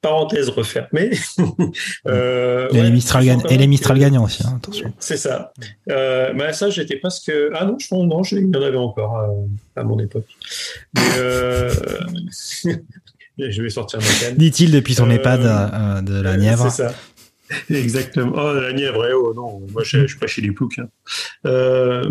Parenthèse 0.00 0.48
refermée. 0.48 1.10
euh, 2.08 2.68
Et 2.72 2.82
les 2.82 2.90
Mistral, 2.90 3.24
et 3.50 3.56
les 3.56 3.68
gagnants 3.98 4.24
aussi, 4.24 4.42
hein, 4.44 4.54
attention. 4.56 4.92
C'est 4.98 5.18
ça. 5.18 5.52
Mais 5.86 6.52
ça, 6.52 6.70
j'étais 6.70 6.96
presque. 6.96 7.30
Ah 7.54 7.66
non, 7.66 7.76
je 7.78 7.86
pense 7.86 8.06
non, 8.06 8.22
il 8.22 8.50
y 8.52 8.56
en 8.56 8.62
avait 8.62 8.76
encore 8.76 9.16
à, 9.16 9.80
à 9.80 9.84
mon 9.84 9.98
époque. 10.00 10.26
Mais. 10.94 11.02
je 13.48 13.62
vais 13.62 13.70
sortir 13.70 13.98
ma 14.00 14.06
canne. 14.20 14.36
Dit-il 14.36 14.70
depuis 14.72 14.94
son 14.94 15.08
Euh, 15.08 15.14
EHPAD 15.14 15.40
euh, 15.44 16.00
de 16.02 16.20
la 16.22 16.32
Euh, 16.32 16.36
Nièvre. 16.36 16.70
C'est 16.70 16.82
ça. 16.88 16.94
Exactement. 17.70 18.32
Oh, 18.36 18.52
la 18.54 18.72
Nièvre, 18.72 19.06
eh, 19.08 19.12
oh 19.12 19.32
non, 19.34 19.60
moi 19.72 19.82
je, 19.84 20.02
je 20.02 20.06
suis 20.06 20.18
pas 20.18 20.26
chez 20.26 20.40
les 20.42 20.52
ploucs. 20.52 20.78
hein. 20.78 20.88
Euh, 21.46 22.04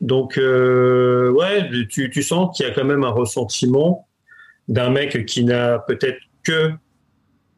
donc, 0.00 0.36
euh, 0.38 1.30
ouais, 1.30 1.68
tu, 1.88 2.10
tu 2.10 2.22
sens 2.22 2.56
qu'il 2.56 2.66
y 2.66 2.68
a 2.68 2.72
quand 2.72 2.84
même 2.84 3.04
un 3.04 3.10
ressentiment 3.10 4.06
d'un 4.68 4.90
mec 4.90 5.24
qui 5.26 5.44
n'a 5.44 5.78
peut-être 5.78 6.18
que 6.42 6.70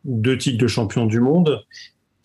deux 0.05 0.37
titres 0.39 0.59
de 0.59 0.67
champion 0.69 1.07
du 1.07 1.21
monde, 1.21 1.65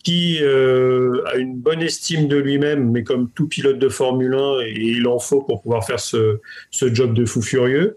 qui 0.04 0.38
euh, 0.42 1.22
a 1.26 1.36
une 1.36 1.56
bonne 1.56 1.80
estime 1.82 2.28
de 2.28 2.36
lui-même, 2.36 2.90
mais 2.90 3.02
comme 3.04 3.30
tout 3.30 3.48
pilote 3.48 3.78
de 3.78 3.88
Formule 3.88 4.34
1, 4.34 4.60
et 4.66 4.72
il 4.76 5.06
en 5.08 5.18
faut 5.18 5.42
pour 5.42 5.62
pouvoir 5.62 5.84
faire 5.86 6.00
ce, 6.00 6.40
ce 6.70 6.92
job 6.92 7.14
de 7.14 7.24
fou 7.24 7.40
furieux. 7.42 7.96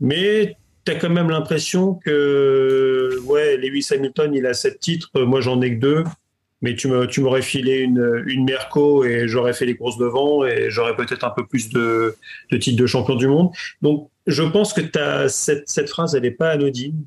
Mais 0.00 0.56
tu 0.84 0.92
as 0.92 0.94
quand 0.96 1.10
même 1.10 1.30
l'impression 1.30 1.94
que 1.94 3.18
ouais, 3.24 3.56
Lewis 3.56 3.88
Hamilton, 3.90 4.34
il 4.34 4.46
a 4.46 4.54
sept 4.54 4.80
titres, 4.80 5.10
moi 5.22 5.40
j'en 5.40 5.60
ai 5.60 5.74
que 5.76 5.80
deux. 5.80 6.04
Mais 6.62 6.74
tu 6.74 6.88
m'aurais 6.88 7.40
filé 7.40 7.78
une, 7.78 8.22
une 8.26 8.44
Merco 8.44 9.02
et 9.02 9.26
j'aurais 9.26 9.54
fait 9.54 9.64
les 9.64 9.76
courses 9.76 9.96
devant 9.96 10.44
et 10.44 10.68
j'aurais 10.68 10.94
peut-être 10.94 11.24
un 11.24 11.30
peu 11.30 11.46
plus 11.46 11.70
de, 11.70 12.14
de 12.50 12.56
titres 12.58 12.78
de 12.78 12.86
champion 12.86 13.14
du 13.14 13.28
monde. 13.28 13.50
Donc 13.80 14.10
je 14.26 14.42
pense 14.42 14.74
que 14.74 14.82
cette, 15.28 15.68
cette 15.68 15.88
phrase, 15.88 16.14
elle 16.14 16.22
n'est 16.22 16.30
pas 16.30 16.50
anodine. 16.50 17.06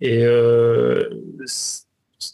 Et 0.00 0.24
euh, 0.24 1.08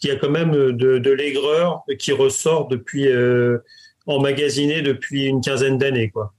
il 0.03 0.07
y 0.07 0.11
a 0.11 0.15
quand 0.15 0.31
même 0.31 0.51
de, 0.51 1.11
l'aigreur 1.11 1.83
qui 1.99 2.11
ressort 2.11 2.67
depuis 2.67 3.07
euh, 3.07 3.59
emmagasiné 4.07 4.81
depuis 4.81 5.25
une 5.25 5.41
quinzaine 5.41 5.77
d'années, 5.77 6.09
quoi. 6.09 6.33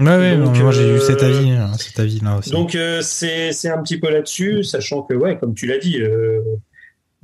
Ouais, 0.00 0.16
ouais, 0.16 0.36
Donc, 0.36 0.56
moi 0.58 0.70
j'ai 0.70 0.88
eu 0.88 0.92
euh, 0.92 1.00
cet 1.00 1.22
avis, 1.22 1.50
hein, 1.50 1.72
cet 1.76 1.98
avis 1.98 2.20
là 2.20 2.38
aussi. 2.38 2.50
Donc 2.50 2.74
euh, 2.76 3.00
c'est 3.02 3.68
un 3.68 3.82
petit 3.82 3.98
peu 3.98 4.10
là-dessus, 4.10 4.62
sachant 4.62 5.02
que 5.02 5.14
ouais, 5.14 5.36
comme 5.38 5.54
tu 5.54 5.66
l'as 5.66 5.78
dit, 5.78 6.00
euh, 6.00 6.40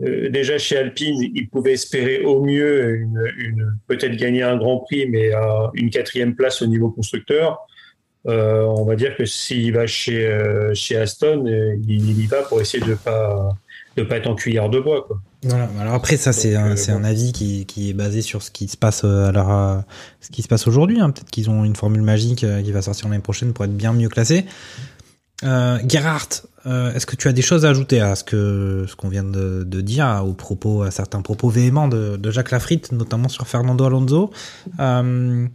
déjà 0.01 0.59
chez 0.59 0.77
Alpine, 0.77 1.21
ils 1.23 1.49
pouvaient 1.49 1.75
espérer 1.75 2.25
au 2.25 2.43
mieux 2.43 2.97
une, 2.97 3.33
une 3.39 3.79
peut-être 3.87 4.17
gagner 4.17 4.43
un 4.43 4.57
Grand 4.57 4.79
Prix, 4.79 5.07
mais 5.09 5.33
euh, 5.33 5.69
une 5.75 5.91
quatrième 5.91 6.35
place 6.35 6.63
au 6.63 6.67
niveau 6.67 6.91
constructeur. 6.91 7.59
Euh, 8.27 8.63
on 8.63 8.85
va 8.85 8.97
dire 8.97 9.17
que 9.17 9.25
s'il 9.25 9.73
va 9.75 9.87
chez 9.87 10.27
euh, 10.27 10.73
chez 10.75 10.97
Aston, 10.97 11.45
il, 11.47 12.11
il 12.11 12.23
y 12.23 12.27
va 12.27 12.43
pour 12.43 12.61
essayer 12.61 12.85
de 12.85 12.95
pas 12.95 13.51
de 13.97 14.03
pas 14.03 14.17
être 14.17 14.27
en 14.27 14.35
cuillère 14.35 14.69
de 14.69 14.81
bois, 14.81 15.05
quoi. 15.07 15.21
Voilà. 15.45 15.69
Alors 15.81 15.95
après, 15.95 16.17
ça 16.17 16.33
c'est 16.33 16.57
un, 16.57 16.71
euh, 16.71 16.77
c'est 16.77 16.93
bon. 16.93 16.99
un 16.99 17.05
avis 17.05 17.33
qui, 17.33 17.67
qui 17.67 17.91
est 17.91 17.93
basé 17.93 18.23
sur 18.23 18.43
ce 18.43 18.51
qui 18.51 18.67
se 18.69 18.77
passe 18.77 19.03
euh, 19.05 19.27
alors 19.29 19.53
euh, 19.53 19.79
ce 20.21 20.31
qui 20.31 20.43
se 20.43 20.49
passe 20.49 20.67
aujourd'hui. 20.67 21.01
hein. 21.01 21.11
Peut-être 21.11 21.31
qu'ils 21.31 21.51
ont 21.51 21.65
une 21.65 21.77
formule 21.77 22.03
magique 22.03 22.47
qui 22.65 22.73
va 22.73 22.83
sortir 22.83 23.09
l'année 23.09 23.23
prochaine 23.23 23.53
pour 23.53 23.65
être 23.65 23.77
bien 23.77 23.93
mieux 23.93 24.09
classé. 24.09 24.47
Euh, 25.43 25.79
Gerhardt, 25.87 26.45
euh, 26.65 26.95
est-ce 26.95 27.05
que 27.05 27.17
tu 27.17 27.29
as 27.29 27.33
des 27.33 27.43
choses 27.43 27.67
à 27.67 27.69
ajouter 27.69 28.01
à 28.01 28.15
ce 28.15 28.25
que 28.25 28.87
ce 28.89 28.97
qu'on 28.97 29.09
vient 29.09 29.25
de, 29.25 29.65
de 29.65 29.81
dire, 29.83 30.23
aux 30.25 30.33
propos, 30.33 30.83
à 30.83 30.91
certains 30.91 31.21
propos 31.21 31.51
véhéments 31.51 31.89
de, 31.89 32.17
de 32.17 32.31
Jacques 32.31 32.53
Lafritte, 32.53 32.93
notamment 32.93 33.29
sur 33.29 33.47
Fernando 33.47 33.85
Alonso? 33.85 34.31
Euh, 34.81 35.47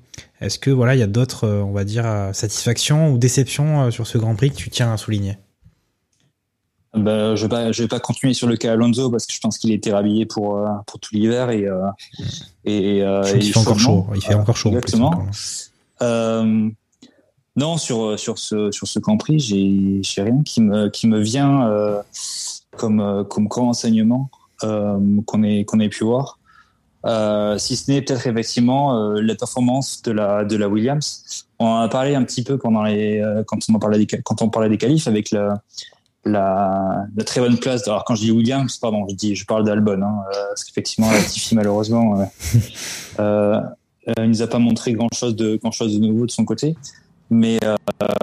Est-ce 0.42 0.60
que 0.60 0.70
voilà, 0.70 0.96
il 0.96 1.00
y 1.00 1.04
a 1.04 1.08
d'autres, 1.08 1.48
on 1.48 1.72
va 1.72 1.86
dire, 1.86 2.06
satisfactions 2.34 3.12
ou 3.12 3.18
déceptions 3.18 3.90
sur 3.90 4.06
ce 4.06 4.20
Grand 4.20 4.36
Prix 4.36 4.52
que 4.52 4.58
tu 4.58 4.70
tiens 4.70 4.94
à 4.94 4.98
souligner? 4.98 5.38
Bah, 6.96 7.36
je 7.36 7.44
vais 7.44 7.50
pas, 7.50 7.72
je 7.72 7.84
vais 7.84 7.88
pas 7.88 8.00
continuer 8.00 8.34
sur 8.34 8.48
le 8.48 8.58
cas 8.58 8.74
Alonso 8.74 9.12
parce 9.12 9.28
que 9.28 9.34
je 9.34 9.40
pense 9.40 9.60
qu'il 9.60 9.72
était 9.72 9.92
rhabillé 9.92 10.26
pour 10.26 10.58
euh, 10.58 10.68
pour 10.88 11.00
tout 11.00 11.14
l'hiver 11.14 11.52
et 11.52 11.68
euh, 11.68 11.78
et, 12.66 13.04
euh, 13.04 13.22
Je 13.24 13.30
trouve 13.30 13.36
et 13.36 13.40
qu'il 13.40 13.54
fait 13.54 13.60
encore 13.60 13.80
chaud. 13.80 14.08
Il 14.16 14.22
fait 14.22 14.34
encore 14.34 14.58
chaud. 14.58 14.70
Exactement. 14.70 15.26
Euh, 16.02 16.70
non, 17.56 17.78
sur 17.78 18.18
sur 18.18 18.40
ce 18.40 18.72
sur 18.72 18.88
ce 18.88 18.98
Grand 19.00 19.18
Prix, 19.18 19.40
j'ai 19.40 20.00
j'ai 20.02 20.22
rien 20.24 20.42
qui 20.44 20.62
me 20.62 20.90
qui 20.90 21.08
me 21.08 21.20
vient 21.20 21.68
euh, 21.68 22.02
comme 22.76 23.02
euh, 23.02 23.24
comme 23.24 23.48
grand 23.48 23.70
enseignement 23.70 24.32
euh, 24.64 24.98
qu'on 25.28 25.44
ait 25.44 25.66
qu'on 25.66 25.80
ait 25.80 25.90
pu 25.90 26.04
voir. 26.04 26.40
Euh, 27.06 27.58
si 27.58 27.78
ce 27.78 27.92
n'est 27.92 28.02
peut-être 28.02 28.28
effectivement 28.28 28.96
euh, 28.98 29.22
la 29.22 29.36
performance 29.36 30.02
de 30.02 30.12
la 30.12 30.44
de 30.44 30.58
la 30.58 30.68
Williams. 30.68 31.46
On 31.60 31.66
en 31.66 31.82
a 31.82 31.88
parlé 31.88 32.16
un 32.16 32.24
petit 32.24 32.44
peu 32.44 32.58
pendant 32.58 32.84
les 32.84 33.20
euh, 33.20 33.44
quand 33.46 33.60
on 33.70 33.76
en 33.76 33.80
parlait 33.80 34.00
des 34.00 34.08
quand 34.08 34.42
on 34.42 34.50
parlait 34.50 34.70
des 34.70 34.78
qualifs 34.78 35.08
avec 35.08 35.32
la 35.32 35.62
la, 36.26 37.06
la 37.16 37.24
très 37.24 37.42
bonne 37.42 37.58
place. 37.58 37.88
Alors 37.88 38.04
quand 38.04 38.16
je 38.16 38.22
dis 38.22 38.32
Williams, 38.32 38.78
pardon, 38.78 39.06
je 39.10 39.16
dis 39.16 39.36
je 39.36 39.46
parle 39.46 39.64
d'Albon, 39.64 40.02
hein, 40.02 40.24
euh, 40.28 40.48
parce 40.50 40.64
qu'effectivement 40.64 41.12
Latifi 41.12 41.56
malheureusement 41.56 42.20
euh, 42.20 42.26
euh, 43.20 43.62
euh, 44.08 44.28
nous 44.28 44.42
a 44.42 44.48
pas 44.48 44.60
montré 44.60 44.94
grand 44.94 45.10
chose 45.14 45.36
de 45.36 45.58
grand 45.58 45.72
chose 45.72 45.98
de 46.00 46.06
nouveau 46.06 46.26
de 46.26 46.32
son 46.32 46.46
côté. 46.46 46.76
Mais 47.30 47.60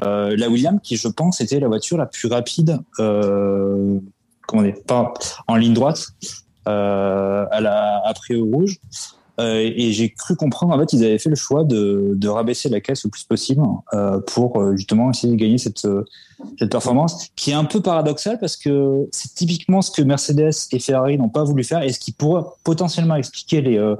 euh, 0.03 0.37
la 0.37 0.49
Williams, 0.49 0.81
qui 0.83 0.97
je 0.97 1.09
pense 1.09 1.41
était 1.41 1.61
la 1.61 1.69
voiture 1.69 1.97
la 1.97 2.07
plus 2.07 2.29
rapide, 2.29 2.81
euh, 2.99 3.99
comment 4.47 4.63
dire, 4.63 4.75
pas 4.87 5.13
en 5.47 5.57
ligne 5.57 5.75
droite, 5.75 6.09
euh, 6.67 7.47
à 7.51 7.61
la, 7.61 8.03
après 8.05 8.35
au 8.35 8.47
rouge. 8.47 8.79
Euh, 9.39 9.71
et 9.75 9.93
j'ai 9.93 10.09
cru 10.11 10.35
comprendre 10.35 10.73
en 10.73 10.79
fait 10.79 10.95
ils 10.95 11.05
avaient 11.05 11.19
fait 11.19 11.29
le 11.29 11.37
choix 11.37 11.63
de, 11.63 12.13
de 12.15 12.29
rabaisser 12.29 12.71
la 12.71 12.81
caisse 12.81 13.05
le 13.05 13.11
plus 13.11 13.25
possible 13.25 13.63
euh, 13.93 14.19
pour 14.19 14.59
euh, 14.59 14.75
justement 14.77 15.11
essayer 15.11 15.31
de 15.31 15.39
gagner 15.39 15.59
cette 15.59 15.87
cette 16.59 16.71
performance 16.71 17.29
qui 17.37 17.51
est 17.51 17.55
un 17.55 17.65
peu 17.65 17.83
paradoxale 17.83 18.39
parce 18.39 18.57
que 18.57 19.07
c'est 19.13 19.35
typiquement 19.35 19.83
ce 19.83 19.91
que 19.91 20.01
Mercedes 20.01 20.53
et 20.73 20.79
Ferrari 20.79 21.19
n'ont 21.19 21.29
pas 21.29 21.45
voulu 21.45 21.65
faire 21.65 21.83
et 21.83 21.93
ce 21.93 21.99
qui 21.99 22.13
pourrait 22.13 22.45
potentiellement 22.65 23.17
expliquer 23.17 23.61
les 23.61 23.95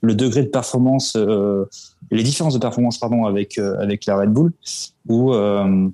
le 0.00 0.14
degré 0.16 0.42
de 0.42 0.48
performance 0.48 1.16
les 2.10 2.22
différences 2.24 2.54
de 2.54 2.58
performance 2.58 2.98
pardon 2.98 3.24
avec 3.24 3.58
avec 3.58 4.06
la 4.06 4.16
Red 4.16 4.30
Bull 4.30 4.52
euh, 5.10 5.88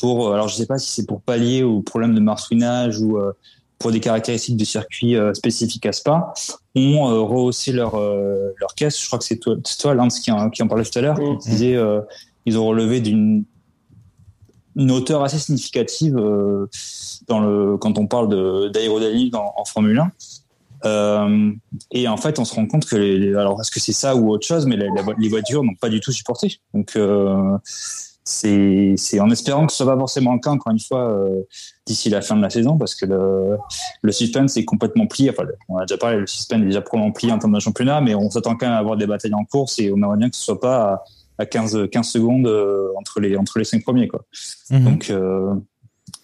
pour 0.00 0.32
alors 0.32 0.48
je 0.48 0.56
sais 0.56 0.66
pas 0.66 0.78
si 0.78 0.90
c'est 0.90 1.06
pour 1.06 1.20
pallier 1.20 1.62
au 1.62 1.80
problème 1.80 2.14
de 2.14 2.20
marsouinage 2.20 3.00
ou 3.00 3.18
pour 3.78 3.92
des 3.92 4.00
caractéristiques 4.00 4.56
du 4.56 4.64
circuit 4.64 5.16
euh, 5.16 5.32
spécifiques 5.34 5.86
à 5.86 5.92
Spa, 5.92 6.32
ont 6.74 7.10
euh, 7.10 7.20
rehaussé 7.20 7.72
leur, 7.72 7.94
euh, 7.94 8.50
leur 8.60 8.74
caisse. 8.74 9.00
Je 9.00 9.06
crois 9.06 9.18
que 9.18 9.24
c'est 9.24 9.38
toi, 9.38 9.56
toi 9.78 9.94
Lance, 9.94 10.20
qui 10.20 10.32
en, 10.32 10.50
qui 10.50 10.62
en 10.62 10.68
parlait 10.68 10.84
tout 10.84 10.98
à 10.98 11.02
l'heure. 11.02 11.20
Mm. 11.20 11.38
qui 11.38 11.50
disait 11.50 11.78
ils 12.46 12.56
ont 12.58 12.66
relevé 12.66 13.00
d'une 13.00 13.44
une 14.78 14.92
hauteur 14.92 15.22
assez 15.24 15.38
significative 15.38 16.16
euh, 16.16 16.66
dans 17.26 17.40
le 17.40 17.76
quand 17.76 17.98
on 17.98 18.06
parle 18.06 18.28
de- 18.28 18.68
d'aérodynamique 18.68 19.34
en, 19.34 19.64
Formule 19.64 19.98
1. 19.98 20.12
Euh, 20.84 21.50
et 21.90 22.06
en 22.06 22.16
fait, 22.16 22.38
on 22.38 22.44
se 22.44 22.54
rend 22.54 22.66
compte 22.66 22.86
que 22.86 22.94
les, 22.94 23.34
alors 23.34 23.60
est-ce 23.60 23.72
que 23.72 23.80
c'est 23.80 23.92
ça 23.92 24.14
ou 24.14 24.30
autre 24.30 24.46
chose, 24.46 24.64
mais 24.66 24.78
les 25.18 25.28
voitures 25.28 25.64
n'ont 25.64 25.74
pas 25.74 25.88
du 25.88 26.00
tout 26.00 26.12
supporté. 26.12 26.60
Donc 26.72 26.92
euh, 26.94 27.58
c'est 28.28 29.20
en 29.20 29.30
espérant 29.30 29.66
que 29.66 29.72
ce 29.72 29.78
soit 29.78 29.92
pas 29.92 29.98
forcément 29.98 30.34
le 30.34 30.40
cas 30.40 30.50
encore 30.50 30.70
une 30.70 30.78
fois 30.78 31.10
euh, 31.10 31.42
d'ici 31.86 32.10
la 32.10 32.20
fin 32.20 32.36
de 32.36 32.42
la 32.42 32.50
saison 32.50 32.76
parce 32.76 32.94
que 32.94 33.06
le, 33.06 33.56
le 34.02 34.12
suspense 34.12 34.56
est 34.58 34.66
complètement 34.66 35.06
plié. 35.06 35.30
Enfin, 35.30 35.44
on 35.68 35.78
a 35.78 35.86
déjà 35.86 35.96
parlé, 35.96 36.18
le 36.18 36.26
suspense 36.26 36.60
est 36.60 36.66
déjà 36.66 36.82
probablement 36.82 37.12
plié 37.12 37.32
en 37.32 37.38
termes 37.38 37.54
de 37.54 37.60
championnat, 37.60 38.02
mais 38.02 38.14
on 38.14 38.28
s'attend 38.28 38.54
quand 38.56 38.66
même 38.66 38.74
à 38.74 38.78
avoir 38.78 38.98
des 38.98 39.06
batailles 39.06 39.32
en 39.32 39.44
course 39.44 39.78
et 39.78 39.90
on 39.90 39.96
aimerait 39.96 40.18
bien 40.18 40.28
que 40.28 40.36
ce 40.36 40.42
soit 40.42 40.60
pas 40.60 41.04
à, 41.38 41.42
à 41.42 41.46
15, 41.46 41.88
15 41.90 42.06
secondes 42.06 42.46
euh, 42.46 42.88
entre 42.98 43.20
les 43.20 43.34
entre 43.36 43.58
les 43.58 43.64
cinq 43.64 43.82
premiers 43.82 44.08
quoi. 44.08 44.26
Mhm. 44.70 44.84
Donc 44.84 45.10
euh, 45.10 45.54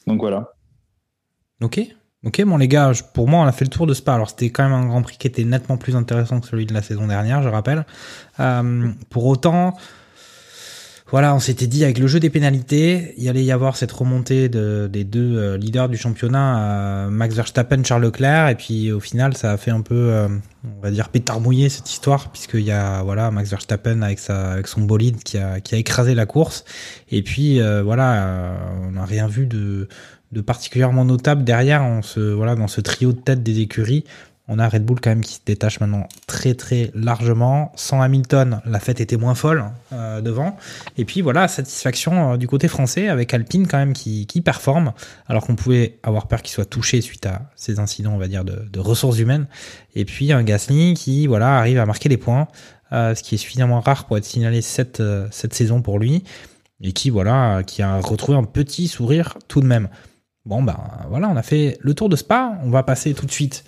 donc 0.07 0.21
voilà. 0.21 0.53
Ok. 1.63 1.81
Ok, 2.27 2.43
bon 2.43 2.57
les 2.59 2.69
gars, 2.69 2.93
pour 3.15 3.29
moi 3.29 3.41
on 3.41 3.47
a 3.47 3.53
fait 3.53 3.65
le 3.65 3.71
tour 3.71 3.87
de 3.87 3.95
Spa. 3.95 4.15
Alors 4.15 4.29
c'était 4.29 4.51
quand 4.51 4.65
même 4.65 4.73
un 4.73 4.87
Grand 4.87 5.03
Prix 5.03 5.17
qui 5.19 5.27
était 5.27 5.45
nettement 5.45 5.79
plus 5.79 5.97
intéressant 5.97 6.41
que 6.41 6.47
celui 6.47 6.67
de 6.67 6.75
la 6.75 6.83
saison 6.83 7.07
dernière, 7.07 7.43
je 7.43 7.49
rappelle. 7.49 7.87
Pour 9.11 9.27
autant, 9.27 9.75
voilà, 11.11 11.35
on 11.35 11.39
s'était 11.39 11.67
dit 11.67 11.85
avec 11.85 11.99
le 11.99 12.07
jeu 12.07 12.19
des 12.19 12.31
pénalités, 12.31 13.13
il 13.19 13.29
allait 13.29 13.45
y 13.45 13.53
avoir 13.53 13.77
cette 13.77 13.93
remontée 13.93 14.49
de, 14.49 14.89
des 14.91 15.05
deux 15.05 15.37
euh, 15.37 15.59
leaders 15.59 15.91
du 15.91 15.99
championnat, 15.99 16.59
euh, 16.59 17.11
Max 17.11 17.35
Verstappen, 17.35 17.85
Charles 17.85 18.05
Leclerc, 18.05 18.49
et 18.49 18.55
puis 18.55 18.91
au 18.91 19.01
final 19.01 19.37
ça 19.37 19.53
a 19.53 19.57
fait 19.59 19.71
un 19.71 19.83
peu, 19.83 19.95
euh, 19.95 20.29
on 20.65 20.81
va 20.83 20.91
dire 20.91 21.11
pétard 21.11 21.41
mouillé 21.41 21.69
cette 21.69 21.91
histoire, 21.91 22.31
puisqu'il 22.31 22.63
y 22.63 22.73
a 22.73 23.03
voilà 23.03 23.31
Max 23.31 23.51
Verstappen 23.51 24.01
avec 24.01 24.19
sa 24.19 24.53
avec 24.53 24.67
son 24.67 24.81
bolide 24.81 25.23
qui 25.23 25.37
a 25.37 25.61
qui 25.61 25.75
a 25.75 25.79
écrasé 25.79 26.15
la 26.15 26.25
course, 26.25 26.65
et 27.11 27.23
puis 27.23 27.61
voilà, 27.61 28.57
on 28.83 28.93
n'a 28.93 29.05
rien 29.05 29.29
vu 29.29 29.47
de 29.47 29.89
de 30.33 30.41
particulièrement 30.41 31.05
notable 31.05 31.45
derrière 31.45 31.85
on 31.85 32.03
se 32.03 32.19
voilà 32.19 32.57
dans 32.57 32.67
ce 32.67 32.81
trio 32.81 33.13
de 33.13 33.21
tête 33.21 33.43
des 33.43 33.61
écuries 33.61 34.05
on 34.47 34.59
a 34.59 34.69
Red 34.69 34.85
Bull 34.85 35.01
quand 35.01 35.11
même 35.11 35.23
qui 35.23 35.35
se 35.35 35.41
détache 35.45 35.81
maintenant 35.81 36.07
très 36.27 36.55
très 36.55 36.91
largement. 36.95 37.73
Sans 37.77 38.03
Hamilton 38.03 38.61
la 38.67 38.79
fête 38.79 39.01
était 39.01 39.17
moins 39.17 39.35
folle 39.35 39.65
euh, 39.93 40.21
devant. 40.21 40.57
Et 40.99 41.07
puis 41.07 41.23
voilà 41.23 41.49
satisfaction 41.49 42.33
euh, 42.33 42.37
du 42.37 42.47
côté 42.47 42.69
français 42.69 43.09
avec 43.09 43.33
Alpine 43.33 43.67
quand 43.67 43.79
même 43.79 43.95
qui, 43.95 44.27
performe. 44.45 44.93
Alors 45.29 45.47
qu'on 45.47 45.57
pouvait 45.57 45.99
avoir 46.03 46.27
peur 46.27 46.43
qu'il 46.43 46.53
soit 46.53 46.67
touché 46.67 47.01
suite 47.01 47.25
à 47.25 47.51
ces 47.57 47.79
incidents 47.79 48.13
on 48.13 48.19
va 48.19 48.29
dire 48.29 48.45
de, 48.45 48.79
ressources 48.79 49.19
humaines. 49.19 49.47
Et 49.95 50.05
puis 50.05 50.33
un 50.33 50.43
Gasly 50.43 50.93
qui 50.95 51.27
voilà 51.27 51.59
arrive 51.59 51.79
à 51.79 51.87
marquer 51.87 52.11
des 52.11 52.19
points 52.19 52.49
euh, 52.93 53.15
ce 53.15 53.23
qui 53.23 53.37
est 53.37 53.39
suffisamment 53.39 53.81
rare 53.81 54.05
pour 54.05 54.19
être 54.19 54.27
signalé 54.27 54.61
cette, 54.61 55.03
cette 55.31 55.55
saison 55.55 55.81
pour 55.81 55.99
lui. 55.99 56.23
Et 56.83 56.93
qui 56.93 57.09
voilà 57.09 57.63
qui 57.67 57.81
a 57.81 57.99
retrouvé 57.99 58.37
un 58.37 58.45
petit 58.45 58.89
sourire 58.89 59.39
tout 59.49 59.63
de 59.63 59.67
même. 59.67 59.89
Bon, 60.45 60.63
ben 60.63 60.77
voilà, 61.09 61.31
on 61.31 61.37
a 61.37 61.43
fait 61.43 61.79
le 61.81 61.95
tour 61.95 62.11
de 62.11 62.17
Spa. 62.17 62.59
On 62.63 62.69
va 62.69 62.83
passer 62.83 63.15
tout 63.15 63.25
de 63.25 63.33
suite 63.33 63.65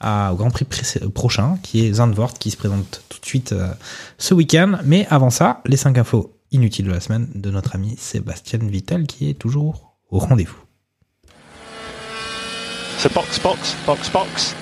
à, 0.00 0.32
au 0.32 0.36
Grand 0.36 0.50
Prix 0.50 0.66
prochain, 1.14 1.58
qui 1.62 1.86
est 1.86 1.94
Zandvoort, 1.94 2.34
qui 2.34 2.50
se 2.50 2.56
présente 2.56 3.02
tout 3.08 3.20
de 3.20 3.26
suite 3.26 3.52
euh, 3.52 3.72
ce 4.18 4.34
week-end. 4.34 4.78
Mais 4.84 5.06
avant 5.10 5.30
ça, 5.30 5.60
les 5.66 5.76
5 5.76 5.98
infos 5.98 6.34
inutiles 6.50 6.86
de 6.86 6.92
la 6.92 7.00
semaine 7.00 7.28
de 7.34 7.50
notre 7.50 7.74
ami 7.74 7.96
Sébastien 7.98 8.60
Vittel, 8.60 9.06
qui 9.06 9.28
est 9.28 9.34
toujours 9.34 9.96
au 10.10 10.18
rendez-vous. 10.18 10.58
Box, 13.14 13.40
box, 13.40 13.76
box, 13.86 14.10
box. 14.10 14.56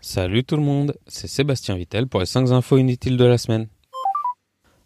Salut 0.00 0.44
tout 0.44 0.56
le 0.56 0.62
monde, 0.62 0.96
c'est 1.06 1.28
Sébastien 1.28 1.76
Vittel 1.76 2.06
pour 2.06 2.20
les 2.20 2.26
5 2.26 2.50
infos 2.50 2.78
inutiles 2.78 3.16
de 3.16 3.24
la 3.24 3.38
semaine. 3.38 3.68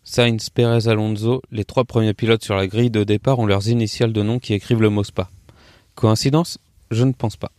Sainz, 0.08 0.50
Perez, 0.50 0.88
Alonso, 0.88 1.42
les 1.50 1.64
trois 1.64 1.84
premiers 1.84 2.14
pilotes 2.14 2.44
sur 2.44 2.54
la 2.54 2.68
grille 2.68 2.90
de 2.90 3.02
départ 3.02 3.40
ont 3.40 3.46
leurs 3.46 3.68
initiales 3.68 4.12
de 4.12 4.22
nom 4.22 4.38
qui 4.38 4.54
écrivent 4.54 4.80
le 4.80 4.88
mot 4.88 5.02
SPA. 5.02 5.28
Coïncidence? 5.96 6.58
Je 6.92 7.02
ne 7.02 7.12
pense 7.12 7.36
pas. 7.36 7.50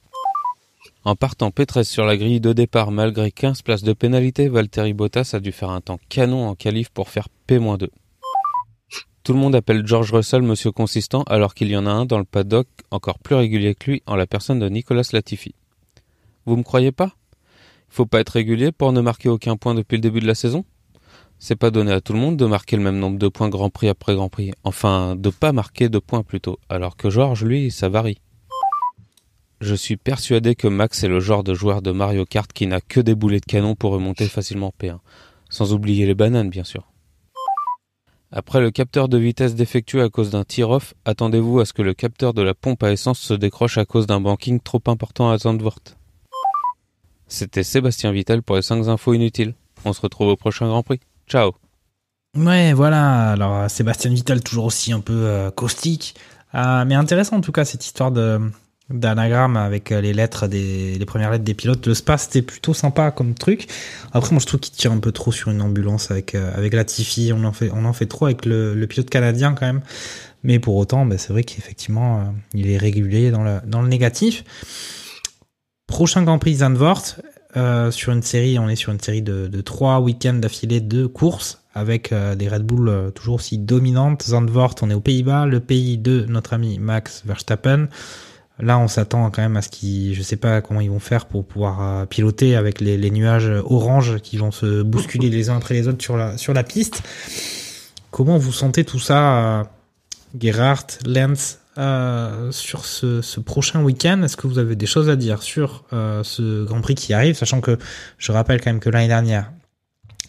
En 1.07 1.15
partant 1.15 1.51
P13 1.51 1.85
sur 1.85 2.03
la 2.03 2.17
grille 2.17 2.41
de 2.41 2.51
départ 2.51 2.91
malgré 2.91 3.31
15 3.31 3.61
places 3.61 3.81
de 3.81 3.93
pénalité, 3.93 4.49
Valtteri 4.49 4.91
Bottas 4.91 5.29
a 5.31 5.39
dû 5.39 5.53
faire 5.53 5.69
un 5.69 5.79
temps 5.79 6.01
canon 6.09 6.49
en 6.49 6.53
qualif 6.53 6.89
pour 6.89 7.07
faire 7.07 7.29
P-2. 7.29 7.87
Tout 9.23 9.31
le 9.31 9.39
monde 9.39 9.55
appelle 9.55 9.87
George 9.87 10.11
Russell 10.11 10.41
Monsieur 10.41 10.73
Consistant 10.73 11.23
alors 11.23 11.53
qu'il 11.53 11.69
y 11.69 11.77
en 11.77 11.85
a 11.85 11.91
un 11.91 12.05
dans 12.05 12.17
le 12.17 12.25
paddock 12.25 12.67
encore 12.91 13.19
plus 13.19 13.35
régulier 13.35 13.73
que 13.73 13.91
lui 13.91 14.03
en 14.05 14.17
la 14.17 14.27
personne 14.27 14.59
de 14.59 14.67
Nicolas 14.67 15.07
Latifi. 15.13 15.55
Vous 16.45 16.57
me 16.57 16.63
croyez 16.63 16.91
pas? 16.91 17.13
Il 17.89 17.95
faut 17.95 18.05
pas 18.05 18.19
être 18.19 18.31
régulier 18.31 18.73
pour 18.73 18.91
ne 18.91 18.99
marquer 18.99 19.29
aucun 19.29 19.55
point 19.55 19.75
depuis 19.75 19.95
le 19.95 20.01
début 20.01 20.19
de 20.19 20.27
la 20.27 20.35
saison? 20.35 20.65
C'est 21.39 21.55
pas 21.55 21.71
donné 21.71 21.93
à 21.93 22.01
tout 22.01 22.11
le 22.11 22.19
monde 22.19 22.35
de 22.35 22.45
marquer 22.45 22.75
le 22.75 22.83
même 22.83 22.99
nombre 22.99 23.17
de 23.17 23.29
points 23.29 23.47
Grand 23.47 23.69
Prix 23.69 23.87
après 23.87 24.13
Grand 24.13 24.27
Prix. 24.27 24.51
Enfin, 24.65 25.15
de 25.15 25.29
pas 25.29 25.53
marquer 25.53 25.87
de 25.87 25.99
points 25.99 26.23
plutôt. 26.23 26.59
Alors 26.67 26.97
que 26.97 27.09
George, 27.09 27.45
lui, 27.45 27.71
ça 27.71 27.87
varie. 27.87 28.19
Je 29.59 29.73
suis 29.73 29.97
persuadé 29.97 30.53
que 30.53 30.67
Max 30.67 31.03
est 31.03 31.07
le 31.07 31.19
genre 31.19 31.43
de 31.43 31.53
joueur 31.53 31.81
de 31.81 31.91
Mario 31.91 32.25
Kart 32.25 32.51
qui 32.51 32.67
n'a 32.67 32.79
que 32.79 32.99
des 32.99 33.15
boulets 33.15 33.39
de 33.39 33.45
canon 33.45 33.75
pour 33.75 33.91
remonter 33.91 34.27
facilement 34.27 34.71
P1. 34.79 34.99
Sans 35.49 35.73
oublier 35.73 36.05
les 36.05 36.13
bananes, 36.13 36.49
bien 36.49 36.63
sûr. 36.63 36.91
Après 38.31 38.59
le 38.59 38.71
capteur 38.71 39.07
de 39.07 39.17
vitesse 39.17 39.55
défectueux 39.55 40.03
à 40.03 40.09
cause 40.09 40.29
d'un 40.29 40.43
tir-off, 40.43 40.93
attendez-vous 41.05 41.59
à 41.59 41.65
ce 41.65 41.73
que 41.73 41.81
le 41.81 41.93
capteur 41.93 42.33
de 42.33 42.41
la 42.41 42.53
pompe 42.53 42.83
à 42.83 42.91
essence 42.91 43.19
se 43.19 43.33
décroche 43.33 43.77
à 43.77 43.85
cause 43.85 44.05
d'un 44.05 44.19
banking 44.19 44.59
trop 44.59 44.81
important 44.87 45.31
à 45.31 45.37
Zandvoort. 45.37 45.79
C'était 47.27 47.63
Sébastien 47.63 48.11
Vittel 48.11 48.43
pour 48.43 48.57
les 48.57 48.61
5 48.61 48.87
infos 48.87 49.13
inutiles. 49.13 49.55
On 49.85 49.93
se 49.93 50.01
retrouve 50.01 50.27
au 50.27 50.35
prochain 50.35 50.67
Grand 50.67 50.83
Prix. 50.83 50.99
Ciao 51.27 51.53
Ouais, 52.35 52.73
voilà. 52.73 53.31
Alors, 53.31 53.53
euh, 53.55 53.67
Sébastien 53.69 54.11
Vittel, 54.11 54.41
toujours 54.43 54.65
aussi 54.65 54.91
un 54.91 54.99
peu 54.99 55.13
euh, 55.13 55.49
caustique. 55.49 56.15
Euh, 56.53 56.85
mais 56.85 56.95
intéressant, 56.95 57.37
en 57.37 57.41
tout 57.41 57.51
cas, 57.51 57.65
cette 57.65 57.85
histoire 57.85 58.11
de 58.11 58.39
d'anagramme 58.89 59.57
avec 59.57 59.91
euh, 59.91 59.99
les 59.99 60.13
lettres 60.13 60.47
des 60.47 60.97
les 60.97 61.05
premières 61.05 61.31
lettres 61.31 61.43
des 61.43 61.53
pilotes. 61.53 61.85
Le 61.87 61.93
spa 61.93 62.17
c'était 62.17 62.41
plutôt 62.41 62.73
sympa 62.73 63.11
comme 63.11 63.33
truc. 63.33 63.67
Après 64.13 64.31
moi 64.31 64.39
je 64.39 64.45
trouve 64.45 64.59
qu'il 64.59 64.73
tire 64.73 64.91
un 64.91 64.99
peu 64.99 65.11
trop 65.11 65.31
sur 65.31 65.51
une 65.51 65.61
ambulance 65.61 66.09
avec 66.09 66.35
euh, 66.35 66.51
avec 66.55 66.73
Latifi. 66.73 67.31
On 67.33 67.43
en 67.43 67.51
fait 67.51 67.69
on 67.73 67.83
en 67.85 67.93
fait 67.93 68.05
trop 68.05 68.25
avec 68.25 68.45
le, 68.45 68.73
le 68.73 68.87
pilote 68.87 69.09
canadien 69.09 69.53
quand 69.53 69.65
même. 69.65 69.81
Mais 70.43 70.59
pour 70.59 70.75
autant 70.77 71.05
bah, 71.05 71.17
c'est 71.17 71.33
vrai 71.33 71.43
qu'effectivement 71.43 72.19
euh, 72.19 72.23
il 72.53 72.69
est 72.69 72.77
régulier 72.77 73.29
dans 73.29 73.43
le 73.43 73.59
dans 73.65 73.81
le 73.81 73.89
négatif. 73.89 74.45
Prochain 75.87 76.23
Grand 76.23 76.39
Prix 76.39 76.55
Zandvoort 76.55 77.03
euh, 77.57 77.91
sur 77.91 78.13
une 78.13 78.23
série 78.23 78.57
on 78.57 78.69
est 78.69 78.75
sur 78.77 78.93
une 78.93 79.01
série 79.01 79.21
de, 79.21 79.47
de 79.47 79.61
trois 79.61 79.99
week-ends 79.99 80.33
d'affilée 80.35 80.79
de 80.79 81.07
courses 81.07 81.61
avec 81.73 82.11
des 82.11 82.49
Red 82.49 82.63
Bull 82.63 83.11
toujours 83.13 83.35
aussi 83.35 83.59
dominantes. 83.59 84.23
Zandvoort 84.23 84.73
on 84.81 84.89
est 84.89 84.95
aux 84.95 84.99
Pays-Bas. 84.99 85.45
Le 85.45 85.59
pays 85.59 85.99
de 85.99 86.25
notre 86.27 86.53
ami 86.53 86.79
Max 86.79 87.21
Verstappen 87.23 87.87
Là, 88.59 88.79
on 88.79 88.87
s'attend 88.87 89.29
quand 89.29 89.41
même 89.41 89.57
à 89.57 89.61
ce 89.61 89.69
qu'ils, 89.69 90.15
je 90.15 90.21
sais 90.23 90.35
pas 90.35 90.61
comment 90.61 90.81
ils 90.81 90.89
vont 90.89 90.99
faire 90.99 91.27
pour 91.27 91.45
pouvoir 91.45 91.81
euh, 91.81 92.05
piloter 92.05 92.55
avec 92.55 92.81
les, 92.81 93.11
nuages 93.11 93.51
orange 93.65 94.17
qui 94.19 94.37
vont 94.37 94.51
se 94.51 94.81
bousculer 94.81 95.29
les 95.29 95.49
uns 95.49 95.57
après 95.57 95.75
les 95.75 95.87
autres 95.87 96.01
sur 96.01 96.17
la, 96.17 96.37
sur 96.37 96.53
la 96.53 96.63
piste. 96.63 97.03
Comment 98.11 98.37
vous 98.37 98.51
sentez 98.51 98.83
tout 98.83 98.99
ça, 98.99 99.59
euh, 99.59 99.63
Gerhardt, 100.39 100.97
Lenz, 101.05 101.59
euh, 101.77 102.51
sur 102.51 102.85
ce, 102.85 103.21
ce 103.21 103.39
prochain 103.39 103.83
week-end? 103.83 104.23
Est-ce 104.23 104.37
que 104.37 104.47
vous 104.47 104.57
avez 104.57 104.75
des 104.75 104.87
choses 104.87 105.09
à 105.09 105.15
dire 105.15 105.43
sur 105.43 105.83
euh, 105.93 106.23
ce 106.23 106.65
Grand 106.65 106.81
Prix 106.81 106.95
qui 106.95 107.13
arrive, 107.13 107.35
sachant 107.35 107.61
que 107.61 107.77
je 108.17 108.31
rappelle 108.31 108.59
quand 108.59 108.71
même 108.71 108.79
que 108.79 108.89
l'année 108.89 109.07
dernière, 109.07 109.51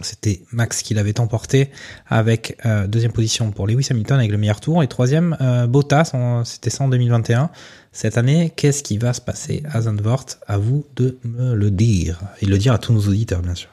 c'était 0.03 0.43
Max 0.53 0.83
qui 0.83 0.95
l'avait 0.95 1.19
emporté 1.21 1.71
avec 2.07 2.59
euh, 2.67 2.87
deuxième 2.87 3.13
position 3.13 3.51
pour 3.51 3.67
Lewis 3.67 3.89
Hamilton 3.91 4.19
avec 4.19 4.31
le 4.31 4.39
meilleur 4.39 4.61
tour 4.61 4.83
et 4.83 4.89
troisième 4.89 5.37
euh, 5.41 5.67
Bottas, 5.67 6.13
c'était 6.45 6.71
ça 6.71 6.85
en 6.85 6.89
2021. 6.89 7.51
Cette 7.93 8.19
année, 8.19 8.53
qu'est-ce 8.55 8.83
qui 8.83 8.99
va 8.99 9.13
se 9.13 9.21
passer 9.21 9.63
à 9.71 9.83
Zandvoort? 9.83 10.27
À 10.47 10.59
vous 10.59 10.85
de 10.97 11.19
me 11.25 11.55
le 11.55 11.71
dire 11.71 12.21
et 12.41 12.47
le 12.47 12.59
dire 12.59 12.73
à 12.73 12.79
tous 12.79 12.93
nos 12.93 13.01
auditeurs 13.01 13.43
bien 13.43 13.55
sûr. 13.55 13.71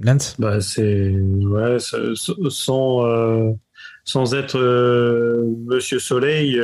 Lance? 0.00 0.36
Bah, 0.38 0.60
c'est 0.60 1.12
euh, 1.14 1.78
sans 4.04 4.34
être 4.34 4.58
euh, 4.58 5.44
Monsieur 5.66 5.98
Soleil, 5.98 6.60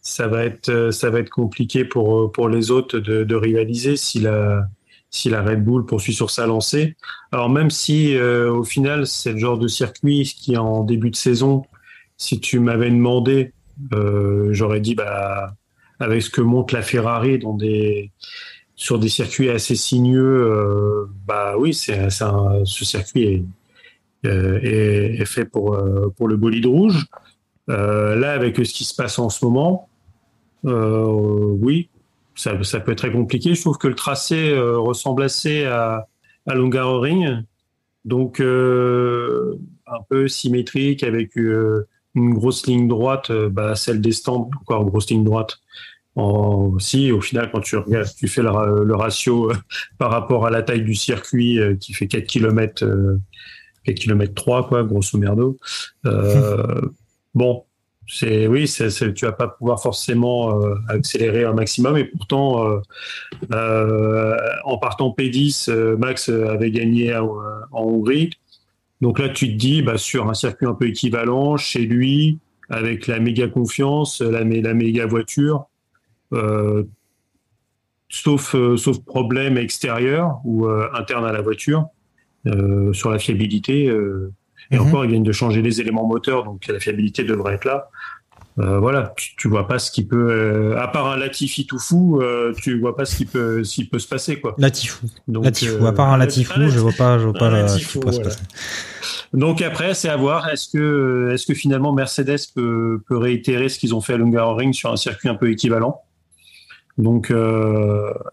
ça 0.00 0.26
va 0.26 0.44
être 0.44 1.30
compliqué 1.30 1.84
pour 1.84 2.48
les 2.48 2.70
autres 2.70 2.98
de, 2.98 3.34
rivaliser 3.34 3.96
si 5.12 5.30
la 5.30 5.42
Red 5.42 5.62
Bull 5.62 5.86
poursuit 5.86 6.14
sur 6.14 6.30
sa 6.30 6.46
lancée. 6.46 6.96
Alors 7.30 7.48
même 7.48 7.70
si 7.70 8.16
euh, 8.16 8.52
au 8.52 8.64
final 8.64 9.06
c'est 9.06 9.32
le 9.32 9.38
genre 9.38 9.58
de 9.58 9.68
circuit 9.68 10.24
qui 10.24 10.56
en 10.56 10.82
début 10.82 11.10
de 11.10 11.16
saison, 11.16 11.62
si 12.16 12.40
tu 12.40 12.58
m'avais 12.58 12.90
demandé, 12.90 13.52
euh, 13.92 14.48
j'aurais 14.50 14.80
dit 14.80 14.96
bah 14.96 15.54
avec 16.00 16.22
ce 16.22 16.30
que 16.30 16.40
monte 16.40 16.72
la 16.72 16.82
Ferrari 16.82 17.38
dans 17.38 17.54
des 17.54 18.10
sur 18.74 18.98
des 18.98 19.08
circuits 19.08 19.48
assez 19.48 19.76
sinueux, 19.76 20.44
euh, 20.50 21.06
bah 21.24 21.54
oui, 21.56 21.72
c'est, 21.72 22.10
ce 22.10 22.84
circuit 22.84 23.22
est, 23.22 23.44
euh, 24.24 24.58
est, 24.62 25.20
est 25.20 25.24
fait 25.24 25.44
pour, 25.44 25.74
euh, 25.74 26.12
pour 26.16 26.26
le 26.26 26.36
bolide 26.36 26.66
rouge. 26.66 27.06
Euh, 27.70 28.16
là, 28.16 28.32
avec 28.32 28.56
ce 28.56 28.72
qui 28.72 28.84
se 28.84 28.94
passe 28.94 29.18
en 29.18 29.28
ce 29.30 29.44
moment, 29.44 29.88
oui, 30.64 31.88
ça, 32.34 32.62
ça 32.64 32.80
peut 32.80 32.92
être 32.92 32.98
très 32.98 33.12
compliqué. 33.12 33.54
Je 33.54 33.60
trouve 33.60 33.78
que 33.78 33.88
le 33.88 33.94
tracé 33.94 34.50
euh, 34.50 34.78
ressemble 34.78 35.22
assez 35.22 35.64
à, 35.64 36.06
à 36.46 36.54
Hungaroring, 36.54 37.42
donc 38.04 38.40
euh, 38.40 39.54
un 39.86 40.02
peu 40.08 40.28
symétrique 40.28 41.02
avec 41.02 41.36
euh, 41.38 41.86
une 42.14 42.34
grosse 42.34 42.66
ligne 42.66 42.88
droite, 42.88 43.30
euh, 43.30 43.48
bah, 43.48 43.74
celle 43.74 44.00
des 44.00 44.12
stands, 44.12 44.50
encore 44.60 44.82
une 44.82 44.88
grosse 44.88 45.10
ligne 45.10 45.24
droite. 45.24 45.58
En, 46.14 46.78
si, 46.78 47.10
au 47.10 47.22
final, 47.22 47.50
quand 47.50 47.60
tu 47.60 47.76
regardes, 47.76 48.08
tu 48.16 48.28
fais 48.28 48.42
le, 48.42 48.50
ra- 48.50 48.66
le 48.66 48.94
ratio 48.94 49.50
par 49.98 50.10
rapport 50.10 50.46
à 50.46 50.50
la 50.50 50.62
taille 50.62 50.82
du 50.82 50.94
circuit 50.94 51.58
qui 51.80 51.94
fait 51.94 52.06
4 52.06 52.26
km, 52.26 52.84
euh, 52.84 53.18
4 53.84 53.96
km 53.98 54.34
3, 54.34 54.68
quoi, 54.68 54.84
grosso 54.84 55.16
merdo. 55.18 55.56
Euh, 56.06 56.82
bon, 57.34 57.64
oui, 58.48 58.68
c'est, 58.68 58.90
c'est- 58.90 59.14
tu 59.14 59.24
vas 59.24 59.32
pas 59.32 59.48
pouvoir 59.48 59.80
forcément 59.80 60.60
euh, 60.60 60.74
accélérer 60.88 61.44
un 61.44 61.52
maximum 61.54 61.96
et 61.96 62.04
pourtant, 62.04 62.68
euh, 62.68 62.80
euh, 63.52 64.36
en 64.64 64.78
partant 64.78 65.10
P10, 65.10 65.68
euh, 65.68 65.96
Max 65.96 66.28
avait 66.28 66.70
gagné 66.70 67.14
en 67.16 67.28
Hongrie. 67.72 68.30
Donc 69.00 69.18
là, 69.18 69.28
tu 69.28 69.48
te 69.48 69.56
dis, 69.58 69.82
bah, 69.82 69.98
sur 69.98 70.28
un 70.30 70.34
circuit 70.34 70.66
un 70.66 70.74
peu 70.74 70.88
équivalent, 70.88 71.56
chez 71.56 71.80
lui, 71.86 72.38
avec 72.70 73.06
la 73.06 73.20
méga 73.20 73.48
confiance, 73.48 74.20
la, 74.20 74.44
mé- 74.44 74.62
la 74.62 74.74
méga 74.74 75.06
voiture, 75.06 75.66
sauf, 78.08 78.54
problème 79.06 79.56
extérieur 79.58 80.40
ou 80.44 80.66
interne 80.68 81.24
à 81.24 81.32
la 81.32 81.40
voiture, 81.40 81.86
sur 82.92 83.10
la 83.10 83.18
fiabilité. 83.18 83.90
Et 84.72 84.78
Mhm. 84.78 84.86
encore, 84.88 85.04
ils 85.04 85.10
viennent 85.12 85.22
de 85.22 85.32
changer 85.32 85.62
les 85.62 85.80
éléments 85.80 86.06
moteurs, 86.06 86.42
donc 86.44 86.66
la 86.66 86.80
fiabilité 86.80 87.22
devrait 87.22 87.54
être 87.54 87.64
là. 87.66 87.88
Euh, 88.58 88.78
voilà, 88.80 89.14
tu, 89.16 89.34
tu 89.36 89.48
vois 89.48 89.66
pas 89.66 89.78
ce 89.78 89.90
qui 89.90 90.04
peut, 90.04 90.28
euh, 90.30 90.76
à 90.78 90.86
part 90.86 91.06
un 91.06 91.16
Latifi 91.16 91.66
tout 91.66 91.78
fou, 91.78 92.20
euh, 92.20 92.52
tu 92.60 92.78
vois 92.78 92.94
pas 92.94 93.06
ce 93.06 93.16
qui 93.16 93.24
peut, 93.24 93.64
ce 93.64 93.74
qui 93.76 93.84
peut 93.86 93.98
se 93.98 94.06
passer, 94.06 94.40
quoi. 94.40 94.54
Latifou. 94.58 95.06
Donc, 95.26 95.44
Latifou. 95.44 95.82
euh, 95.82 95.88
à 95.88 95.92
part 95.92 96.10
un 96.12 96.18
Latifou, 96.18 96.58
Lati- 96.60 96.70
je 96.70 96.78
vois 96.80 96.92
pas, 96.92 97.18
je 97.18 97.24
vois 97.24 97.32
pas 97.32 97.48
la- 97.48 97.62
Latifou, 97.62 97.92
qui 97.92 97.98
pourrait 98.00 98.12
se 98.12 98.18
voilà. 98.20 98.34
passer. 98.34 98.44
Donc 99.32 99.62
après, 99.62 99.94
c'est 99.94 100.10
à 100.10 100.16
voir. 100.18 100.50
Est-ce 100.50 100.68
que, 100.68 101.30
est-ce 101.32 101.46
que 101.46 101.54
finalement 101.54 101.94
Mercedes 101.94 102.36
peut, 102.54 103.00
peut 103.08 103.16
réitérer 103.16 103.70
ce 103.70 103.78
qu'ils 103.78 103.94
ont 103.94 104.02
fait 104.02 104.12
à 104.12 104.16
Hungaroring 104.16 104.74
sur 104.74 104.92
un 104.92 104.96
circuit 104.96 105.30
un 105.30 105.34
peu 105.34 105.50
équivalent? 105.50 106.02
Donc, 106.98 107.32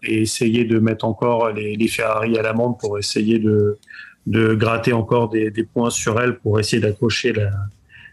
et 0.02 0.20
essayer 0.20 0.64
de 0.66 0.78
mettre 0.80 1.06
encore 1.06 1.50
les, 1.50 1.76
les 1.76 1.88
Ferrari 1.88 2.36
à 2.38 2.42
l'amende 2.42 2.78
pour 2.78 2.98
essayer 2.98 3.38
de, 3.38 3.78
de 4.26 4.54
gratter 4.54 4.92
encore 4.92 5.28
des, 5.28 5.50
points 5.72 5.90
sur 5.90 6.20
elles 6.20 6.38
pour 6.38 6.60
essayer 6.60 6.80
d'accrocher 6.80 7.32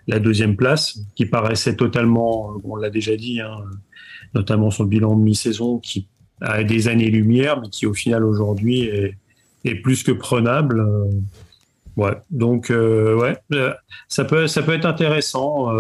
la, 0.08 0.20
deuxième 0.20 0.56
place, 0.56 1.00
qui 1.16 1.26
paraissait 1.26 1.76
totalement, 1.76 2.58
on 2.64 2.76
l'a 2.76 2.90
déjà 2.90 3.16
dit, 3.16 3.42
hein, 3.42 3.58
notamment 4.34 4.72
son 4.72 4.86
bilan 4.86 5.16
de 5.18 5.24
mi-saison, 5.24 5.80
qui 5.80 6.08
a 6.42 6.64
des 6.64 6.88
années-lumière, 6.88 7.60
mais 7.60 7.70
qui 7.70 7.86
au 7.86 7.94
final 7.94 8.24
aujourd'hui 8.24 8.84
est, 8.84 9.76
plus 9.84 10.04
que 10.04 10.12
prenable. 10.12 10.80
Euh, 10.80 11.10
Ouais, 11.98 12.16
donc 12.30 12.70
euh, 12.70 13.16
ouais, 13.16 13.36
euh, 13.54 13.74
ça 14.08 14.24
peut 14.24 14.46
ça 14.46 14.62
peut 14.62 14.76
être 14.76 14.86
intéressant 14.86 15.72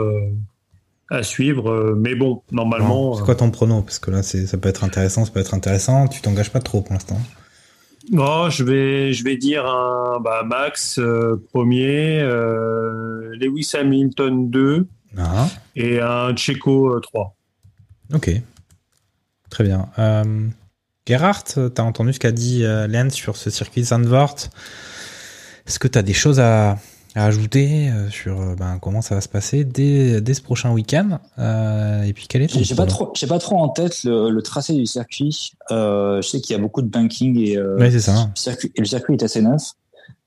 à 1.11 1.21
suivre, 1.21 1.93
mais 1.95 2.15
bon, 2.15 2.41
normalement. 2.51 3.13
C'est 3.13 3.23
quoi 3.23 3.35
ton 3.35 3.51
Parce 3.51 3.99
que 3.99 4.09
là, 4.09 4.23
ça 4.23 4.57
peut 4.57 4.67
être 4.67 4.83
intéressant, 4.83 5.25
ça 5.25 5.31
peut 5.31 5.39
être 5.39 5.53
intéressant. 5.53 6.07
Tu 6.07 6.21
t'engages 6.21 6.51
pas 6.51 6.59
trop 6.59 6.81
pour 6.81 6.93
l'instant. 6.93 7.19
Bon, 8.11 8.49
je 8.49 8.63
vais 8.63 9.11
je 9.13 9.23
vais 9.23 9.35
dire 9.35 9.65
un 9.65 10.19
bah, 10.21 10.43
Max 10.45 10.97
euh, 10.97 11.43
premier, 11.51 12.19
euh, 12.21 13.35
Lewis 13.35 13.69
Hamilton 13.73 14.49
2 14.49 14.87
Ah, 15.17 15.49
et 15.75 15.99
un 15.99 16.35
Checo 16.35 16.95
euh, 16.95 16.99
3. 17.01 17.35
ok. 18.13 18.31
Très 19.49 19.63
bien. 19.63 19.89
Euh, 19.97 20.47
Gerhardt, 21.07 21.69
t'as 21.73 21.83
entendu 21.83 22.13
ce 22.13 22.19
qu'a 22.19 22.31
dit 22.33 22.63
Lenz 22.63 23.13
sur 23.13 23.37
ce 23.37 23.49
circuit 23.49 23.83
Zandvoort? 23.83 24.35
Est-ce 25.65 25.79
que 25.79 25.87
t'as 25.87 26.01
des 26.01 26.13
choses 26.13 26.39
à, 26.41 26.77
à 27.17 27.25
ajouter 27.25 27.89
euh, 27.89 28.09
sur 28.09 28.39
euh, 28.39 28.55
ben, 28.55 28.77
comment 28.79 29.01
ça 29.01 29.15
va 29.15 29.21
se 29.21 29.27
passer 29.27 29.65
dès, 29.65 30.21
dès 30.21 30.33
ce 30.33 30.41
prochain 30.41 30.71
week-end 30.71 31.19
Euh, 31.39 32.03
Et 32.03 32.13
puis, 32.13 32.27
quel 32.29 32.43
est 32.43 32.53
J'ai 32.53 32.63
j'ai 32.63 32.75
pas 32.75 32.85
trop, 32.85 33.11
j'ai 33.15 33.27
pas 33.27 33.39
trop 33.39 33.57
en 33.57 33.69
tête 33.69 34.03
le, 34.03 34.29
le 34.29 34.41
tracé 34.41 34.73
du 34.73 34.85
circuit. 34.85 35.51
Euh, 35.71 36.21
je 36.21 36.27
sais 36.29 36.41
qu'il 36.41 36.55
y 36.55 36.59
a 36.59 36.61
beaucoup 36.61 36.81
de 36.81 36.87
banking 36.89 37.37
et, 37.39 37.57
euh, 37.57 37.75
Ouais, 37.77 37.89
c'est 37.91 37.99
ça. 37.99 38.13
le 38.33 38.39
circuit, 38.39 38.71
et 38.75 38.79
le 38.79 38.85
circuit 38.85 39.13
est 39.15 39.23
assez 39.23 39.41
neuf. 39.41 39.63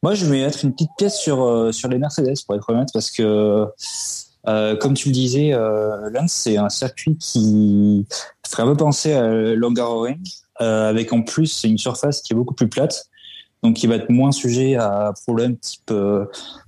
Moi, 0.02 0.14
je 0.14 0.24
vais 0.26 0.40
mettre 0.44 0.64
une 0.64 0.72
petite 0.72 0.90
pièce 0.98 1.16
sur 1.18 1.68
sur 1.72 1.88
les 1.88 1.98
Mercedes 1.98 2.34
pour 2.46 2.54
être 2.56 2.68
honnête, 2.70 2.88
parce 2.92 3.10
que 3.10 3.66
comme 4.80 4.94
tu 4.94 5.08
le 5.08 5.14
disais, 5.14 5.50
Lens, 5.50 6.32
c'est 6.32 6.56
un 6.56 6.70
circuit 6.70 7.16
qui 7.18 8.06
ferait 8.48 8.62
un 8.62 8.66
peu 8.66 8.76
penser 8.76 9.12
à 9.12 9.28
l'Hungaroring, 9.54 10.18
euh, 10.60 10.88
avec 10.88 11.12
en 11.12 11.22
plus 11.22 11.64
une 11.64 11.78
surface 11.78 12.20
qui 12.22 12.32
est 12.32 12.36
beaucoup 12.36 12.54
plus 12.54 12.68
plate, 12.68 13.06
donc 13.62 13.76
qui 13.76 13.86
va 13.86 13.96
être 13.96 14.10
moins 14.10 14.32
sujet 14.32 14.76
à 14.76 15.12
problèmes 15.26 15.56
type 15.56 15.90
euh, 15.90 16.24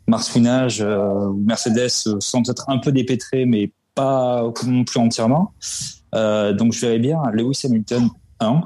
marsouinage 0.07 0.81
euh, 0.83 1.27
ou 1.29 1.43
Mercedes 1.45 1.91
euh, 2.07 2.21
semble 2.21 2.51
être 2.51 2.69
un 2.69 2.79
peu 2.79 2.93
dépêtré, 2.93 3.47
mais 3.47 3.73
pas 3.95 4.43
non 4.67 4.85
plus 4.85 5.01
entièrement. 5.01 5.53
Euh, 6.15 6.53
donc 6.53 6.73
je 6.73 6.81
verrais 6.81 6.99
bien 6.99 7.21
Lewis 7.33 7.61
Hamilton 7.65 8.11
1, 8.41 8.61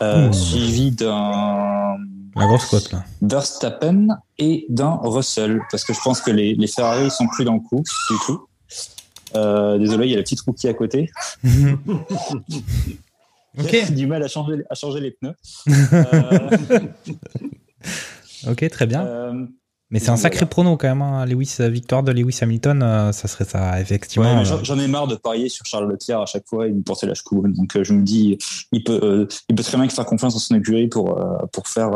euh, 0.00 0.28
Mmh. 0.28 0.32
suivi 0.32 0.90
d'un 0.90 1.96
La 2.36 2.46
grosse 2.46 2.66
cote, 2.66 2.92
là. 2.92 3.04
Verstappen 3.20 4.08
et 4.38 4.66
d'un 4.68 4.98
Russell, 5.02 5.60
parce 5.70 5.84
que 5.84 5.92
je 5.92 6.00
pense 6.00 6.20
que 6.20 6.30
les, 6.30 6.54
les 6.54 6.66
Ferrari 6.66 7.10
sont 7.10 7.26
plus 7.28 7.44
dans 7.44 7.54
le 7.54 7.60
coup 7.60 7.82
du 8.10 8.16
tout. 8.26 8.46
Euh, 9.34 9.78
désolé, 9.78 10.06
il 10.06 10.10
y 10.10 10.14
a 10.14 10.18
le 10.18 10.22
petit 10.22 10.36
rookie 10.46 10.68
à 10.68 10.74
côté. 10.74 11.10
Ok. 13.58 13.68
J'ai 13.70 13.90
du 13.94 14.06
mal 14.06 14.22
à 14.22 14.28
changer, 14.28 14.62
à 14.70 14.74
changer 14.74 15.00
les 15.00 15.10
pneus. 15.12 15.34
Euh, 18.46 18.50
Ok, 18.50 18.68
très 18.70 18.86
bien. 18.86 19.06
euh, 19.06 19.46
Mais 19.90 19.98
c'est 20.00 20.10
un 20.10 20.16
sacré 20.16 20.46
prono 20.46 20.76
quand 20.76 20.88
même. 20.88 21.02
Hein. 21.02 21.24
Lewis, 21.26 21.56
euh, 21.60 21.68
victoire 21.68 22.02
de 22.02 22.10
Lewis 22.12 22.38
Hamilton, 22.42 22.82
euh, 22.82 23.12
ça 23.12 23.28
serait 23.28 23.44
ça, 23.44 23.80
effectivement. 23.80 24.38
ouais, 24.38 24.44
j'en- 24.62 24.78
ai 24.78 24.88
marre 24.88 25.06
de 25.06 25.14
parier 25.16 25.48
sur 25.48 25.64
Charles 25.66 25.88
Leclerc 25.90 26.20
à 26.22 26.26
chaque 26.26 26.46
fois, 26.48 26.66
il 26.66 26.74
me 26.74 26.82
portait 26.82 27.06
la 27.06 27.14
cheveux. 27.14 27.42
Donc 27.52 27.76
euh, 27.76 27.84
je 27.84 27.92
me 27.92 28.02
dis, 28.02 28.38
il 28.72 28.82
peut, 28.82 28.98
euh, 29.02 29.26
il 29.48 29.54
peut 29.54 29.62
très 29.62 29.76
bien 29.78 29.88
faire 29.88 30.06
confiance 30.06 30.34
en 30.34 30.38
son 30.38 30.54
écurie 30.56 30.88
pour 30.88 31.20
pour 31.52 31.68
faire 31.68 31.90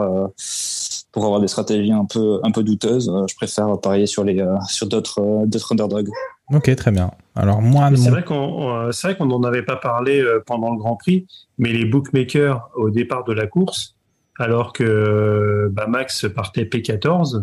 pour 1.12 1.24
avoir 1.24 1.40
des 1.40 1.48
stratégies 1.48 1.92
un 1.92 2.04
peu 2.04 2.38
un 2.44 2.50
peu 2.52 2.62
douteuses. 2.62 3.10
Je 3.28 3.34
préfère 3.34 3.80
parier 3.80 4.06
sur 4.06 4.22
les 4.22 4.44
sur 4.68 4.86
d'autres 4.88 5.46
d'autres 5.46 5.72
underdogs. 5.72 6.10
Ok, 6.52 6.74
très 6.76 6.90
bien. 6.92 7.10
Alors, 7.34 7.60
moi, 7.60 7.90
de 7.90 7.96
C'est 7.96 8.04
mon- 8.04 8.10
vrai 8.10 8.22
qu'on 8.24 8.76
euh, 8.76 8.92
c'est 8.92 9.08
vrai 9.08 9.16
qu'on 9.16 9.26
n'en 9.26 9.42
avait 9.42 9.62
pas 9.64 9.76
parlé 9.76 10.20
euh, 10.20 10.40
pendant 10.46 10.70
le 10.70 10.78
Grand 10.78 10.96
Prix, 10.96 11.26
mais 11.58 11.72
les 11.72 11.84
bookmakers 11.84 12.70
au 12.76 12.90
départ 12.90 13.24
de 13.24 13.32
la 13.32 13.46
course, 13.48 13.96
alors 14.38 14.72
que 14.72 14.84
euh, 14.84 15.68
bah, 15.70 15.86
Max 15.88 16.26
partait 16.32 16.64
P14 16.64 17.42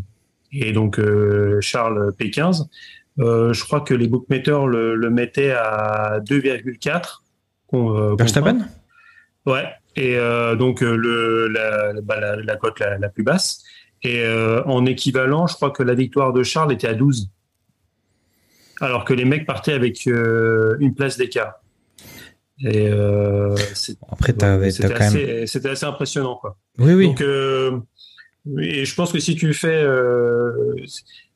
et 0.54 0.72
donc 0.72 1.00
euh, 1.00 1.60
Charles 1.62 2.14
P15, 2.20 2.68
Euh, 3.20 3.54
je 3.54 3.64
crois 3.64 3.82
que 3.82 3.94
les 3.94 4.08
bookmakers 4.08 4.66
le, 4.68 4.96
le 4.96 5.10
mettaient 5.12 5.52
à 5.52 6.20
2,4. 6.22 7.22
Euh, 7.74 8.16
Verstappen? 8.18 8.60
Ouais. 9.46 9.66
Et 9.96 10.18
donc 10.58 10.82
le, 10.82 11.48
la, 11.50 11.94
bah, 12.02 12.20
la, 12.20 12.36
la 12.38 12.56
cote 12.56 12.80
la, 12.80 12.98
la, 12.98 13.10
plus 13.10 13.24
basse. 13.24 13.62
Et 14.02 14.24
en 14.66 14.86
équivalent, 14.88 15.46
je 15.46 15.54
crois 15.54 15.70
que 15.70 15.84
la 15.84 15.94
victoire 15.94 16.34
de 16.34 16.42
Charles 16.42 16.72
était 16.74 16.88
à 16.88 16.96
12. 16.96 17.30
Alors 18.84 19.06
que 19.06 19.14
les 19.14 19.26
mecs 19.26 19.46
partaient 19.46 19.74
avec 19.74 20.08
euh, 20.08 20.76
une 20.80 20.94
place 20.94 21.18
d'écart. 21.18 21.54
Et 22.62 22.88
euh, 22.90 23.56
après, 24.10 24.34
c'était 24.72 24.94
assez, 24.94 25.26
même... 25.60 25.72
assez, 25.72 25.86
impressionnant, 25.86 26.36
quoi. 26.36 26.58
Oui, 26.78 26.94
oui. 26.94 27.08
Donc, 27.08 27.22
euh, 27.22 27.80
et 28.60 28.86
je 28.86 28.96
pense 28.96 29.12
que 29.12 29.20
si 29.20 29.36
tu 29.36 29.54
fais, 29.54 29.84
euh, 29.84 30.76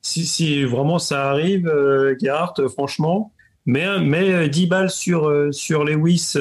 si, 0.00 0.26
si, 0.26 0.64
vraiment 0.64 0.98
ça 0.98 1.30
arrive, 1.30 1.66
euh, 1.68 2.14
Gerhardt, 2.20 2.68
franchement, 2.68 3.32
mais, 3.66 3.98
mais 4.00 4.48
10 4.48 4.66
balles 4.66 4.90
sur, 4.90 5.48
sur 5.52 5.84
Lewis 5.84 6.34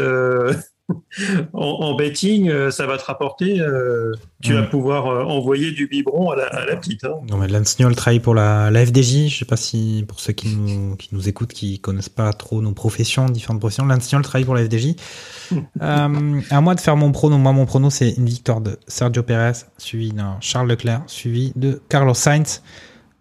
en, 1.54 1.62
en, 1.62 1.96
betting, 1.96 2.70
ça 2.72 2.86
va 2.86 2.98
te 2.98 3.04
rapporter. 3.04 3.62
tu 4.42 4.54
ouais. 4.54 4.62
vas 4.62 4.68
pouvoir 4.68 5.28
envoyer 5.28 5.72
du 5.72 5.88
biberon 5.88 6.32
à 6.32 6.36
la, 6.36 6.46
à 6.46 6.66
la 6.66 6.76
petite. 6.76 7.04
Hein. 7.04 7.16
Non, 7.30 7.38
mais 7.38 7.48
Newell 7.48 7.96
travaille 7.96 8.20
pour 8.20 8.36
la, 8.36 8.72
la, 8.72 8.86
FDJ. 8.86 9.28
Je 9.28 9.38
sais 9.40 9.46
pas 9.46 9.58
si, 9.58 10.06
pour 10.08 10.20
ceux 10.20 10.34
qui 10.34 10.56
nous, 10.56 10.96
qui 10.96 11.10
nous 11.12 11.28
écoutent, 11.28 11.54
qui 11.54 11.80
connaissent 11.80 12.10
pas 12.10 12.32
trop 12.34 12.62
nos 12.62 12.72
professions, 12.72 13.26
différentes 13.26 13.60
professions, 13.60 13.86
Newell 13.86 14.22
travaille 14.22 14.46
pour 14.46 14.56
la 14.56 14.66
FDJ. 14.66 14.96
euh, 15.82 16.42
à 16.50 16.62
moi 16.62 16.76
de 16.76 16.80
faire 16.80 16.96
mon 16.96 17.12
prono. 17.12 17.38
Moi, 17.38 17.52
mon 17.52 17.66
prono, 17.66 17.90
c'est 17.90 18.12
une 18.12 18.26
victoire 18.26 18.62
de 18.62 18.78
Sergio 18.88 19.24
Perez, 19.24 19.66
suivi 19.78 20.12
d'un 20.12 20.38
Charles 20.42 20.68
Leclerc, 20.68 21.04
suivi 21.08 21.54
de 21.56 21.82
Carlos 21.90 22.14
Sainz. 22.14 22.62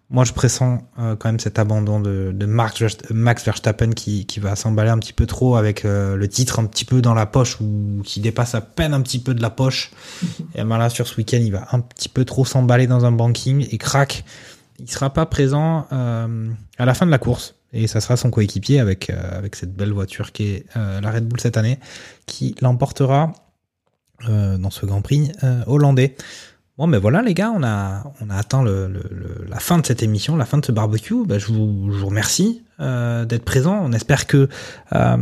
Moi, 0.09 0.23
je 0.23 0.31
pressens 0.31 0.79
euh, 0.99 1.15
quand 1.17 1.27
même 1.27 1.39
cet 1.39 1.59
abandon 1.59 1.99
de, 1.99 2.31
de 2.33 2.45
Max, 2.45 2.81
Verstappen 3.43 3.91
qui, 3.91 4.25
qui 4.25 4.39
va 4.39 4.55
s'emballer 4.55 4.89
un 4.89 4.99
petit 4.99 5.11
peu 5.11 5.25
trop 5.25 5.57
avec 5.57 5.83
euh, 5.83 6.15
le 6.15 6.27
titre 6.29 6.59
un 6.59 6.65
petit 6.65 6.85
peu 6.85 7.01
dans 7.01 7.13
la 7.13 7.25
poche 7.25 7.59
ou 7.59 8.01
qui 8.05 8.21
dépasse 8.21 8.55
à 8.55 8.61
peine 8.61 8.93
un 8.93 9.01
petit 9.01 9.19
peu 9.19 9.33
de 9.33 9.41
la 9.41 9.49
poche. 9.49 9.91
Et 10.55 10.63
ben 10.63 10.77
là, 10.77 10.89
sur 10.89 11.07
ce 11.07 11.17
week-end, 11.17 11.39
il 11.41 11.51
va 11.51 11.67
un 11.71 11.81
petit 11.81 12.09
peu 12.09 12.23
trop 12.23 12.45
s'emballer 12.45 12.87
dans 12.87 13.03
un 13.03 13.11
banking 13.11 13.67
et 13.69 13.77
craque. 13.77 14.23
Il 14.79 14.89
sera 14.89 15.11
pas 15.11 15.25
présent 15.25 15.87
euh, 15.91 16.49
à 16.77 16.85
la 16.85 16.93
fin 16.93 17.05
de 17.05 17.11
la 17.11 17.17
course. 17.17 17.55
Et 17.73 17.87
ça 17.87 17.99
sera 17.99 18.15
son 18.15 18.31
coéquipier 18.31 18.79
avec, 18.79 19.09
euh, 19.09 19.37
avec 19.37 19.55
cette 19.55 19.75
belle 19.75 19.91
voiture 19.91 20.31
qui 20.31 20.49
est 20.49 20.65
euh, 20.77 21.01
la 21.01 21.11
Red 21.11 21.27
Bull 21.27 21.39
cette 21.39 21.57
année, 21.57 21.79
qui 22.25 22.55
l'emportera 22.61 23.33
euh, 24.29 24.57
dans 24.57 24.69
ce 24.69 24.85
Grand 24.85 25.01
Prix 25.01 25.31
hollandais. 25.65 26.15
Bon, 26.77 26.85
mais 26.85 26.99
voilà, 26.99 27.23
les 27.23 27.33
gars, 27.33 27.51
on 27.51 27.63
a, 27.63 28.03
on 28.21 28.29
a 28.29 28.35
atteint 28.35 28.61
le, 28.61 28.87
le, 28.87 29.03
le, 29.09 29.45
la 29.49 29.59
fin 29.59 29.79
de 29.79 29.85
cette 29.85 30.03
émission, 30.03 30.35
la 30.35 30.45
fin 30.45 30.59
de 30.59 30.65
ce 30.65 30.71
barbecue. 30.71 31.25
Ben, 31.25 31.39
je, 31.39 31.47
vous, 31.47 31.91
je 31.91 31.97
vous 31.97 32.05
remercie 32.05 32.61
euh, 32.79 33.25
d'être 33.25 33.45
présent. 33.45 33.79
On 33.83 33.91
espère 33.93 34.27
que 34.27 34.47
euh, 34.93 35.17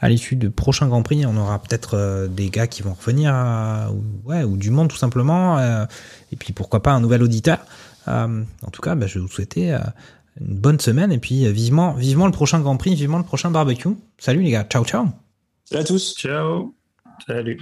à 0.00 0.08
l'issue 0.08 0.34
de 0.34 0.48
prochains 0.48 0.88
Grands 0.88 1.04
Prix, 1.04 1.24
on 1.24 1.36
aura 1.36 1.62
peut-être 1.62 1.94
euh, 1.94 2.26
des 2.26 2.50
gars 2.50 2.66
qui 2.66 2.82
vont 2.82 2.94
revenir, 2.94 3.32
ou, 3.92 4.28
ouais, 4.28 4.42
ou 4.42 4.56
du 4.56 4.70
monde 4.70 4.88
tout 4.88 4.96
simplement. 4.96 5.60
et 5.60 6.36
puis 6.36 6.52
pourquoi 6.52 6.82
pas 6.82 6.92
un 6.92 7.00
nouvel 7.00 7.22
auditeur. 7.22 7.58
en 8.08 8.70
tout 8.72 8.82
cas, 8.82 8.96
ben, 8.96 9.06
je 9.06 9.14
vais 9.14 9.20
vous 9.20 9.30
souhaiter 9.30 9.78
une 10.40 10.58
bonne 10.58 10.80
semaine 10.80 11.12
et 11.12 11.18
puis 11.18 11.50
vivement, 11.52 11.92
vivement 11.92 12.26
le 12.26 12.32
prochain 12.32 12.58
Grand 12.60 12.76
Prix, 12.76 12.96
vivement 12.96 13.18
le 13.18 13.24
prochain 13.24 13.52
barbecue. 13.52 13.90
Salut 14.18 14.42
les 14.42 14.50
gars, 14.50 14.64
ciao 14.64 14.84
ciao. 14.84 15.06
Salut 15.64 15.82
à 15.82 15.84
tous. 15.84 16.16
Ciao. 16.16 16.74
Salut. 17.26 17.60